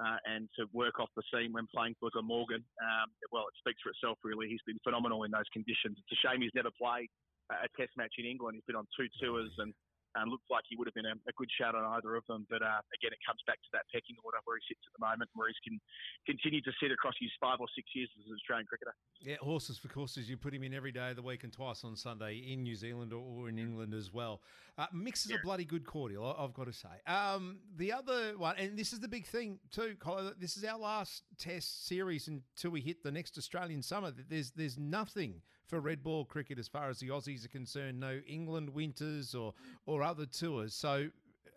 Uh, 0.00 0.16
and 0.24 0.48
to 0.56 0.64
work 0.72 0.96
off 0.96 1.10
the 1.12 1.22
seam 1.28 1.52
when 1.52 1.66
playing 1.68 1.92
for 2.00 2.08
Glamorgan, 2.08 2.64
um, 2.80 3.08
well, 3.32 3.44
it 3.44 3.52
speaks 3.60 3.82
for 3.84 3.90
itself, 3.90 4.16
really. 4.24 4.48
He's 4.48 4.64
been 4.64 4.78
phenomenal 4.80 5.24
in 5.24 5.30
those 5.30 5.50
conditions. 5.52 5.98
It's 6.00 6.16
a 6.16 6.20
shame 6.24 6.40
he's 6.40 6.54
never 6.56 6.70
played 6.72 7.10
a 7.50 7.68
test 7.76 7.90
match 7.98 8.14
in 8.18 8.24
England. 8.24 8.54
He's 8.56 8.64
been 8.64 8.78
on 8.78 8.86
two 8.96 9.10
tours 9.20 9.50
and 9.58 9.74
Um, 10.18 10.28
looks 10.28 10.46
like 10.50 10.64
he 10.68 10.74
would 10.74 10.88
have 10.90 10.94
been 10.94 11.06
a, 11.06 11.14
a 11.28 11.34
good 11.38 11.48
shout 11.54 11.74
on 11.74 11.84
either 11.96 12.16
of 12.16 12.26
them. 12.26 12.46
But 12.50 12.62
uh, 12.62 12.82
again, 12.94 13.14
it 13.14 13.22
comes 13.22 13.40
back 13.46 13.62
to 13.62 13.70
that 13.72 13.86
pecking 13.92 14.16
order 14.24 14.38
where 14.44 14.58
he 14.58 14.74
sits 14.74 14.82
at 14.86 14.92
the 14.98 15.02
moment, 15.02 15.30
where 15.34 15.46
he's 15.46 15.60
can 15.62 15.78
continue 16.26 16.60
to 16.62 16.72
sit 16.82 16.90
across 16.90 17.14
his 17.20 17.30
five 17.40 17.60
or 17.60 17.66
six 17.74 17.88
years 17.94 18.08
as 18.18 18.26
an 18.26 18.34
Australian 18.34 18.66
cricketer. 18.66 18.94
Yeah, 19.20 19.36
horses 19.40 19.78
for 19.78 19.88
courses. 19.88 20.28
You 20.28 20.36
put 20.36 20.54
him 20.54 20.64
in 20.64 20.74
every 20.74 20.92
day 20.92 21.10
of 21.10 21.16
the 21.16 21.22
week 21.22 21.44
and 21.44 21.52
twice 21.52 21.84
on 21.84 21.96
Sunday 21.96 22.36
in 22.36 22.62
New 22.62 22.74
Zealand 22.74 23.12
or, 23.12 23.48
in 23.48 23.58
England 23.58 23.94
as 23.94 24.12
well. 24.12 24.40
Uh, 24.78 24.86
mixes 24.92 25.32
a 25.32 25.38
bloody 25.42 25.64
good 25.64 25.84
cordial, 25.84 26.34
I've 26.38 26.54
got 26.54 26.66
to 26.66 26.72
say. 26.72 26.88
Um, 27.06 27.58
the 27.76 27.92
other 27.92 28.34
one, 28.36 28.56
and 28.58 28.78
this 28.78 28.92
is 28.92 29.00
the 29.00 29.08
big 29.08 29.26
thing 29.26 29.58
too, 29.70 29.96
Colin, 29.98 30.32
this 30.38 30.56
is 30.56 30.64
our 30.64 30.78
last 30.78 31.22
Test 31.38 31.86
series 31.86 32.28
until 32.28 32.70
we 32.70 32.80
hit 32.80 33.02
the 33.02 33.10
next 33.10 33.38
Australian 33.38 33.82
summer. 33.82 34.12
There's 34.28 34.50
there's 34.50 34.78
nothing 34.78 35.42
for 35.70 35.80
red 35.80 36.02
ball 36.02 36.24
cricket 36.24 36.58
as 36.58 36.68
far 36.68 36.90
as 36.90 36.98
the 36.98 37.08
Aussies 37.08 37.44
are 37.44 37.48
concerned. 37.48 38.00
No 38.00 38.20
England 38.26 38.70
winters 38.70 39.34
or 39.34 39.54
or 39.86 40.02
other 40.02 40.26
tours. 40.26 40.74
So 40.74 41.08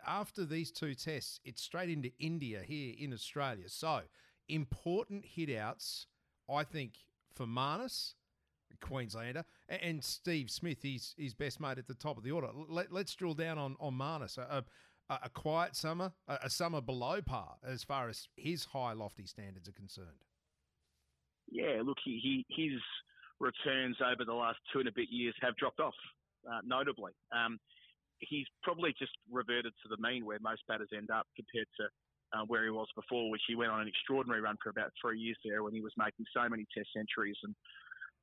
after 0.07 0.45
these 0.45 0.71
two 0.71 0.93
tests, 0.93 1.39
it's 1.43 1.61
straight 1.61 1.89
into 1.89 2.11
India 2.19 2.61
here 2.65 2.93
in 2.97 3.11
Australia. 3.11 3.67
So 3.67 4.01
important 4.47 5.25
hit 5.25 5.55
outs, 5.57 6.07
I 6.49 6.63
think, 6.63 6.93
for 7.33 7.45
Marnus, 7.45 8.13
Queenslander, 8.81 9.45
and 9.69 10.03
Steve 10.03 10.51
Smith, 10.51 10.81
he's 10.81 11.15
his 11.17 11.33
best 11.33 11.59
mate 11.59 11.77
at 11.77 11.87
the 11.87 11.93
top 11.93 12.17
of 12.17 12.23
the 12.23 12.31
order. 12.31 12.49
Let, 12.69 12.91
let's 12.91 13.15
drill 13.15 13.33
down 13.33 13.57
on, 13.57 13.75
on 13.79 13.93
Marnus. 13.93 14.37
A, 14.37 14.63
a, 15.09 15.19
a 15.23 15.29
quiet 15.29 15.75
summer, 15.75 16.11
a, 16.27 16.49
summer 16.49 16.81
below 16.81 17.21
par 17.21 17.55
as 17.65 17.83
far 17.83 18.09
as 18.09 18.27
his 18.35 18.65
high, 18.65 18.93
lofty 18.93 19.25
standards 19.25 19.67
are 19.67 19.73
concerned. 19.73 20.25
Yeah, 21.49 21.81
look, 21.83 21.97
he, 22.03 22.45
he 22.47 22.71
his 22.71 22.81
returns 23.43 23.97
over 23.99 24.23
the 24.23 24.33
last 24.33 24.57
two 24.71 24.79
and 24.79 24.87
a 24.87 24.95
bit 24.95 25.11
years 25.11 25.35
have 25.43 25.55
dropped 25.59 25.79
off 25.79 25.93
uh, 26.47 26.63
notably. 26.63 27.11
Um, 27.35 27.59
he's 28.19 28.47
probably 28.63 28.95
just 28.97 29.11
reverted 29.27 29.75
to 29.83 29.87
the 29.91 29.99
mean 29.99 30.25
where 30.25 30.39
most 30.39 30.63
batters 30.67 30.89
end 30.95 31.11
up 31.11 31.27
compared 31.35 31.67
to 31.79 31.91
uh, 32.33 32.47
where 32.47 32.63
he 32.63 32.71
was 32.71 32.87
before, 32.95 33.29
which 33.29 33.43
he 33.45 33.55
went 33.55 33.69
on 33.69 33.81
an 33.81 33.87
extraordinary 33.87 34.41
run 34.41 34.57
for 34.63 34.69
about 34.69 34.89
three 34.97 35.19
years 35.19 35.37
there 35.45 35.61
when 35.61 35.73
he 35.73 35.81
was 35.81 35.93
making 35.97 36.25
so 36.33 36.47
many 36.49 36.65
Test 36.73 36.89
centuries 36.95 37.37
and 37.43 37.53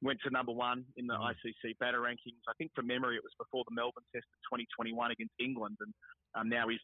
went 0.02 0.18
to 0.24 0.30
number 0.30 0.50
one 0.50 0.82
in 0.96 1.06
the 1.06 1.14
ICC 1.14 1.78
batter 1.78 2.00
rankings. 2.00 2.42
I 2.48 2.56
think 2.58 2.72
from 2.74 2.88
memory 2.88 3.16
it 3.16 3.22
was 3.22 3.36
before 3.38 3.62
the 3.68 3.74
Melbourne 3.76 4.08
Test 4.10 4.26
of 4.32 4.58
2021 4.58 5.12
against 5.12 5.36
England, 5.38 5.76
and 5.78 5.92
um, 6.34 6.48
now 6.48 6.66
he's 6.66 6.82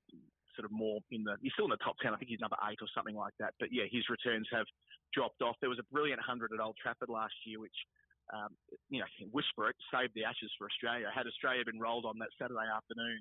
sort 0.55 0.65
of 0.65 0.73
more 0.73 1.01
in 1.11 1.25
the 1.25 1.37
he's 1.43 1.53
still 1.53 1.67
in 1.67 1.75
the 1.75 1.83
top 1.83 1.97
ten. 1.99 2.15
I 2.15 2.17
think 2.17 2.31
he's 2.31 2.41
number 2.41 2.57
eight 2.71 2.79
or 2.81 2.89
something 2.95 3.17
like 3.17 3.35
that. 3.41 3.59
But 3.59 3.69
yeah, 3.73 3.85
his 3.91 4.07
returns 4.09 4.47
have 4.53 4.67
dropped 5.13 5.43
off. 5.43 5.57
There 5.61 5.73
was 5.73 5.81
a 5.81 5.89
brilliant 5.91 6.21
hundred 6.21 6.53
at 6.53 6.61
Old 6.61 6.77
Trafford 6.81 7.09
last 7.09 7.35
year, 7.45 7.59
which 7.59 7.77
um, 8.35 8.51
you 8.91 9.01
know 9.01 9.07
whisper 9.31 9.71
it 9.71 9.77
save 9.93 10.11
the 10.15 10.25
Ashes 10.25 10.51
for 10.59 10.67
Australia. 10.67 11.07
Had 11.15 11.27
Australia 11.27 11.63
been 11.65 11.79
rolled 11.79 12.05
on 12.05 12.19
that 12.19 12.31
Saturday 12.41 12.67
afternoon 12.67 13.21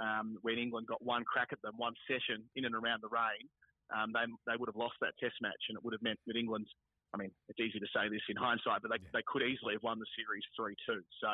um, 0.00 0.38
when 0.42 0.58
England 0.58 0.86
got 0.86 1.02
one 1.02 1.24
crack 1.24 1.48
at 1.50 1.60
them, 1.62 1.74
one 1.76 1.94
session 2.06 2.42
in 2.54 2.64
and 2.64 2.74
around 2.74 3.02
the 3.02 3.10
rain, 3.10 3.46
um, 3.94 4.14
they 4.14 4.26
they 4.46 4.56
would 4.56 4.68
have 4.68 4.78
lost 4.78 4.94
that 5.00 5.14
Test 5.18 5.36
match, 5.42 5.62
and 5.68 5.76
it 5.78 5.82
would 5.84 5.94
have 5.94 6.02
meant 6.02 6.18
that 6.26 6.36
England. 6.36 6.66
I 7.12 7.16
mean, 7.16 7.30
it's 7.48 7.60
easy 7.60 7.78
to 7.78 7.86
say 7.94 8.10
this 8.10 8.22
in 8.28 8.34
hindsight, 8.34 8.82
but 8.82 8.90
they, 8.90 8.98
they 9.14 9.22
could 9.30 9.42
easily 9.46 9.78
have 9.78 9.86
won 9.86 10.02
the 10.02 10.10
series 10.18 10.42
3 10.58 10.74
2. 10.82 10.98
So 11.22 11.30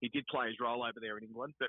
he 0.00 0.08
did 0.08 0.24
play 0.28 0.48
his 0.48 0.56
role 0.58 0.80
over 0.82 0.96
there 1.00 1.18
in 1.18 1.24
England. 1.24 1.52
But 1.60 1.68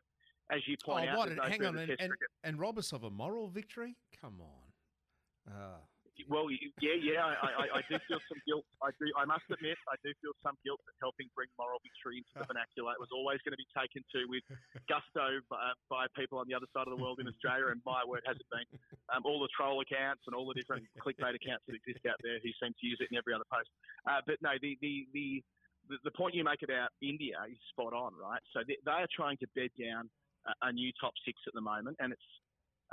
as 0.49 0.61
you 0.65 0.77
point 0.83 1.09
oh, 1.09 1.11
out, 1.11 1.17
what? 1.17 1.25
there's 1.27 1.39
And, 1.43 1.43
no 1.43 1.51
hang 1.51 1.65
on, 1.65 1.77
and, 1.77 1.89
and, 1.89 2.09
cricket. 2.09 2.29
and 2.45 2.59
Roberts 2.59 2.93
of 2.93 3.03
a 3.03 3.09
moral 3.09 3.49
victory? 3.49 3.97
Come 4.21 4.39
on. 4.39 5.53
Uh, 5.53 5.79
Well, 6.27 6.51
yeah, 6.81 6.97
yeah, 6.99 7.23
I, 7.23 7.47
I, 7.47 7.65
I 7.79 7.81
do 7.87 7.95
feel 8.09 8.19
some 8.27 8.41
guilt. 8.43 8.65
I 8.83 8.91
do. 8.99 9.07
I 9.15 9.23
must 9.23 9.47
admit, 9.47 9.79
I 9.87 9.95
do 10.03 10.11
feel 10.19 10.35
some 10.43 10.57
guilt 10.65 10.81
at 10.89 10.97
helping 10.99 11.31
bring 11.37 11.47
moral 11.55 11.79
victory 11.79 12.19
into 12.19 12.33
the 12.35 12.43
vernacular. 12.43 12.91
It 12.97 13.01
was 13.01 13.13
always 13.15 13.39
going 13.47 13.55
to 13.55 13.61
be 13.61 13.69
taken 13.71 14.03
to 14.17 14.27
with 14.27 14.43
gusto 14.91 15.39
by, 15.47 15.71
by 15.87 16.11
people 16.17 16.41
on 16.41 16.49
the 16.51 16.57
other 16.57 16.67
side 16.75 16.89
of 16.89 16.93
the 16.93 16.99
world 16.99 17.23
in 17.23 17.29
Australia, 17.29 17.71
and 17.71 17.79
my 17.87 18.03
word 18.03 18.25
has 18.27 18.35
it 18.35 18.49
been. 18.51 18.67
Um, 19.13 19.23
all 19.23 19.39
the 19.39 19.51
troll 19.55 19.79
accounts 19.79 20.27
and 20.27 20.35
all 20.35 20.49
the 20.49 20.57
different 20.57 20.83
clickbait 20.99 21.37
accounts 21.37 21.63
that 21.69 21.77
exist 21.77 22.03
out 22.09 22.19
there 22.25 22.41
who 22.43 22.51
seem 22.59 22.75
to 22.75 22.85
use 22.85 22.99
it 22.99 23.07
in 23.13 23.15
every 23.15 23.31
other 23.31 23.47
post. 23.47 23.69
Uh, 24.03 24.19
but 24.25 24.41
no, 24.43 24.57
the 24.59 24.75
the 24.83 25.07
the 25.13 25.39
the, 25.87 25.97
the 26.03 26.13
point 26.13 26.35
you 26.35 26.43
make 26.43 26.61
about 26.61 26.89
India 27.01 27.37
is 27.49 27.57
spot 27.71 27.93
on, 27.93 28.13
right? 28.17 28.41
So 28.53 28.61
they, 28.67 28.77
they 28.85 28.99
are 28.99 29.09
trying 29.09 29.37
to 29.41 29.47
bed 29.55 29.71
down 29.77 30.09
a, 30.45 30.69
a 30.69 30.71
new 30.73 30.91
top 30.99 31.13
six 31.25 31.37
at 31.47 31.53
the 31.53 31.61
moment, 31.61 31.97
and 31.99 32.13
it's 32.13 32.29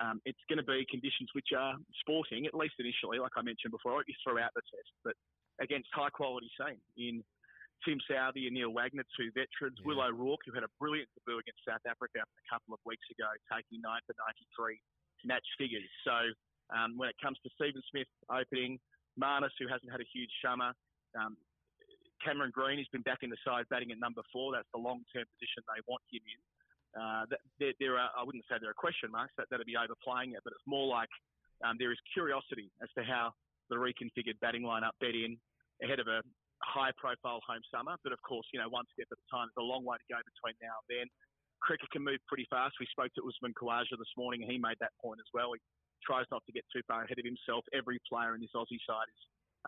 um, 0.02 0.20
it's 0.28 0.40
going 0.48 0.60
to 0.60 0.66
be 0.66 0.84
conditions 0.90 1.32
which 1.32 1.56
are 1.56 1.74
sporting, 2.00 2.44
at 2.44 2.54
least 2.54 2.76
initially, 2.78 3.18
like 3.18 3.32
I 3.36 3.42
mentioned 3.42 3.72
before, 3.72 4.04
throughout 4.22 4.52
the 4.52 4.64
test, 4.68 4.92
but 5.04 5.16
against 5.60 5.88
high 5.96 6.12
quality 6.12 6.52
team 6.60 6.76
in 7.00 7.24
Tim 7.84 8.00
Southee 8.04 8.48
and 8.48 8.56
Neil 8.56 8.72
Wagner, 8.72 9.04
two 9.16 9.32
veterans, 9.32 9.80
Will 9.84 10.00
O'Rourke, 10.00 10.44
who 10.44 10.52
had 10.52 10.64
a 10.64 10.72
brilliant 10.80 11.08
debut 11.16 11.40
against 11.40 11.64
South 11.64 11.84
Africa 11.88 12.20
a 12.24 12.44
couple 12.48 12.76
of 12.76 12.80
weeks 12.84 13.04
ago, 13.12 13.28
taking 13.48 13.80
nine 13.80 14.00
for 14.04 14.16
93 14.60 14.80
match 15.24 15.44
figures. 15.56 15.88
So 16.04 16.32
um, 16.72 16.96
when 16.96 17.08
it 17.08 17.16
comes 17.20 17.40
to 17.44 17.48
Stephen 17.56 17.80
Smith 17.88 18.08
opening, 18.28 18.80
Marnus, 19.16 19.52
who 19.56 19.68
hasn't 19.68 19.88
had 19.88 20.00
a 20.00 20.08
huge 20.12 20.32
summer, 20.44 20.76
um, 21.16 21.36
Cameron 22.24 22.52
Green, 22.52 22.80
who's 22.80 22.90
been 22.92 23.04
back 23.04 23.20
in 23.22 23.30
the 23.30 23.40
side 23.44 23.68
batting 23.68 23.92
at 23.92 24.00
number 24.00 24.24
four. 24.32 24.52
That's 24.52 24.68
the 24.72 24.80
long-term 24.80 25.24
position 25.36 25.60
they 25.68 25.80
want 25.84 26.04
him 26.08 26.24
in. 26.24 26.40
Uh, 26.96 27.28
that, 27.28 27.40
there, 27.60 27.76
there 27.78 27.94
are, 28.00 28.08
I 28.16 28.24
wouldn't 28.24 28.44
say 28.48 28.56
there 28.56 28.72
are 28.72 28.78
question 28.78 29.12
marks 29.12 29.36
that 29.36 29.46
that'd 29.52 29.68
be 29.68 29.76
overplaying 29.76 30.32
it, 30.32 30.40
but 30.42 30.56
it's 30.56 30.64
more 30.64 30.88
like 30.88 31.12
um, 31.60 31.76
there 31.76 31.92
is 31.92 32.00
curiosity 32.16 32.72
as 32.80 32.88
to 32.96 33.04
how 33.04 33.36
the 33.68 33.76
reconfigured 33.76 34.40
batting 34.40 34.64
lineup 34.64 34.96
bed 35.00 35.12
in 35.12 35.36
ahead 35.84 36.00
of 36.00 36.08
a 36.08 36.24
high-profile 36.64 37.44
home 37.44 37.64
summer. 37.68 38.00
But 38.00 38.16
of 38.16 38.20
course, 38.24 38.48
you 38.52 38.60
know, 38.60 38.68
one 38.72 38.88
step 38.96 39.12
at 39.12 39.20
a 39.20 39.28
time. 39.28 39.48
There's 39.52 39.64
a 39.64 39.68
long 39.68 39.84
way 39.84 40.00
to 40.00 40.08
go 40.08 40.16
between 40.24 40.56
now 40.64 40.80
and 40.80 40.88
then. 40.88 41.06
Cricket 41.60 41.88
can 41.92 42.04
move 42.04 42.20
pretty 42.28 42.48
fast. 42.48 42.76
We 42.80 42.88
spoke 42.92 43.12
to 43.16 43.24
Usman 43.24 43.52
Khawaja 43.56 43.96
this 43.96 44.12
morning, 44.16 44.44
and 44.44 44.48
he 44.48 44.56
made 44.56 44.76
that 44.80 44.92
point 45.00 45.20
as 45.20 45.28
well. 45.32 45.52
He 45.52 45.60
tries 46.04 46.28
not 46.30 46.44
to 46.46 46.52
get 46.52 46.64
too 46.72 46.84
far 46.88 47.04
ahead 47.04 47.18
of 47.18 47.24
himself. 47.24 47.64
Every 47.72 48.00
player 48.08 48.36
in 48.36 48.40
this 48.40 48.52
Aussie 48.56 48.80
side 48.84 49.08
is 49.08 49.20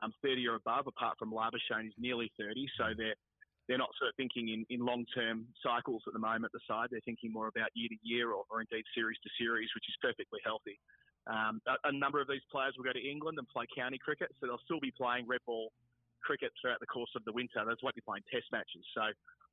um, 0.05 0.13
30 0.23 0.47
or 0.49 0.57
above, 0.61 0.87
apart 0.87 1.17
from 1.19 1.33
Labuschagne, 1.33 1.89
who's 1.89 1.97
nearly 1.99 2.31
30. 2.39 2.69
So 2.77 2.93
they're 2.97 3.19
they're 3.69 3.79
not 3.79 3.93
sort 4.01 4.09
of 4.09 4.17
thinking 4.17 4.49
in, 4.49 4.65
in 4.73 4.81
long 4.81 5.05
term 5.13 5.45
cycles 5.63 6.03
at 6.09 6.17
the 6.17 6.19
moment. 6.19 6.51
The 6.57 6.65
side 6.67 6.89
they're 6.91 7.05
thinking 7.05 7.31
more 7.31 7.53
about 7.53 7.69
year 7.77 7.93
to 7.93 8.01
year 8.01 8.33
or, 8.33 8.49
or 8.49 8.65
indeed 8.65 8.85
series 8.97 9.21
to 9.23 9.31
series, 9.37 9.69
which 9.77 9.85
is 9.87 9.95
perfectly 10.01 10.41
healthy. 10.43 10.81
Um, 11.29 11.61
a, 11.69 11.77
a 11.89 11.93
number 11.93 12.25
of 12.25 12.27
these 12.27 12.45
players 12.49 12.73
will 12.81 12.89
go 12.89 12.97
to 12.97 13.05
England 13.05 13.37
and 13.37 13.47
play 13.53 13.69
county 13.69 14.01
cricket, 14.01 14.33
so 14.41 14.49
they'll 14.49 14.65
still 14.65 14.81
be 14.81 14.91
playing 14.91 15.29
red 15.29 15.45
ball 15.45 15.71
cricket 16.25 16.51
throughout 16.57 16.81
the 16.81 16.89
course 16.89 17.13
of 17.15 17.23
the 17.29 17.33
winter. 17.37 17.61
They 17.61 17.77
won't 17.85 17.95
be 17.95 18.03
playing 18.03 18.25
test 18.33 18.49
matches. 18.51 18.83
So 18.97 19.13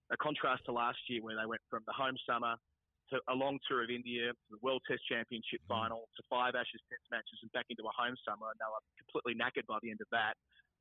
a 0.10 0.18
contrast 0.18 0.64
to 0.66 0.72
last 0.72 1.04
year 1.12 1.20
where 1.20 1.36
they 1.36 1.46
went 1.46 1.62
from 1.68 1.84
the 1.84 1.94
home 1.94 2.16
summer 2.24 2.56
to 3.12 3.22
a 3.30 3.36
long 3.36 3.60
tour 3.68 3.84
of 3.84 3.92
India, 3.94 4.34
to 4.34 4.50
the 4.50 4.62
World 4.66 4.82
Test 4.90 5.06
Championship 5.06 5.62
final, 5.70 6.10
to 6.18 6.22
five 6.26 6.58
Ashes 6.58 6.82
Test 6.90 7.06
matches, 7.12 7.38
and 7.44 7.52
back 7.54 7.70
into 7.70 7.86
a 7.86 7.94
home 7.94 8.18
summer, 8.26 8.50
and 8.50 8.58
they 8.58 8.66
were 8.66 8.82
completely 8.98 9.38
knackered 9.38 9.68
by 9.70 9.78
the 9.86 9.94
end 9.94 10.02
of 10.02 10.10
that. 10.10 10.34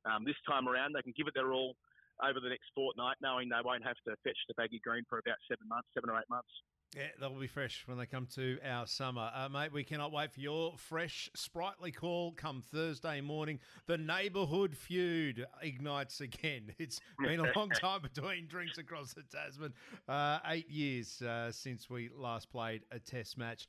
Um, 0.09 0.25
this 0.25 0.37
time 0.47 0.65
around, 0.65 0.97
they 0.97 1.05
can 1.05 1.13
give 1.13 1.29
it 1.29 1.37
their 1.37 1.53
all 1.53 1.77
over 2.23 2.39
the 2.39 2.49
next 2.49 2.71
fortnight, 2.75 3.17
knowing 3.21 3.49
they 3.49 3.63
won't 3.63 3.83
have 3.83 3.97
to 4.07 4.15
fetch 4.23 4.37
the 4.47 4.53
baggy 4.55 4.79
green 4.83 5.03
for 5.09 5.19
about 5.19 5.37
seven 5.49 5.67
months, 5.67 5.87
seven 5.93 6.09
or 6.09 6.19
eight 6.19 6.29
months. 6.29 6.51
Yeah, 6.95 7.07
they'll 7.19 7.37
be 7.37 7.47
fresh 7.47 7.83
when 7.87 7.97
they 7.97 8.05
come 8.05 8.25
to 8.35 8.57
our 8.65 8.87
summer. 8.87 9.29
Uh, 9.35 9.49
mate, 9.49 9.73
we 9.73 9.83
cannot 9.83 10.13
wait 10.13 10.31
for 10.31 10.39
your 10.39 10.77
fresh, 10.77 11.29
sprightly 11.35 11.91
call 11.91 12.31
come 12.31 12.61
Thursday 12.61 13.19
morning. 13.19 13.59
The 13.85 13.97
neighbourhood 13.97 14.77
feud 14.77 15.45
ignites 15.61 16.21
again. 16.21 16.73
It's 16.79 17.01
been 17.19 17.39
a 17.39 17.51
long 17.57 17.69
time 17.81 18.01
between 18.01 18.47
drinks 18.47 18.77
across 18.77 19.13
the 19.13 19.23
Tasman. 19.23 19.73
Uh, 20.07 20.39
eight 20.47 20.69
years 20.69 21.21
uh, 21.21 21.51
since 21.51 21.89
we 21.89 22.09
last 22.15 22.49
played 22.49 22.83
a 22.91 22.99
test 22.99 23.37
match. 23.37 23.67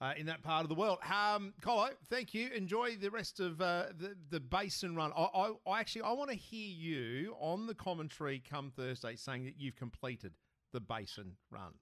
Uh, 0.00 0.12
in 0.16 0.26
that 0.26 0.44
part 0.44 0.62
of 0.62 0.68
the 0.68 0.76
world. 0.76 0.98
Um, 1.02 1.52
Colo, 1.60 1.90
thank 2.08 2.32
you. 2.32 2.50
Enjoy 2.54 2.94
the 2.94 3.10
rest 3.10 3.40
of 3.40 3.60
uh, 3.60 3.86
the 3.98 4.14
the 4.30 4.38
basin 4.38 4.94
run. 4.94 5.10
I, 5.10 5.26
I, 5.34 5.50
I 5.66 5.80
actually 5.80 6.02
I 6.02 6.12
want 6.12 6.30
to 6.30 6.36
hear 6.36 6.70
you 6.70 7.34
on 7.40 7.66
the 7.66 7.74
commentary 7.74 8.40
come 8.48 8.70
Thursday 8.70 9.16
saying 9.16 9.42
that 9.46 9.54
you've 9.58 9.74
completed 9.74 10.34
the 10.72 10.78
basin 10.78 11.34
run. 11.50 11.74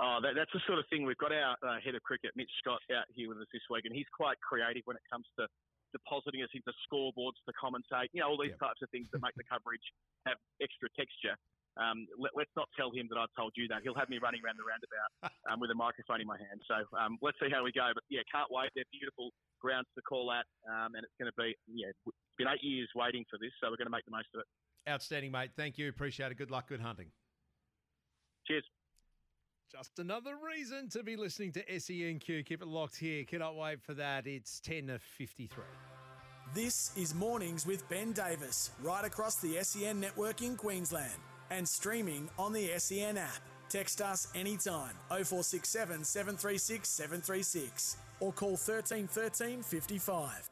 Oh, 0.00 0.20
that, 0.20 0.36
that's 0.36 0.52
the 0.52 0.60
sort 0.66 0.78
of 0.78 0.84
thing. 0.88 1.04
We've 1.04 1.16
got 1.16 1.32
our 1.32 1.56
uh, 1.64 1.80
head 1.84 1.96
of 1.96 2.02
cricket, 2.04 2.32
Mitch 2.36 2.52
Scott, 2.60 2.80
out 2.92 3.04
here 3.12 3.28
with 3.28 3.44
us 3.44 3.48
this 3.52 3.64
week, 3.68 3.84
and 3.84 3.96
he's 3.96 4.08
quite 4.12 4.40
creative 4.40 4.84
when 4.84 4.96
it 4.96 5.04
comes 5.08 5.24
to 5.40 5.48
depositing 5.96 6.44
us 6.44 6.52
into 6.52 6.72
scoreboards 6.84 7.40
to 7.48 7.52
commentate. 7.56 8.12
You 8.12 8.20
know, 8.20 8.28
all 8.28 8.40
these 8.40 8.56
types 8.60 8.84
of 8.84 8.88
things 8.92 9.08
that 9.12 9.24
make 9.24 9.32
the 9.36 9.48
coverage 9.48 9.84
have 10.28 10.36
extra 10.60 10.92
texture. 10.92 11.36
Um, 11.76 12.08
let, 12.16 12.32
us 12.32 12.48
not 12.56 12.68
tell 12.72 12.88
him 12.88 13.04
that 13.12 13.20
I 13.20 13.28
told 13.36 13.52
you 13.54 13.68
that. 13.68 13.84
He'll 13.84 13.96
have 14.00 14.08
me 14.08 14.16
running 14.16 14.40
around 14.40 14.56
the 14.56 14.64
roundabout 14.64 15.28
um, 15.52 15.60
with 15.60 15.68
a 15.70 15.76
microphone 15.76 16.24
in 16.24 16.26
my 16.26 16.40
hand. 16.40 16.64
So 16.64 16.88
um, 16.96 17.20
let's 17.20 17.36
see 17.36 17.52
how 17.52 17.64
we 17.64 17.72
go. 17.72 17.92
But 17.92 18.04
yeah, 18.08 18.24
can't 18.32 18.48
wait. 18.48 18.72
They're 18.74 18.88
beautiful 18.88 19.30
grounds 19.60 19.88
to 19.94 20.02
call 20.02 20.32
at, 20.32 20.48
um, 20.64 20.96
and 20.96 21.04
it's 21.04 21.12
going 21.20 21.28
to 21.28 21.36
be 21.36 21.52
yeah. 21.68 21.92
It's 21.92 22.16
been 22.40 22.48
eight 22.48 22.64
years 22.64 22.88
waiting 22.96 23.24
for 23.28 23.36
this, 23.36 23.52
so 23.60 23.68
we're 23.68 23.76
going 23.76 23.92
to 23.92 23.94
make 23.94 24.04
the 24.08 24.16
most 24.16 24.28
of 24.34 24.40
it. 24.40 24.48
Outstanding, 24.88 25.32
mate. 25.32 25.50
Thank 25.56 25.76
you. 25.76 25.88
Appreciate 25.88 26.32
it. 26.32 26.38
Good 26.38 26.50
luck. 26.50 26.68
Good 26.68 26.80
hunting. 26.80 27.12
Cheers. 28.46 28.64
Just 29.70 29.98
another 29.98 30.36
reason 30.38 30.88
to 30.90 31.02
be 31.02 31.16
listening 31.16 31.52
to 31.52 31.64
SENQ. 31.64 32.46
Keep 32.46 32.62
it 32.62 32.68
locked 32.68 32.96
here. 32.96 33.24
Cannot 33.24 33.56
wait 33.56 33.82
for 33.82 33.94
that. 33.94 34.26
It's 34.26 34.60
10 34.60 34.90
of 34.90 35.02
53. 35.02 35.64
This 36.54 36.96
is 36.96 37.16
Mornings 37.16 37.66
with 37.66 37.86
Ben 37.88 38.12
Davis, 38.12 38.70
right 38.80 39.04
across 39.04 39.36
the 39.36 39.58
SEN 39.64 39.98
network 39.98 40.40
in 40.40 40.54
Queensland 40.56 41.18
and 41.50 41.68
streaming 41.68 42.28
on 42.38 42.52
the 42.52 42.70
SEN 42.78 43.16
app. 43.16 43.40
Text 43.68 44.00
us 44.00 44.28
anytime 44.34 44.94
0467 45.08 46.04
736 46.04 46.88
736 46.88 47.96
or 48.20 48.32
call 48.32 48.56
13 48.56 49.06
13 49.06 49.62
55. 49.62 50.50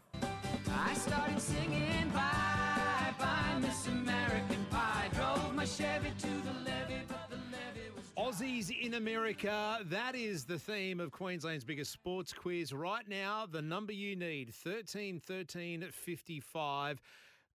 I 0.70 0.94
started 0.94 1.40
singing 1.40 2.10
bye 2.12 3.14
bye 3.18 3.58
Miss 3.60 3.86
American 3.86 4.66
Pie. 4.70 5.08
Drove 5.14 5.54
my 5.54 5.64
Chevy 5.64 6.10
to 6.18 6.26
the 6.26 6.52
levee, 6.64 7.02
but 7.08 7.30
the 7.30 7.36
levee 7.36 7.90
was. 7.94 8.40
Aussies 8.40 8.70
in 8.82 8.94
America. 8.94 9.78
That 9.84 10.14
is 10.16 10.44
the 10.44 10.58
theme 10.58 10.98
of 11.00 11.12
Queensland's 11.12 11.64
biggest 11.64 11.92
sports 11.92 12.32
quiz. 12.32 12.72
Right 12.72 13.08
now, 13.08 13.46
the 13.50 13.62
number 13.62 13.92
you 13.92 14.16
need 14.16 14.52
13 14.52 15.20
13 15.20 15.86
55. 15.90 17.00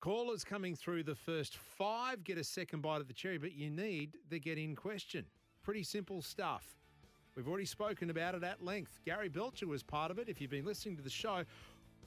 Callers 0.01 0.45
coming 0.45 0.77
through 0.77 1.03
the 1.03 1.15
first 1.17 1.57
five 1.57 2.23
get 2.23 2.39
a 2.39 2.45
second 2.45 2.83
bite 2.83 3.01
of 3.01 3.09
the 3.09 3.15
cherry, 3.15 3.37
but 3.37 3.53
you 3.53 3.69
need 3.69 4.17
the 4.31 4.39
get 4.39 4.57
in 4.57 4.77
question. 4.77 5.25
Pretty 5.65 5.83
simple 5.83 6.23
stuff. 6.23 6.63
We've 7.35 7.49
already 7.49 7.65
spoken 7.65 8.09
about 8.09 8.37
it 8.37 8.45
at 8.45 8.65
length. 8.65 9.01
Gary 9.05 9.29
Belcher 9.29 9.67
was 9.67 9.83
part 9.83 10.13
of 10.13 10.19
it. 10.19 10.29
If 10.29 10.41
you've 10.41 10.53
been 10.53 10.65
listening 10.65 10.97
to 10.97 11.03
the 11.03 11.11
show, 11.11 11.43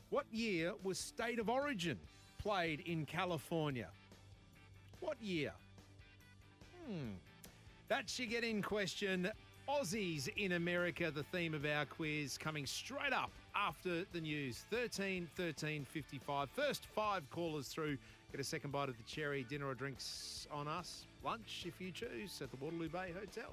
what 0.10 0.26
year 0.32 0.74
was 0.84 0.98
State 0.98 1.38
of 1.38 1.50
Origin 1.50 1.98
played 2.38 2.80
in 2.82 3.06
California? 3.06 3.90
What 5.02 5.22
year? 5.22 5.52
Hmm. 6.88 7.12
That's 7.90 8.18
your 8.18 8.30
get 8.30 8.46
in 8.46 8.62
question. 8.62 9.30
Aussies 9.68 10.30
in 10.38 10.54
America, 10.54 11.12
the 11.12 11.24
theme 11.24 11.54
of 11.54 11.66
our 11.66 11.86
quiz, 11.86 12.38
coming 12.38 12.66
straight 12.66 13.14
up 13.14 13.32
after 13.56 14.06
the 14.14 14.22
news. 14.22 14.66
13 14.72 15.28
13 15.36 15.86
55. 15.86 16.50
First 16.50 16.86
five 16.96 17.30
callers 17.32 17.68
through. 17.68 17.98
Get 18.32 18.40
a 18.40 18.44
second 18.44 18.72
bite 18.72 18.90
of 18.90 18.98
the 18.98 19.04
cherry. 19.04 19.46
Dinner 19.50 19.68
or 19.68 19.74
drinks 19.74 20.48
on 20.52 20.68
us. 20.68 21.06
Lunch, 21.24 21.66
if 21.68 21.80
you 21.80 21.92
choose, 21.92 22.42
at 22.42 22.50
the 22.52 22.58
Waterloo 22.64 22.90
Bay 22.90 23.14
Hotel. 23.14 23.52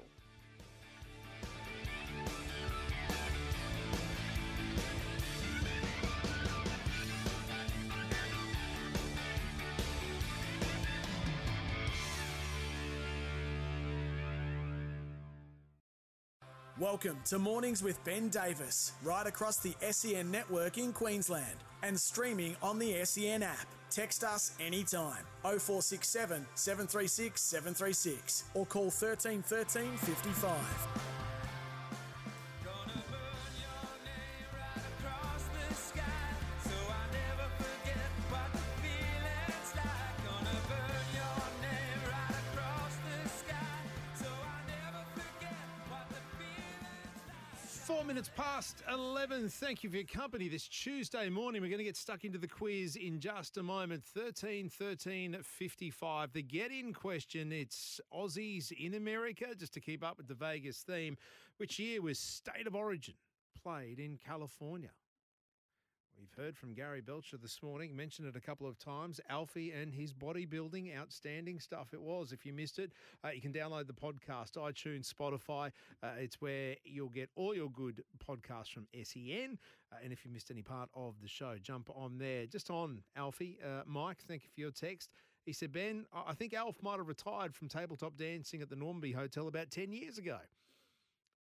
Welcome 16.79 17.17
to 17.25 17.39
Mornings 17.39 17.83
with 17.83 18.01
Ben 18.05 18.29
Davis, 18.29 18.93
right 19.03 19.27
across 19.27 19.57
the 19.57 19.73
SEN 19.91 20.31
network 20.31 20.77
in 20.77 20.93
Queensland 20.93 21.57
and 21.83 21.99
streaming 21.99 22.55
on 22.63 22.79
the 22.79 23.03
SEN 23.03 23.43
app. 23.43 23.67
Text 23.91 24.23
us 24.23 24.53
anytime 24.61 25.25
0467 25.41 26.45
736 26.55 27.41
736 27.41 28.45
or 28.53 28.65
call 28.65 28.89
13 28.89 29.41
13 29.41 29.97
55. 29.97 31.18
Minutes 48.09 48.31
past 48.35 48.81
11. 48.91 49.49
Thank 49.49 49.83
you 49.83 49.89
for 49.91 49.97
your 49.97 50.05
company 50.05 50.49
this 50.49 50.67
Tuesday 50.67 51.29
morning. 51.29 51.61
We're 51.61 51.67
going 51.67 51.77
to 51.77 51.83
get 51.83 51.95
stuck 51.95 52.25
into 52.25 52.39
the 52.39 52.47
quiz 52.47 52.95
in 52.95 53.19
just 53.19 53.57
a 53.57 53.61
moment. 53.61 54.03
13 54.03 54.67
13 54.67 55.37
55. 55.43 56.33
The 56.33 56.41
get 56.41 56.71
in 56.71 56.91
question 56.91 57.51
it's 57.51 58.01
Aussies 58.11 58.71
in 58.71 58.95
America, 58.95 59.45
just 59.55 59.75
to 59.75 59.79
keep 59.79 60.03
up 60.03 60.17
with 60.17 60.27
the 60.27 60.33
Vegas 60.33 60.79
theme. 60.79 61.17
Which 61.57 61.77
year 61.77 62.01
was 62.01 62.17
State 62.17 62.65
of 62.65 62.73
Origin 62.73 63.13
played 63.61 63.99
in 63.99 64.17
California? 64.17 64.89
We've 66.19 66.45
heard 66.45 66.57
from 66.57 66.73
Gary 66.73 66.99
Belcher 66.99 67.37
this 67.37 67.63
morning, 67.63 67.95
mentioned 67.95 68.27
it 68.27 68.35
a 68.35 68.41
couple 68.41 68.67
of 68.67 68.77
times. 68.77 69.21
Alfie 69.29 69.71
and 69.71 69.93
his 69.93 70.13
bodybuilding, 70.13 70.93
outstanding 70.97 71.61
stuff 71.61 71.93
it 71.93 72.01
was. 72.01 72.33
If 72.33 72.45
you 72.45 72.51
missed 72.51 72.77
it, 72.77 72.91
uh, 73.23 73.29
you 73.29 73.39
can 73.39 73.53
download 73.53 73.87
the 73.87 73.93
podcast, 73.93 74.57
iTunes, 74.57 75.11
Spotify. 75.13 75.71
Uh, 76.03 76.09
it's 76.17 76.41
where 76.41 76.75
you'll 76.83 77.07
get 77.07 77.29
all 77.37 77.55
your 77.55 77.69
good 77.69 78.03
podcasts 78.27 78.73
from 78.73 78.85
SEN. 79.01 79.57
Uh, 79.93 79.95
and 80.03 80.11
if 80.11 80.25
you 80.25 80.31
missed 80.31 80.51
any 80.51 80.61
part 80.61 80.89
of 80.93 81.15
the 81.21 81.27
show, 81.29 81.55
jump 81.61 81.89
on 81.95 82.17
there. 82.17 82.45
Just 82.45 82.69
on 82.69 83.01
Alfie, 83.15 83.57
uh, 83.65 83.83
Mike, 83.85 84.17
thank 84.27 84.43
you 84.43 84.49
for 84.53 84.59
your 84.59 84.71
text. 84.71 85.11
He 85.45 85.53
said, 85.53 85.71
Ben, 85.71 86.05
I 86.13 86.33
think 86.33 86.53
Alf 86.53 86.83
might 86.83 86.97
have 86.97 87.07
retired 87.07 87.55
from 87.55 87.69
tabletop 87.69 88.17
dancing 88.17 88.61
at 88.61 88.69
the 88.69 88.75
Normanby 88.75 89.15
Hotel 89.15 89.47
about 89.47 89.71
10 89.71 89.93
years 89.93 90.17
ago. 90.17 90.37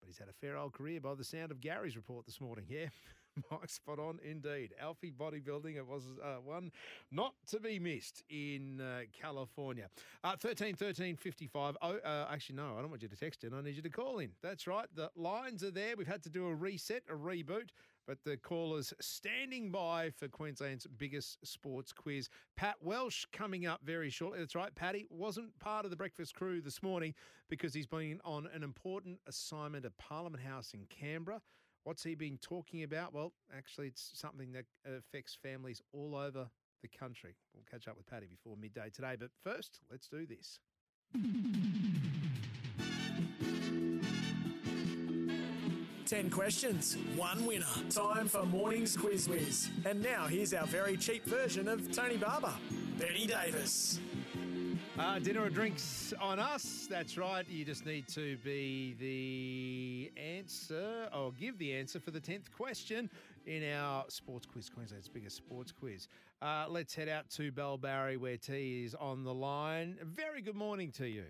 But 0.00 0.06
he's 0.06 0.18
had 0.18 0.28
a 0.28 0.32
fair 0.32 0.56
old 0.56 0.72
career 0.72 1.00
by 1.00 1.14
the 1.16 1.24
sound 1.24 1.50
of 1.50 1.60
Gary's 1.60 1.96
report 1.96 2.26
this 2.26 2.40
morning. 2.40 2.66
Yeah, 2.68 2.86
Spot 3.66 3.98
on 3.98 4.18
indeed. 4.22 4.74
Alfie 4.80 5.12
bodybuilding, 5.12 5.76
it 5.76 5.86
was 5.86 6.04
uh, 6.22 6.36
one 6.44 6.70
not 7.10 7.34
to 7.48 7.60
be 7.60 7.78
missed 7.78 8.22
in 8.30 8.80
uh, 8.80 9.00
California. 9.18 9.88
Uh, 10.24 10.36
13 10.36 10.74
13 10.74 11.16
55. 11.16 11.76
Oh, 11.82 11.96
uh, 11.96 12.26
actually, 12.30 12.56
no, 12.56 12.74
I 12.76 12.80
don't 12.80 12.90
want 12.90 13.02
you 13.02 13.08
to 13.08 13.16
text 13.16 13.44
in. 13.44 13.54
I 13.54 13.60
need 13.60 13.76
you 13.76 13.82
to 13.82 13.90
call 13.90 14.18
in. 14.18 14.30
That's 14.42 14.66
right. 14.66 14.86
The 14.94 15.10
lines 15.16 15.62
are 15.64 15.70
there. 15.70 15.94
We've 15.96 16.06
had 16.06 16.22
to 16.24 16.30
do 16.30 16.46
a 16.46 16.54
reset, 16.54 17.02
a 17.08 17.14
reboot. 17.14 17.70
But 18.06 18.24
the 18.24 18.38
callers 18.38 18.94
standing 19.02 19.70
by 19.70 20.08
for 20.08 20.28
Queensland's 20.28 20.86
biggest 20.86 21.46
sports 21.46 21.92
quiz. 21.92 22.30
Pat 22.56 22.76
Welsh 22.80 23.26
coming 23.34 23.66
up 23.66 23.80
very 23.84 24.08
shortly. 24.08 24.38
That's 24.38 24.54
right. 24.54 24.74
Paddy 24.74 25.04
wasn't 25.10 25.58
part 25.58 25.84
of 25.84 25.90
the 25.90 25.96
breakfast 25.96 26.34
crew 26.34 26.62
this 26.62 26.82
morning 26.82 27.12
because 27.50 27.74
he's 27.74 27.86
been 27.86 28.18
on 28.24 28.48
an 28.54 28.62
important 28.62 29.18
assignment 29.26 29.84
at 29.84 29.94
Parliament 29.98 30.42
House 30.42 30.72
in 30.72 30.86
Canberra. 30.88 31.42
What's 31.88 32.04
he 32.04 32.14
been 32.14 32.36
talking 32.36 32.82
about? 32.82 33.14
Well, 33.14 33.32
actually, 33.56 33.86
it's 33.86 34.10
something 34.12 34.52
that 34.52 34.66
affects 34.84 35.34
families 35.42 35.80
all 35.94 36.14
over 36.14 36.50
the 36.82 36.88
country. 36.88 37.34
We'll 37.54 37.64
catch 37.70 37.88
up 37.88 37.96
with 37.96 38.06
Paddy 38.06 38.26
before 38.26 38.58
midday 38.60 38.90
today. 38.94 39.16
But 39.18 39.30
first, 39.42 39.80
let's 39.90 40.06
do 40.06 40.26
this. 40.26 40.58
10 46.04 46.28
questions, 46.28 46.98
one 47.16 47.46
winner. 47.46 47.64
Time 47.88 48.28
for 48.28 48.44
Morning's 48.44 48.94
Quiz 48.94 49.26
Whiz. 49.26 49.70
And 49.86 50.02
now 50.02 50.26
here's 50.26 50.52
our 50.52 50.66
very 50.66 50.98
cheap 50.98 51.24
version 51.24 51.68
of 51.68 51.90
Tony 51.90 52.18
Barber, 52.18 52.52
Benny 52.98 53.26
Davis. 53.26 53.98
Uh, 54.98 55.20
dinner 55.20 55.44
or 55.44 55.48
drinks 55.48 56.12
on 56.20 56.40
us. 56.40 56.88
That's 56.90 57.16
right. 57.16 57.48
You 57.48 57.64
just 57.64 57.86
need 57.86 58.08
to 58.08 58.36
be 58.38 58.96
the 58.98 60.20
answer 60.20 61.08
or 61.16 61.30
give 61.32 61.56
the 61.58 61.72
answer 61.72 62.00
for 62.00 62.10
the 62.10 62.20
10th 62.20 62.50
question 62.50 63.08
in 63.46 63.62
our 63.72 64.06
sports 64.08 64.44
quiz, 64.44 64.68
Queensland's 64.68 65.08
biggest 65.08 65.36
sports 65.36 65.70
quiz. 65.70 66.08
Uh, 66.42 66.66
let's 66.68 66.96
head 66.96 67.08
out 67.08 67.30
to 67.30 67.52
Bellbarry 67.52 68.18
where 68.18 68.36
T 68.36 68.84
is 68.84 68.96
on 68.96 69.22
the 69.22 69.32
line. 69.32 69.98
Very 70.02 70.42
good 70.42 70.56
morning 70.56 70.90
to 70.92 71.06
you. 71.06 71.26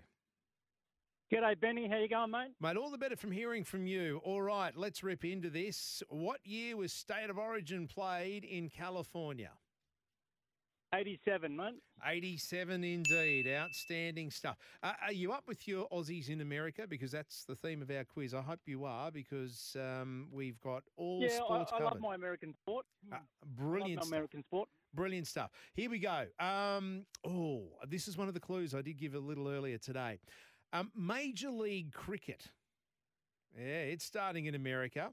G'day, 1.31 1.59
Benny. 1.59 1.87
How 1.87 1.97
you 1.97 2.07
going, 2.07 2.31
mate? 2.31 2.53
Mate, 2.59 2.75
all 2.75 2.89
the 2.89 2.97
better 2.97 3.15
from 3.15 3.31
hearing 3.31 3.63
from 3.63 3.85
you. 3.85 4.19
All 4.23 4.41
right, 4.41 4.75
let's 4.75 5.03
rip 5.03 5.23
into 5.23 5.51
this. 5.51 6.01
What 6.09 6.39
year 6.43 6.75
was 6.75 6.91
State 6.91 7.29
of 7.29 7.37
Origin 7.37 7.85
played 7.87 8.43
in 8.45 8.69
California? 8.69 9.51
87, 10.93 11.55
mate. 11.55 11.75
87 12.05 12.83
indeed. 12.83 13.47
Outstanding 13.47 14.31
stuff. 14.31 14.57
Uh, 14.81 14.93
are 15.05 15.11
you 15.11 15.31
up 15.31 15.43
with 15.47 15.67
your 15.67 15.87
Aussies 15.89 16.29
in 16.29 16.41
America? 16.41 16.85
Because 16.87 17.11
that's 17.11 17.45
the 17.45 17.55
theme 17.55 17.81
of 17.81 17.91
our 17.91 18.03
quiz. 18.03 18.33
I 18.33 18.41
hope 18.41 18.59
you 18.65 18.85
are 18.85 19.11
because 19.11 19.75
um, 19.79 20.27
we've 20.31 20.59
got 20.61 20.83
all 20.97 21.19
yeah, 21.21 21.27
I, 21.27 21.37
sports 21.37 21.71
I 21.73 21.77
covered. 21.77 21.93
love 21.93 22.01
my 22.01 22.15
American 22.15 22.53
sport. 22.53 22.85
Uh, 23.11 23.17
brilliant 23.55 23.91
I 23.91 23.95
love 23.95 24.03
stuff. 24.05 24.11
my 24.11 24.17
American 24.17 24.43
sport. 24.43 24.69
Brilliant 24.93 25.27
stuff. 25.27 25.51
Here 25.73 25.89
we 25.89 25.99
go. 25.99 26.25
Um, 26.39 27.05
oh, 27.27 27.67
this 27.87 28.07
is 28.07 28.17
one 28.17 28.27
of 28.27 28.33
the 28.33 28.39
clues 28.39 28.73
I 28.73 28.81
did 28.81 28.97
give 28.97 29.13
a 29.13 29.19
little 29.19 29.47
earlier 29.47 29.77
today. 29.77 30.19
Um, 30.73 30.91
Major 30.95 31.51
League 31.51 31.93
Cricket. 31.93 32.47
Yeah, 33.55 33.81
it's 33.81 34.05
starting 34.05 34.45
in 34.45 34.55
America. 34.55 35.11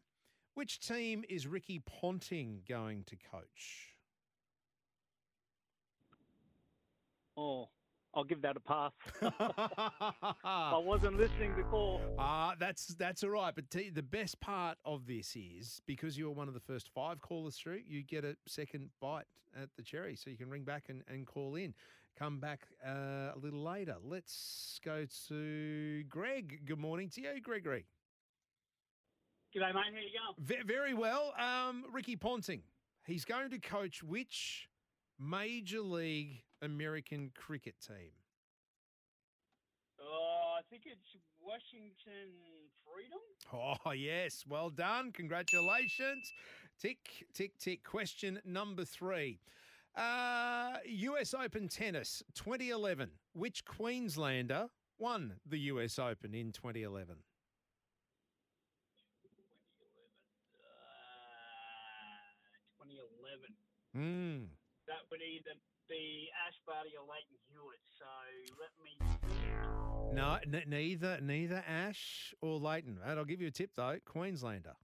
Which 0.55 0.81
team 0.81 1.25
is 1.29 1.47
Ricky 1.47 1.81
Ponting 1.81 2.63
going 2.67 3.05
to 3.09 3.17
coach? 3.31 3.96
Oh, 7.37 7.69
I'll 8.15 8.25
give 8.25 8.41
that 8.43 8.57
a 8.57 8.61
pass. 8.61 8.93
I 10.45 10.81
wasn't 10.83 11.19
listening 11.19 11.55
before. 11.55 12.01
Ah, 12.19 12.55
that's 12.59 12.87
that's 12.99 13.23
all 13.23 13.31
right. 13.31 13.55
But 13.55 13.71
t- 13.71 13.91
the 13.91 14.03
best 14.03 14.41
part 14.41 14.79
of 14.85 15.07
this 15.07 15.37
is 15.37 15.81
because 15.87 16.17
you're 16.17 16.31
one 16.31 16.49
of 16.49 16.55
the 16.55 16.61
first 16.61 16.89
five 16.95 17.21
callers 17.21 17.57
through, 17.57 17.83
you 17.87 18.03
get 18.03 18.25
a 18.25 18.37
second 18.47 18.89
bite 19.01 19.27
at 19.61 19.69
the 19.77 19.83
cherry, 19.83 20.17
so 20.17 20.31
you 20.31 20.37
can 20.37 20.49
ring 20.49 20.65
back 20.65 20.85
and, 20.89 21.03
and 21.09 21.27
call 21.27 21.57
in. 21.57 21.75
Come 22.19 22.41
back 22.41 22.67
uh, 22.87 23.33
a 23.35 23.39
little 23.39 23.63
later. 23.63 23.97
Let's 24.03 24.81
go 24.83 25.05
to 25.29 26.03
Greg. 26.09 26.61
Good 26.65 26.79
morning 26.79 27.11
to 27.11 27.21
you, 27.21 27.41
Gregory. 27.43 27.85
G'day, 29.55 29.75
mate. 29.75 29.75
How 29.75 30.01
you 30.01 30.47
going? 30.49 30.65
Ve- 30.65 30.67
very 30.67 30.95
well. 30.95 31.35
Um, 31.39 31.85
Ricky 31.93 32.17
Ponting. 32.17 32.63
He's 33.07 33.27
going 33.27 33.51
to 33.51 33.59
coach 33.59 34.03
which 34.03 34.69
Major 35.19 35.81
League 35.81 36.43
American 36.63 37.31
cricket 37.35 37.75
team? 37.87 38.13
Oh, 40.01 40.57
I 40.59 40.63
think 40.71 40.83
it's 40.87 41.17
Washington 41.41 42.33
Freedom. 42.85 43.19
Oh, 43.53 43.93
yes. 43.93 44.45
Well 44.49 44.71
done. 44.71 45.13
Congratulations. 45.13 46.33
Tick, 46.81 46.99
tick, 47.33 47.57
tick. 47.59 47.85
Question 47.85 48.41
number 48.45 48.85
three. 48.85 49.39
Uh, 49.97 50.75
US 50.85 51.33
Open 51.33 51.69
Tennis 51.69 52.23
2011. 52.35 53.11
Which 53.33 53.65
Queenslander 53.65 54.69
won 54.99 55.35
the 55.47 55.59
US 55.61 55.99
Open 55.99 56.35
in 56.35 56.53
2011? 56.53 57.17
Uh, 60.61 60.65
2011. 62.85 63.55
Hmm. 63.95 64.56
That 64.87 65.03
would 65.11 65.21
either 65.21 65.51
be 65.89 66.29
Ash 66.47 66.55
Barty 66.67 66.91
or 66.99 67.05
Lleyton 67.07 67.39
Hewitt. 67.51 67.83
So 67.99 68.07
let 68.61 68.71
me. 68.83 68.93
No, 70.15 70.39
n- 70.47 70.65
neither, 70.69 71.19
neither 71.21 71.65
Ash 71.67 72.35
or 72.41 72.59
Lleyton. 72.59 72.99
And 73.05 73.19
I'll 73.19 73.25
give 73.25 73.41
you 73.41 73.49
a 73.49 73.53
tip 73.53 73.71
though. 73.77 73.97
Queenslander. 74.05 74.75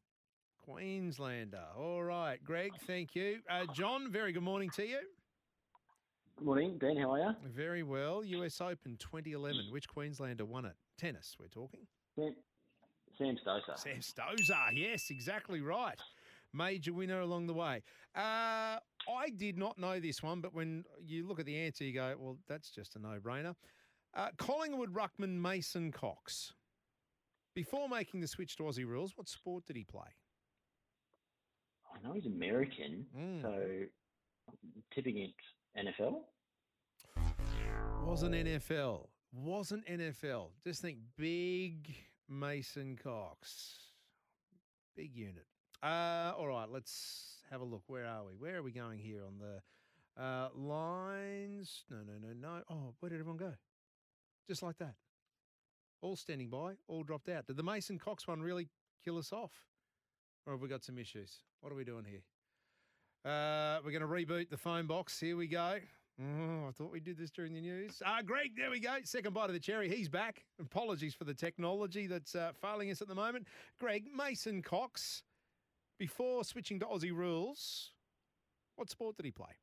Queenslander. 0.65 1.65
All 1.77 2.03
right, 2.03 2.43
Greg. 2.43 2.73
Thank 2.87 3.15
you. 3.15 3.39
Uh, 3.49 3.67
John. 3.73 4.11
Very 4.13 4.33
good 4.33 4.43
morning 4.43 4.71
to 4.77 4.87
you. 4.87 4.99
Good 6.37 6.45
morning, 6.47 6.79
Ben. 6.79 6.97
How 6.97 7.13
are 7.13 7.19
you? 7.19 7.37
Very 7.45 7.83
well. 7.83 8.25
US 8.25 8.61
Open 8.61 8.97
2011. 8.99 9.67
Which 9.71 9.89
Queenslander 9.89 10.45
won 10.45 10.65
it? 10.65 10.75
Tennis. 10.99 11.37
We're 11.39 11.49
talking. 11.49 11.87
Sam, 12.17 12.35
Sam 13.19 13.37
Stosur. 13.37 13.79
Sam 13.79 14.01
Stosur. 14.01 14.71
Yes, 14.75 15.11
exactly 15.11 15.61
right. 15.61 15.99
Major 16.55 16.93
winner 16.93 17.21
along 17.21 17.47
the 17.47 17.55
way. 17.55 17.83
Uh, 18.15 18.79
I 19.09 19.31
did 19.37 19.57
not 19.57 19.79
know 19.79 19.99
this 20.01 20.23
one, 20.23 20.41
but 20.41 20.55
when 20.55 20.85
you 21.01 21.27
look 21.27 21.41
at 21.41 21.47
the 21.47 21.57
answer, 21.59 21.85
you 21.85 21.95
go, 21.95 22.15
well, 22.19 22.39
that's 22.49 22.71
just 22.71 22.97
a 22.97 22.99
no 22.99 23.19
brainer. 23.21 23.55
Uh, 24.15 24.29
Collingwood 24.37 24.93
Ruckman 24.93 25.41
Mason 25.41 25.91
Cox. 25.91 26.53
Before 27.55 27.89
making 27.89 28.21
the 28.21 28.27
switch 28.29 28.57
to 28.57 28.65
Aussie 28.65 28.87
rules, 28.87 29.13
what 29.17 29.29
sport 29.29 29.65
did 29.67 29.77
he 29.77 29.85
play? 29.85 30.09
I 31.95 32.07
know 32.07 32.15
he's 32.15 32.27
American, 32.27 33.07
Mm. 33.17 33.43
so 33.43 33.49
I'm 34.49 34.83
tipping 34.95 35.19
it 35.19 35.35
NFL. 35.79 36.21
Wasn't 38.05 38.35
NFL. 38.35 39.09
Wasn't 39.33 39.87
NFL. 39.87 40.51
Just 40.65 40.83
think 40.83 40.99
big 41.17 41.95
Mason 42.29 42.99
Cox. 43.03 43.79
Big 44.97 45.15
unit. 45.15 45.47
Uh, 45.83 46.33
all 46.39 46.47
right, 46.47 46.69
let's 46.71 47.39
have 47.51 47.61
a 47.61 47.65
look. 47.65 47.83
Where 47.89 48.07
are 48.07 48.25
we? 48.25 48.33
Where 48.39 48.59
are 48.59 48.63
we 48.63 48.71
going 48.71 48.99
here 48.99 49.23
on 49.25 49.35
the 49.39 50.23
uh, 50.23 50.49
lines? 50.55 51.85
No, 51.91 51.97
no, 51.99 52.13
no, 52.21 52.33
no. 52.41 52.63
Oh, 52.71 52.95
where 53.01 53.11
did 53.11 53.19
everyone 53.19 53.39
go? 53.39 53.53
Just 54.47 54.63
like 54.63 54.79
that. 54.79 54.95
All 56.01 56.15
standing 56.17 56.49
by, 56.49 56.75
all 56.87 57.03
dropped 57.03 57.29
out. 57.29 57.47
Did 57.47 57.57
the 57.57 57.63
Mason 57.63 57.99
Cox 57.99 58.29
one 58.29 58.43
really 58.43 58.69
kill 59.05 59.19
us 59.19 59.33
off? 59.33 59.53
Or 60.47 60.53
have 60.53 60.63
we 60.63 60.69
got 60.69 60.85
some 60.85 60.99
issues? 60.99 61.39
What 61.61 61.73
are 61.73 61.77
we 61.77 61.85
doing 61.85 62.05
here? 62.05 62.23
Uh, 63.25 63.79
we're 63.85 63.93
going 63.93 64.03
to 64.03 64.09
reboot 64.09 64.51
the 64.51 64.57
phone 64.57 64.87
box. 64.87 65.19
Here 65.19 65.37
we 65.37 65.47
go. 65.47 65.79
Oh, 66.21 66.69
I 66.69 66.73
thought 66.73 66.93
we 66.93 67.01
did 67.01 67.17
this 67.17 67.31
during 67.31 67.55
the 67.55 67.61
news. 67.61 68.03
Ah, 68.05 68.21
Greg, 68.25 68.51
there 68.57 68.71
we 68.71 68.81
go. 68.81 68.97
Second 69.05 69.33
bite 69.35 69.47
of 69.47 69.53
the 69.53 69.61
cherry. 69.61 69.89
He's 69.89 70.09
back. 70.09 70.45
Apologies 70.61 71.15
for 71.15 71.25
the 71.25 71.35
technology 71.35 72.07
that's 72.07 72.35
uh, 72.35 72.53
failing 72.61 72.91
us 72.91 73.01
at 73.01 73.09
the 73.09 73.15
moment. 73.15 73.47
Greg, 73.79 74.05
Mason 74.15 74.61
Cox, 74.63 75.23
before 76.03 76.43
switching 76.43 76.81
to 76.81 76.85
Aussie 76.85 77.17
rules, 77.17 77.93
what 78.75 78.91
sport 78.91 79.17
did 79.17 79.25
he 79.25 79.31
play? 79.31 79.55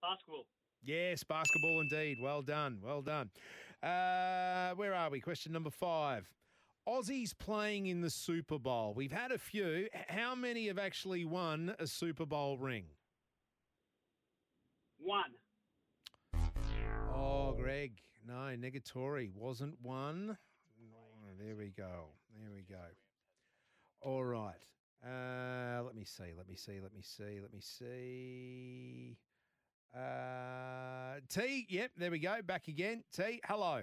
Basketball. 0.00 0.46
Yes, 0.82 1.22
basketball 1.22 1.80
indeed. 1.82 2.16
Well 2.22 2.40
done. 2.40 2.78
Well 2.82 3.02
done. 3.02 3.28
Uh, 3.82 4.70
where 4.76 4.94
are 4.94 5.10
we? 5.10 5.20
Question 5.20 5.52
number 5.52 5.68
five. 5.68 6.26
Aussies 6.88 7.36
playing 7.38 7.88
in 7.88 8.00
the 8.00 8.08
Super 8.08 8.58
Bowl. 8.58 8.94
We've 8.96 9.12
had 9.12 9.30
a 9.30 9.36
few. 9.36 9.88
How 10.08 10.34
many 10.34 10.68
have 10.68 10.78
actually 10.78 11.26
won 11.26 11.74
a 11.78 11.86
Super 11.86 12.24
Bowl 12.24 12.56
ring? 12.56 12.86
One. 14.96 15.34
Oh, 17.14 17.54
Greg. 17.60 17.92
No, 18.26 18.56
negatory 18.56 19.30
wasn't 19.34 19.74
one. 19.82 20.38
There 21.38 21.56
we 21.56 21.74
go. 21.76 22.06
There 22.40 22.50
we 22.54 22.62
go. 22.62 22.86
All 24.00 24.24
right. 24.24 24.54
Uh, 25.04 25.82
let 25.84 25.94
me 25.94 26.04
see. 26.04 26.32
Let 26.36 26.48
me 26.48 26.56
see. 26.56 26.80
Let 26.82 26.94
me 26.94 27.02
see. 27.02 27.40
Let 27.40 27.52
me 27.52 27.60
see. 27.60 29.16
Uh, 29.96 31.20
T. 31.28 31.66
Yep. 31.68 31.90
There 31.96 32.10
we 32.10 32.18
go. 32.18 32.42
Back 32.42 32.68
again. 32.68 33.04
T. 33.14 33.40
Hello. 33.44 33.82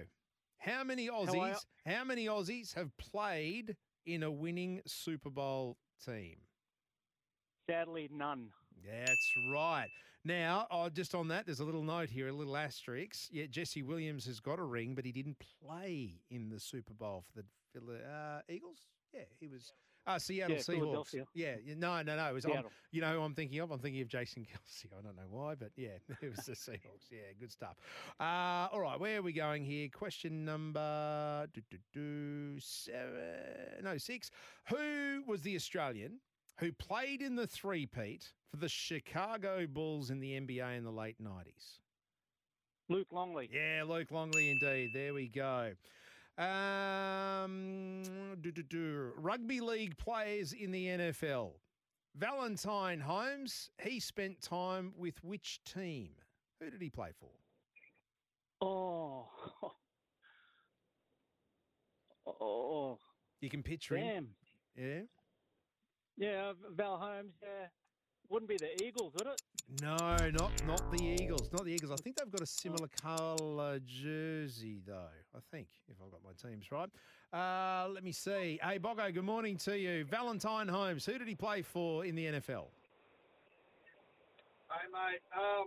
How 0.58 0.84
many? 0.84 1.08
Aussies? 1.08 1.64
How 1.86 2.04
many 2.04 2.26
Aussies 2.26 2.74
have 2.74 2.96
played 2.96 3.76
in 4.04 4.22
a 4.22 4.30
winning 4.30 4.80
Super 4.86 5.30
Bowl 5.30 5.76
team? 6.04 6.36
Sadly, 7.68 8.08
none. 8.12 8.50
That's 8.84 9.32
right. 9.52 9.88
Now, 10.24 10.66
oh, 10.70 10.88
just 10.88 11.14
on 11.14 11.28
that, 11.28 11.46
there's 11.46 11.60
a 11.60 11.64
little 11.64 11.84
note 11.84 12.10
here, 12.10 12.28
a 12.28 12.32
little 12.32 12.56
asterisk. 12.56 13.28
Yeah, 13.30 13.46
Jesse 13.48 13.82
Williams 13.82 14.26
has 14.26 14.40
got 14.40 14.58
a 14.58 14.64
ring, 14.64 14.94
but 14.94 15.04
he 15.04 15.12
didn't 15.12 15.36
play 15.64 16.20
in 16.30 16.48
the 16.48 16.58
Super 16.58 16.94
Bowl 16.94 17.24
for 17.32 17.42
the 17.42 17.92
uh, 17.92 18.40
Eagles. 18.48 18.78
Yeah, 19.14 19.22
he 19.38 19.46
was. 19.46 19.72
Uh, 20.06 20.18
Seattle 20.20 20.56
Yeah, 20.56 20.62
Seahawks. 20.62 21.14
Yeah, 21.34 21.54
no, 21.76 22.00
no, 22.02 22.16
no. 22.16 22.26
It 22.30 22.34
was. 22.34 22.44
I'm- 22.46 22.64
you 22.92 23.00
know 23.00 23.12
who 23.12 23.22
I'm 23.22 23.34
thinking 23.34 23.58
of? 23.58 23.70
I'm 23.72 23.80
thinking 23.80 24.00
of 24.02 24.08
Jason 24.08 24.44
Kelce. 24.50 24.86
I 24.96 25.02
don't 25.02 25.16
know 25.16 25.22
why, 25.28 25.54
but 25.56 25.72
yeah, 25.76 25.98
it 26.22 26.34
was 26.34 26.46
the 26.46 26.52
Seahawks. 26.52 27.10
Yeah, 27.10 27.32
good 27.38 27.50
stuff. 27.50 27.76
Uh, 28.20 28.68
all 28.72 28.80
right, 28.80 28.98
where 28.98 29.18
are 29.18 29.22
we 29.22 29.32
going 29.32 29.64
here? 29.64 29.88
Question 29.92 30.44
number 30.44 31.46
do, 31.52 31.60
do, 31.70 31.78
do, 31.92 32.60
seven, 32.60 33.82
no 33.82 33.98
six. 33.98 34.30
Who 34.68 35.24
was 35.26 35.42
the 35.42 35.56
Australian 35.56 36.20
who 36.58 36.72
played 36.72 37.20
in 37.20 37.34
the 37.36 37.46
three-peat 37.46 38.32
for 38.50 38.56
the 38.56 38.68
Chicago 38.68 39.66
Bulls 39.66 40.10
in 40.10 40.20
the 40.20 40.40
NBA 40.40 40.78
in 40.78 40.84
the 40.84 40.92
late 40.92 41.16
nineties? 41.18 41.80
Luke 42.88 43.08
Longley. 43.10 43.50
Yeah, 43.52 43.82
Luke 43.86 44.12
Longley 44.12 44.50
indeed. 44.50 44.90
There 44.94 45.12
we 45.12 45.26
go. 45.28 45.72
Um, 46.38 48.02
do, 48.40 48.52
do, 48.52 48.62
do. 48.62 49.12
Rugby 49.16 49.60
league 49.60 49.96
players 49.96 50.52
in 50.52 50.70
the 50.70 50.86
NFL. 50.86 51.52
Valentine 52.14 53.00
Holmes, 53.00 53.70
he 53.82 54.00
spent 54.00 54.40
time 54.40 54.92
with 54.96 55.22
which 55.22 55.60
team? 55.64 56.10
Who 56.60 56.70
did 56.70 56.80
he 56.80 56.90
play 56.90 57.10
for? 57.18 57.30
Oh. 58.60 59.28
Oh. 62.40 62.98
You 63.40 63.48
can 63.48 63.62
picture 63.62 63.96
him. 63.96 64.30
Yeah. 64.76 65.02
Yeah, 66.16 66.52
Val 66.74 66.98
Holmes. 66.98 67.34
Yeah. 67.40 67.68
Wouldn't 68.28 68.48
be 68.48 68.56
the 68.56 68.82
Eagles, 68.84 69.12
would 69.14 69.26
it? 69.26 69.42
No, 69.82 69.96
not 70.32 70.66
not 70.66 70.90
the 70.90 71.04
Eagles. 71.04 71.50
Not 71.52 71.64
the 71.64 71.72
Eagles. 71.72 71.92
I 71.92 71.96
think 71.96 72.16
they've 72.16 72.30
got 72.30 72.40
a 72.40 72.46
similar 72.46 72.88
colour 73.02 73.78
jersey, 73.80 74.80
though. 74.86 75.08
I 75.34 75.38
think, 75.50 75.68
if 75.88 75.96
I've 76.04 76.10
got 76.10 76.20
my 76.24 76.32
teams 76.48 76.70
right. 76.72 76.88
Uh, 77.32 77.88
let 77.88 78.02
me 78.04 78.12
see. 78.12 78.58
Hey, 78.62 78.78
Bogo, 78.78 79.12
good 79.12 79.24
morning 79.24 79.56
to 79.58 79.78
you. 79.78 80.04
Valentine 80.04 80.68
Holmes, 80.68 81.04
who 81.04 81.18
did 81.18 81.28
he 81.28 81.34
play 81.34 81.62
for 81.62 82.04
in 82.04 82.14
the 82.14 82.26
NFL? 82.26 82.66
Hey, 84.68 84.86
mate. 84.92 85.20
Um, 85.36 85.66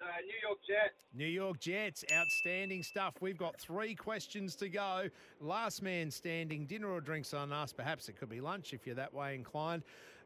uh, 0.00 0.06
New 0.24 0.48
York 0.48 0.58
Jets. 0.66 1.04
New 1.14 1.26
York 1.26 1.60
Jets, 1.60 2.04
outstanding 2.12 2.82
stuff. 2.82 3.14
We've 3.20 3.36
got 3.36 3.58
three 3.60 3.94
questions 3.94 4.56
to 4.56 4.68
go. 4.68 5.08
Last 5.40 5.82
man 5.82 6.10
standing, 6.10 6.66
dinner 6.66 6.88
or 6.88 7.00
drinks 7.00 7.34
on 7.34 7.52
us. 7.52 7.72
Perhaps 7.72 8.08
it 8.08 8.18
could 8.18 8.30
be 8.30 8.40
lunch 8.40 8.72
if 8.72 8.86
you're 8.86 8.94
that 8.96 9.12
way 9.12 9.34
inclined. 9.34 9.82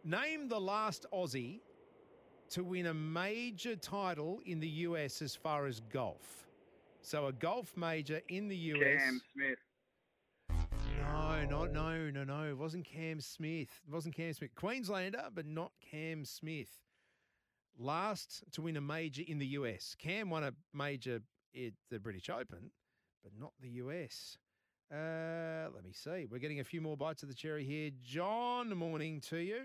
Name 0.07 0.49
the 0.49 0.61
last 0.61 1.07
Aussie 1.15 1.61
to 2.51 2.63
win 2.63 2.87
a 2.87 2.95
major 2.95 3.75
title 3.75 4.39
in 4.45 4.61
the 4.61 4.69
US 4.69 5.23
as 5.23 5.35
far 5.35 5.67
as 5.67 5.81
golf. 5.81 6.47
So 7.01 7.27
a 7.29 7.33
golf 7.33 7.75
major 7.75 8.21
in 8.29 8.49
the 8.49 8.57
US. 8.57 9.03
Cam 9.03 9.21
Smith. 9.33 9.59
No, 10.99 11.45
not 11.47 11.73
no, 11.73 12.11
no, 12.11 12.23
no. 12.23 12.45
It 12.45 12.59
wasn't 12.59 12.85
Cam 12.85 13.19
Smith. 13.19 13.71
It 13.89 13.93
wasn't 13.93 14.15
Cam 14.15 14.35
Smith. 14.35 14.55
Queenslander, 14.55 15.25
but 15.35 15.47
not 15.47 15.73
Cam 15.91 16.27
Smith. 16.27 16.83
Last 17.79 18.45
to 18.53 18.61
win 18.61 18.77
a 18.77 18.83
major 18.83 19.23
in 19.27 19.39
the 19.39 19.47
US. 19.47 19.97
Cam 19.99 20.29
won 20.29 20.45
a 20.45 20.53
major 20.75 21.23
at 21.57 21.73
the 21.91 21.99
British 21.99 22.29
Open, 22.29 22.71
but 23.23 23.33
not 23.41 23.53
the 23.59 23.71
US. 23.71 24.37
Uh, 24.93 25.71
let 25.75 25.83
me 25.83 25.93
see. 25.93 26.27
We're 26.31 26.41
getting 26.41 26.61
a 26.61 26.65
few 26.65 26.83
more 26.83 26.95
bites 26.95 27.23
of 27.23 27.31
the 27.31 27.35
cherry 27.35 27.65
here. 27.65 27.91
John, 28.03 28.69
morning 28.77 29.23
to 29.31 29.39
you. 29.39 29.63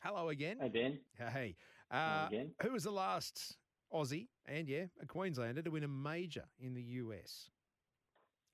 Hello 0.00 0.28
again. 0.28 0.56
Hey, 0.60 0.68
Ben. 0.68 0.98
Hey. 1.32 1.56
Uh, 1.90 2.26
again. 2.28 2.50
Who 2.62 2.72
was 2.72 2.84
the 2.84 2.90
last 2.90 3.56
Aussie 3.92 4.28
and, 4.46 4.68
yeah, 4.68 4.84
a 5.02 5.06
Queenslander 5.06 5.62
to 5.62 5.70
win 5.70 5.84
a 5.84 5.88
major 5.88 6.44
in 6.60 6.74
the 6.74 6.82
US? 6.82 7.50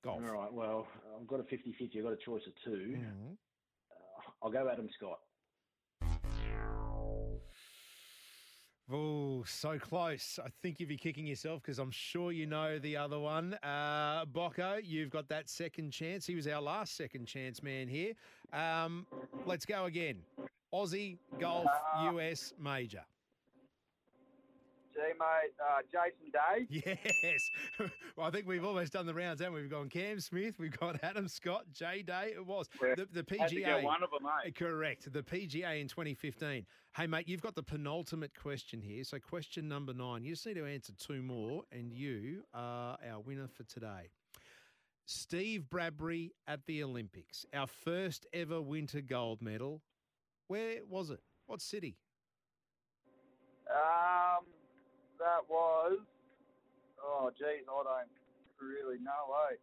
Golf. 0.03 0.21
All 0.27 0.33
right. 0.35 0.51
Well, 0.51 0.87
I've 1.19 1.27
got 1.27 1.39
a 1.39 1.43
50 1.43 1.73
50. 1.73 1.99
I've 1.99 2.03
got 2.03 2.13
a 2.13 2.17
choice 2.17 2.43
of 2.47 2.53
2 2.63 2.71
Mhm. 2.71 3.37
Uh, 3.91 4.31
I'll 4.41 4.51
go 4.51 4.67
Adam 4.69 4.89
Scott. 4.95 5.19
Oh, 8.91 9.43
so 9.45 9.79
close. 9.79 10.37
I 10.43 10.49
think 10.61 10.79
you'd 10.79 10.89
be 10.89 10.97
kicking 10.97 11.25
yourself 11.25 11.63
because 11.63 11.79
I'm 11.79 11.89
sure 11.89 12.31
you 12.31 12.45
know 12.45 12.77
the 12.77 12.95
other 12.95 13.19
one. 13.19 13.55
Uh, 13.63 14.25
Bocco, 14.25 14.79
you've 14.83 15.09
got 15.09 15.27
that 15.29 15.49
second 15.49 15.89
chance. 15.89 16.27
He 16.27 16.35
was 16.35 16.47
our 16.47 16.61
last 16.61 16.95
second 16.95 17.25
chance 17.25 17.63
man 17.63 17.87
here. 17.87 18.13
Um, 18.53 19.07
let's 19.47 19.65
go 19.65 19.85
again. 19.85 20.23
Aussie 20.73 21.17
Golf 21.39 21.67
US 22.13 22.53
Major. 22.59 23.03
Gee, 24.93 25.01
mate, 25.19 25.51
uh, 25.59 25.81
Jason 25.91 26.31
Day. 26.31 26.67
Yes. 27.21 27.49
well, 28.15 28.27
I 28.27 28.31
think 28.31 28.47
we've 28.47 28.63
almost 28.63 28.93
done 28.93 29.05
the 29.05 29.13
rounds, 29.13 29.41
haven't 29.41 29.55
we? 29.55 29.61
We've 29.61 29.69
gone 29.69 29.89
Cam 29.89 30.21
Smith, 30.21 30.57
we've 30.57 30.77
got 30.79 30.97
Adam 31.03 31.27
Scott, 31.27 31.65
Jay 31.73 32.01
Day. 32.01 32.31
It 32.33 32.45
was 32.45 32.69
Yeah. 32.81 32.95
the, 32.95 33.07
the 33.11 33.23
PGA. 33.23 33.83
one 33.83 34.03
of 34.03 34.09
'em, 34.17 34.25
eh? 34.45 34.51
Correct. 34.51 35.11
The 35.11 35.21
PGA 35.21 35.81
in 35.81 35.89
2015. 35.89 36.65
Hey, 36.95 37.07
mate, 37.07 37.27
you've 37.27 37.41
got 37.41 37.55
the 37.55 37.63
penultimate 37.63 38.31
question 38.41 38.79
here. 38.79 39.03
So, 39.03 39.19
question 39.19 39.67
number 39.67 39.93
nine. 39.93 40.23
You 40.23 40.31
just 40.33 40.45
need 40.45 40.53
to 40.53 40.65
answer 40.65 40.93
two 40.97 41.21
more, 41.21 41.63
and 41.73 41.91
you 41.91 42.43
are 42.53 42.97
our 43.05 43.19
winner 43.19 43.49
for 43.49 43.63
today. 43.65 44.11
Steve 45.07 45.69
Bradbury 45.69 46.31
at 46.47 46.65
the 46.67 46.81
Olympics, 46.83 47.45
our 47.53 47.67
first 47.67 48.25
ever 48.31 48.61
winter 48.61 49.01
gold 49.01 49.41
medal. 49.41 49.81
Where 50.47 50.77
was 50.89 51.09
it? 51.09 51.19
What 51.47 51.61
city? 51.61 51.95
Um, 53.69 54.45
that 55.19 55.41
was. 55.49 55.99
Oh, 57.03 57.31
geez, 57.37 57.65
I 57.69 57.83
don't 57.83 58.09
really 58.61 58.97
know, 58.99 59.35
eh? 59.51 59.55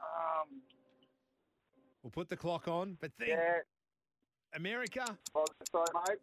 Um, 0.00 0.60
We'll 2.02 2.10
put 2.10 2.28
the 2.28 2.36
clock 2.36 2.66
on, 2.66 2.96
but 3.00 3.12
think 3.16 3.30
yeah. 3.30 3.58
America. 4.54 5.04
Sorry, 5.70 5.86
mate. 6.08 6.18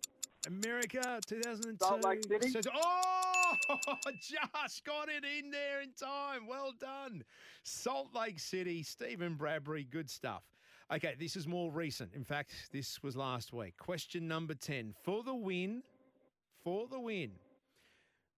America, 0.48 1.20
2002. 1.26 1.78
Salt 1.86 2.04
Lake 2.04 2.24
City. 2.24 2.50
Says- 2.50 2.68
oh, 2.74 3.56
just 4.22 4.84
got 4.86 5.10
it 5.10 5.24
in 5.24 5.52
there 5.52 5.82
in 5.82 5.92
time. 5.94 6.48
Well 6.48 6.74
done. 6.80 7.24
Salt 7.64 8.10
Lake 8.14 8.40
City, 8.40 8.84
Stephen 8.84 9.36
Bradbury, 9.36 9.86
good 9.86 10.10
stuff. 10.10 10.44
Okay, 10.92 11.16
this 11.20 11.36
is 11.36 11.48
more 11.48 11.72
recent. 11.72 12.14
In 12.16 12.24
fact, 12.24 12.52
this 12.72 13.04
was 13.04 13.16
last 13.16 13.54
week. 13.54 13.78
Question 13.78 14.28
number 14.28 14.56
10. 14.56 14.96
For 15.04 15.22
the 15.24 15.36
win, 15.36 15.84
for 16.64 16.88
the 16.88 17.00
win, 17.00 17.32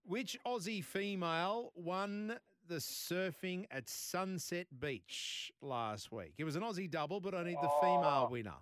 which 0.05 0.37
Aussie 0.45 0.83
female 0.83 1.71
won 1.75 2.37
the 2.67 2.75
surfing 2.75 3.65
at 3.71 3.87
Sunset 3.87 4.67
Beach 4.81 5.51
last 5.61 6.11
week? 6.11 6.33
It 6.37 6.43
was 6.43 6.57
an 6.57 6.63
Aussie 6.63 6.91
double, 6.91 7.21
but 7.21 7.33
I 7.33 7.43
need 7.43 7.57
the 7.61 7.71
female 7.81 8.25
Oh. 8.27 8.31
winner. 8.31 8.55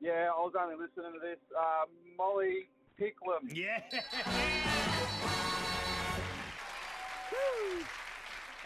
Yeah, 0.00 0.30
I 0.36 0.40
was 0.40 0.52
only 0.60 0.74
listening 0.76 1.12
to 1.14 1.18
this. 1.20 1.38
Uh, 1.56 1.84
Molly 2.16 2.68
Picklum. 3.00 3.52
Yeah. 3.54 3.82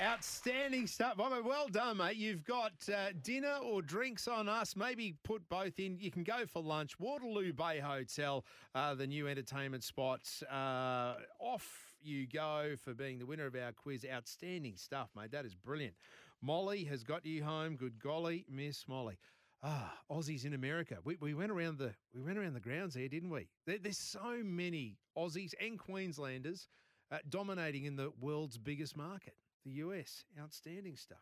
Outstanding 0.01 0.87
stuff. 0.87 1.15
Well, 1.17 1.69
done, 1.69 1.97
mate. 1.97 2.17
You've 2.17 2.45
got 2.45 2.73
uh, 2.95 3.13
dinner 3.23 3.57
or 3.63 3.81
drinks 3.81 4.29
on 4.29 4.47
us. 4.47 4.77
Maybe 4.77 5.15
put 5.25 5.49
both 5.49 5.79
in. 5.79 5.97
You 5.99 6.11
can 6.11 6.23
go 6.23 6.45
for 6.47 6.63
lunch. 6.63 7.01
Waterloo 7.01 7.55
Bay 7.55 7.79
Hotel, 7.79 8.45
uh, 8.75 8.95
the 8.95 9.07
new 9.07 9.27
entertainment 9.27 9.83
spot. 9.83 10.21
Uh, 10.51 11.15
off 11.41 11.95
you 12.03 12.27
go 12.27 12.75
for 12.85 12.93
being 12.93 13.19
the 13.19 13.25
winner 13.25 13.47
of 13.47 13.55
our 13.55 13.73
quiz. 13.73 14.05
Outstanding 14.11 14.77
stuff, 14.77 15.09
mate. 15.17 15.31
That 15.33 15.47
is 15.47 15.55
brilliant. 15.55 15.95
Molly 16.43 16.85
has 16.85 17.03
got 17.03 17.25
you 17.25 17.43
home. 17.43 17.77
Good 17.77 17.99
golly, 17.99 18.45
Miss 18.51 18.87
Molly. 18.87 19.17
Ah, 19.63 19.95
Aussies 20.11 20.45
in 20.45 20.53
America. 20.53 20.99
We, 21.05 21.17
we 21.21 21.33
went 21.33 21.51
around 21.51 21.79
the 21.79 21.95
we 22.15 22.21
went 22.21 22.37
around 22.37 22.53
the 22.53 22.61
grounds 22.61 22.95
there, 22.95 23.09
didn't 23.09 23.31
we? 23.31 23.49
There, 23.67 23.79
there's 23.79 23.99
so 23.99 24.43
many 24.45 24.99
Aussies 25.17 25.55
and 25.59 25.79
Queenslanders 25.79 26.69
uh, 27.11 27.19
dominating 27.31 27.85
in 27.85 27.97
the 27.97 28.13
world's 28.21 28.59
biggest 28.59 28.97
market, 28.97 29.35
the 29.67 29.73
US. 29.73 30.25
Outstanding 30.41 30.97
stuff. 30.97 31.19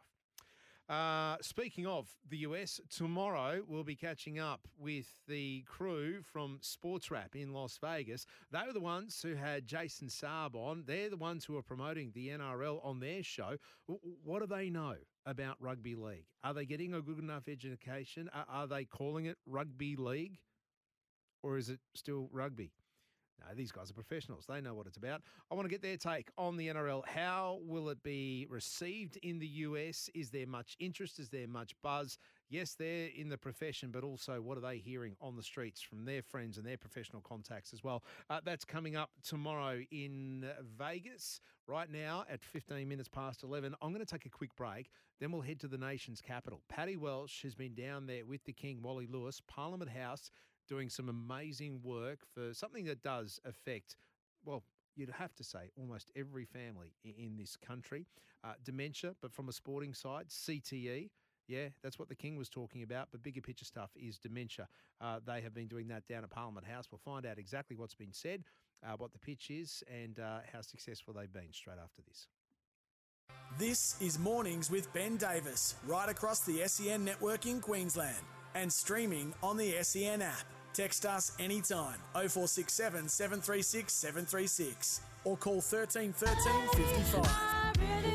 Uh, 0.86 1.36
speaking 1.40 1.86
of 1.86 2.06
the 2.28 2.38
US, 2.38 2.78
tomorrow 2.90 3.62
we'll 3.66 3.84
be 3.84 3.96
catching 3.96 4.38
up 4.38 4.68
with 4.78 5.06
the 5.26 5.62
crew 5.62 6.20
from 6.22 6.58
Sports 6.60 7.10
Wrap 7.10 7.34
in 7.34 7.54
Las 7.54 7.78
Vegas. 7.80 8.26
They 8.52 8.60
were 8.66 8.74
the 8.74 8.80
ones 8.80 9.18
who 9.22 9.34
had 9.34 9.66
Jason 9.66 10.08
Saab 10.08 10.54
on. 10.54 10.84
They're 10.86 11.08
the 11.08 11.16
ones 11.16 11.46
who 11.46 11.56
are 11.56 11.62
promoting 11.62 12.12
the 12.14 12.28
NRL 12.28 12.84
on 12.84 13.00
their 13.00 13.22
show. 13.22 13.56
What 14.22 14.40
do 14.40 14.46
they 14.46 14.68
know 14.68 14.96
about 15.24 15.56
rugby 15.58 15.94
league? 15.94 16.26
Are 16.42 16.52
they 16.52 16.66
getting 16.66 16.92
a 16.92 17.00
good 17.00 17.18
enough 17.18 17.48
education? 17.48 18.28
Are, 18.34 18.46
are 18.46 18.66
they 18.66 18.84
calling 18.84 19.24
it 19.24 19.38
rugby 19.46 19.96
league? 19.96 20.38
Or 21.42 21.56
is 21.56 21.70
it 21.70 21.80
still 21.94 22.28
rugby? 22.30 22.72
No, 23.40 23.54
these 23.54 23.72
guys 23.72 23.90
are 23.90 23.94
professionals. 23.94 24.46
They 24.48 24.60
know 24.60 24.74
what 24.74 24.86
it's 24.86 24.96
about. 24.96 25.22
I 25.50 25.54
want 25.54 25.66
to 25.66 25.70
get 25.70 25.82
their 25.82 25.96
take 25.96 26.30
on 26.38 26.56
the 26.56 26.68
NRL. 26.68 27.06
How 27.06 27.58
will 27.62 27.88
it 27.88 28.02
be 28.02 28.46
received 28.48 29.16
in 29.22 29.38
the 29.38 29.46
US? 29.46 30.08
Is 30.14 30.30
there 30.30 30.46
much 30.46 30.76
interest? 30.78 31.18
Is 31.18 31.28
there 31.28 31.48
much 31.48 31.74
buzz? 31.82 32.18
Yes, 32.48 32.74
they're 32.74 33.08
in 33.16 33.28
the 33.28 33.38
profession, 33.38 33.90
but 33.90 34.04
also 34.04 34.40
what 34.40 34.56
are 34.56 34.60
they 34.60 34.78
hearing 34.78 35.16
on 35.20 35.36
the 35.36 35.42
streets 35.42 35.80
from 35.82 36.04
their 36.04 36.22
friends 36.22 36.58
and 36.58 36.66
their 36.66 36.76
professional 36.76 37.22
contacts 37.22 37.72
as 37.72 37.82
well? 37.82 38.04
Uh, 38.30 38.40
that's 38.44 38.64
coming 38.64 38.96
up 38.96 39.10
tomorrow 39.22 39.80
in 39.90 40.46
Vegas. 40.78 41.40
Right 41.66 41.90
now 41.90 42.24
at 42.30 42.44
15 42.44 42.86
minutes 42.86 43.08
past 43.08 43.42
11. 43.42 43.74
I'm 43.80 43.90
going 43.90 44.04
to 44.04 44.10
take 44.10 44.26
a 44.26 44.30
quick 44.30 44.54
break. 44.54 44.90
Then 45.18 45.32
we'll 45.32 45.40
head 45.40 45.60
to 45.60 45.68
the 45.68 45.78
nation's 45.78 46.20
capital. 46.20 46.60
Paddy 46.68 46.96
Welsh 46.96 47.42
has 47.42 47.54
been 47.54 47.74
down 47.74 48.06
there 48.06 48.26
with 48.26 48.44
the 48.44 48.52
King, 48.52 48.82
Wally 48.82 49.06
Lewis, 49.06 49.40
Parliament 49.46 49.90
House 49.90 50.30
doing 50.68 50.88
some 50.88 51.08
amazing 51.08 51.80
work 51.82 52.20
for 52.34 52.54
something 52.54 52.84
that 52.84 53.02
does 53.02 53.40
affect, 53.44 53.96
well, 54.44 54.62
you'd 54.96 55.10
have 55.10 55.34
to 55.34 55.44
say 55.44 55.70
almost 55.76 56.10
every 56.16 56.44
family 56.44 56.92
in 57.04 57.36
this 57.36 57.56
country. 57.56 58.06
Uh, 58.42 58.52
dementia, 58.62 59.14
but 59.22 59.32
from 59.32 59.48
a 59.48 59.52
sporting 59.52 59.94
side, 59.94 60.28
CTE. 60.28 61.10
Yeah, 61.46 61.68
that's 61.82 61.98
what 61.98 62.08
the 62.08 62.14
King 62.14 62.36
was 62.36 62.48
talking 62.48 62.82
about, 62.82 63.08
but 63.10 63.22
bigger 63.22 63.42
picture 63.42 63.66
stuff 63.66 63.90
is 63.96 64.18
dementia. 64.18 64.66
Uh, 65.00 65.20
they 65.26 65.42
have 65.42 65.52
been 65.52 65.66
doing 65.66 65.88
that 65.88 66.06
down 66.06 66.24
at 66.24 66.30
Parliament 66.30 66.66
House. 66.66 66.86
We'll 66.90 67.00
find 67.04 67.26
out 67.26 67.38
exactly 67.38 67.76
what's 67.76 67.94
been 67.94 68.12
said, 68.12 68.44
uh, 68.82 68.96
what 68.96 69.12
the 69.12 69.18
pitch 69.18 69.50
is, 69.50 69.82
and 69.92 70.18
uh, 70.18 70.38
how 70.50 70.62
successful 70.62 71.12
they've 71.12 71.32
been 71.32 71.52
straight 71.52 71.76
after 71.82 72.00
this. 72.08 72.28
This 73.58 74.00
is 74.00 74.18
Mornings 74.18 74.70
with 74.70 74.90
Ben 74.94 75.18
Davis, 75.18 75.74
right 75.86 76.08
across 76.08 76.40
the 76.40 76.66
SEN 76.66 77.04
network 77.04 77.44
in 77.44 77.60
Queensland 77.60 78.24
and 78.54 78.72
streaming 78.72 79.34
on 79.42 79.56
the 79.56 79.74
SEN 79.82 80.22
app. 80.22 80.44
Text 80.72 81.06
us 81.06 81.32
anytime 81.38 81.98
0467 82.14 83.08
736 83.08 83.92
736 83.92 85.00
or 85.24 85.36
call 85.36 85.60
13 85.60 86.12
13 86.12 86.36
55. 86.74 88.13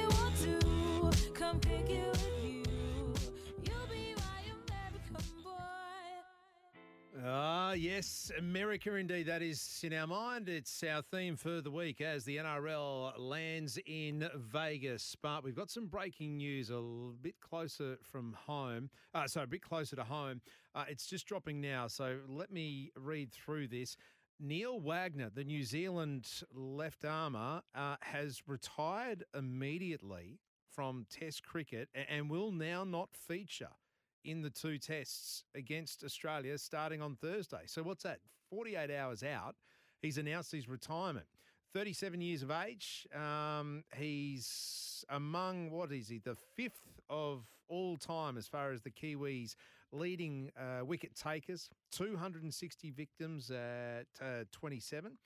Ah, 7.32 7.74
yes, 7.74 8.32
America 8.40 8.96
indeed. 8.96 9.28
That 9.28 9.44
is 9.44 9.82
in 9.84 9.94
our 9.94 10.08
mind. 10.08 10.50
It's 10.50 10.84
our 10.84 11.04
theme 11.04 11.36
for 11.36 11.62
the 11.62 11.70
week 11.70 12.02
as 12.02 12.26
the 12.26 12.38
NRL 12.38 13.20
lands 13.20 13.78
in 13.86 14.28
Vegas. 14.36 15.16
But 15.22 15.44
we've 15.44 15.56
got 15.56 15.70
some 15.70 15.86
breaking 15.86 16.38
news 16.38 16.72
a 16.72 16.82
bit 17.22 17.40
closer 17.40 18.00
from 18.02 18.34
home. 18.34 18.90
Uh, 19.14 19.28
so 19.28 19.44
a 19.44 19.48
bit 19.48 19.62
closer 19.62 19.96
to 19.96 20.04
home. 20.04 20.42
Uh, 20.74 20.86
it's 20.88 21.06
just 21.06 21.28
dropping 21.28 21.62
now. 21.62 21.86
So 21.86 22.18
let 22.28 22.52
me 22.52 22.90
read 22.98 23.32
through 23.32 23.68
this. 23.68 23.96
Neil 24.40 24.80
Wagner, 24.80 25.30
the 25.32 25.44
New 25.44 25.64
Zealand 25.64 26.28
left 26.52 27.06
armour, 27.06 27.62
uh, 27.76 27.98
has 28.02 28.42
retired 28.48 29.24
immediately 29.38 30.40
from 30.72 31.06
Test 31.12 31.46
cricket 31.46 31.90
and 32.10 32.28
will 32.28 32.52
now 32.52 32.84
not 32.84 33.10
feature 33.14 33.70
in 34.24 34.42
the 34.42 34.50
two 34.50 34.78
tests 34.78 35.44
against 35.56 36.04
Australia 36.04 36.58
starting 36.58 37.02
on 37.02 37.16
Thursday. 37.16 37.64
So 37.66 37.84
what's 37.84 38.04
that? 38.04 38.20
48 38.50 38.92
hours 38.92 39.24
out. 39.24 39.56
He's 40.02 40.18
announced 40.18 40.52
his 40.52 40.68
retirement. 40.68 41.26
37 41.74 42.22
years 42.22 42.42
of 42.42 42.52
age. 42.52 43.08
Um, 43.14 43.84
he's 43.96 45.06
among, 45.10 45.70
what 45.70 45.92
is 45.92 46.10
he, 46.10 46.20
the 46.20 46.36
fifth 46.56 47.00
of 47.10 47.46
all 47.68 47.98
time 47.98 48.38
as 48.38 48.48
far 48.48 48.72
as 48.72 48.82
the 48.82 48.90
Kiwis 48.90 49.56
leading 49.92 50.52
uh, 50.58 50.84
wicket 50.86 51.16
takers, 51.16 51.70
260 51.92 52.92
victims 52.92 53.52
at 53.52 54.06
uh, 54.22 54.44
27. 54.52 55.18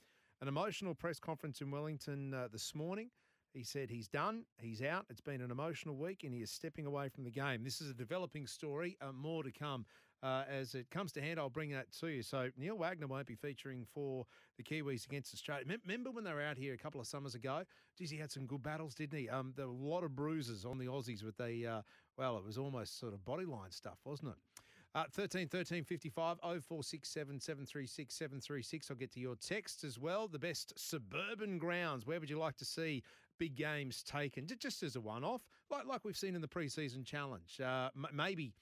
An 0.42 0.48
emotional 0.48 0.94
press 0.94 1.20
conference 1.20 1.62
in 1.62 1.72
Wellington 1.72 2.34
uh, 2.34 2.48
this 2.52 2.76
morning. 2.76 3.10
He 3.54 3.64
said 3.64 3.90
he's 3.90 4.08
done, 4.08 4.46
he's 4.60 4.82
out. 4.82 5.06
It's 5.10 5.22
been 5.22 5.42
an 5.42 5.52
emotional 5.52 5.96
week 5.96 6.24
and 6.24 6.34
he 6.34 6.42
is 6.42 6.52
stepping 6.52 6.86
away 6.88 7.10
from 7.10 7.24
the 7.24 7.32
game. 7.32 7.64
This 7.64 7.82
is 7.82 7.90
a 7.90 7.94
developing 7.94 8.48
story, 8.48 8.98
uh, 9.00 9.12
more 9.12 9.44
to 9.44 9.52
come. 9.52 9.86
Uh, 10.24 10.46
as 10.50 10.74
it 10.74 10.90
comes 10.90 11.12
to 11.12 11.22
hand, 11.22 11.38
I'll 11.38 11.50
bring 11.50 11.72
that 11.72 11.92
to 12.00 12.08
you. 12.08 12.24
So, 12.24 12.50
Neil 12.58 12.78
Wagner 12.78 13.08
won't 13.08 13.28
be 13.28 13.36
featuring 13.36 13.86
for 13.94 14.26
the 14.58 14.64
Kiwis 14.64 15.06
against 15.06 15.34
Australia. 15.34 15.66
Mem- 15.68 15.82
Remember 15.86 16.12
when 16.12 16.24
they 16.24 16.32
were 16.32 16.42
out 16.42 16.58
here 16.58 16.74
a 16.74 16.78
couple 16.78 17.02
of 17.02 17.08
summers 17.08 17.36
ago? 17.36 17.64
Geez, 17.98 18.10
he 18.10 18.18
had 18.18 18.32
some 18.32 18.46
good 18.46 18.64
battles, 18.64 18.96
didn't 18.96 19.20
he? 19.20 19.30
Um, 19.30 19.54
there 19.58 19.68
were 19.68 19.74
a 19.74 19.76
lot 19.76 20.06
of 20.06 20.16
bruises 20.16 20.64
on 20.64 20.78
the 20.78 20.86
Aussies 20.86 21.24
with 21.24 21.36
the, 21.36 21.68
uh, 21.68 21.82
well, 22.18 22.38
it 22.38 22.46
was 22.46 22.58
almost 22.58 23.00
sort 23.00 23.14
of 23.14 23.20
bodyline 23.20 23.74
stuff, 23.74 23.98
wasn't 24.06 24.30
it? 24.30 24.63
Uh, 24.96 25.06
13 25.12 25.48
13 25.48 25.84
55 25.84 26.38
0467 26.40 27.40
736 27.40 28.14
736. 28.14 28.92
I'll 28.92 28.96
get 28.98 29.12
to 29.14 29.20
your 29.20 29.36
text 29.36 29.84
as 29.84 29.98
well. 29.98 30.28
The 30.28 30.38
best 30.38 30.74
suburban 30.78 31.58
grounds. 31.58 32.06
Where 32.06 32.20
would 32.20 32.30
you 32.30 32.38
like 32.38 32.58
to 32.58 32.66
see 32.66 33.02
big 33.40 33.56
games 33.56 34.04
taken? 34.04 34.46
Just 34.46 34.84
as 34.84 34.96
a 34.96 35.02
one 35.02 35.24
off, 35.24 35.42
like, 35.72 35.88
like 35.88 36.06
we've 36.06 36.18
seen 36.18 36.36
in 36.36 36.42
the 36.42 36.48
preseason 36.48 37.04
challenge. 37.04 37.60
Uh, 37.60 37.90
m- 37.96 38.06
maybe, 38.14 38.54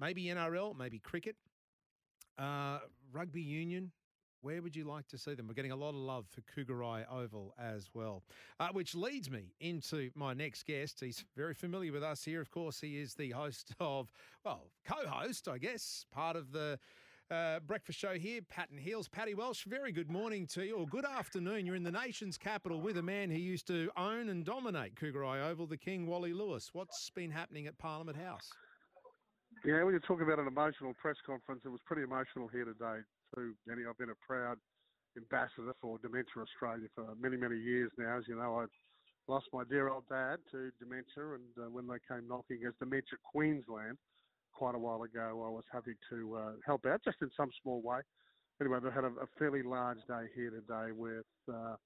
maybe 0.00 0.24
NRL, 0.24 0.76
maybe 0.76 0.98
cricket, 0.98 1.36
uh, 2.36 2.80
rugby 3.12 3.42
union. 3.42 3.92
Where 4.46 4.62
would 4.62 4.76
you 4.76 4.84
like 4.84 5.08
to 5.08 5.18
see 5.18 5.34
them? 5.34 5.48
We're 5.48 5.54
getting 5.54 5.72
a 5.72 5.76
lot 5.76 5.88
of 5.88 5.96
love 5.96 6.24
for 6.28 6.40
Kougari 6.42 7.04
Oval 7.10 7.52
as 7.58 7.90
well. 7.92 8.22
Uh, 8.60 8.68
which 8.70 8.94
leads 8.94 9.28
me 9.28 9.52
into 9.58 10.12
my 10.14 10.34
next 10.34 10.66
guest. 10.66 11.00
He's 11.00 11.24
very 11.36 11.52
familiar 11.52 11.90
with 11.90 12.04
us 12.04 12.24
here. 12.24 12.40
Of 12.42 12.52
course, 12.52 12.80
he 12.80 12.96
is 13.00 13.14
the 13.14 13.30
host 13.30 13.74
of, 13.80 14.12
well, 14.44 14.68
co 14.86 15.04
host, 15.04 15.48
I 15.48 15.58
guess, 15.58 16.06
part 16.12 16.36
of 16.36 16.52
the 16.52 16.78
uh, 17.28 17.58
breakfast 17.58 17.98
show 17.98 18.14
here, 18.14 18.40
Pat 18.48 18.70
and 18.70 18.78
Heals. 18.78 19.08
Paddy 19.08 19.34
Welsh, 19.34 19.64
very 19.64 19.90
good 19.90 20.12
morning 20.12 20.46
to 20.52 20.64
you, 20.64 20.76
or 20.76 20.86
good 20.86 21.04
afternoon. 21.04 21.66
You're 21.66 21.74
in 21.74 21.82
the 21.82 21.90
nation's 21.90 22.38
capital 22.38 22.80
with 22.80 22.98
a 22.98 23.02
man 23.02 23.32
who 23.32 23.38
used 23.38 23.66
to 23.66 23.90
own 23.96 24.28
and 24.28 24.44
dominate 24.44 24.94
Kougari 24.94 25.44
Oval, 25.44 25.66
the 25.66 25.76
King, 25.76 26.06
Wally 26.06 26.32
Lewis. 26.32 26.70
What's 26.72 27.10
been 27.10 27.32
happening 27.32 27.66
at 27.66 27.76
Parliament 27.78 28.16
House? 28.16 28.48
Yeah, 29.64 29.82
when 29.82 29.94
you 29.94 30.00
talk 30.06 30.20
about 30.22 30.38
an 30.38 30.46
emotional 30.46 30.94
press 30.94 31.16
conference, 31.26 31.62
it 31.64 31.68
was 31.68 31.80
pretty 31.84 32.02
emotional 32.04 32.46
here 32.46 32.64
today 32.64 33.00
too, 33.36 33.52
Jenny. 33.68 33.82
I've 33.88 33.98
been 33.98 34.10
a 34.10 34.26
proud 34.26 34.56
ambassador 35.16 35.76
for 35.80 35.98
Dementia 35.98 36.40
Australia 36.40 36.88
for 36.94 37.14
many, 37.20 37.36
many 37.36 37.56
years 37.56 37.90
now. 37.98 38.18
As 38.18 38.24
you 38.26 38.36
know, 38.36 38.60
I 38.60 38.64
lost 39.28 39.46
my 39.52 39.62
dear 39.68 39.88
old 39.88 40.08
dad 40.08 40.38
to 40.52 40.70
dementia, 40.80 41.36
and 41.36 41.52
uh, 41.60 41.70
when 41.70 41.86
they 41.86 42.00
came 42.08 42.26
knocking 42.26 42.64
as 42.66 42.72
Dementia 42.80 43.18
Queensland 43.22 43.98
quite 44.52 44.74
a 44.74 44.78
while 44.78 45.02
ago, 45.02 45.44
I 45.44 45.50
was 45.50 45.64
happy 45.70 45.94
to 46.10 46.36
uh, 46.36 46.52
help 46.64 46.86
out 46.86 47.04
just 47.04 47.18
in 47.20 47.30
some 47.36 47.50
small 47.62 47.82
way. 47.82 48.00
Anyway, 48.60 48.78
they 48.82 48.90
had 48.90 49.04
a, 49.04 49.12
a 49.20 49.28
fairly 49.38 49.62
large 49.62 50.00
day 50.08 50.32
here 50.34 50.50
today 50.50 50.92
with 50.96 51.28
uh, 51.52 51.76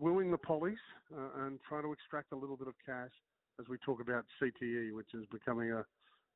wooing 0.00 0.30
the 0.30 0.38
pollies 0.38 0.80
uh, 1.12 1.44
and 1.44 1.60
trying 1.68 1.82
to 1.82 1.92
extract 1.92 2.32
a 2.32 2.36
little 2.36 2.56
bit 2.56 2.68
of 2.68 2.74
cash 2.86 3.12
as 3.60 3.68
we 3.68 3.76
talk 3.84 4.00
about 4.00 4.24
CTE, 4.40 4.94
which 4.94 5.12
is 5.12 5.24
becoming 5.30 5.72
a 5.72 5.84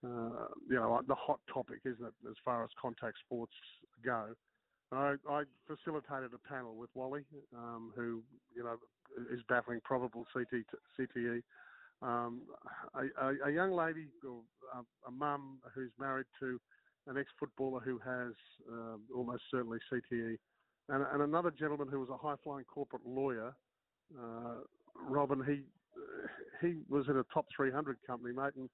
uh, 0.03 0.49
you 0.69 0.77
know 0.77 1.01
the 1.07 1.15
hot 1.15 1.41
topic, 1.53 1.81
isn't 1.85 2.05
it, 2.05 2.15
as 2.29 2.37
far 2.45 2.65
as 2.65 2.71
contact 2.81 3.17
sports 3.25 3.53
go. 4.05 4.29
I, 4.93 5.15
I 5.29 5.43
facilitated 5.67 6.33
a 6.35 6.49
panel 6.49 6.75
with 6.75 6.91
Wally, 6.95 7.25
um, 7.57 7.93
who 7.95 8.23
you 8.57 8.65
know 8.65 8.77
is 9.33 9.41
battling 9.49 9.81
probable 9.85 10.27
CT, 10.33 10.65
CTE. 10.99 11.43
Um, 12.03 12.43
a, 12.95 13.25
a, 13.25 13.35
a 13.49 13.53
young 13.53 13.73
lady, 13.73 14.07
or 14.27 14.41
a, 14.75 15.09
a 15.09 15.11
mum 15.11 15.59
who's 15.75 15.93
married 15.99 16.27
to 16.41 16.59
an 17.07 17.19
ex-footballer 17.19 17.81
who 17.81 17.99
has 17.99 18.33
um, 18.71 19.03
almost 19.15 19.43
certainly 19.51 19.79
CTE, 19.93 20.37
and, 20.89 21.07
and 21.13 21.23
another 21.23 21.51
gentleman 21.51 21.89
who 21.89 22.01
was 22.01 22.09
a 22.09 22.17
high-flying 22.17 22.65
corporate 22.65 23.07
lawyer. 23.07 23.55
Uh, 24.19 24.61
Robin, 24.97 25.43
he 25.47 25.63
he 26.61 26.81
was 26.89 27.07
in 27.09 27.17
a 27.17 27.25
top 27.33 27.47
300 27.57 27.99
company, 28.07 28.35
mate, 28.35 28.55
and 28.57 28.69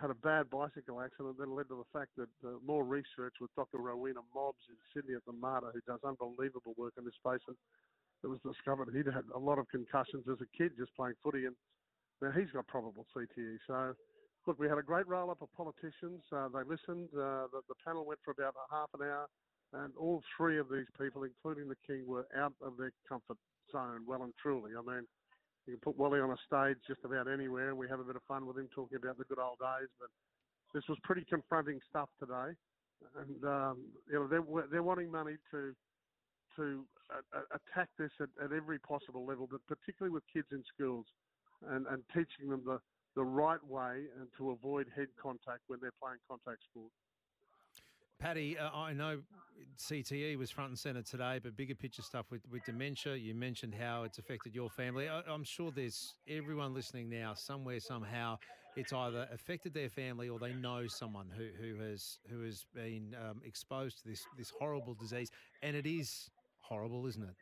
had 0.00 0.10
a 0.10 0.14
bad 0.14 0.50
bicycle 0.50 1.00
accident 1.00 1.38
that 1.38 1.48
led 1.48 1.68
to 1.68 1.76
the 1.80 1.98
fact 1.98 2.10
that 2.16 2.30
uh, 2.44 2.60
more 2.66 2.84
research 2.84 3.34
with 3.40 3.50
Dr. 3.56 3.78
Rowena 3.78 4.20
Mobbs 4.34 4.62
in 4.68 4.76
Sydney 4.92 5.14
at 5.14 5.24
the 5.26 5.32
MARTA, 5.32 5.72
who 5.72 5.80
does 5.86 6.00
unbelievable 6.04 6.74
work 6.76 6.94
in 6.98 7.04
this 7.04 7.14
space, 7.18 7.42
and 7.48 7.56
it 8.22 8.28
was 8.28 8.38
discovered 8.44 8.92
he'd 8.92 9.06
had 9.06 9.24
a 9.34 9.38
lot 9.38 9.58
of 9.58 9.68
concussions 9.68 10.24
as 10.30 10.38
a 10.40 10.48
kid 10.56 10.72
just 10.78 10.94
playing 10.94 11.14
footy, 11.22 11.46
and 11.46 11.56
now 12.20 12.30
he's 12.30 12.50
got 12.52 12.66
probable 12.66 13.06
CTE. 13.16 13.56
So, 13.66 13.94
look, 14.46 14.58
we 14.58 14.68
had 14.68 14.78
a 14.78 14.82
great 14.82 15.08
roll 15.08 15.30
up 15.30 15.40
of 15.40 15.48
politicians. 15.56 16.20
Uh, 16.30 16.48
they 16.52 16.64
listened. 16.68 17.08
Uh, 17.16 17.48
the, 17.48 17.64
the 17.68 17.78
panel 17.84 18.04
went 18.04 18.20
for 18.24 18.32
about 18.32 18.54
a 18.54 18.74
half 18.74 18.90
an 18.94 19.02
hour, 19.02 19.26
and 19.72 19.92
all 19.96 20.22
three 20.36 20.58
of 20.58 20.68
these 20.68 20.88
people, 21.00 21.24
including 21.24 21.68
the 21.68 21.80
King, 21.86 22.04
were 22.06 22.26
out 22.36 22.52
of 22.60 22.76
their 22.76 22.92
comfort 23.08 23.38
zone, 23.72 24.04
well 24.06 24.22
and 24.22 24.34
truly. 24.40 24.72
I 24.76 24.82
mean, 24.82 25.06
you 25.66 25.74
can 25.74 25.80
put 25.80 25.96
Wally 25.96 26.20
on 26.20 26.30
a 26.30 26.36
stage 26.46 26.78
just 26.86 27.04
about 27.04 27.28
anywhere, 27.28 27.70
and 27.70 27.78
we 27.78 27.88
have 27.88 28.00
a 28.00 28.04
bit 28.04 28.16
of 28.16 28.22
fun 28.26 28.46
with 28.46 28.58
him 28.58 28.68
talking 28.74 28.96
about 28.96 29.18
the 29.18 29.24
good 29.24 29.38
old 29.38 29.58
days. 29.58 29.88
But 29.98 30.08
this 30.74 30.84
was 30.88 30.98
pretty 31.02 31.24
confronting 31.28 31.80
stuff 31.88 32.08
today, 32.18 32.56
and 33.16 33.44
um, 33.44 33.92
you 34.08 34.14
know 34.14 34.26
they're 34.26 34.68
they're 34.68 34.82
wanting 34.82 35.10
money 35.10 35.36
to 35.50 35.74
to 36.56 36.86
uh, 37.12 37.38
uh, 37.38 37.42
attack 37.56 37.88
this 37.98 38.10
at, 38.20 38.28
at 38.42 38.52
every 38.52 38.78
possible 38.78 39.24
level, 39.24 39.46
but 39.50 39.60
particularly 39.66 40.12
with 40.12 40.24
kids 40.32 40.48
in 40.52 40.62
schools, 40.74 41.06
and 41.68 41.86
and 41.86 42.02
teaching 42.14 42.48
them 42.48 42.62
the 42.64 42.80
the 43.16 43.24
right 43.24 43.62
way 43.64 44.06
and 44.18 44.28
to 44.38 44.50
avoid 44.50 44.86
head 44.94 45.08
contact 45.20 45.62
when 45.66 45.80
they're 45.80 45.92
playing 46.00 46.18
contact 46.28 46.62
sport. 46.70 46.92
Paddy, 48.20 48.58
uh, 48.58 48.68
I 48.74 48.92
know 48.92 49.22
CTE 49.78 50.36
was 50.36 50.50
front 50.50 50.68
and 50.68 50.78
centre 50.78 51.00
today, 51.00 51.40
but 51.42 51.56
bigger 51.56 51.74
picture 51.74 52.02
stuff 52.02 52.26
with, 52.30 52.42
with 52.50 52.62
dementia. 52.66 53.16
You 53.16 53.34
mentioned 53.34 53.74
how 53.74 54.02
it's 54.02 54.18
affected 54.18 54.54
your 54.54 54.68
family. 54.68 55.08
I, 55.08 55.22
I'm 55.26 55.42
sure 55.42 55.70
there's 55.70 56.14
everyone 56.28 56.74
listening 56.74 57.08
now, 57.08 57.32
somewhere, 57.32 57.80
somehow, 57.80 58.36
it's 58.76 58.92
either 58.92 59.26
affected 59.32 59.72
their 59.72 59.88
family 59.88 60.28
or 60.28 60.38
they 60.38 60.52
know 60.52 60.86
someone 60.86 61.28
who, 61.34 61.48
who 61.58 61.82
has 61.82 62.18
who 62.30 62.44
has 62.44 62.66
been 62.74 63.16
um, 63.26 63.40
exposed 63.44 64.02
to 64.02 64.08
this 64.08 64.24
this 64.36 64.50
horrible 64.50 64.94
disease, 64.94 65.30
and 65.62 65.74
it 65.74 65.86
is 65.86 66.28
horrible, 66.60 67.06
isn't 67.06 67.22
it? 67.22 67.34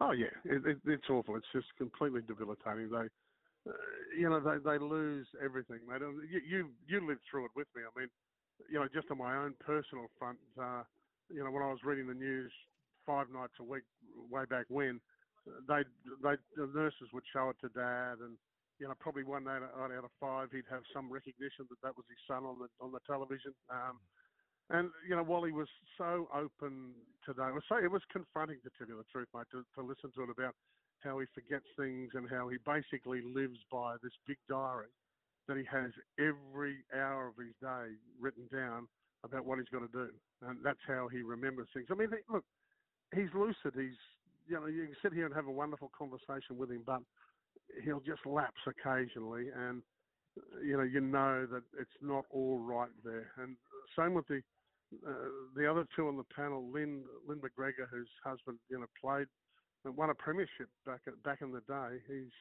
Oh 0.00 0.12
yeah, 0.12 0.32
it, 0.46 0.66
it, 0.66 0.78
it's 0.86 1.08
awful. 1.10 1.36
It's 1.36 1.46
just 1.52 1.66
completely 1.76 2.22
debilitating. 2.26 2.90
They, 2.90 3.06
uh, 3.70 3.72
you 4.18 4.28
know, 4.30 4.40
they 4.40 4.58
they 4.58 4.78
lose 4.78 5.26
everything, 5.44 5.80
mate. 5.86 6.00
And 6.00 6.28
You 6.30 6.40
you 6.48 6.68
you 6.88 7.06
lived 7.06 7.20
through 7.30 7.44
it 7.44 7.50
with 7.54 7.68
me. 7.76 7.82
I 7.82 8.00
mean, 8.00 8.08
you 8.70 8.78
know, 8.78 8.88
just 8.92 9.10
on 9.10 9.18
my 9.18 9.36
own 9.36 9.54
personal 9.60 10.06
front, 10.18 10.38
uh, 10.60 10.82
you 11.28 11.42
know, 11.42 11.50
when 11.50 11.62
I 11.62 11.70
was 11.70 11.80
reading 11.84 12.06
the 12.06 12.14
news 12.14 12.52
five 13.04 13.30
nights 13.30 13.54
a 13.60 13.64
week 13.64 13.84
way 14.30 14.44
back 14.48 14.66
when, 14.68 15.00
they 15.68 15.82
they 16.22 16.34
the 16.56 16.66
nurses 16.74 17.08
would 17.12 17.22
show 17.32 17.50
it 17.50 17.56
to 17.60 17.68
dad, 17.70 18.18
and 18.18 18.36
you 18.78 18.86
know, 18.86 18.94
probably 18.98 19.24
one 19.24 19.44
night 19.44 19.62
out 19.62 19.92
of 19.92 20.10
five, 20.20 20.50
he'd 20.52 20.68
have 20.70 20.82
some 20.92 21.10
recognition 21.10 21.66
that 21.70 21.80
that 21.82 21.96
was 21.96 22.04
his 22.08 22.18
son 22.26 22.44
on 22.44 22.58
the 22.58 22.68
on 22.80 22.92
the 22.92 23.00
television. 23.06 23.54
Um, 23.70 24.00
and 24.70 24.90
you 25.08 25.14
know, 25.14 25.22
Wally 25.22 25.52
was 25.52 25.68
so 25.96 26.28
open 26.34 26.94
today. 27.24 27.46
It 27.48 27.54
was 27.54 27.62
so 27.68 27.76
it 27.76 27.90
was 27.90 28.02
confronting 28.10 28.58
to 28.64 28.70
tell 28.76 28.88
you 28.88 28.98
the 28.98 29.06
truth, 29.12 29.28
mate, 29.34 29.46
to, 29.52 29.62
to 29.78 29.86
listen 29.86 30.10
to 30.16 30.22
it 30.24 30.30
about 30.30 30.54
how 31.00 31.20
he 31.20 31.26
forgets 31.34 31.66
things 31.76 32.10
and 32.14 32.28
how 32.28 32.48
he 32.48 32.58
basically 32.66 33.22
lives 33.22 33.58
by 33.70 33.94
this 34.02 34.12
big 34.26 34.38
diary 34.48 34.90
that 35.48 35.56
he 35.56 35.64
has 35.70 35.90
every 36.18 36.78
hour 36.94 37.28
of 37.28 37.36
his 37.36 37.54
day 37.60 37.94
written 38.20 38.48
down 38.52 38.88
about 39.24 39.44
what 39.44 39.58
he's 39.58 39.68
got 39.68 39.80
to 39.80 39.92
do, 39.92 40.10
and 40.46 40.58
that's 40.62 40.82
how 40.86 41.08
he 41.08 41.22
remembers 41.22 41.68
things. 41.74 41.86
I 41.90 41.94
mean, 41.94 42.10
look, 42.30 42.44
he's 43.14 43.32
lucid. 43.34 43.74
He's 43.74 43.98
you 44.48 44.54
know, 44.54 44.66
you 44.66 44.84
can 44.86 44.96
sit 45.02 45.12
here 45.12 45.26
and 45.26 45.34
have 45.34 45.46
a 45.46 45.52
wonderful 45.52 45.90
conversation 45.96 46.56
with 46.56 46.70
him, 46.70 46.82
but 46.86 47.00
he'll 47.84 48.00
just 48.00 48.24
lapse 48.24 48.60
occasionally, 48.66 49.46
and 49.54 49.82
you 50.62 50.76
know, 50.76 50.82
you 50.82 51.00
know 51.00 51.46
that 51.50 51.62
it's 51.80 51.98
not 52.02 52.24
all 52.30 52.58
right 52.58 52.90
there. 53.04 53.32
And 53.42 53.56
same 53.98 54.14
with 54.14 54.26
the 54.28 54.42
uh, 55.06 55.12
the 55.56 55.68
other 55.68 55.84
two 55.96 56.06
on 56.06 56.16
the 56.16 56.28
panel, 56.34 56.70
Lynn 56.72 57.02
Lynn 57.26 57.38
McGregor, 57.38 57.88
whose 57.90 58.08
husband 58.24 58.58
you 58.70 58.78
know 58.78 58.86
played 59.00 59.26
and 59.84 59.96
won 59.96 60.10
a 60.10 60.14
premiership 60.14 60.68
back 60.84 61.00
at, 61.06 61.20
back 61.22 61.40
in 61.42 61.52
the 61.52 61.60
day. 61.66 61.98
He's 62.06 62.32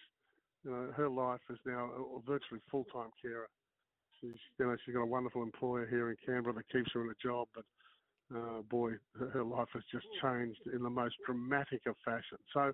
you 0.65 0.71
know 0.71 0.91
her 0.95 1.09
life 1.09 1.39
is 1.49 1.59
now 1.65 1.89
a, 1.95 2.19
virtually 2.27 2.59
full 2.69 2.85
time 2.91 3.09
carer. 3.21 3.47
She's 4.19 4.39
you 4.59 4.65
know 4.65 4.75
she's 4.85 4.95
got 4.95 5.03
a 5.03 5.05
wonderful 5.05 5.43
employer 5.43 5.85
here 5.85 6.09
in 6.09 6.17
Canberra 6.25 6.55
that 6.55 6.69
keeps 6.69 6.91
her 6.93 7.03
in 7.03 7.09
a 7.09 7.27
job, 7.27 7.47
but 7.53 7.63
uh, 8.35 8.61
boy, 8.69 8.91
her 9.19 9.29
her 9.29 9.43
life 9.43 9.69
has 9.73 9.83
just 9.91 10.07
changed 10.21 10.59
in 10.73 10.81
the 10.81 10.89
most 10.89 11.15
dramatic 11.25 11.81
of 11.87 11.95
fashion. 12.03 12.37
So. 12.53 12.73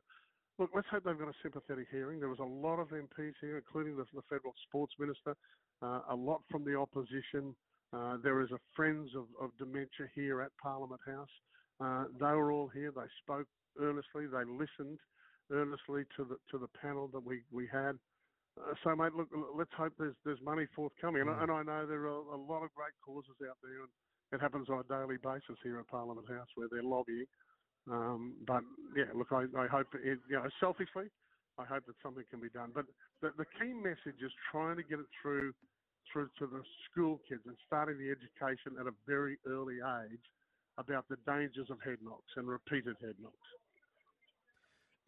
Look, 0.60 0.72
let's 0.76 0.88
hope 0.92 1.06
they've 1.06 1.18
got 1.18 1.30
a 1.30 1.42
sympathetic 1.42 1.88
hearing. 1.90 2.20
There 2.20 2.30
was 2.30 2.38
a 2.38 2.44
lot 2.44 2.78
of 2.78 2.90
MPs 2.90 3.34
here, 3.42 3.58
including 3.58 3.96
the, 3.96 4.04
the 4.14 4.22
federal 4.30 4.54
sports 4.68 4.94
minister, 5.00 5.34
uh, 5.82 6.02
a 6.10 6.16
lot 6.16 6.42
from 6.52 6.64
the 6.64 6.76
opposition. 6.76 7.56
Uh, 7.94 8.18
there 8.22 8.42
is 8.42 8.52
a 8.52 8.60
Friends 8.76 9.10
of, 9.16 9.26
of 9.42 9.50
Dementia 9.58 10.08
here 10.14 10.42
at 10.42 10.52
Parliament 10.62 11.02
House. 11.06 11.30
Uh, 11.80 12.04
they 12.20 12.36
were 12.36 12.52
all 12.52 12.68
here. 12.68 12.92
They 12.96 13.10
spoke 13.24 13.48
earnestly. 13.80 14.28
They 14.28 14.46
listened 14.46 15.00
earnestly 15.52 16.04
to 16.18 16.26
the 16.26 16.38
to 16.52 16.58
the 16.58 16.68
panel 16.82 17.08
that 17.10 17.24
we 17.24 17.44
we 17.52 17.68
had. 17.68 18.00
Uh, 18.60 18.74
so, 18.84 18.96
mate, 18.96 19.14
look, 19.14 19.30
let's 19.56 19.72
hope 19.78 19.94
there's 19.98 20.16
there's 20.26 20.42
money 20.42 20.66
forthcoming. 20.76 21.22
And, 21.22 21.30
I- 21.30 21.44
and 21.44 21.52
I 21.52 21.64
know 21.64 21.86
there 21.88 22.04
are 22.08 22.34
a 22.34 22.38
lot 22.38 22.64
of 22.64 22.74
great 22.74 22.94
causes 23.06 23.36
out 23.48 23.58
there, 23.64 23.82
and 23.82 23.90
it 24.34 24.42
happens 24.42 24.70
on 24.70 24.80
a 24.80 24.84
daily 24.84 25.18
basis 25.18 25.58
here 25.64 25.80
at 25.80 25.88
Parliament 25.88 26.28
House 26.30 26.48
where 26.56 26.68
they're 26.72 26.84
lobbying. 26.84 27.26
Um, 27.90 28.36
but 28.46 28.64
yeah, 28.96 29.06
look, 29.16 29.32
I, 29.32 29.46
I 29.58 29.68
hope 29.68 29.88
it, 29.96 30.20
you 30.30 30.36
know, 30.38 30.48
selfishly, 30.60 31.10
I 31.58 31.66
hope 31.66 31.86
that 31.88 31.96
something 32.04 32.24
can 32.30 32.40
be 32.40 32.50
done. 32.50 32.72
But 32.74 32.86
the, 33.22 33.32
the 33.38 33.46
key 33.60 33.74
message 33.74 34.22
is 34.22 34.32
trying 34.52 34.78
to 34.78 34.84
get 34.84 35.00
it 35.00 35.08
through 35.22 35.54
through 36.12 36.30
to 36.40 36.48
the 36.48 36.62
school 36.90 37.20
kids 37.30 37.42
and 37.46 37.56
starting 37.66 37.98
the 37.98 38.12
education 38.12 38.76
at 38.80 38.86
a 38.88 38.92
very 39.08 39.38
early 39.48 39.78
age 40.04 40.24
about 40.78 41.08
the 41.10 41.18
dangers 41.26 41.70
of 41.70 41.78
head 41.84 41.98
knocks 42.02 42.32
and 42.36 42.48
repeated 42.48 42.96
head 43.02 43.16
knocks. 43.22 43.48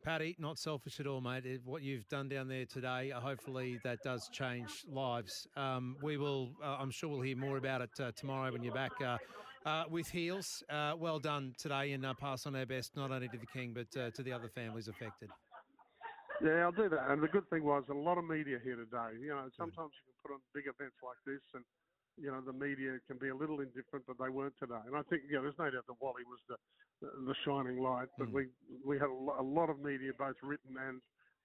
Paddy, 0.03 0.35
not 0.37 0.59
selfish 0.59 0.99
at 0.99 1.07
all, 1.07 1.21
mate. 1.21 1.45
What 1.63 1.81
you've 1.81 2.07
done 2.09 2.27
down 2.27 2.49
there 2.49 2.65
today, 2.65 3.13
uh, 3.13 3.21
hopefully 3.21 3.79
that 3.85 4.03
does 4.03 4.27
change 4.33 4.83
lives. 4.85 5.47
Um, 5.55 5.95
we 6.01 6.17
will, 6.17 6.51
uh, 6.61 6.75
I'm 6.77 6.91
sure 6.91 7.09
we'll 7.09 7.21
hear 7.21 7.37
more 7.37 7.55
about 7.55 7.81
it 7.81 7.91
uh, 7.99 8.11
tomorrow 8.13 8.51
when 8.51 8.63
you're 8.63 8.73
back 8.73 8.91
uh, 9.01 9.17
uh, 9.65 9.85
with 9.89 10.09
Heals. 10.09 10.61
Uh, 10.69 10.93
well 10.97 11.19
done 11.19 11.53
today 11.57 11.93
and 11.93 12.05
uh, 12.05 12.13
pass 12.13 12.45
on 12.45 12.55
our 12.55 12.65
best, 12.65 12.97
not 12.97 13.11
only 13.11 13.29
to 13.29 13.37
the 13.37 13.45
King, 13.45 13.73
but 13.73 13.87
uh, 13.99 14.11
to 14.11 14.23
the 14.23 14.33
other 14.33 14.49
families 14.49 14.89
affected. 14.89 15.29
Yeah, 16.43 16.63
I'll 16.63 16.73
do 16.73 16.89
that. 16.89 17.09
And 17.09 17.23
the 17.23 17.29
good 17.29 17.49
thing 17.49 17.63
was 17.63 17.83
a 17.89 17.93
lot 17.93 18.17
of 18.17 18.25
media 18.25 18.57
here 18.61 18.75
today. 18.75 19.15
You 19.21 19.29
know, 19.29 19.47
sometimes 19.55 19.91
you 19.95 20.03
can 20.03 20.15
put 20.21 20.33
on 20.33 20.39
big 20.53 20.65
events 20.67 20.97
like 21.01 21.17
this, 21.25 21.41
and 21.53 21.63
you 22.17 22.31
know 22.31 22.41
the 22.41 22.53
media 22.53 22.97
can 23.07 23.17
be 23.17 23.29
a 23.29 23.35
little 23.35 23.59
indifferent, 23.59 24.05
but 24.07 24.17
they 24.19 24.29
weren't 24.29 24.53
today. 24.59 24.81
And 24.85 24.95
I 24.95 25.01
think, 25.09 25.23
yeah, 25.31 25.39
there's 25.41 25.57
no 25.57 25.69
doubt 25.69 25.85
that 25.87 25.97
Wally 25.99 26.23
was 26.27 26.39
the 26.49 26.55
the 27.25 27.35
shining 27.45 27.81
light. 27.81 28.07
But 28.17 28.31
we 28.31 28.47
we 28.85 28.97
had 28.97 29.09
a, 29.09 29.13
lo- 29.13 29.37
a 29.39 29.43
lot 29.43 29.69
of 29.69 29.79
media, 29.79 30.11
both 30.17 30.35
written 30.43 30.75
and 30.77 31.01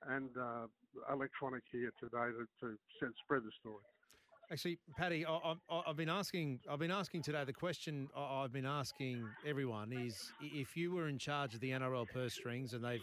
and 0.07 0.31
uh, 0.37 0.67
electronic 1.13 1.63
here 1.73 1.91
today 1.99 2.31
to, 2.37 2.47
to 2.61 2.77
set, 3.01 3.09
spread 3.25 3.43
the 3.43 3.51
story. 3.61 3.83
Actually, 4.51 4.79
Paddy, 4.97 5.27
I, 5.27 5.55
I, 5.69 5.83
I've 5.89 5.97
been 5.97 6.09
asking. 6.09 6.61
I've 6.71 6.79
been 6.79 6.91
asking 6.91 7.23
today. 7.23 7.45
The 7.45 7.53
question 7.53 8.09
I've 8.17 8.53
been 8.53 8.67
asking 8.67 9.27
everyone 9.47 9.93
is: 9.93 10.33
if 10.41 10.77
you 10.77 10.93
were 10.95 11.09
in 11.09 11.19
charge 11.19 11.55
of 11.55 11.61
the 11.61 11.71
NRL 11.71 12.09
purse 12.09 12.35
strings 12.35 12.73
and 12.73 12.83
they've 12.83 13.03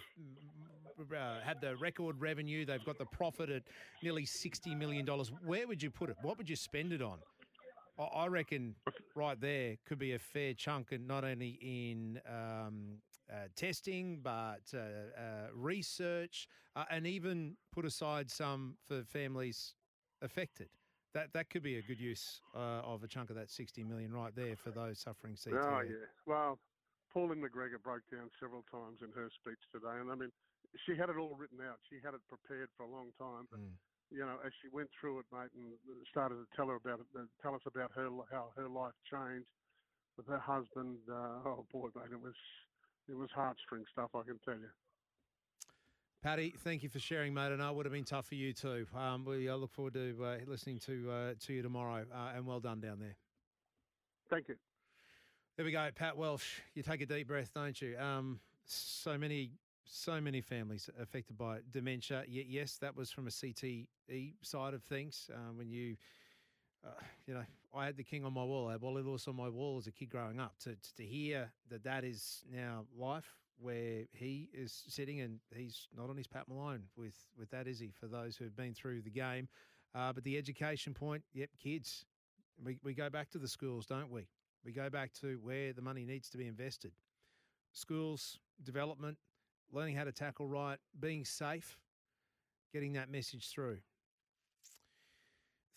uh, 1.14 1.40
had 1.44 1.62
the 1.62 1.76
record 1.76 2.20
revenue, 2.20 2.66
they've 2.66 2.84
got 2.84 2.98
the 2.98 3.06
profit 3.06 3.50
at 3.50 3.62
nearly 4.02 4.26
sixty 4.26 4.74
million 4.74 5.06
dollars. 5.06 5.32
Where 5.44 5.68
would 5.68 5.84
you 5.84 5.92
put 5.92 6.10
it? 6.10 6.16
What 6.24 6.40
would 6.40 6.50
you 6.50 6.56
spend 6.56 6.94
it 6.94 7.04
on? 7.04 7.20
I- 7.98 8.28
reckon 8.28 8.76
right 9.16 9.40
there 9.40 9.78
could 9.86 10.00
be 10.00 10.14
a 10.14 10.20
fair 10.20 10.54
chunk, 10.54 10.92
and 10.92 11.08
not 11.08 11.24
only 11.24 11.58
in 11.62 12.20
um, 12.28 12.98
uh, 13.32 13.48
testing, 13.56 14.20
but 14.22 14.62
uh, 14.74 14.78
uh, 14.78 15.48
research, 15.54 16.48
uh, 16.76 16.86
and 16.90 17.08
even 17.08 17.56
put 17.72 17.86
aside 17.86 18.30
some 18.30 18.76
for 18.88 19.04
families 19.04 19.74
affected. 20.22 20.70
That 21.14 21.32
that 21.34 21.50
could 21.50 21.64
be 21.64 21.78
a 21.78 21.82
good 21.82 22.00
use 22.00 22.42
uh, 22.54 22.82
of 22.84 23.04
a 23.04 23.08
chunk 23.08 23.30
of 23.30 23.38
that 23.38 23.50
sixty 23.50 23.84
million 23.84 24.12
right 24.12 24.36
there 24.36 24.56
for 24.58 24.72
those 24.72 25.00
suffering 25.00 25.36
CTE. 25.36 25.54
Oh 25.54 25.82
yeah. 25.82 26.06
Well, 26.26 26.60
Pauline 27.14 27.40
McGregor 27.40 27.82
broke 27.82 28.04
down 28.12 28.30
several 28.40 28.64
times 28.70 29.00
in 29.02 29.12
her 29.16 29.30
speech 29.40 29.64
today, 29.72 29.96
and 30.02 30.12
I 30.12 30.16
mean, 30.16 30.32
she 30.86 30.98
had 30.98 31.10
it 31.10 31.16
all 31.16 31.36
written 31.40 31.60
out. 31.64 31.80
She 31.90 32.04
had 32.04 32.14
it 32.14 32.22
prepared 32.28 32.68
for 32.76 32.84
a 32.84 32.92
long 32.92 33.16
time. 33.18 33.48
But 33.50 33.60
you 34.12 34.20
know, 34.20 34.38
as 34.46 34.52
she 34.62 34.70
went 34.72 34.90
through 35.00 35.20
it, 35.20 35.26
mate, 35.32 35.52
and 35.56 35.74
started 36.10 36.36
to 36.36 36.48
tell 36.56 36.68
her 36.68 36.76
about 36.76 37.00
it, 37.00 37.06
uh, 37.18 37.24
tell 37.42 37.56
us 37.56 37.62
about 37.66 37.92
her 37.96 38.10
how 38.32 38.52
her 38.56 38.70
life 38.70 38.94
changed 39.12 39.48
with 40.18 40.28
her 40.28 40.40
husband. 40.40 40.98
Uh, 41.10 41.46
oh 41.46 41.66
boy, 41.72 41.90
mate, 41.96 42.12
it 42.12 42.22
was 42.22 42.36
it 43.10 43.18
was 43.18 43.30
heartstring 43.38 43.84
stuff. 43.92 44.10
I 44.16 44.24
can 44.24 44.40
tell 44.46 44.56
you. 44.56 44.70
Paddy, 46.24 46.54
thank 46.58 46.82
you 46.82 46.90
for 46.90 47.00
sharing, 47.00 47.34
mate. 47.36 47.52
And 47.52 47.62
I 47.62 47.70
would 47.70 47.86
have 47.86 47.94
been 47.94 48.04
tough 48.04 48.26
for 48.28 48.36
you 48.36 48.52
too. 48.52 48.88
Um, 48.98 49.26
we 49.26 49.48
uh, 49.48 49.56
look 49.56 49.72
forward 49.72 49.94
to 49.94 50.16
uh, 50.24 50.38
listening 50.48 50.80
to 50.80 51.12
uh, 51.12 51.34
to 51.46 51.54
you 51.54 51.62
tomorrow, 51.62 52.06
uh, 52.14 52.32
and 52.36 52.46
well 52.46 52.60
done 52.60 52.80
down 52.80 53.00
there. 53.00 53.16
Thank 54.30 54.50
you. 54.50 54.56
There 55.56 55.66
we 55.66 55.72
go, 55.72 55.88
Pat 55.96 56.18
Welsh. 56.18 56.60
You 56.74 56.84
take 56.84 57.02
a 57.02 57.06
deep 57.06 57.28
breath, 57.28 57.52
don't 57.54 57.80
you? 57.82 57.98
Um, 57.98 58.40
so 58.66 59.18
many, 59.18 59.52
so 59.86 60.20
many 60.20 60.42
families 60.42 60.90
affected 61.00 61.38
by 61.38 61.60
dementia. 61.72 62.24
Y- 62.28 62.46
yes, 62.48 62.78
that 62.78 62.96
was 62.96 63.12
from 63.12 63.28
a 63.28 63.32
CTE 63.32 63.88
side 64.42 64.74
of 64.74 64.84
things. 64.84 65.30
Uh, 65.34 65.54
when 65.54 65.70
you, 65.70 65.96
uh, 66.86 66.90
you 67.28 67.34
know, 67.34 67.44
I 67.76 67.86
had 67.86 67.98
the 67.98 68.04
king 68.04 68.26
on 68.26 68.34
my 68.34 68.44
wall. 68.44 68.68
I 68.70 68.74
had 68.74 68.82
Wally 68.82 69.04
Lewis 69.04 69.28
on 69.28 69.36
my 69.36 69.50
wall 69.50 69.78
as 69.78 69.88
a 69.88 69.92
kid 69.92 70.10
growing 70.10 70.40
up. 70.40 70.58
To 70.60 70.76
to, 70.76 70.96
to 70.98 71.04
hear 71.04 71.52
that 71.70 71.84
that 71.84 72.04
is 72.04 72.44
now 72.52 72.86
life, 72.98 73.36
where 73.60 74.04
he 74.14 74.50
is 74.54 74.84
sitting 74.88 75.22
and 75.22 75.40
he's 75.56 75.88
not 75.96 76.10
on 76.10 76.18
his 76.18 76.28
Pat 76.28 76.48
Malone 76.48 76.84
with 76.98 77.16
with 77.38 77.50
that, 77.52 77.68
is 77.68 77.80
he? 77.80 77.92
For 77.92 78.08
those 78.08 78.38
who 78.38 78.46
have 78.46 78.56
been 78.56 78.74
through 78.74 79.02
the 79.02 79.12
game, 79.12 79.48
uh, 79.94 80.14
but 80.14 80.24
the 80.24 80.38
education 80.38 80.94
point, 80.94 81.24
yep, 81.34 81.50
kids. 81.62 82.06
We 82.64 82.78
we 82.84 82.94
go 82.94 83.10
back 83.10 83.30
to 83.32 83.38
the 83.38 83.48
schools, 83.48 83.86
don't 83.86 84.10
we? 84.10 84.28
We 84.64 84.72
go 84.72 84.90
back 84.90 85.14
to 85.22 85.38
where 85.44 85.74
the 85.74 85.82
money 85.82 86.06
needs 86.06 86.30
to 86.30 86.38
be 86.38 86.48
invested. 86.48 86.94
Schools, 87.74 88.40
development, 88.64 89.18
learning 89.76 89.96
how 89.96 90.06
to 90.06 90.12
tackle 90.12 90.48
right, 90.48 90.80
being 91.00 91.26
safe, 91.26 91.78
getting 92.74 92.94
that 92.94 93.12
message 93.12 93.50
through. 93.50 93.78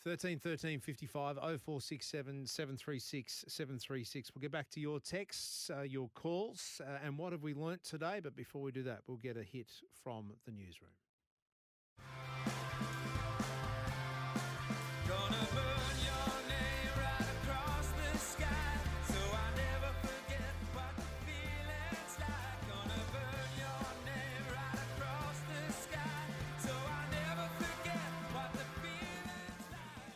13 0.04 0.38
13 0.38 0.78
55 0.78 1.36
0467 1.36 2.46
736 2.46 3.44
736. 3.48 4.30
We'll 4.34 4.40
get 4.40 4.52
back 4.52 4.70
to 4.70 4.80
your 4.80 5.00
texts, 5.00 5.70
uh, 5.76 5.82
your 5.82 6.08
calls, 6.14 6.80
uh, 6.86 7.04
and 7.04 7.18
what 7.18 7.32
have 7.32 7.42
we 7.42 7.52
learnt 7.52 7.82
today. 7.82 8.20
But 8.22 8.36
before 8.36 8.62
we 8.62 8.70
do 8.70 8.84
that, 8.84 9.00
we'll 9.08 9.16
get 9.16 9.36
a 9.36 9.42
hit 9.42 9.72
from 10.02 10.32
the 10.46 10.52
newsroom. 10.52 10.92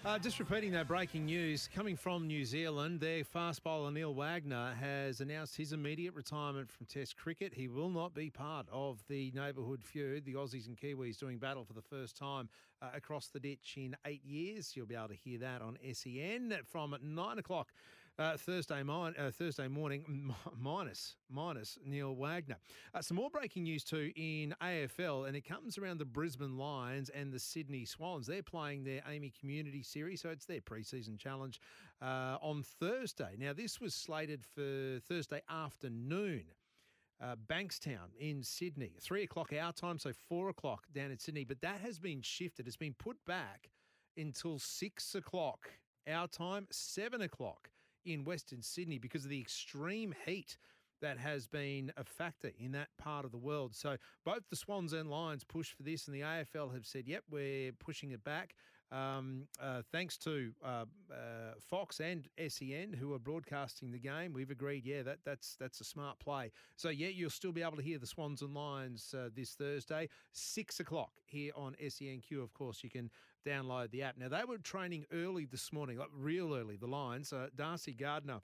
Uh, 0.04 0.18
just 0.18 0.40
repeating 0.40 0.72
that 0.72 0.88
breaking 0.88 1.26
news 1.26 1.68
coming 1.72 1.94
from 1.94 2.26
New 2.26 2.44
Zealand, 2.44 2.98
their 2.98 3.22
fast 3.22 3.62
bowler 3.62 3.92
Neil 3.92 4.12
Wagner 4.12 4.74
has 4.80 5.20
announced 5.20 5.56
his 5.56 5.72
immediate 5.72 6.12
retirement 6.12 6.68
from 6.72 6.86
Test 6.86 7.16
cricket. 7.16 7.54
He 7.54 7.68
will 7.68 7.88
not 7.88 8.12
be 8.12 8.28
part 8.28 8.66
of 8.72 9.00
the 9.08 9.30
neighbourhood 9.32 9.84
feud, 9.84 10.24
the 10.24 10.34
Aussies 10.34 10.66
and 10.66 10.76
Kiwis 10.76 11.18
doing 11.18 11.38
battle 11.38 11.64
for 11.64 11.72
the 11.72 11.82
first 11.82 12.16
time 12.16 12.48
uh, 12.82 12.88
across 12.92 13.28
the 13.28 13.38
ditch 13.38 13.74
in 13.76 13.96
eight 14.04 14.24
years. 14.24 14.72
You'll 14.74 14.86
be 14.86 14.96
able 14.96 15.06
to 15.08 15.14
hear 15.14 15.38
that 15.38 15.62
on 15.62 15.78
SEN 15.92 16.52
from 16.66 16.96
nine 17.00 17.38
o'clock 17.38 17.68
uh, 18.18 18.36
Thursday, 18.36 18.82
min- 18.82 19.14
uh, 19.18 19.30
Thursday 19.30 19.68
morning, 19.68 20.04
mi- 20.08 20.34
minus 20.58 21.16
minus 21.30 21.78
Neil 21.84 22.14
Wagner. 22.14 22.56
Uh, 22.94 23.00
some 23.00 23.16
more 23.16 23.30
breaking 23.30 23.64
news 23.64 23.84
too 23.84 24.12
in 24.16 24.54
AFL, 24.62 25.26
and 25.26 25.36
it 25.36 25.44
comes 25.44 25.78
around 25.78 25.98
the 25.98 26.04
Brisbane 26.04 26.56
Lions 26.56 27.08
and 27.10 27.32
the 27.32 27.38
Sydney 27.38 27.84
Swans. 27.84 28.26
They're 28.26 28.42
playing 28.42 28.84
their 28.84 29.00
AAMI 29.02 29.38
Community 29.38 29.82
Series, 29.82 30.20
so 30.20 30.28
it's 30.30 30.46
their 30.46 30.60
preseason 30.60 31.18
challenge 31.18 31.60
uh, 32.02 32.36
on 32.42 32.62
Thursday. 32.62 33.34
Now, 33.38 33.52
this 33.52 33.80
was 33.80 33.94
slated 33.94 34.44
for 34.44 35.00
Thursday 35.08 35.42
afternoon. 35.48 36.44
Uh, 37.22 37.36
Bankstown 37.46 38.10
in 38.18 38.42
Sydney, 38.42 38.96
three 39.00 39.22
o'clock 39.22 39.52
our 39.52 39.72
time, 39.72 39.96
so 39.96 40.12
four 40.28 40.48
o'clock 40.48 40.86
down 40.92 41.12
in 41.12 41.18
Sydney. 41.18 41.44
But 41.44 41.60
that 41.60 41.80
has 41.80 42.00
been 42.00 42.20
shifted. 42.20 42.66
It's 42.66 42.76
been 42.76 42.94
put 42.98 43.16
back 43.28 43.70
until 44.16 44.58
six 44.58 45.14
o'clock 45.14 45.70
our 46.08 46.26
time, 46.26 46.66
seven 46.72 47.20
o'clock 47.22 47.70
in 48.04 48.24
Western 48.24 48.62
Sydney 48.62 48.98
because 48.98 49.24
of 49.24 49.30
the 49.30 49.40
extreme 49.40 50.14
heat 50.26 50.56
that 51.00 51.18
has 51.18 51.46
been 51.46 51.92
a 51.96 52.04
factor 52.04 52.52
in 52.58 52.72
that 52.72 52.88
part 52.96 53.24
of 53.24 53.32
the 53.32 53.38
world. 53.38 53.74
So 53.74 53.96
both 54.24 54.48
the 54.48 54.56
Swans 54.56 54.92
and 54.92 55.10
Lions 55.10 55.44
pushed 55.44 55.74
for 55.74 55.82
this, 55.82 56.06
and 56.06 56.14
the 56.14 56.22
AFL 56.22 56.72
have 56.72 56.86
said, 56.86 57.06
"Yep, 57.06 57.24
we're 57.30 57.72
pushing 57.72 58.12
it 58.12 58.24
back." 58.24 58.54
Um, 58.92 59.48
uh, 59.58 59.80
thanks 59.90 60.18
to 60.18 60.52
uh, 60.62 60.84
uh, 61.10 61.54
Fox 61.58 61.98
and 61.98 62.28
SEN 62.46 62.92
who 62.92 63.14
are 63.14 63.18
broadcasting 63.18 63.90
the 63.90 63.98
game, 63.98 64.34
we've 64.34 64.50
agreed. 64.50 64.84
Yeah, 64.84 65.02
that 65.02 65.18
that's 65.24 65.56
that's 65.58 65.80
a 65.80 65.84
smart 65.84 66.18
play. 66.18 66.52
So 66.76 66.90
yeah, 66.90 67.08
you'll 67.08 67.30
still 67.30 67.52
be 67.52 67.62
able 67.62 67.78
to 67.78 67.82
hear 67.82 67.98
the 67.98 68.06
Swans 68.06 68.42
and 68.42 68.54
Lions 68.54 69.14
uh, 69.16 69.30
this 69.34 69.52
Thursday, 69.52 70.08
six 70.32 70.78
o'clock 70.78 71.12
here 71.24 71.52
on 71.56 71.74
SENQ. 71.82 72.42
Of 72.42 72.52
course, 72.52 72.84
you 72.84 72.90
can 72.90 73.10
download 73.44 73.90
the 73.90 74.02
app. 74.02 74.16
Now 74.18 74.28
they 74.28 74.44
were 74.44 74.58
training 74.58 75.06
early 75.12 75.44
this 75.44 75.72
morning, 75.72 75.98
like 75.98 76.10
real 76.14 76.54
early. 76.54 76.76
The 76.76 76.86
Lions, 76.86 77.32
uh, 77.32 77.48
Darcy 77.56 77.92
Gardiner 77.92 78.40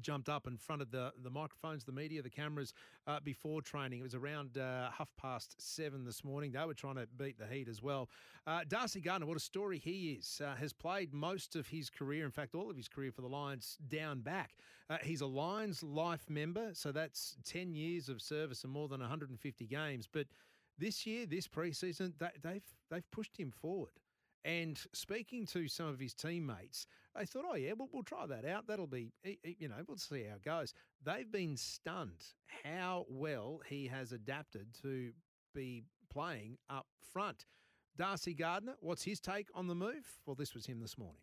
jumped 0.00 0.28
up 0.28 0.46
in 0.46 0.56
front 0.56 0.82
of 0.82 0.90
the, 0.90 1.12
the 1.22 1.30
microphones, 1.30 1.84
the 1.84 1.92
media, 1.92 2.22
the 2.22 2.30
cameras 2.30 2.74
uh, 3.06 3.20
before 3.20 3.62
training. 3.62 4.00
It 4.00 4.02
was 4.02 4.14
around 4.14 4.58
uh, 4.58 4.90
half 4.90 5.10
past 5.16 5.54
seven 5.58 6.04
this 6.04 6.24
morning. 6.24 6.52
They 6.52 6.64
were 6.64 6.74
trying 6.74 6.96
to 6.96 7.06
beat 7.16 7.38
the 7.38 7.46
heat 7.46 7.68
as 7.68 7.82
well. 7.82 8.08
Uh, 8.46 8.60
Darcy 8.66 9.00
Gardiner, 9.00 9.26
what 9.26 9.36
a 9.36 9.40
story 9.40 9.78
he 9.78 10.18
is, 10.18 10.40
uh, 10.44 10.54
has 10.56 10.72
played 10.72 11.12
most 11.12 11.56
of 11.56 11.68
his 11.68 11.88
career, 11.88 12.24
in 12.24 12.30
fact, 12.30 12.54
all 12.54 12.70
of 12.70 12.76
his 12.76 12.88
career 12.88 13.12
for 13.12 13.22
the 13.22 13.28
Lions 13.28 13.78
down 13.88 14.20
back. 14.20 14.56
Uh, 14.88 14.98
he's 15.02 15.20
a 15.20 15.26
Lions 15.26 15.82
life 15.82 16.28
member, 16.28 16.70
so 16.72 16.92
that's 16.92 17.36
10 17.44 17.74
years 17.74 18.08
of 18.08 18.20
service 18.20 18.64
and 18.64 18.72
more 18.72 18.88
than 18.88 19.00
150 19.00 19.66
games. 19.66 20.08
But 20.10 20.26
this 20.78 21.06
year, 21.06 21.26
this 21.26 21.48
preseason, 21.48 22.12
they, 22.18 22.30
they've, 22.42 22.64
they've 22.90 23.10
pushed 23.10 23.36
him 23.36 23.50
forward. 23.50 23.92
And 24.44 24.78
speaking 24.92 25.44
to 25.46 25.66
some 25.66 25.86
of 25.86 25.98
his 25.98 26.14
teammates, 26.14 26.86
they 27.16 27.24
thought, 27.24 27.44
oh, 27.50 27.56
yeah, 27.56 27.72
we'll, 27.76 27.88
we'll 27.92 28.04
try 28.04 28.26
that 28.26 28.44
out. 28.44 28.68
That'll 28.68 28.86
be, 28.86 29.12
you 29.42 29.68
know, 29.68 29.74
we'll 29.88 29.96
see 29.96 30.22
how 30.22 30.36
it 30.36 30.44
goes. 30.44 30.72
They've 31.04 31.30
been 31.30 31.56
stunned 31.56 32.24
how 32.62 33.06
well 33.08 33.60
he 33.68 33.88
has 33.88 34.12
adapted 34.12 34.68
to 34.82 35.10
be 35.52 35.82
playing 36.12 36.58
up 36.70 36.86
front. 37.12 37.46
Darcy 37.96 38.34
Gardiner, 38.34 38.74
what's 38.80 39.02
his 39.02 39.18
take 39.18 39.48
on 39.54 39.66
the 39.66 39.74
move? 39.74 40.18
Well, 40.26 40.36
this 40.36 40.54
was 40.54 40.66
him 40.66 40.80
this 40.80 40.96
morning. 40.96 41.22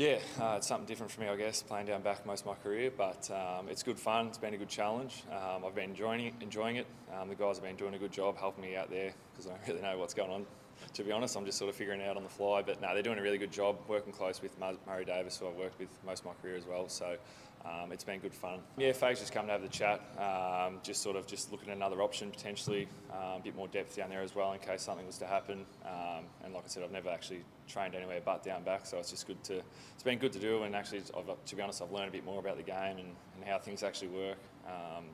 Yeah, 0.00 0.16
uh, 0.40 0.54
it's 0.56 0.66
something 0.66 0.86
different 0.86 1.12
for 1.12 1.20
me, 1.20 1.28
I 1.28 1.36
guess, 1.36 1.62
playing 1.62 1.84
down 1.84 2.00
back 2.00 2.24
most 2.24 2.40
of 2.40 2.46
my 2.46 2.54
career, 2.54 2.90
but 2.90 3.30
um, 3.30 3.68
it's 3.68 3.82
good 3.82 3.98
fun. 3.98 4.28
It's 4.28 4.38
been 4.38 4.54
a 4.54 4.56
good 4.56 4.70
challenge. 4.70 5.24
Um, 5.30 5.62
I've 5.62 5.74
been 5.74 5.90
enjoying 5.90 6.24
it. 6.24 6.32
Enjoying 6.40 6.76
it. 6.76 6.86
Um, 7.14 7.28
the 7.28 7.34
guys 7.34 7.58
have 7.58 7.64
been 7.64 7.76
doing 7.76 7.92
a 7.92 7.98
good 7.98 8.10
job 8.10 8.38
helping 8.38 8.64
me 8.64 8.76
out 8.76 8.88
there 8.88 9.12
because 9.30 9.46
I 9.46 9.50
don't 9.50 9.68
really 9.68 9.82
know 9.82 9.98
what's 9.98 10.14
going 10.14 10.30
on. 10.30 10.46
To 10.94 11.04
be 11.04 11.12
honest, 11.12 11.36
I'm 11.36 11.44
just 11.44 11.58
sort 11.58 11.68
of 11.68 11.76
figuring 11.76 12.00
it 12.00 12.08
out 12.08 12.16
on 12.16 12.22
the 12.22 12.30
fly. 12.30 12.62
But 12.62 12.80
no, 12.80 12.94
they're 12.94 13.02
doing 13.02 13.18
a 13.18 13.22
really 13.22 13.36
good 13.36 13.52
job 13.52 13.76
working 13.88 14.10
close 14.10 14.40
with 14.40 14.58
Murray 14.58 15.04
Davis, 15.04 15.36
who 15.36 15.48
I've 15.48 15.56
worked 15.56 15.78
with 15.78 15.90
most 16.06 16.20
of 16.20 16.24
my 16.28 16.32
career 16.40 16.56
as 16.56 16.64
well. 16.64 16.88
So 16.88 17.18
um, 17.64 17.92
it's 17.92 18.04
been 18.04 18.20
good 18.20 18.34
fun. 18.34 18.60
Yeah, 18.78 18.90
Fags 18.92 19.18
just 19.18 19.32
come 19.32 19.46
to 19.46 19.52
have 19.52 19.62
the 19.62 19.68
chat. 19.68 20.00
Um, 20.18 20.78
just 20.82 21.02
sort 21.02 21.16
of 21.16 21.26
just 21.26 21.52
looking 21.52 21.68
at 21.68 21.76
another 21.76 22.00
option 22.00 22.30
potentially, 22.30 22.88
um, 23.12 23.40
a 23.40 23.40
bit 23.42 23.54
more 23.54 23.68
depth 23.68 23.96
down 23.96 24.10
there 24.10 24.22
as 24.22 24.34
well 24.34 24.52
in 24.52 24.58
case 24.60 24.82
something 24.82 25.06
was 25.06 25.18
to 25.18 25.26
happen. 25.26 25.66
Um, 25.84 26.24
and 26.44 26.54
like 26.54 26.64
I 26.64 26.68
said, 26.68 26.82
I've 26.82 26.92
never 26.92 27.10
actually 27.10 27.40
trained 27.68 27.94
anywhere 27.94 28.20
but 28.24 28.42
down 28.42 28.62
back, 28.62 28.86
so 28.86 28.98
it's 28.98 29.10
just 29.10 29.26
good 29.26 29.42
to. 29.44 29.62
It's 29.94 30.02
been 30.02 30.18
good 30.18 30.32
to 30.32 30.38
do, 30.38 30.62
and 30.62 30.74
actually, 30.74 31.02
I've, 31.16 31.44
to 31.44 31.56
be 31.56 31.62
honest, 31.62 31.82
I've 31.82 31.92
learned 31.92 32.08
a 32.08 32.12
bit 32.12 32.24
more 32.24 32.38
about 32.38 32.56
the 32.56 32.62
game 32.62 32.98
and, 32.98 33.14
and 33.36 33.44
how 33.46 33.58
things 33.58 33.82
actually 33.82 34.08
work, 34.08 34.38
um, 34.66 35.04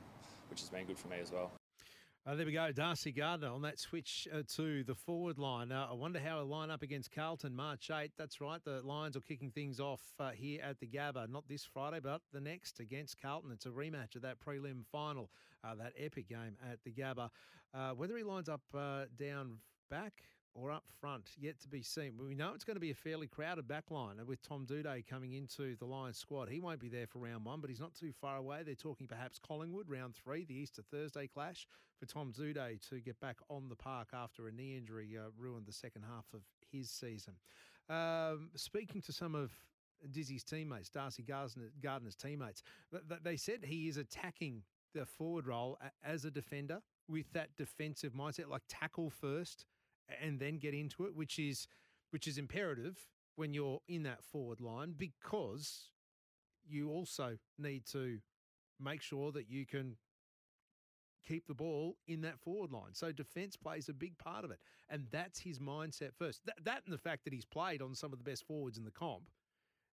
which 0.49 0.61
has 0.61 0.69
been 0.69 0.85
good 0.87 0.99
for 0.99 1.09
me 1.09 1.17
as 1.21 1.33
well. 1.33 1.51
Uh, 2.27 2.35
there 2.35 2.45
we 2.45 2.51
go, 2.51 2.73
Darcy 2.73 3.13
Gardiner 3.13 3.53
on 3.53 3.63
that 3.63 3.79
switch 3.79 4.27
uh, 4.35 4.43
to 4.57 4.83
the 4.83 4.97
forward 4.97 5.39
line. 5.39 5.71
Uh, 5.71 5.87
I 5.89 5.95
wonder 5.95 6.19
how 6.19 6.39
he'll 6.39 6.47
line 6.47 6.73
up 6.73 6.83
against 6.83 7.13
Carlton 7.13 7.55
March 7.55 7.89
8. 7.89 8.11
That's 8.19 8.41
right, 8.41 8.61
the 8.65 8.83
Lions 8.83 9.17
are 9.17 9.21
kicking 9.21 9.53
things 9.53 9.79
off 9.79 10.01
uh, 10.19 10.31
here 10.31 10.61
at 10.61 10.81
the 10.81 10.89
Gabba, 10.89 11.31
not 11.31 11.47
this 11.47 11.65
Friday, 11.65 12.01
but 12.03 12.23
the 12.33 12.41
next 12.41 12.81
against 12.81 13.23
Carlton. 13.23 13.53
It's 13.53 13.67
a 13.67 13.71
rematch 13.71 14.17
of 14.17 14.23
that 14.23 14.41
prelim 14.45 14.85
final, 14.91 15.31
uh, 15.63 15.77
that 15.77 15.93
epic 15.97 16.29
game 16.29 16.57
at 16.69 16.83
the 16.83 16.91
Gabba. 16.91 17.31
Uh, 17.73 17.91
whether 17.91 18.17
he 18.17 18.25
lines 18.25 18.49
up 18.49 18.63
down 19.17 19.59
back 19.89 20.25
or 20.53 20.73
up 20.73 20.85
front, 21.01 21.31
yet 21.39 21.61
to 21.61 21.69
be 21.69 21.83
seen. 21.83 22.15
We 22.19 22.35
know 22.35 22.55
it's 22.55 22.65
going 22.65 22.77
to 22.77 22.81
be 22.81 22.91
a 22.91 22.95
fairly 22.95 23.29
crowded 23.29 23.69
back 23.69 23.91
line 23.91 24.17
with 24.27 24.43
Tom 24.43 24.67
Doedee 24.67 25.07
coming 25.07 25.35
into 25.35 25.77
the 25.77 25.85
Lions 25.85 26.17
squad. 26.19 26.49
He 26.49 26.61
won't 26.61 26.81
be 26.81 26.89
there 26.89 27.07
for 27.07 27.21
round 27.21 27.45
one, 27.45 27.61
but 27.61 27.71
he's 27.71 27.79
not 27.79 27.95
too 27.95 28.13
far 28.21 28.39
away. 28.39 28.63
They're 28.65 28.75
talking 28.75 29.07
perhaps 29.07 29.39
Collingwood, 29.39 29.89
round 29.89 30.17
three, 30.17 30.45
the 30.45 30.55
Easter 30.55 30.83
Thursday 30.91 31.29
clash 31.29 31.69
for 31.99 32.07
Tom 32.07 32.33
Doedee 32.33 32.81
to 32.89 33.01
get 33.01 33.19
back 33.21 33.37
on 33.49 33.69
the 33.69 33.77
park 33.77 34.09
after 34.13 34.49
a 34.49 34.53
knee 34.53 34.77
injury 34.77 35.17
uh, 35.19 35.31
ruined 35.39 35.67
the 35.67 35.73
second 35.73 36.03
half 36.03 36.27
of 36.35 36.43
his 36.71 36.91
season. 36.91 37.35
Um, 37.89 38.51
speaking 38.57 39.01
to 39.03 39.13
some 39.13 39.35
of 39.35 39.53
Dizzy's 40.11 40.45
teammates, 40.45 40.89
Darcy 40.89 41.23
Gardiner, 41.23 41.71
Gardiner's 41.83 42.17
teammates, 42.17 42.63
th- 42.91 43.05
th- 43.09 43.21
they 43.23 43.37
said 43.37 43.65
he 43.65 43.89
is 43.89 43.97
attacking 43.97 44.63
the 44.95 45.07
forward 45.07 45.47
role 45.47 45.79
as 46.05 46.25
a 46.25 46.31
defender 46.31 46.81
with 47.09 47.33
that 47.33 47.57
defensive 47.57 48.13
mindset, 48.13 48.49
like 48.49 48.63
tackle 48.69 49.11
first 49.11 49.67
and 50.23 50.39
then 50.39 50.59
get 50.59 50.75
into 50.75 51.05
it, 51.05 51.15
which 51.15 51.39
is 51.39 51.67
which 52.11 52.27
is 52.27 52.39
imperative 52.39 53.09
when 53.35 53.53
you're 53.53 53.81
in 53.89 54.05
that 54.05 54.23
forward 54.23 54.61
line 54.61 54.95
because 54.97 55.91
you 56.67 56.91
also 56.91 57.37
need 57.59 57.85
to 57.87 58.19
make 58.81 59.03
sure 59.03 59.33
that 59.33 59.51
you 59.51 59.67
can 59.67 59.97
keep 61.27 61.47
the 61.47 61.55
ball 61.55 61.97
in 62.07 62.21
that 62.23 62.39
forward 62.41 62.73
line. 62.73 62.93
So 62.93 63.13
defense 63.13 63.57
plays 63.57 63.89
a 63.89 63.93
big 63.93 64.17
part 64.19 64.45
of 64.45 64.51
it, 64.51 64.59
and 64.89 65.07
that's 65.11 65.41
his 65.41 65.59
mindset 65.59 66.11
first. 66.19 66.41
That, 66.47 66.65
that 66.65 66.83
and 66.85 66.95
the 66.95 66.99
fact 66.99 67.25
that 67.25 67.33
he's 67.33 67.45
played 67.45 67.83
on 67.83 67.95
some 67.95 68.13
of 68.13 68.19
the 68.19 68.25
best 68.25 68.47
forwards 68.47 68.79
in 68.79 68.85
the 68.85 68.91
comp 68.91 69.29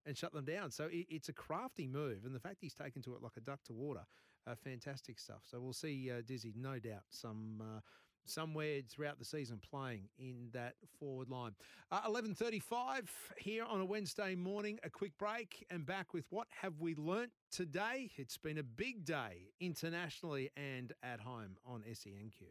and 0.06 0.16
shut 0.16 0.32
them 0.32 0.44
down. 0.44 0.70
So 0.70 0.84
it, 0.84 1.06
it's 1.08 1.28
a 1.28 1.32
crafty 1.32 1.86
move, 1.86 2.24
and 2.24 2.34
the 2.34 2.40
fact 2.40 2.58
he's 2.60 2.74
taken 2.74 3.02
to 3.02 3.14
it 3.14 3.22
like 3.22 3.36
a 3.36 3.40
duck 3.40 3.62
to 3.64 3.72
water, 3.72 4.04
uh, 4.46 4.54
fantastic 4.54 5.18
stuff. 5.18 5.42
So 5.44 5.60
we'll 5.60 5.72
see 5.72 6.10
uh, 6.10 6.22
Dizzy, 6.26 6.54
no 6.56 6.78
doubt, 6.78 7.04
some. 7.10 7.60
Uh, 7.60 7.80
somewhere 8.26 8.80
throughout 8.88 9.18
the 9.18 9.24
season 9.24 9.60
playing 9.70 10.08
in 10.18 10.48
that 10.52 10.74
forward 10.98 11.28
line. 11.28 11.52
Uh, 11.90 12.02
11.35 12.08 13.08
here 13.38 13.64
on 13.64 13.80
a 13.80 13.84
Wednesday 13.84 14.34
morning, 14.34 14.78
a 14.82 14.90
quick 14.90 15.16
break 15.18 15.66
and 15.70 15.86
back 15.86 16.12
with 16.12 16.24
what 16.30 16.48
have 16.62 16.80
we 16.80 16.94
learnt 16.94 17.30
today? 17.50 18.10
It's 18.16 18.36
been 18.36 18.58
a 18.58 18.62
big 18.62 19.04
day 19.04 19.48
internationally 19.60 20.50
and 20.56 20.92
at 21.02 21.20
home 21.20 21.56
on 21.66 21.82
SENQ. 21.82 22.44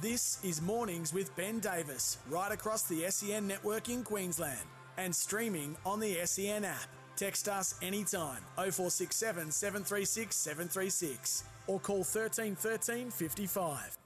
This 0.00 0.42
is 0.42 0.60
Mornings 0.60 1.12
with 1.12 1.34
Ben 1.36 1.60
Davis, 1.60 2.18
right 2.28 2.50
across 2.50 2.82
the 2.82 3.08
SEN 3.10 3.46
network 3.46 3.88
in 3.88 4.02
Queensland 4.02 4.66
and 4.96 5.14
streaming 5.14 5.76
on 5.86 6.00
the 6.00 6.18
SEN 6.24 6.64
app. 6.64 6.88
Text 7.16 7.48
us 7.48 7.74
anytime 7.82 8.42
0467 8.56 9.50
736 9.50 10.34
736 10.34 11.44
or 11.66 11.78
call 11.80 12.04
13 12.04 12.56
13 12.56 13.10
55. 13.10 14.03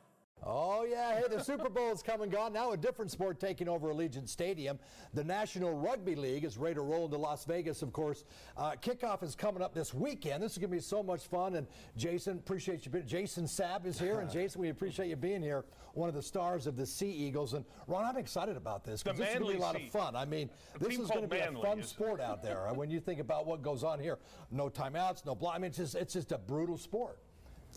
Oh, 0.50 0.86
yeah. 0.88 1.14
Hey, 1.14 1.24
the 1.28 1.44
Super 1.44 1.68
Bowl 1.68 1.92
is 1.92 2.02
come 2.02 2.22
and 2.22 2.32
gone. 2.32 2.54
Now 2.54 2.72
a 2.72 2.76
different 2.76 3.10
sport 3.10 3.38
taking 3.38 3.68
over 3.68 3.92
Allegiant 3.92 4.30
Stadium. 4.30 4.78
The 5.12 5.22
National 5.22 5.74
Rugby 5.74 6.14
League 6.14 6.42
is 6.42 6.56
ready 6.56 6.76
to 6.76 6.80
roll 6.80 7.04
into 7.04 7.18
Las 7.18 7.44
Vegas, 7.44 7.82
of 7.82 7.92
course. 7.92 8.24
Uh, 8.56 8.70
kickoff 8.80 9.22
is 9.22 9.34
coming 9.34 9.60
up 9.60 9.74
this 9.74 9.92
weekend. 9.92 10.42
This 10.42 10.52
is 10.52 10.58
going 10.58 10.70
to 10.70 10.76
be 10.76 10.80
so 10.80 11.02
much 11.02 11.26
fun. 11.26 11.56
And 11.56 11.66
Jason, 11.98 12.38
appreciate 12.38 12.86
you. 12.86 12.90
being 12.90 13.04
Jason 13.04 13.44
Saab 13.44 13.84
is 13.84 13.98
here. 13.98 14.20
And 14.20 14.30
Jason, 14.32 14.62
we 14.62 14.70
appreciate 14.70 15.08
you 15.08 15.16
being 15.16 15.42
here, 15.42 15.66
one 15.92 16.08
of 16.08 16.14
the 16.14 16.22
stars 16.22 16.66
of 16.66 16.76
the 16.76 16.86
Sea 16.86 17.10
Eagles. 17.10 17.52
And 17.52 17.66
Ron, 17.86 18.06
I'm 18.06 18.16
excited 18.16 18.56
about 18.56 18.84
this 18.84 19.02
because 19.02 19.18
this 19.18 19.28
is 19.28 19.34
going 19.34 19.46
to 19.48 19.52
be 19.52 19.58
a 19.58 19.60
lot 19.60 19.74
Manly 19.74 19.88
of 19.88 19.92
fun. 19.92 20.16
I 20.16 20.24
mean, 20.24 20.48
this 20.80 20.92
is 20.98 21.10
going 21.10 21.28
to 21.28 21.28
called 21.28 21.30
be 21.30 21.36
a 21.40 21.62
fun 21.62 21.82
sport 21.82 22.22
out 22.22 22.42
there. 22.42 22.68
Uh, 22.68 22.72
when 22.72 22.90
you 22.90 23.00
think 23.00 23.20
about 23.20 23.46
what 23.46 23.60
goes 23.60 23.84
on 23.84 24.00
here, 24.00 24.16
no 24.50 24.70
timeouts, 24.70 25.26
no 25.26 25.34
block. 25.34 25.56
I 25.56 25.58
mean, 25.58 25.68
it's 25.68 25.76
just, 25.76 25.94
it's 25.94 26.14
just 26.14 26.32
a 26.32 26.38
brutal 26.38 26.78
sport. 26.78 27.18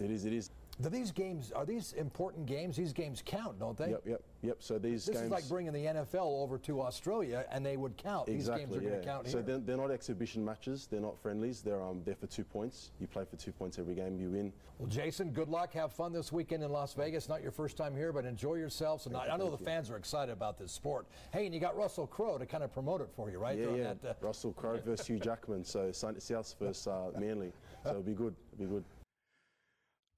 It 0.01 0.09
is. 0.09 0.23
It 0.23 0.31
is. 0.31 0.51
Do 0.81 0.89
these 0.89 1.11
games 1.11 1.51
are 1.51 1.65
these 1.65 1.93
important 1.93 2.45
games? 2.45 2.75
These 2.75 2.93
games 2.93 3.21
count, 3.25 3.59
don't 3.59 3.77
they? 3.77 3.91
Yep, 3.91 4.01
yep, 4.05 4.21
yep. 4.41 4.55
So 4.59 4.79
these 4.79 5.05
This 5.05 5.15
games. 5.17 5.25
is 5.25 5.31
like 5.31 5.47
bringing 5.47 5.73
the 5.73 5.85
NFL 5.85 6.41
over 6.41 6.57
to 6.59 6.81
Australia, 6.81 7.45
and 7.51 7.65
they 7.65 7.77
would 7.77 7.97
count. 7.97 8.29
Exactly. 8.29 8.65
These 8.65 8.73
games 8.73 8.77
are 8.77 8.83
yeah. 8.83 8.89
going 8.89 9.01
to 9.01 9.07
count 9.07 9.27
so 9.27 9.37
here. 9.37 9.41
they're, 9.45 9.59
they're 9.59 9.77
not 9.77 9.91
exhibition 9.91 10.43
matches. 10.43 10.87
They're 10.89 11.01
not 11.01 11.19
friendlies. 11.19 11.61
They're 11.61 11.81
um 11.81 12.01
they're 12.05 12.15
for 12.15 12.27
two 12.27 12.43
points. 12.43 12.91
You 12.99 13.07
play 13.07 13.25
for 13.29 13.35
two 13.35 13.51
points 13.51 13.77
every 13.79 13.95
game. 13.95 14.17
You 14.19 14.31
win. 14.31 14.53
Well, 14.79 14.89
Jason, 14.89 15.31
good 15.31 15.49
luck. 15.49 15.73
Have 15.73 15.93
fun 15.93 16.11
this 16.11 16.31
weekend 16.31 16.63
in 16.63 16.71
Las 16.71 16.93
Vegas. 16.93 17.29
Not 17.29 17.43
your 17.43 17.51
first 17.51 17.77
time 17.77 17.95
here, 17.95 18.11
but 18.11 18.25
enjoy 18.25 18.55
yourselves. 18.55 19.05
And 19.05 19.15
I, 19.15 19.27
I 19.27 19.37
know 19.37 19.51
the 19.51 19.57
you. 19.57 19.65
fans 19.65 19.91
are 19.91 19.97
excited 19.97 20.31
about 20.31 20.57
this 20.57 20.71
sport. 20.71 21.05
Hey, 21.31 21.45
and 21.45 21.53
you 21.53 21.61
got 21.61 21.77
Russell 21.77 22.07
Crowe 22.07 22.39
to 22.39 22.45
kind 22.47 22.63
of 22.63 22.73
promote 22.73 23.01
it 23.01 23.09
for 23.15 23.29
you, 23.29 23.37
right? 23.37 23.57
Yeah, 23.57 23.65
During 23.65 23.77
yeah. 23.83 23.93
that, 24.01 24.17
uh, 24.23 24.25
Russell 24.25 24.53
Crowe 24.53 24.79
versus 24.83 25.05
Hugh 25.05 25.19
Jackman. 25.19 25.63
So 25.63 25.91
Sun- 25.91 26.19
South 26.19 26.55
versus 26.59 26.87
uh, 26.87 27.11
Manly. 27.19 27.51
So 27.83 27.91
it'll 27.91 28.01
be 28.01 28.13
good. 28.13 28.33
It'll 28.53 28.65
be 28.65 28.73
good. 28.73 28.83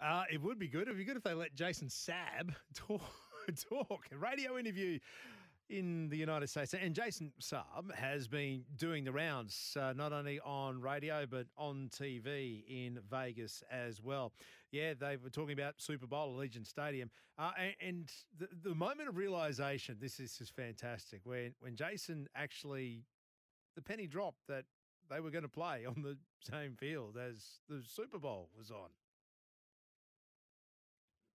Uh, 0.03 0.23
it 0.29 0.41
would 0.41 0.59
be 0.59 0.67
good. 0.67 0.83
It'd 0.83 0.97
be 0.97 1.05
good 1.05 1.15
if 1.15 1.23
they 1.23 1.33
let 1.33 1.55
Jason 1.55 1.87
Saab 1.87 2.53
talk, 2.75 3.01
talk 3.69 4.05
radio 4.11 4.57
interview 4.57 4.99
in 5.69 6.09
the 6.09 6.17
United 6.17 6.49
States. 6.49 6.73
And 6.73 6.93
Jason 6.93 7.31
Saab 7.41 7.93
has 7.95 8.27
been 8.27 8.65
doing 8.75 9.05
the 9.05 9.13
rounds, 9.13 9.77
uh, 9.79 9.93
not 9.93 10.11
only 10.11 10.41
on 10.41 10.81
radio, 10.81 11.25
but 11.25 11.47
on 11.57 11.89
TV 11.89 12.63
in 12.67 12.99
Vegas 13.09 13.63
as 13.71 14.01
well. 14.01 14.33
Yeah, 14.73 14.93
they 14.93 15.15
were 15.15 15.29
talking 15.29 15.53
about 15.53 15.75
Super 15.77 16.05
Bowl, 16.05 16.35
Allegiant 16.37 16.67
Stadium. 16.67 17.09
Uh, 17.39 17.51
and 17.57 17.73
and 17.81 18.11
the, 18.37 18.69
the 18.69 18.75
moment 18.75 19.07
of 19.07 19.15
realization, 19.15 19.97
this 20.01 20.19
is 20.19 20.37
just 20.37 20.53
fantastic, 20.53 21.21
when, 21.23 21.53
when 21.61 21.77
Jason 21.77 22.27
actually, 22.35 23.05
the 23.75 23.81
penny 23.81 24.05
dropped 24.05 24.47
that 24.49 24.65
they 25.09 25.21
were 25.21 25.31
going 25.31 25.43
to 25.43 25.49
play 25.49 25.85
on 25.85 26.01
the 26.01 26.17
same 26.51 26.75
field 26.75 27.17
as 27.17 27.61
the 27.69 27.81
Super 27.87 28.19
Bowl 28.19 28.49
was 28.57 28.69
on. 28.69 28.89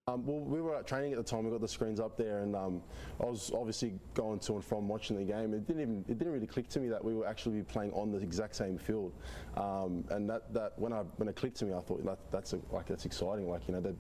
Um, 0.09 0.25
well, 0.25 0.41
we 0.41 0.63
were 0.63 0.75
at 0.75 0.87
training 0.87 1.13
at 1.13 1.19
the 1.19 1.25
time. 1.25 1.45
We 1.45 1.51
got 1.51 1.61
the 1.61 1.69
screens 1.69 2.01
up 2.01 2.17
there, 2.17 2.39
and 2.39 2.57
um, 2.57 2.83
I 3.21 3.27
was 3.27 3.51
obviously 3.55 3.93
going 4.15 4.39
to 4.41 4.55
and 4.55 4.65
from 4.65 4.89
watching 4.89 5.17
the 5.17 5.25
game. 5.25 5.53
It 5.53 5.67
didn't 5.67 5.83
even 5.83 6.05
it 6.09 6.19
didn't 6.19 6.33
really 6.33 6.47
click 6.47 6.69
to 6.71 6.81
me 6.81 6.89
that 6.89 7.05
we 7.05 7.15
were 7.15 7.27
actually 7.27 7.63
playing 7.63 7.93
on 7.93 8.11
the 8.11 8.19
exact 8.19 8.57
same 8.57 8.79
field. 8.79 9.13
Um, 9.57 10.05
and 10.11 10.29
that, 10.31 10.53
that 10.55 10.79
when 10.79 10.95
I 10.95 11.01
when 11.17 11.29
it 11.29 11.37
clicked 11.37 11.59
to 11.59 11.67
me, 11.67 11.75
I 11.75 11.81
thought 11.81 12.05
that, 12.07 12.19
that's 12.31 12.55
a, 12.55 12.61
like 12.73 12.87
that's 12.87 13.05
exciting. 13.05 13.49
Like 13.49 13.69
you 13.69 13.75
know. 13.75 13.95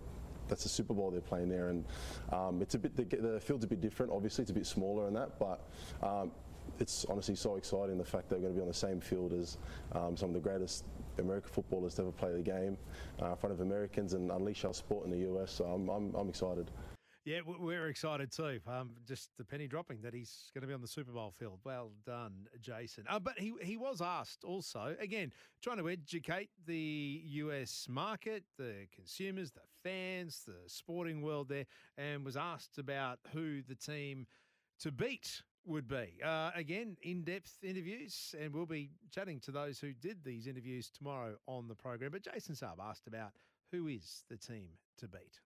That's 0.48 0.64
a 0.64 0.68
Super 0.70 0.94
Bowl 0.94 1.10
they're 1.10 1.20
playing 1.20 1.51
there, 1.51 1.68
and 1.68 1.85
um, 2.32 2.62
it's 2.62 2.74
a 2.74 2.78
bit 2.78 2.97
the, 2.97 3.05
the 3.05 3.39
field's 3.39 3.64
a 3.64 3.66
bit 3.66 3.82
different. 3.82 4.10
Obviously, 4.10 4.40
it's 4.40 4.51
a 4.51 4.55
bit 4.55 4.64
smaller 4.64 5.06
and 5.06 5.14
that, 5.14 5.39
but 5.39 5.68
um, 6.02 6.30
it's 6.80 7.05
honestly 7.10 7.35
so 7.35 7.56
exciting 7.56 7.98
the 7.98 8.05
fact 8.05 8.30
they're 8.30 8.39
going 8.39 8.55
to 8.55 8.56
be 8.56 8.62
on 8.62 8.68
the 8.68 8.72
same 8.72 8.98
field 8.98 9.35
as 9.35 9.59
um, 9.93 10.16
some 10.16 10.30
of 10.30 10.35
the 10.35 10.40
greatest 10.40 10.85
American 11.18 11.50
footballers 11.50 11.94
to 11.94 12.02
ever 12.02 12.12
play 12.12 12.32
the 12.32 12.42
game 12.42 12.76
uh, 13.22 13.30
in 13.30 13.36
front 13.36 13.52
of 13.52 13.60
Americans 13.60 14.14
and 14.14 14.30
unleash 14.30 14.64
our 14.64 14.74
sport 14.74 15.04
in 15.06 15.10
the 15.10 15.30
US. 15.30 15.52
So 15.52 15.64
I'm, 15.64 15.88
I'm, 15.88 16.14
I'm 16.14 16.28
excited. 16.28 16.70
Yeah, 17.28 17.40
we're 17.44 17.88
excited 17.88 18.32
too. 18.32 18.58
Um, 18.66 18.92
just 19.06 19.28
the 19.36 19.44
penny 19.44 19.66
dropping 19.66 20.00
that 20.00 20.14
he's 20.14 20.50
going 20.54 20.62
to 20.62 20.66
be 20.66 20.72
on 20.72 20.80
the 20.80 20.88
Super 20.88 21.12
Bowl 21.12 21.34
field. 21.38 21.60
Well 21.62 21.92
done, 22.06 22.46
Jason. 22.58 23.04
Uh, 23.06 23.18
but 23.18 23.38
he 23.38 23.52
he 23.60 23.76
was 23.76 24.00
asked 24.00 24.44
also 24.44 24.96
again 24.98 25.30
trying 25.62 25.76
to 25.76 25.90
educate 25.90 26.48
the 26.66 27.20
US 27.24 27.86
market, 27.86 28.44
the 28.56 28.86
consumers, 28.94 29.50
the 29.50 29.60
fans, 29.84 30.42
the 30.46 30.56
sporting 30.68 31.20
world 31.20 31.50
there, 31.50 31.66
and 31.98 32.24
was 32.24 32.38
asked 32.38 32.78
about 32.78 33.18
who 33.34 33.60
the 33.60 33.74
team 33.74 34.26
to 34.80 34.90
beat 34.90 35.42
would 35.68 35.86
be. 35.88 36.06
Uh, 36.24 36.50
again, 36.54 36.96
in 37.02 37.22
depth 37.22 37.58
interviews, 37.62 38.34
and 38.40 38.52
we'll 38.52 38.66
be 38.66 38.90
chatting 39.14 39.38
to 39.40 39.50
those 39.50 39.78
who 39.78 39.92
did 39.92 40.24
these 40.24 40.46
interviews 40.46 40.90
tomorrow 40.90 41.34
on 41.46 41.68
the 41.68 41.74
program. 41.74 42.10
But 42.12 42.22
Jason 42.22 42.54
Saab 42.54 42.78
asked 42.82 43.06
about 43.06 43.30
who 43.70 43.86
is 43.88 44.24
the 44.30 44.36
team 44.36 44.68
to 44.98 45.06
beat. 45.08 45.40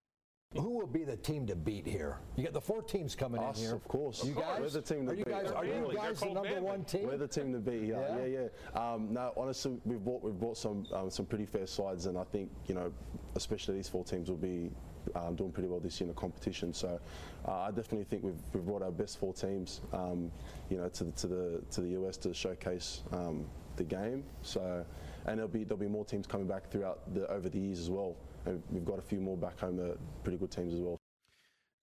Who 0.54 0.68
will 0.78 0.86
be 0.86 1.02
the 1.04 1.16
team 1.16 1.46
to 1.46 1.56
beat 1.56 1.86
here? 1.86 2.18
You 2.36 2.44
got 2.44 2.52
the 2.52 2.60
four 2.60 2.82
teams 2.82 3.14
coming 3.14 3.40
Us, 3.42 3.56
in 3.56 3.64
here. 3.64 3.74
of 3.74 3.88
course. 3.88 4.22
You 4.22 4.34
guys? 4.34 4.60
We're 4.60 4.68
the 4.68 4.82
team 4.82 5.06
to 5.06 5.12
are 5.12 5.14
you 5.14 5.24
beat. 5.24 5.30
guys, 5.30 5.50
are 5.50 5.64
you 5.64 5.72
Really? 5.72 5.96
guys 5.96 6.20
the 6.20 6.26
number 6.26 6.60
one 6.60 6.84
team? 6.84 7.06
We're 7.06 7.16
the 7.16 7.26
team 7.26 7.52
to 7.54 7.58
beat. 7.58 7.84
Yeah, 7.84 8.16
Yeah? 8.18 8.24
yeah, 8.26 8.48
yeah. 8.74 8.92
Um, 8.92 9.12
no, 9.14 9.32
honestly, 9.36 9.80
we've 9.86 10.04
brought 10.04 10.22
we've 10.22 10.38
brought 10.38 10.58
some 10.58 10.86
um, 10.92 11.08
some 11.10 11.24
pretty 11.24 11.46
fair 11.46 11.66
sides, 11.66 12.04
and 12.04 12.18
I 12.18 12.24
think 12.24 12.50
you 12.66 12.74
know, 12.74 12.92
especially 13.34 13.76
these 13.76 13.88
four 13.88 14.04
teams 14.04 14.28
will 14.28 14.36
be 14.36 14.70
um, 15.14 15.34
doing 15.34 15.52
pretty 15.52 15.68
well 15.68 15.80
this 15.80 16.00
year 16.00 16.08
in 16.08 16.14
the 16.14 16.20
competition. 16.20 16.72
So 16.72 17.00
uh, 17.46 17.52
I 17.52 17.70
definitely 17.70 18.04
think 18.04 18.22
we've, 18.22 18.42
we've 18.52 18.64
brought 18.64 18.82
our 18.82 18.90
best 18.90 19.18
four 19.18 19.32
teams, 19.32 19.80
um, 19.92 20.30
you 20.70 20.76
know, 20.76 20.88
to 20.88 21.04
the 21.04 21.12
to 21.12 21.26
the 21.26 21.62
to 21.70 21.80
the 21.80 21.88
US 22.00 22.16
to 22.18 22.34
showcase 22.34 23.02
um, 23.12 23.44
the 23.76 23.84
game. 23.84 24.24
So 24.42 24.84
and 25.26 25.38
there'll 25.38 25.48
be 25.48 25.64
there'll 25.64 25.76
be 25.76 25.88
more 25.88 26.04
teams 26.04 26.26
coming 26.26 26.46
back 26.46 26.70
throughout 26.70 27.00
the 27.14 27.30
over 27.30 27.48
the 27.48 27.58
years 27.58 27.78
as 27.78 27.90
well. 27.90 28.16
And 28.44 28.62
we've 28.70 28.84
got 28.84 28.98
a 28.98 29.02
few 29.02 29.20
more 29.20 29.36
back 29.36 29.60
home 29.60 29.76
that 29.76 29.90
are 29.90 29.98
pretty 30.24 30.38
good 30.38 30.50
teams 30.50 30.74
as 30.74 30.80
well. 30.80 30.98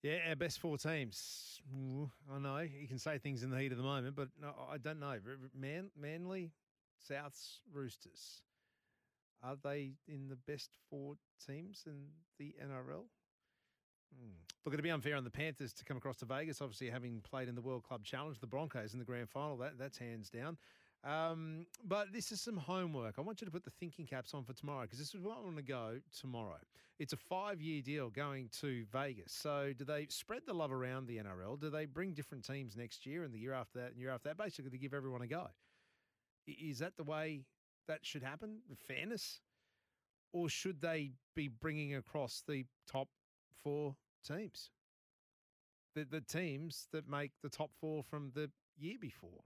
Yeah, 0.03 0.17
our 0.29 0.35
best 0.35 0.59
four 0.59 0.77
teams. 0.77 1.61
I 2.33 2.39
know 2.39 2.59
you 2.59 2.87
can 2.87 2.99
say 2.99 3.17
things 3.17 3.43
in 3.43 3.49
the 3.49 3.59
heat 3.59 3.71
of 3.71 3.77
the 3.77 3.83
moment, 3.83 4.15
but 4.15 4.29
no, 4.41 4.53
I 4.71 4.77
don't 4.77 4.99
know. 4.99 5.15
Man, 5.53 5.89
Manly, 5.99 6.51
Souths, 7.09 7.59
Roosters. 7.73 8.41
Are 9.43 9.55
they 9.63 9.93
in 10.07 10.27
the 10.27 10.35
best 10.35 10.71
four 10.89 11.15
teams 11.45 11.83
in 11.85 12.07
the 12.37 12.55
NRL? 12.63 13.05
Hmm. 14.13 14.31
Look, 14.65 14.73
it'd 14.73 14.83
be 14.83 14.89
unfair 14.89 15.15
on 15.15 15.23
the 15.23 15.29
Panthers 15.29 15.73
to 15.73 15.85
come 15.85 15.97
across 15.97 16.17
to 16.17 16.25
Vegas, 16.25 16.61
obviously 16.61 16.89
having 16.89 17.21
played 17.21 17.47
in 17.47 17.55
the 17.55 17.61
World 17.61 17.83
Club 17.83 18.03
Challenge, 18.03 18.39
the 18.39 18.47
Broncos 18.47 18.93
in 18.93 18.99
the 18.99 19.05
grand 19.05 19.29
final. 19.29 19.57
That 19.57 19.77
that's 19.77 19.97
hands 19.97 20.29
down. 20.29 20.57
Um, 21.03 21.65
but 21.85 22.11
this 22.11 22.31
is 22.31 22.41
some 22.41 22.57
homework. 22.57 23.15
I 23.17 23.21
want 23.21 23.39
you 23.39 23.45
to 23.45 23.51
put 23.51 23.63
the 23.63 23.69
thinking 23.69 24.05
caps 24.05 24.33
on 24.33 24.43
for 24.43 24.51
tomorrow 24.51 24.81
because 24.81 24.99
this 24.99 25.13
is 25.13 25.21
where 25.21 25.33
I 25.33 25.39
want 25.39 25.55
to 25.55 25.63
go 25.63 25.99
tomorrow. 26.19 26.57
It's 26.99 27.13
a 27.13 27.17
five-year 27.17 27.81
deal 27.81 28.09
going 28.09 28.49
to 28.59 28.85
Vegas. 28.91 29.31
So, 29.31 29.71
do 29.77 29.85
they 29.85 30.07
spread 30.09 30.41
the 30.45 30.53
love 30.53 30.73
around 30.73 31.07
the 31.07 31.17
NRL? 31.17 31.57
Do 31.59 31.69
they 31.69 31.85
bring 31.85 32.13
different 32.13 32.43
teams 32.43 32.75
next 32.75 33.05
year 33.05 33.23
and 33.23 33.33
the 33.33 33.39
year 33.39 33.53
after 33.53 33.79
that 33.79 33.91
and 33.91 33.99
year 33.99 34.09
after 34.09 34.27
that, 34.29 34.37
basically 34.37 34.71
to 34.71 34.77
give 34.77 34.93
everyone 34.93 35.21
a 35.21 35.27
go? 35.27 35.47
Is 36.47 36.79
that 36.79 36.97
the 36.97 37.03
way 37.03 37.43
that 37.89 38.05
should 38.05 38.23
happen? 38.23 38.59
Fairness, 38.87 39.41
or 40.31 40.47
should 40.47 40.79
they 40.81 41.11
be 41.35 41.49
bringing 41.49 41.95
across 41.95 42.43
the 42.47 42.65
top 42.89 43.09
four 43.61 43.95
teams? 44.25 44.69
The 45.95 46.05
the 46.05 46.21
teams 46.21 46.87
that 46.93 47.09
make 47.09 47.31
the 47.43 47.49
top 47.49 47.71
four 47.81 48.03
from 48.03 48.31
the 48.33 48.49
year 48.77 48.97
before. 49.01 49.43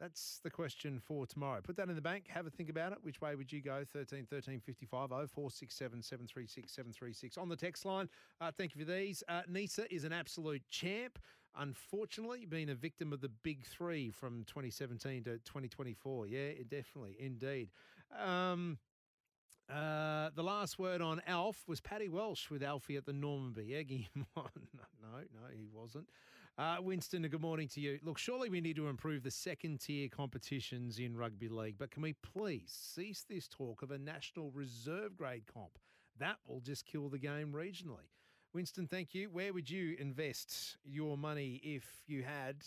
That's 0.00 0.40
the 0.42 0.50
question 0.50 0.98
for 0.98 1.26
tomorrow. 1.26 1.60
Put 1.60 1.76
that 1.76 1.90
in 1.90 1.94
the 1.94 2.00
bank. 2.00 2.24
Have 2.28 2.46
a 2.46 2.50
think 2.50 2.70
about 2.70 2.92
it. 2.92 2.98
Which 3.02 3.20
way 3.20 3.34
would 3.34 3.52
you 3.52 3.60
go? 3.60 3.84
13 3.92 4.26
13 4.30 4.58
55 4.58 5.10
0467 5.10 6.02
736 6.02 6.72
736. 6.72 7.36
On 7.36 7.48
the 7.50 7.56
text 7.56 7.84
line, 7.84 8.08
uh, 8.40 8.50
thank 8.50 8.74
you 8.74 8.84
for 8.84 8.90
these. 8.90 9.22
Uh, 9.28 9.42
Neser 9.50 9.86
is 9.90 10.04
an 10.04 10.12
absolute 10.12 10.62
champ. 10.70 11.18
Unfortunately, 11.56 12.46
been 12.46 12.68
a 12.68 12.74
victim 12.74 13.12
of 13.12 13.20
the 13.20 13.28
big 13.28 13.66
three 13.66 14.10
from 14.10 14.44
2017 14.44 15.24
to 15.24 15.30
2024. 15.38 16.26
Yeah, 16.26 16.50
definitely, 16.68 17.16
indeed. 17.18 17.70
Um, 18.18 18.78
uh, 19.72 20.30
the 20.34 20.42
last 20.42 20.78
word 20.78 21.00
on 21.00 21.20
Alf 21.26 21.62
was 21.68 21.80
Paddy 21.80 22.08
Welsh 22.08 22.50
with 22.50 22.62
Alfie 22.62 22.96
at 22.96 23.06
the 23.06 23.12
Normanby. 23.12 24.06
On. 24.36 24.48
No, 25.00 25.18
no, 25.18 25.48
he 25.52 25.66
wasn't. 25.72 26.08
Uh, 26.58 26.76
Winston, 26.80 27.22
good 27.22 27.40
morning 27.40 27.68
to 27.68 27.80
you. 27.80 27.98
Look, 28.02 28.18
surely 28.18 28.50
we 28.50 28.60
need 28.60 28.76
to 28.76 28.88
improve 28.88 29.22
the 29.22 29.30
second 29.30 29.80
tier 29.80 30.08
competitions 30.08 30.98
in 30.98 31.16
rugby 31.16 31.48
league, 31.48 31.76
but 31.78 31.90
can 31.90 32.02
we 32.02 32.14
please 32.14 32.70
cease 32.70 33.24
this 33.28 33.48
talk 33.48 33.82
of 33.82 33.92
a 33.92 33.98
national 33.98 34.50
reserve 34.50 35.16
grade 35.16 35.44
comp? 35.52 35.78
That 36.18 36.36
will 36.46 36.60
just 36.60 36.84
kill 36.84 37.08
the 37.08 37.18
game 37.18 37.52
regionally. 37.52 38.08
Winston, 38.52 38.88
thank 38.88 39.14
you. 39.14 39.30
Where 39.30 39.52
would 39.52 39.70
you 39.70 39.94
invest 40.00 40.76
your 40.84 41.16
money 41.16 41.60
if 41.62 41.84
you 42.08 42.24
had 42.24 42.64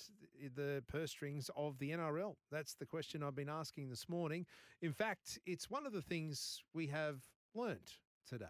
the 0.56 0.82
purse 0.88 1.12
strings 1.12 1.50
of 1.58 1.78
the 1.78 1.92
NRL? 1.92 2.36
That's 2.50 2.76
the 2.76 2.86
question 2.86 3.22
I've 3.22 3.36
been 3.36 3.50
asking 3.50 3.90
this 3.90 4.08
morning. 4.08 4.46
In 4.82 4.94
fact, 4.94 5.40
it's 5.46 5.70
one 5.70 5.86
of 5.86 5.92
the 5.92 6.02
things 6.02 6.64
we 6.74 6.88
have 6.88 7.20
learnt 7.54 7.98
today. 8.28 8.46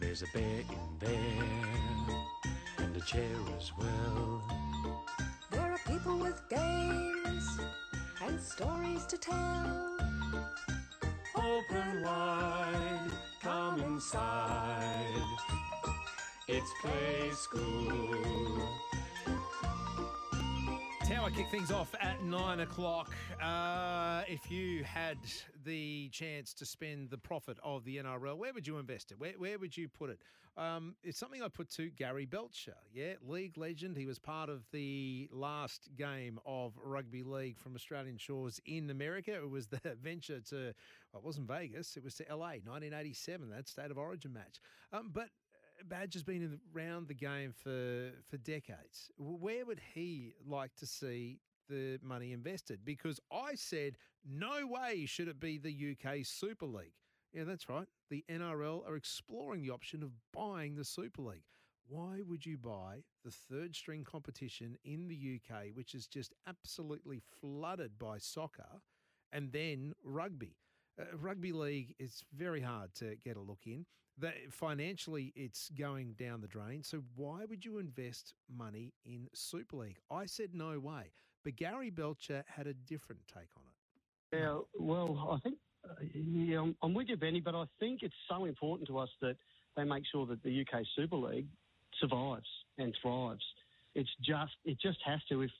There's 0.00 0.22
a 0.22 0.26
bear 0.32 0.60
in 0.60 0.98
there, 0.98 1.44
and 2.78 2.96
a 2.96 3.00
chair 3.00 3.36
as 3.58 3.70
well. 3.78 4.42
There 5.50 5.60
are 5.60 5.80
people 5.86 6.16
with 6.16 6.40
games 6.48 7.60
and 8.24 8.40
stories 8.40 9.04
to 9.06 9.18
tell. 9.18 9.96
Open 11.36 12.02
wide, 12.02 13.10
come 13.42 13.80
inside. 13.82 15.65
It's 16.48 16.70
Play 16.80 17.30
School. 17.32 18.14
Tower 21.04 21.30
kick 21.30 21.48
things 21.50 21.72
off 21.72 21.92
at 22.00 22.22
nine 22.22 22.60
o'clock. 22.60 23.10
Uh, 23.42 24.22
if 24.28 24.48
you 24.48 24.84
had 24.84 25.18
the 25.64 26.08
chance 26.10 26.54
to 26.54 26.64
spend 26.64 27.10
the 27.10 27.18
profit 27.18 27.58
of 27.64 27.84
the 27.84 27.96
NRL, 27.96 28.36
where 28.36 28.52
would 28.52 28.64
you 28.64 28.78
invest 28.78 29.10
it? 29.10 29.18
Where, 29.18 29.32
where 29.32 29.58
would 29.58 29.76
you 29.76 29.88
put 29.88 30.08
it? 30.08 30.20
Um, 30.56 30.94
it's 31.02 31.18
something 31.18 31.42
I 31.42 31.48
put 31.48 31.68
to 31.70 31.90
Gary 31.90 32.26
Belcher. 32.26 32.76
Yeah, 32.94 33.14
league 33.26 33.58
legend. 33.58 33.96
He 33.96 34.06
was 34.06 34.20
part 34.20 34.48
of 34.48 34.62
the 34.70 35.28
last 35.32 35.88
game 35.98 36.38
of 36.46 36.74
rugby 36.80 37.24
league 37.24 37.58
from 37.58 37.74
Australian 37.74 38.18
shores 38.18 38.60
in 38.66 38.88
America. 38.90 39.34
It 39.34 39.50
was 39.50 39.66
the 39.66 39.80
venture 40.00 40.38
to, 40.50 40.56
well, 41.12 41.22
it 41.22 41.24
wasn't 41.24 41.48
Vegas, 41.48 41.96
it 41.96 42.04
was 42.04 42.14
to 42.14 42.24
LA, 42.30 42.60
1987, 42.64 43.50
that 43.50 43.68
state 43.68 43.90
of 43.90 43.98
origin 43.98 44.32
match. 44.32 44.60
Um, 44.92 45.10
but 45.12 45.28
Badge 45.84 46.14
has 46.14 46.22
been 46.22 46.58
around 46.74 47.08
the 47.08 47.14
game 47.14 47.52
for 47.52 48.10
for 48.28 48.36
decades. 48.38 49.10
Where 49.18 49.64
would 49.64 49.80
he 49.94 50.34
like 50.46 50.74
to 50.76 50.86
see 50.86 51.40
the 51.68 51.98
money 52.02 52.32
invested? 52.32 52.84
Because 52.84 53.20
I 53.32 53.54
said 53.54 53.96
no 54.24 54.66
way 54.66 55.06
should 55.06 55.28
it 55.28 55.40
be 55.40 55.58
the 55.58 55.96
UK 55.96 56.24
Super 56.24 56.66
League. 56.66 56.94
Yeah, 57.32 57.44
that's 57.44 57.68
right. 57.68 57.86
The 58.10 58.24
NRL 58.30 58.88
are 58.88 58.96
exploring 58.96 59.62
the 59.62 59.70
option 59.70 60.02
of 60.02 60.10
buying 60.32 60.74
the 60.74 60.84
Super 60.84 61.22
League. 61.22 61.44
Why 61.88 62.22
would 62.26 62.44
you 62.44 62.56
buy 62.58 63.02
the 63.24 63.30
third 63.30 63.76
string 63.76 64.04
competition 64.04 64.76
in 64.84 65.06
the 65.06 65.38
UK, 65.38 65.66
which 65.74 65.94
is 65.94 66.06
just 66.06 66.34
absolutely 66.46 67.20
flooded 67.40 67.98
by 67.98 68.18
soccer, 68.18 68.80
and 69.32 69.52
then 69.52 69.92
rugby? 70.02 70.56
Uh, 70.98 71.04
rugby 71.16 71.52
league 71.52 71.94
is 71.98 72.24
very 72.34 72.60
hard 72.60 72.94
to 72.94 73.16
get 73.22 73.36
a 73.36 73.40
look 73.40 73.66
in. 73.66 73.84
That 74.18 74.34
financially, 74.50 75.32
it's 75.36 75.70
going 75.78 76.14
down 76.18 76.40
the 76.40 76.46
drain. 76.46 76.82
So 76.82 77.02
why 77.16 77.44
would 77.48 77.64
you 77.64 77.78
invest 77.78 78.32
money 78.54 78.94
in 79.04 79.28
Super 79.34 79.76
League? 79.76 79.98
I 80.10 80.24
said 80.24 80.54
no 80.54 80.78
way, 80.78 81.12
but 81.44 81.56
Gary 81.56 81.90
Belcher 81.90 82.42
had 82.46 82.66
a 82.66 82.72
different 82.72 83.20
take 83.28 83.50
on 83.56 83.62
it. 83.66 84.38
Yeah, 84.38 84.58
well, 84.78 85.30
I 85.30 85.38
think, 85.40 85.58
uh, 85.84 85.94
yeah, 86.14 86.66
I'm, 86.82 86.94
with 86.94 87.08
you, 87.08 87.16
Benny, 87.16 87.40
but 87.40 87.54
I 87.54 87.64
think 87.78 88.02
it's 88.02 88.14
so 88.28 88.46
important 88.46 88.88
to 88.88 88.98
us 88.98 89.10
that 89.20 89.36
they 89.76 89.84
make 89.84 90.04
sure 90.10 90.26
that 90.26 90.42
the 90.42 90.62
UK 90.62 90.82
Super 90.96 91.16
League 91.16 91.48
survives 92.00 92.48
and 92.78 92.94
thrives. 93.02 93.44
It's 93.94 94.10
just, 94.24 94.52
it 94.64 94.78
just 94.80 94.98
has 95.04 95.20
to. 95.28 95.42
If 95.42 95.50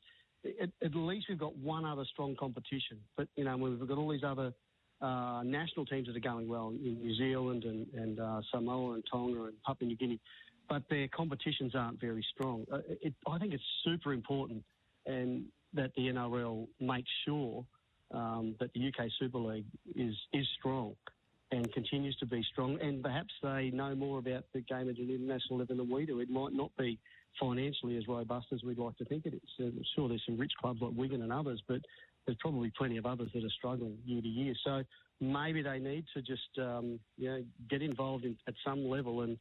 at, 0.61 0.71
at 0.83 0.95
least 0.95 1.27
we've 1.29 1.39
got 1.39 1.57
one 1.57 1.85
other 1.85 2.05
strong 2.11 2.37
competition, 2.37 2.99
but 3.17 3.29
you 3.37 3.45
know, 3.45 3.57
we've 3.57 3.87
got 3.87 3.99
all 3.99 4.11
these 4.11 4.25
other 4.25 4.53
uh, 5.01 5.43
national 5.45 5.87
teams 5.87 6.07
that 6.07 6.17
are 6.17 6.21
going 6.21 6.49
well 6.49 6.69
in 6.71 6.99
New 7.01 7.15
Zealand 7.17 7.65
and, 7.65 7.87
and 7.95 8.21
uh, 8.21 8.41
Samoa 8.51 8.95
and 8.95 9.05
Tonga 9.11 9.45
and 9.45 9.63
Papua 9.65 9.89
New 9.89 9.97
Guinea, 9.97 10.21
but 10.69 10.83
their 10.89 11.09
competitions 11.09 11.75
aren't 11.75 12.01
very 12.01 12.25
strong. 12.35 12.65
Uh, 12.73 12.79
it, 13.03 13.15
I 13.29 13.39
think 13.39 13.53
it's 13.53 13.63
super 13.85 14.13
important 14.13 14.65
and 15.07 15.45
that 15.75 15.93
the 15.97 16.09
NRL 16.09 16.67
makes 16.81 17.11
sure 17.25 17.65
um, 18.13 18.55
that 18.61 18.71
the 18.75 18.89
UK 18.89 19.09
Super 19.19 19.39
League 19.39 19.67
is 19.95 20.15
is 20.33 20.47
strong 20.59 20.95
and 21.53 21.73
continues 21.73 22.17
to 22.17 22.27
be 22.27 22.43
strong. 22.51 22.79
And 22.81 23.03
perhaps 23.03 23.33
they 23.43 23.71
know 23.73 23.95
more 23.95 24.19
about 24.19 24.45
the 24.53 24.61
game 24.63 24.89
at 24.89 24.99
an 24.99 25.11
international 25.11 25.61
level 25.61 25.77
than 25.77 25.91
we 25.91 26.07
do. 26.07 26.21
It 26.21 26.29
might 26.29 26.53
not 26.53 26.71
be 26.77 26.99
financially 27.41 27.97
as 27.97 28.07
robust 28.09 28.47
as 28.53 28.63
we'd 28.63 28.79
like 28.79 28.97
to 28.99 29.05
think 29.05 29.27
it 29.27 29.35
is. 29.35 29.51
Uh, 29.61 29.71
Sure, 29.95 30.09
there's 30.09 30.23
some 30.27 30.37
rich 30.39 30.53
clubs 30.61 30.81
like 30.81 30.93
Wigan 30.95 31.23
and 31.23 31.33
others, 31.33 31.63
but 31.69 31.81
there's 32.27 32.39
probably 32.41 32.73
plenty 32.77 32.97
of 32.97 33.07
others 33.07 33.31
that 33.35 33.45
are 33.45 33.51
struggling 33.51 33.99
year 34.05 34.21
to 34.21 34.29
year. 34.29 34.55
So 34.65 34.83
maybe 35.21 35.63
they 35.63 35.79
need 35.79 36.05
to 36.15 36.23
just 36.23 36.59
um, 36.59 36.99
you 37.17 37.29
know 37.29 37.45
get 37.71 37.83
involved 37.83 38.25
in, 38.25 38.37
at 38.47 38.55
some 38.65 38.89
level 38.89 39.23
and 39.23 39.39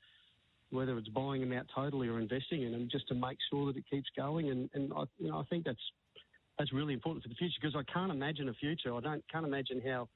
whether 0.71 0.97
it's 0.97 1.09
buying 1.09 1.41
them 1.41 1.53
out 1.53 1.65
totally 1.73 2.07
or 2.07 2.19
investing 2.19 2.63
in 2.63 2.71
them, 2.71 2.89
just 2.91 3.07
to 3.07 3.15
make 3.15 3.37
sure 3.49 3.67
that 3.67 3.77
it 3.77 3.85
keeps 3.89 4.09
going. 4.17 4.49
And, 4.49 4.69
and 4.73 4.91
I, 4.95 5.03
you 5.19 5.29
know, 5.29 5.39
I 5.39 5.43
think 5.49 5.65
that's 5.65 5.79
that's 6.57 6.73
really 6.73 6.93
important 6.93 7.23
for 7.23 7.29
the 7.29 7.35
future 7.35 7.55
because 7.61 7.75
I 7.75 7.91
can't 7.91 8.11
imagine 8.11 8.49
a 8.49 8.53
future. 8.53 8.93
I 8.93 9.01
don't 9.01 9.23
can't 9.31 9.45
imagine 9.45 9.81
how 9.85 10.07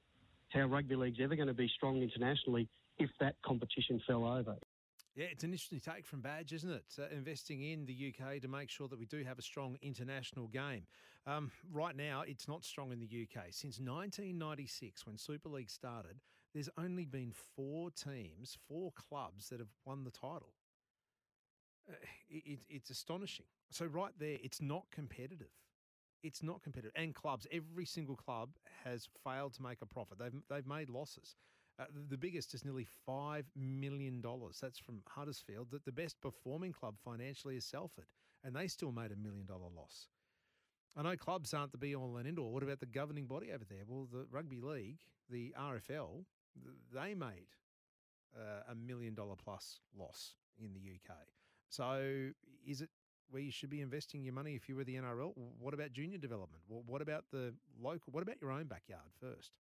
how 0.50 0.66
rugby 0.66 0.96
league's 0.96 1.20
ever 1.22 1.36
going 1.36 1.48
to 1.48 1.54
be 1.54 1.70
strong 1.76 2.02
internationally 2.02 2.68
if 2.98 3.10
that 3.20 3.36
competition 3.46 4.02
fell 4.08 4.26
over. 4.26 4.56
Yeah, 5.16 5.26
it's 5.32 5.44
an 5.44 5.52
interesting 5.52 5.80
take 5.80 6.06
from 6.06 6.22
Badge, 6.22 6.54
isn't 6.54 6.70
it? 6.72 6.86
Uh, 6.98 7.04
investing 7.12 7.62
in 7.64 7.86
the 7.86 7.94
UK 8.14 8.40
to 8.42 8.48
make 8.48 8.70
sure 8.70 8.88
that 8.88 8.98
we 9.00 9.06
do 9.06 9.24
have 9.24 9.38
a 9.40 9.42
strong 9.42 9.78
international 9.82 10.48
game. 10.48 10.84
Um, 11.26 11.52
right 11.72 11.96
now, 11.96 12.22
it's 12.26 12.48
not 12.48 12.64
strong 12.64 12.92
in 12.92 13.00
the 13.00 13.06
UK. 13.28 13.48
Since 13.52 13.80
1996, 13.80 15.06
when 15.06 15.18
Super 15.18 15.50
League 15.50 15.70
started, 15.70 16.22
there's 16.54 16.70
only 16.78 17.06
been 17.06 17.34
four 17.56 17.90
teams, 17.92 18.58
four 18.68 18.92
clubs 18.94 19.50
that 19.50 19.60
have 19.60 19.68
won 19.86 20.04
the 20.04 20.12
title. 20.12 20.54
Uh, 21.90 21.94
it, 22.30 22.44
it- 22.46 22.66
it's 22.70 22.90
astonishing. 22.90 23.46
So 23.72 23.86
right 23.86 24.14
there, 24.18 24.38
it's 24.42 24.62
not 24.62 24.86
competitive. 24.92 25.52
It's 26.24 26.44
not 26.44 26.62
competitive. 26.64 26.92
And 26.96 27.14
clubs, 27.16 27.48
every 27.52 27.86
single 27.86 28.16
club 28.16 28.50
has 28.84 29.08
failed 29.24 29.54
to 29.56 29.62
make 29.64 29.82
a 29.82 29.86
profit. 29.86 30.18
They've 30.20 30.34
they've 30.50 30.68
made 30.68 30.90
losses. 30.90 31.36
Uh, 31.80 31.86
the, 32.10 32.18
biggest 32.18 32.54
is 32.54 32.66
nearly 32.66 32.86
five 33.06 33.46
million 33.56 34.20
dollars. 34.20 34.58
That's 34.62 34.80
from 34.80 35.02
Huddersfield. 35.08 35.68
The, 35.72 35.80
the 35.86 35.92
best 35.92 36.20
performing 36.20 36.74
club 36.74 36.96
financially 37.04 37.56
is 37.56 37.64
Salford, 37.64 38.08
and 38.44 38.54
they 38.54 38.68
still 38.68 38.92
made 38.92 39.12
a 39.12 39.16
million 39.16 39.46
dollar 39.46 39.70
loss. 39.76 40.08
I 40.98 41.04
know 41.04 41.16
clubs 41.16 41.54
aren't 41.54 41.72
the 41.72 41.78
be 41.78 41.96
all 41.96 42.18
and 42.18 42.28
end 42.28 42.40
all. 42.40 42.52
What 42.52 42.64
about 42.64 42.80
the 42.82 42.86
governing 42.86 43.26
body 43.26 43.52
over 43.54 43.64
there? 43.64 43.84
Well, 43.88 44.08
the 44.12 44.26
rugby 44.30 44.60
league, 44.60 44.98
the 45.30 45.54
RFL, 45.58 46.26
they 46.94 47.14
made 47.14 47.48
uh, 48.36 48.72
a 48.72 48.76
million 48.76 49.14
dollar 49.14 49.36
plus 49.42 49.80
loss 49.98 50.34
in 50.58 50.74
the 50.74 50.80
UK. 50.80 51.16
So 51.70 52.32
is 52.68 52.82
it 52.82 52.90
where 53.30 53.42
you 53.42 53.52
should 53.52 53.70
be 53.70 53.82
investing 53.82 54.24
your 54.24 54.34
money 54.34 54.56
if 54.56 54.68
you 54.68 54.76
were 54.76 54.84
the 54.84 54.96
NRL? 54.96 55.32
What 55.60 55.74
about 55.74 55.94
junior 55.94 56.18
development? 56.18 56.64
What 56.68 57.02
about 57.02 57.26
the 57.32 57.54
local? 57.82 58.12
What 58.12 58.24
about 58.24 58.42
your 58.42 58.52
own 58.52 58.66
backyard 58.66 59.12
first? 59.22 59.52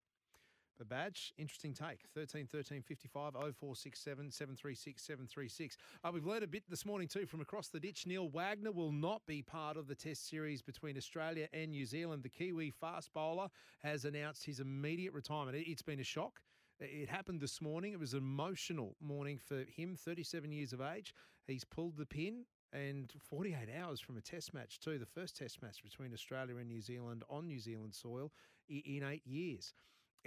The 0.78 0.84
badge, 0.84 1.32
interesting 1.36 1.74
take. 1.74 2.02
13 2.14 2.46
13 2.46 2.82
55 2.82 3.32
0467 3.32 4.30
736 4.30 5.02
736. 5.02 5.76
Uh, 6.04 6.10
we've 6.14 6.24
learned 6.24 6.44
a 6.44 6.48
bit 6.48 6.62
this 6.70 6.86
morning 6.86 7.08
too 7.08 7.26
from 7.26 7.40
across 7.40 7.68
the 7.68 7.80
ditch. 7.80 8.06
Neil 8.06 8.28
Wagner 8.28 8.70
will 8.70 8.92
not 8.92 9.26
be 9.26 9.42
part 9.42 9.76
of 9.76 9.88
the 9.88 9.96
test 9.96 10.28
series 10.28 10.62
between 10.62 10.96
Australia 10.96 11.48
and 11.52 11.72
New 11.72 11.84
Zealand. 11.84 12.22
The 12.22 12.28
Kiwi 12.28 12.70
fast 12.70 13.12
bowler 13.12 13.48
has 13.80 14.04
announced 14.04 14.44
his 14.46 14.60
immediate 14.60 15.12
retirement. 15.14 15.56
It- 15.56 15.68
It's 15.68 15.82
been 15.82 15.98
a 15.98 16.04
shock. 16.04 16.40
It 16.78 17.08
happened 17.08 17.40
this 17.40 17.60
morning. 17.60 17.92
It 17.92 17.98
was 17.98 18.12
an 18.14 18.20
emotional 18.20 18.94
morning 19.00 19.36
for 19.36 19.64
him, 19.64 19.96
37 19.96 20.52
years 20.52 20.72
of 20.72 20.80
age. 20.80 21.12
He's 21.48 21.64
pulled 21.64 21.96
the 21.96 22.06
pin 22.06 22.46
and 22.72 23.12
48 23.20 23.68
hours 23.68 23.98
from 23.98 24.16
a 24.16 24.20
test 24.20 24.54
match, 24.54 24.78
too. 24.78 24.96
The 24.98 25.06
first 25.06 25.36
test 25.36 25.60
match 25.60 25.82
between 25.82 26.12
Australia 26.12 26.56
and 26.56 26.68
New 26.68 26.80
Zealand 26.80 27.24
on 27.28 27.48
New 27.48 27.58
Zealand 27.58 27.94
soil 27.96 28.30
in 28.68 29.02
eight 29.02 29.26
years. 29.26 29.74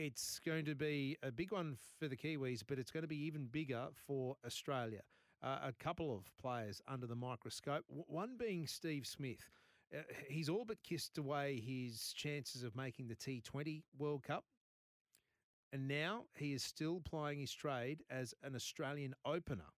It's 0.04 0.40
going 0.44 0.66
to 0.66 0.74
be 0.74 1.16
a 1.22 1.32
big 1.32 1.52
one 1.52 1.78
for 2.00 2.08
the 2.08 2.18
Kiwis, 2.18 2.64
but 2.68 2.80
it's 2.80 2.90
going 2.90 3.04
to 3.04 3.08
be 3.08 3.24
even 3.26 3.46
bigger 3.46 3.90
for 4.08 4.36
Australia. 4.44 5.02
Uh, 5.44 5.60
a 5.66 5.74
couple 5.74 6.12
of 6.12 6.24
players 6.42 6.82
under 6.88 7.06
the 7.06 7.14
microscope, 7.14 7.84
one 7.88 8.36
being 8.36 8.66
Steve 8.66 9.06
Smith. 9.06 9.48
Uh, 9.96 10.00
he's 10.28 10.50
all 10.50 10.66
but 10.66 10.82
kissed 10.82 11.20
away 11.20 11.62
his 11.64 12.14
chances 12.16 12.64
of 12.64 12.76
making 12.76 13.10
the 13.10 13.16
T20 13.16 13.84
World 13.96 14.24
Cup. 14.24 14.44
And 15.72 15.88
now 15.88 16.24
he 16.34 16.52
is 16.54 16.64
still 16.64 17.00
plying 17.00 17.40
his 17.40 17.54
trade 17.54 18.02
as 18.10 18.34
an 18.42 18.56
Australian 18.56 19.14
opener. 19.24 19.70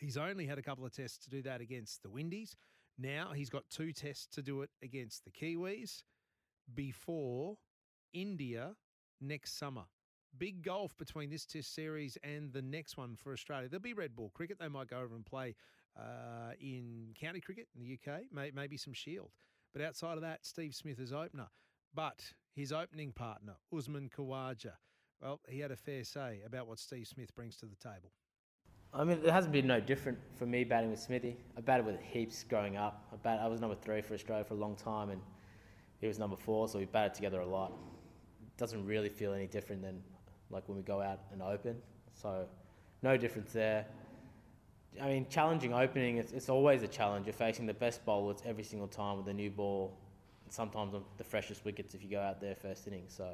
He's 0.00 0.16
only 0.16 0.46
had 0.46 0.56
a 0.56 0.62
couple 0.62 0.86
of 0.86 0.92
tests 0.92 1.18
to 1.24 1.30
do 1.30 1.42
that 1.42 1.60
against 1.60 2.02
the 2.02 2.08
Windies. 2.08 2.56
Now 2.96 3.32
he's 3.34 3.50
got 3.50 3.68
two 3.68 3.92
tests 3.92 4.28
to 4.28 4.40
do 4.40 4.62
it 4.62 4.70
against 4.82 5.26
the 5.26 5.30
Kiwis 5.30 6.04
before 6.74 7.58
India 8.14 8.76
next 9.20 9.58
summer. 9.58 9.82
Big 10.38 10.62
golf 10.62 10.96
between 10.98 11.30
this 11.30 11.46
test 11.46 11.74
series 11.74 12.18
and 12.22 12.52
the 12.52 12.62
next 12.62 12.96
one 12.96 13.16
for 13.16 13.32
Australia. 13.32 13.68
There'll 13.68 13.82
be 13.82 13.94
red 13.94 14.14
ball 14.14 14.30
cricket. 14.34 14.58
They 14.60 14.68
might 14.68 14.88
go 14.88 14.98
over 14.98 15.14
and 15.14 15.24
play 15.24 15.54
uh, 15.98 16.52
in 16.60 17.14
county 17.18 17.40
cricket 17.40 17.68
in 17.74 17.80
the 17.80 17.98
UK, 17.98 18.22
may, 18.32 18.50
maybe 18.54 18.76
some 18.76 18.92
shield. 18.92 19.30
But 19.72 19.82
outside 19.82 20.14
of 20.14 20.22
that, 20.22 20.44
Steve 20.44 20.74
Smith 20.74 21.00
is 21.00 21.12
opener. 21.12 21.48
But 21.94 22.22
his 22.54 22.72
opening 22.72 23.12
partner, 23.12 23.54
Usman 23.74 24.10
Khawaja, 24.14 24.72
well, 25.22 25.40
he 25.48 25.60
had 25.60 25.70
a 25.70 25.76
fair 25.76 26.04
say 26.04 26.40
about 26.44 26.66
what 26.66 26.78
Steve 26.78 27.06
Smith 27.06 27.34
brings 27.34 27.56
to 27.56 27.66
the 27.66 27.76
table. 27.76 28.12
I 28.92 29.04
mean, 29.04 29.18
it 29.24 29.30
hasn't 29.30 29.52
been 29.52 29.66
no 29.66 29.80
different 29.80 30.18
for 30.36 30.46
me 30.46 30.64
batting 30.64 30.90
with 30.90 31.00
Smithy. 31.00 31.36
I 31.56 31.60
batted 31.60 31.84
with 31.86 32.00
heaps 32.00 32.44
growing 32.44 32.76
up. 32.76 33.06
I, 33.12 33.16
bat, 33.16 33.40
I 33.42 33.46
was 33.46 33.60
number 33.60 33.76
three 33.76 34.00
for 34.00 34.14
Australia 34.14 34.44
for 34.44 34.54
a 34.54 34.58
long 34.58 34.76
time, 34.76 35.10
and 35.10 35.20
he 36.00 36.06
was 36.06 36.18
number 36.18 36.36
four, 36.36 36.68
so 36.68 36.78
we 36.78 36.84
batted 36.84 37.14
together 37.14 37.40
a 37.40 37.46
lot. 37.46 37.72
Doesn't 38.56 38.84
really 38.86 39.08
feel 39.08 39.32
any 39.32 39.46
different 39.46 39.82
than 39.82 40.02
like 40.50 40.68
when 40.68 40.76
we 40.76 40.82
go 40.82 41.00
out 41.00 41.20
and 41.32 41.42
open. 41.42 41.76
So, 42.14 42.46
no 43.02 43.16
difference 43.16 43.52
there. 43.52 43.86
I 45.00 45.08
mean, 45.08 45.26
challenging 45.28 45.74
opening, 45.74 46.16
it's, 46.16 46.32
it's 46.32 46.48
always 46.48 46.82
a 46.82 46.88
challenge. 46.88 47.26
You're 47.26 47.34
facing 47.34 47.66
the 47.66 47.74
best 47.74 48.04
bowlers 48.06 48.38
every 48.46 48.64
single 48.64 48.88
time 48.88 49.18
with 49.18 49.28
a 49.28 49.34
new 49.34 49.50
ball, 49.50 49.98
sometimes 50.48 50.94
on 50.94 51.04
the 51.18 51.24
freshest 51.24 51.64
wickets 51.64 51.94
if 51.94 52.02
you 52.02 52.08
go 52.08 52.20
out 52.20 52.40
there 52.40 52.54
first 52.54 52.86
inning. 52.86 53.04
So, 53.08 53.28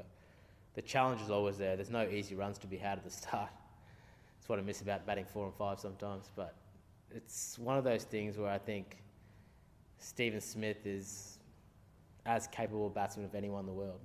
the 0.74 0.82
challenge 0.82 1.20
is 1.20 1.30
always 1.30 1.58
there. 1.58 1.76
There's 1.76 1.90
no 1.90 2.08
easy 2.08 2.34
runs 2.34 2.58
to 2.58 2.66
be 2.66 2.76
had 2.76 2.98
at 2.98 3.04
the 3.04 3.10
start. 3.10 3.50
It's 4.40 4.48
what 4.48 4.58
I 4.58 4.62
miss 4.62 4.80
about 4.80 5.06
batting 5.06 5.24
four 5.24 5.46
and 5.46 5.54
five 5.54 5.78
sometimes. 5.78 6.28
But 6.34 6.56
it's 7.14 7.60
one 7.60 7.78
of 7.78 7.84
those 7.84 8.02
things 8.02 8.36
where 8.36 8.50
I 8.50 8.58
think 8.58 8.96
Stephen 9.98 10.40
Smith 10.40 10.84
is 10.84 11.38
as 12.26 12.48
capable 12.48 12.88
a 12.88 12.90
batsman 12.90 13.24
of 13.24 13.36
anyone 13.36 13.60
in 13.60 13.66
the 13.66 13.72
world. 13.72 14.00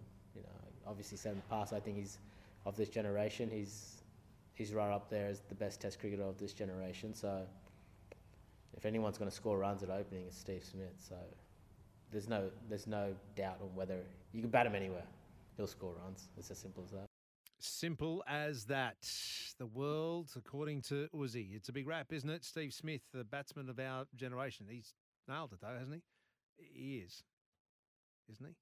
Obviously 0.87 1.17
said 1.17 1.33
in 1.33 1.37
the 1.37 1.55
past, 1.55 1.73
I 1.73 1.79
think 1.79 1.97
he's 1.97 2.17
of 2.65 2.75
this 2.75 2.89
generation. 2.89 3.49
He's 3.51 4.01
he's 4.53 4.73
right 4.73 4.91
up 4.91 5.09
there 5.09 5.27
as 5.27 5.41
the 5.49 5.55
best 5.55 5.81
Test 5.81 5.99
cricketer 5.99 6.23
of 6.23 6.37
this 6.37 6.53
generation. 6.53 7.13
So 7.13 7.43
if 8.75 8.85
anyone's 8.85 9.17
going 9.17 9.29
to 9.29 9.35
score 9.35 9.57
runs 9.57 9.83
at 9.83 9.89
opening, 9.89 10.25
it's 10.27 10.37
Steve 10.37 10.63
Smith. 10.63 10.95
So 10.97 11.15
there's 12.11 12.29
no 12.29 12.49
there's 12.69 12.87
no 12.87 13.13
doubt 13.35 13.57
on 13.61 13.75
whether 13.75 13.99
you 14.31 14.41
can 14.41 14.49
bat 14.49 14.65
him 14.65 14.75
anywhere. 14.75 15.05
He'll 15.57 15.67
score 15.67 15.93
runs. 16.03 16.29
It's 16.37 16.51
as 16.51 16.57
simple 16.57 16.83
as 16.85 16.91
that. 16.91 17.05
Simple 17.59 18.23
as 18.27 18.65
that. 18.65 18.97
The 19.57 19.65
world, 19.65 20.29
according 20.35 20.83
to 20.83 21.07
Uzi. 21.15 21.55
It's 21.55 21.69
a 21.69 21.73
big 21.73 21.87
rap, 21.87 22.13
isn't 22.13 22.29
it? 22.29 22.45
Steve 22.45 22.71
Smith, 22.71 23.01
the 23.11 23.23
batsman 23.23 23.69
of 23.69 23.79
our 23.79 24.05
generation. 24.15 24.67
He's 24.69 24.93
nailed 25.27 25.53
it, 25.53 25.61
though, 25.61 25.75
hasn't 25.75 25.95
he? 25.95 26.63
He 26.63 26.97
is, 26.97 27.23
isn't 28.31 28.45
he? 28.45 28.53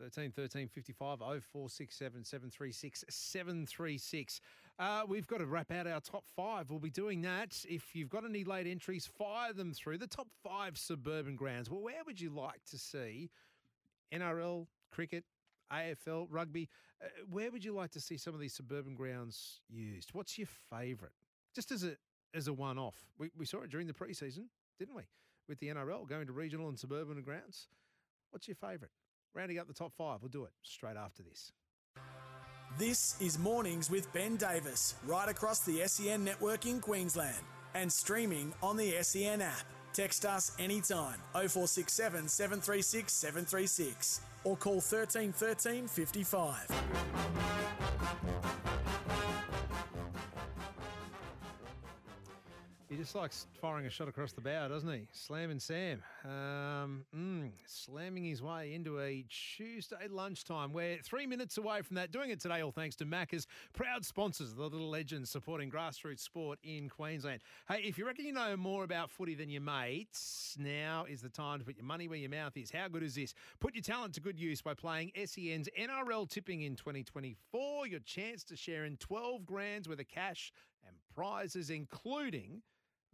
13 0.00 0.32
13 0.32 0.68
55 0.68 1.18
0467 1.18 2.24
736 2.24 3.04
736. 3.08 4.40
Uh, 4.78 5.02
we've 5.06 5.26
got 5.26 5.38
to 5.38 5.46
wrap 5.46 5.70
out 5.70 5.86
our 5.86 6.00
top 6.00 6.24
five. 6.34 6.68
We'll 6.70 6.80
be 6.80 6.90
doing 6.90 7.22
that. 7.22 7.64
If 7.68 7.94
you've 7.94 8.08
got 8.08 8.24
any 8.24 8.44
late 8.44 8.66
entries, 8.66 9.06
fire 9.06 9.52
them 9.52 9.72
through 9.72 9.98
the 9.98 10.06
top 10.06 10.28
five 10.42 10.76
suburban 10.76 11.36
grounds. 11.36 11.70
Well, 11.70 11.80
where 11.80 12.02
would 12.06 12.20
you 12.20 12.30
like 12.30 12.64
to 12.70 12.78
see 12.78 13.30
NRL, 14.12 14.66
cricket, 14.90 15.24
AFL, 15.72 16.26
rugby? 16.28 16.68
Uh, 17.02 17.06
where 17.30 17.50
would 17.50 17.64
you 17.64 17.72
like 17.72 17.92
to 17.92 18.00
see 18.00 18.16
some 18.16 18.34
of 18.34 18.40
these 18.40 18.52
suburban 18.52 18.94
grounds 18.94 19.60
used? 19.68 20.10
What's 20.12 20.36
your 20.38 20.48
favourite? 20.70 21.14
Just 21.54 21.70
as 21.70 21.84
a 21.84 21.96
as 22.34 22.48
a 22.48 22.52
one 22.52 22.78
off. 22.78 22.96
We, 23.16 23.30
we 23.38 23.46
saw 23.46 23.62
it 23.62 23.70
during 23.70 23.86
the 23.86 23.92
preseason, 23.92 24.46
didn't 24.78 24.96
we? 24.96 25.04
With 25.48 25.60
the 25.60 25.68
NRL 25.68 26.08
going 26.08 26.26
to 26.26 26.32
regional 26.32 26.68
and 26.68 26.78
suburban 26.78 27.22
grounds. 27.22 27.68
What's 28.30 28.48
your 28.48 28.56
favourite? 28.56 28.90
Rounding 29.34 29.58
up 29.58 29.66
the 29.66 29.74
top 29.74 29.92
five. 29.98 30.20
We'll 30.22 30.28
do 30.28 30.44
it 30.44 30.52
straight 30.62 30.96
after 30.96 31.22
this. 31.22 31.50
This 32.78 33.20
is 33.20 33.38
Mornings 33.38 33.90
with 33.90 34.12
Ben 34.12 34.36
Davis, 34.36 34.94
right 35.06 35.28
across 35.28 35.60
the 35.60 35.82
SEN 35.86 36.24
network 36.24 36.66
in 36.66 36.80
Queensland 36.80 37.44
and 37.74 37.92
streaming 37.92 38.52
on 38.62 38.76
the 38.76 38.94
SEN 39.02 39.40
app. 39.42 39.64
Text 39.92 40.24
us 40.24 40.52
anytime 40.58 41.18
0467 41.32 42.28
736 42.28 43.12
736 43.12 44.20
or 44.44 44.56
call 44.56 44.80
13 44.80 45.32
13 45.32 45.88
55. 45.88 46.70
Just 53.04 53.16
likes 53.16 53.46
firing 53.60 53.84
a 53.84 53.90
shot 53.90 54.08
across 54.08 54.32
the 54.32 54.40
bow, 54.40 54.66
doesn't 54.66 54.90
he? 54.90 55.06
Slamming 55.12 55.58
Sam. 55.58 56.02
Um, 56.24 57.04
mm, 57.14 57.50
slamming 57.66 58.24
his 58.24 58.40
way 58.40 58.72
into 58.72 58.98
a 58.98 59.26
Tuesday 59.28 60.08
lunchtime. 60.08 60.72
We're 60.72 60.96
three 61.02 61.26
minutes 61.26 61.58
away 61.58 61.82
from 61.82 61.96
that. 61.96 62.12
Doing 62.12 62.30
it 62.30 62.40
today, 62.40 62.62
all 62.62 62.70
thanks 62.70 62.96
to 62.96 63.04
Macca's, 63.04 63.46
proud 63.74 64.06
sponsors 64.06 64.54
the 64.54 64.62
Little 64.62 64.88
Legends 64.88 65.28
supporting 65.28 65.70
grassroots 65.70 66.20
sport 66.20 66.58
in 66.64 66.88
Queensland. 66.88 67.40
Hey, 67.68 67.82
if 67.84 67.98
you 67.98 68.06
reckon 68.06 68.24
you 68.24 68.32
know 68.32 68.56
more 68.56 68.84
about 68.84 69.10
footy 69.10 69.34
than 69.34 69.50
your 69.50 69.60
mates, 69.60 70.56
now 70.58 71.04
is 71.06 71.20
the 71.20 71.28
time 71.28 71.58
to 71.58 71.64
put 71.66 71.76
your 71.76 71.84
money 71.84 72.08
where 72.08 72.16
your 72.16 72.30
mouth 72.30 72.56
is. 72.56 72.70
How 72.70 72.88
good 72.88 73.02
is 73.02 73.16
this? 73.16 73.34
Put 73.60 73.74
your 73.74 73.82
talent 73.82 74.14
to 74.14 74.22
good 74.22 74.38
use 74.38 74.62
by 74.62 74.72
playing 74.72 75.12
SEN's 75.14 75.68
NRL 75.78 76.26
tipping 76.26 76.62
in 76.62 76.74
2024. 76.74 77.86
Your 77.86 78.00
chance 78.00 78.44
to 78.44 78.56
share 78.56 78.86
in 78.86 78.96
12 78.96 79.44
grands 79.44 79.90
worth 79.90 80.00
of 80.00 80.08
cash 80.08 80.54
and 80.86 80.96
prizes, 81.14 81.68
including 81.68 82.62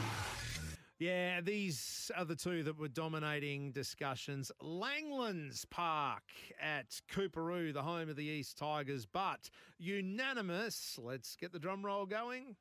Yeah, 0.99 1.39
these 1.39 2.11
are 2.17 2.25
the 2.25 2.35
two 2.35 2.61
that 2.63 2.77
were 2.77 2.89
dominating 2.89 3.71
discussions. 3.71 4.51
Langlands 4.61 5.63
Park 5.69 6.23
at 6.61 6.99
Coorparoo, 7.09 7.71
the 7.71 7.81
home 7.81 8.09
of 8.09 8.17
the 8.17 8.25
East 8.25 8.57
Tigers, 8.57 9.05
but 9.05 9.49
unanimous. 9.77 10.99
Let's 11.01 11.37
get 11.37 11.53
the 11.53 11.59
drum 11.59 11.85
roll 11.85 12.05
going. 12.05 12.57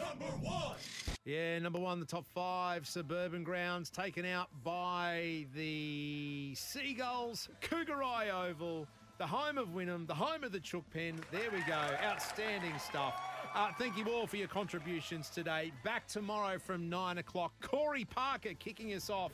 Number 0.00 0.32
one. 0.46 0.76
Yeah, 1.24 1.58
number 1.58 1.78
one, 1.78 2.00
the 2.00 2.06
top 2.06 2.26
five 2.34 2.86
suburban 2.86 3.44
grounds 3.44 3.90
taken 3.90 4.24
out 4.24 4.48
by 4.64 5.46
the 5.54 6.54
Seagulls, 6.54 7.48
Kougari 7.60 8.32
Oval, 8.32 8.86
the 9.18 9.26
home 9.26 9.58
of 9.58 9.68
Wynnum, 9.68 10.06
the 10.06 10.14
home 10.14 10.44
of 10.44 10.52
the 10.52 10.60
Chook 10.60 10.84
Pen. 10.90 11.20
There 11.30 11.50
we 11.52 11.60
go. 11.68 11.78
Outstanding 12.02 12.78
stuff. 12.78 13.20
Uh, 13.54 13.70
thank 13.78 13.98
you 13.98 14.06
all 14.06 14.26
for 14.26 14.36
your 14.36 14.48
contributions 14.48 15.28
today. 15.28 15.72
Back 15.84 16.06
tomorrow 16.06 16.58
from 16.58 16.88
nine 16.88 17.18
o'clock. 17.18 17.52
Corey 17.60 18.06
Parker 18.06 18.54
kicking 18.58 18.94
us 18.94 19.10
off. 19.10 19.32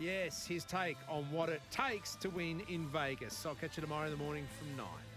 Yes, 0.00 0.44
his 0.44 0.64
take 0.64 0.96
on 1.08 1.30
what 1.30 1.48
it 1.48 1.62
takes 1.70 2.16
to 2.16 2.30
win 2.30 2.62
in 2.68 2.88
Vegas. 2.88 3.36
So 3.36 3.50
I'll 3.50 3.54
catch 3.54 3.76
you 3.76 3.82
tomorrow 3.82 4.06
in 4.06 4.10
the 4.10 4.16
morning 4.16 4.46
from 4.58 4.76
nine. 4.76 5.11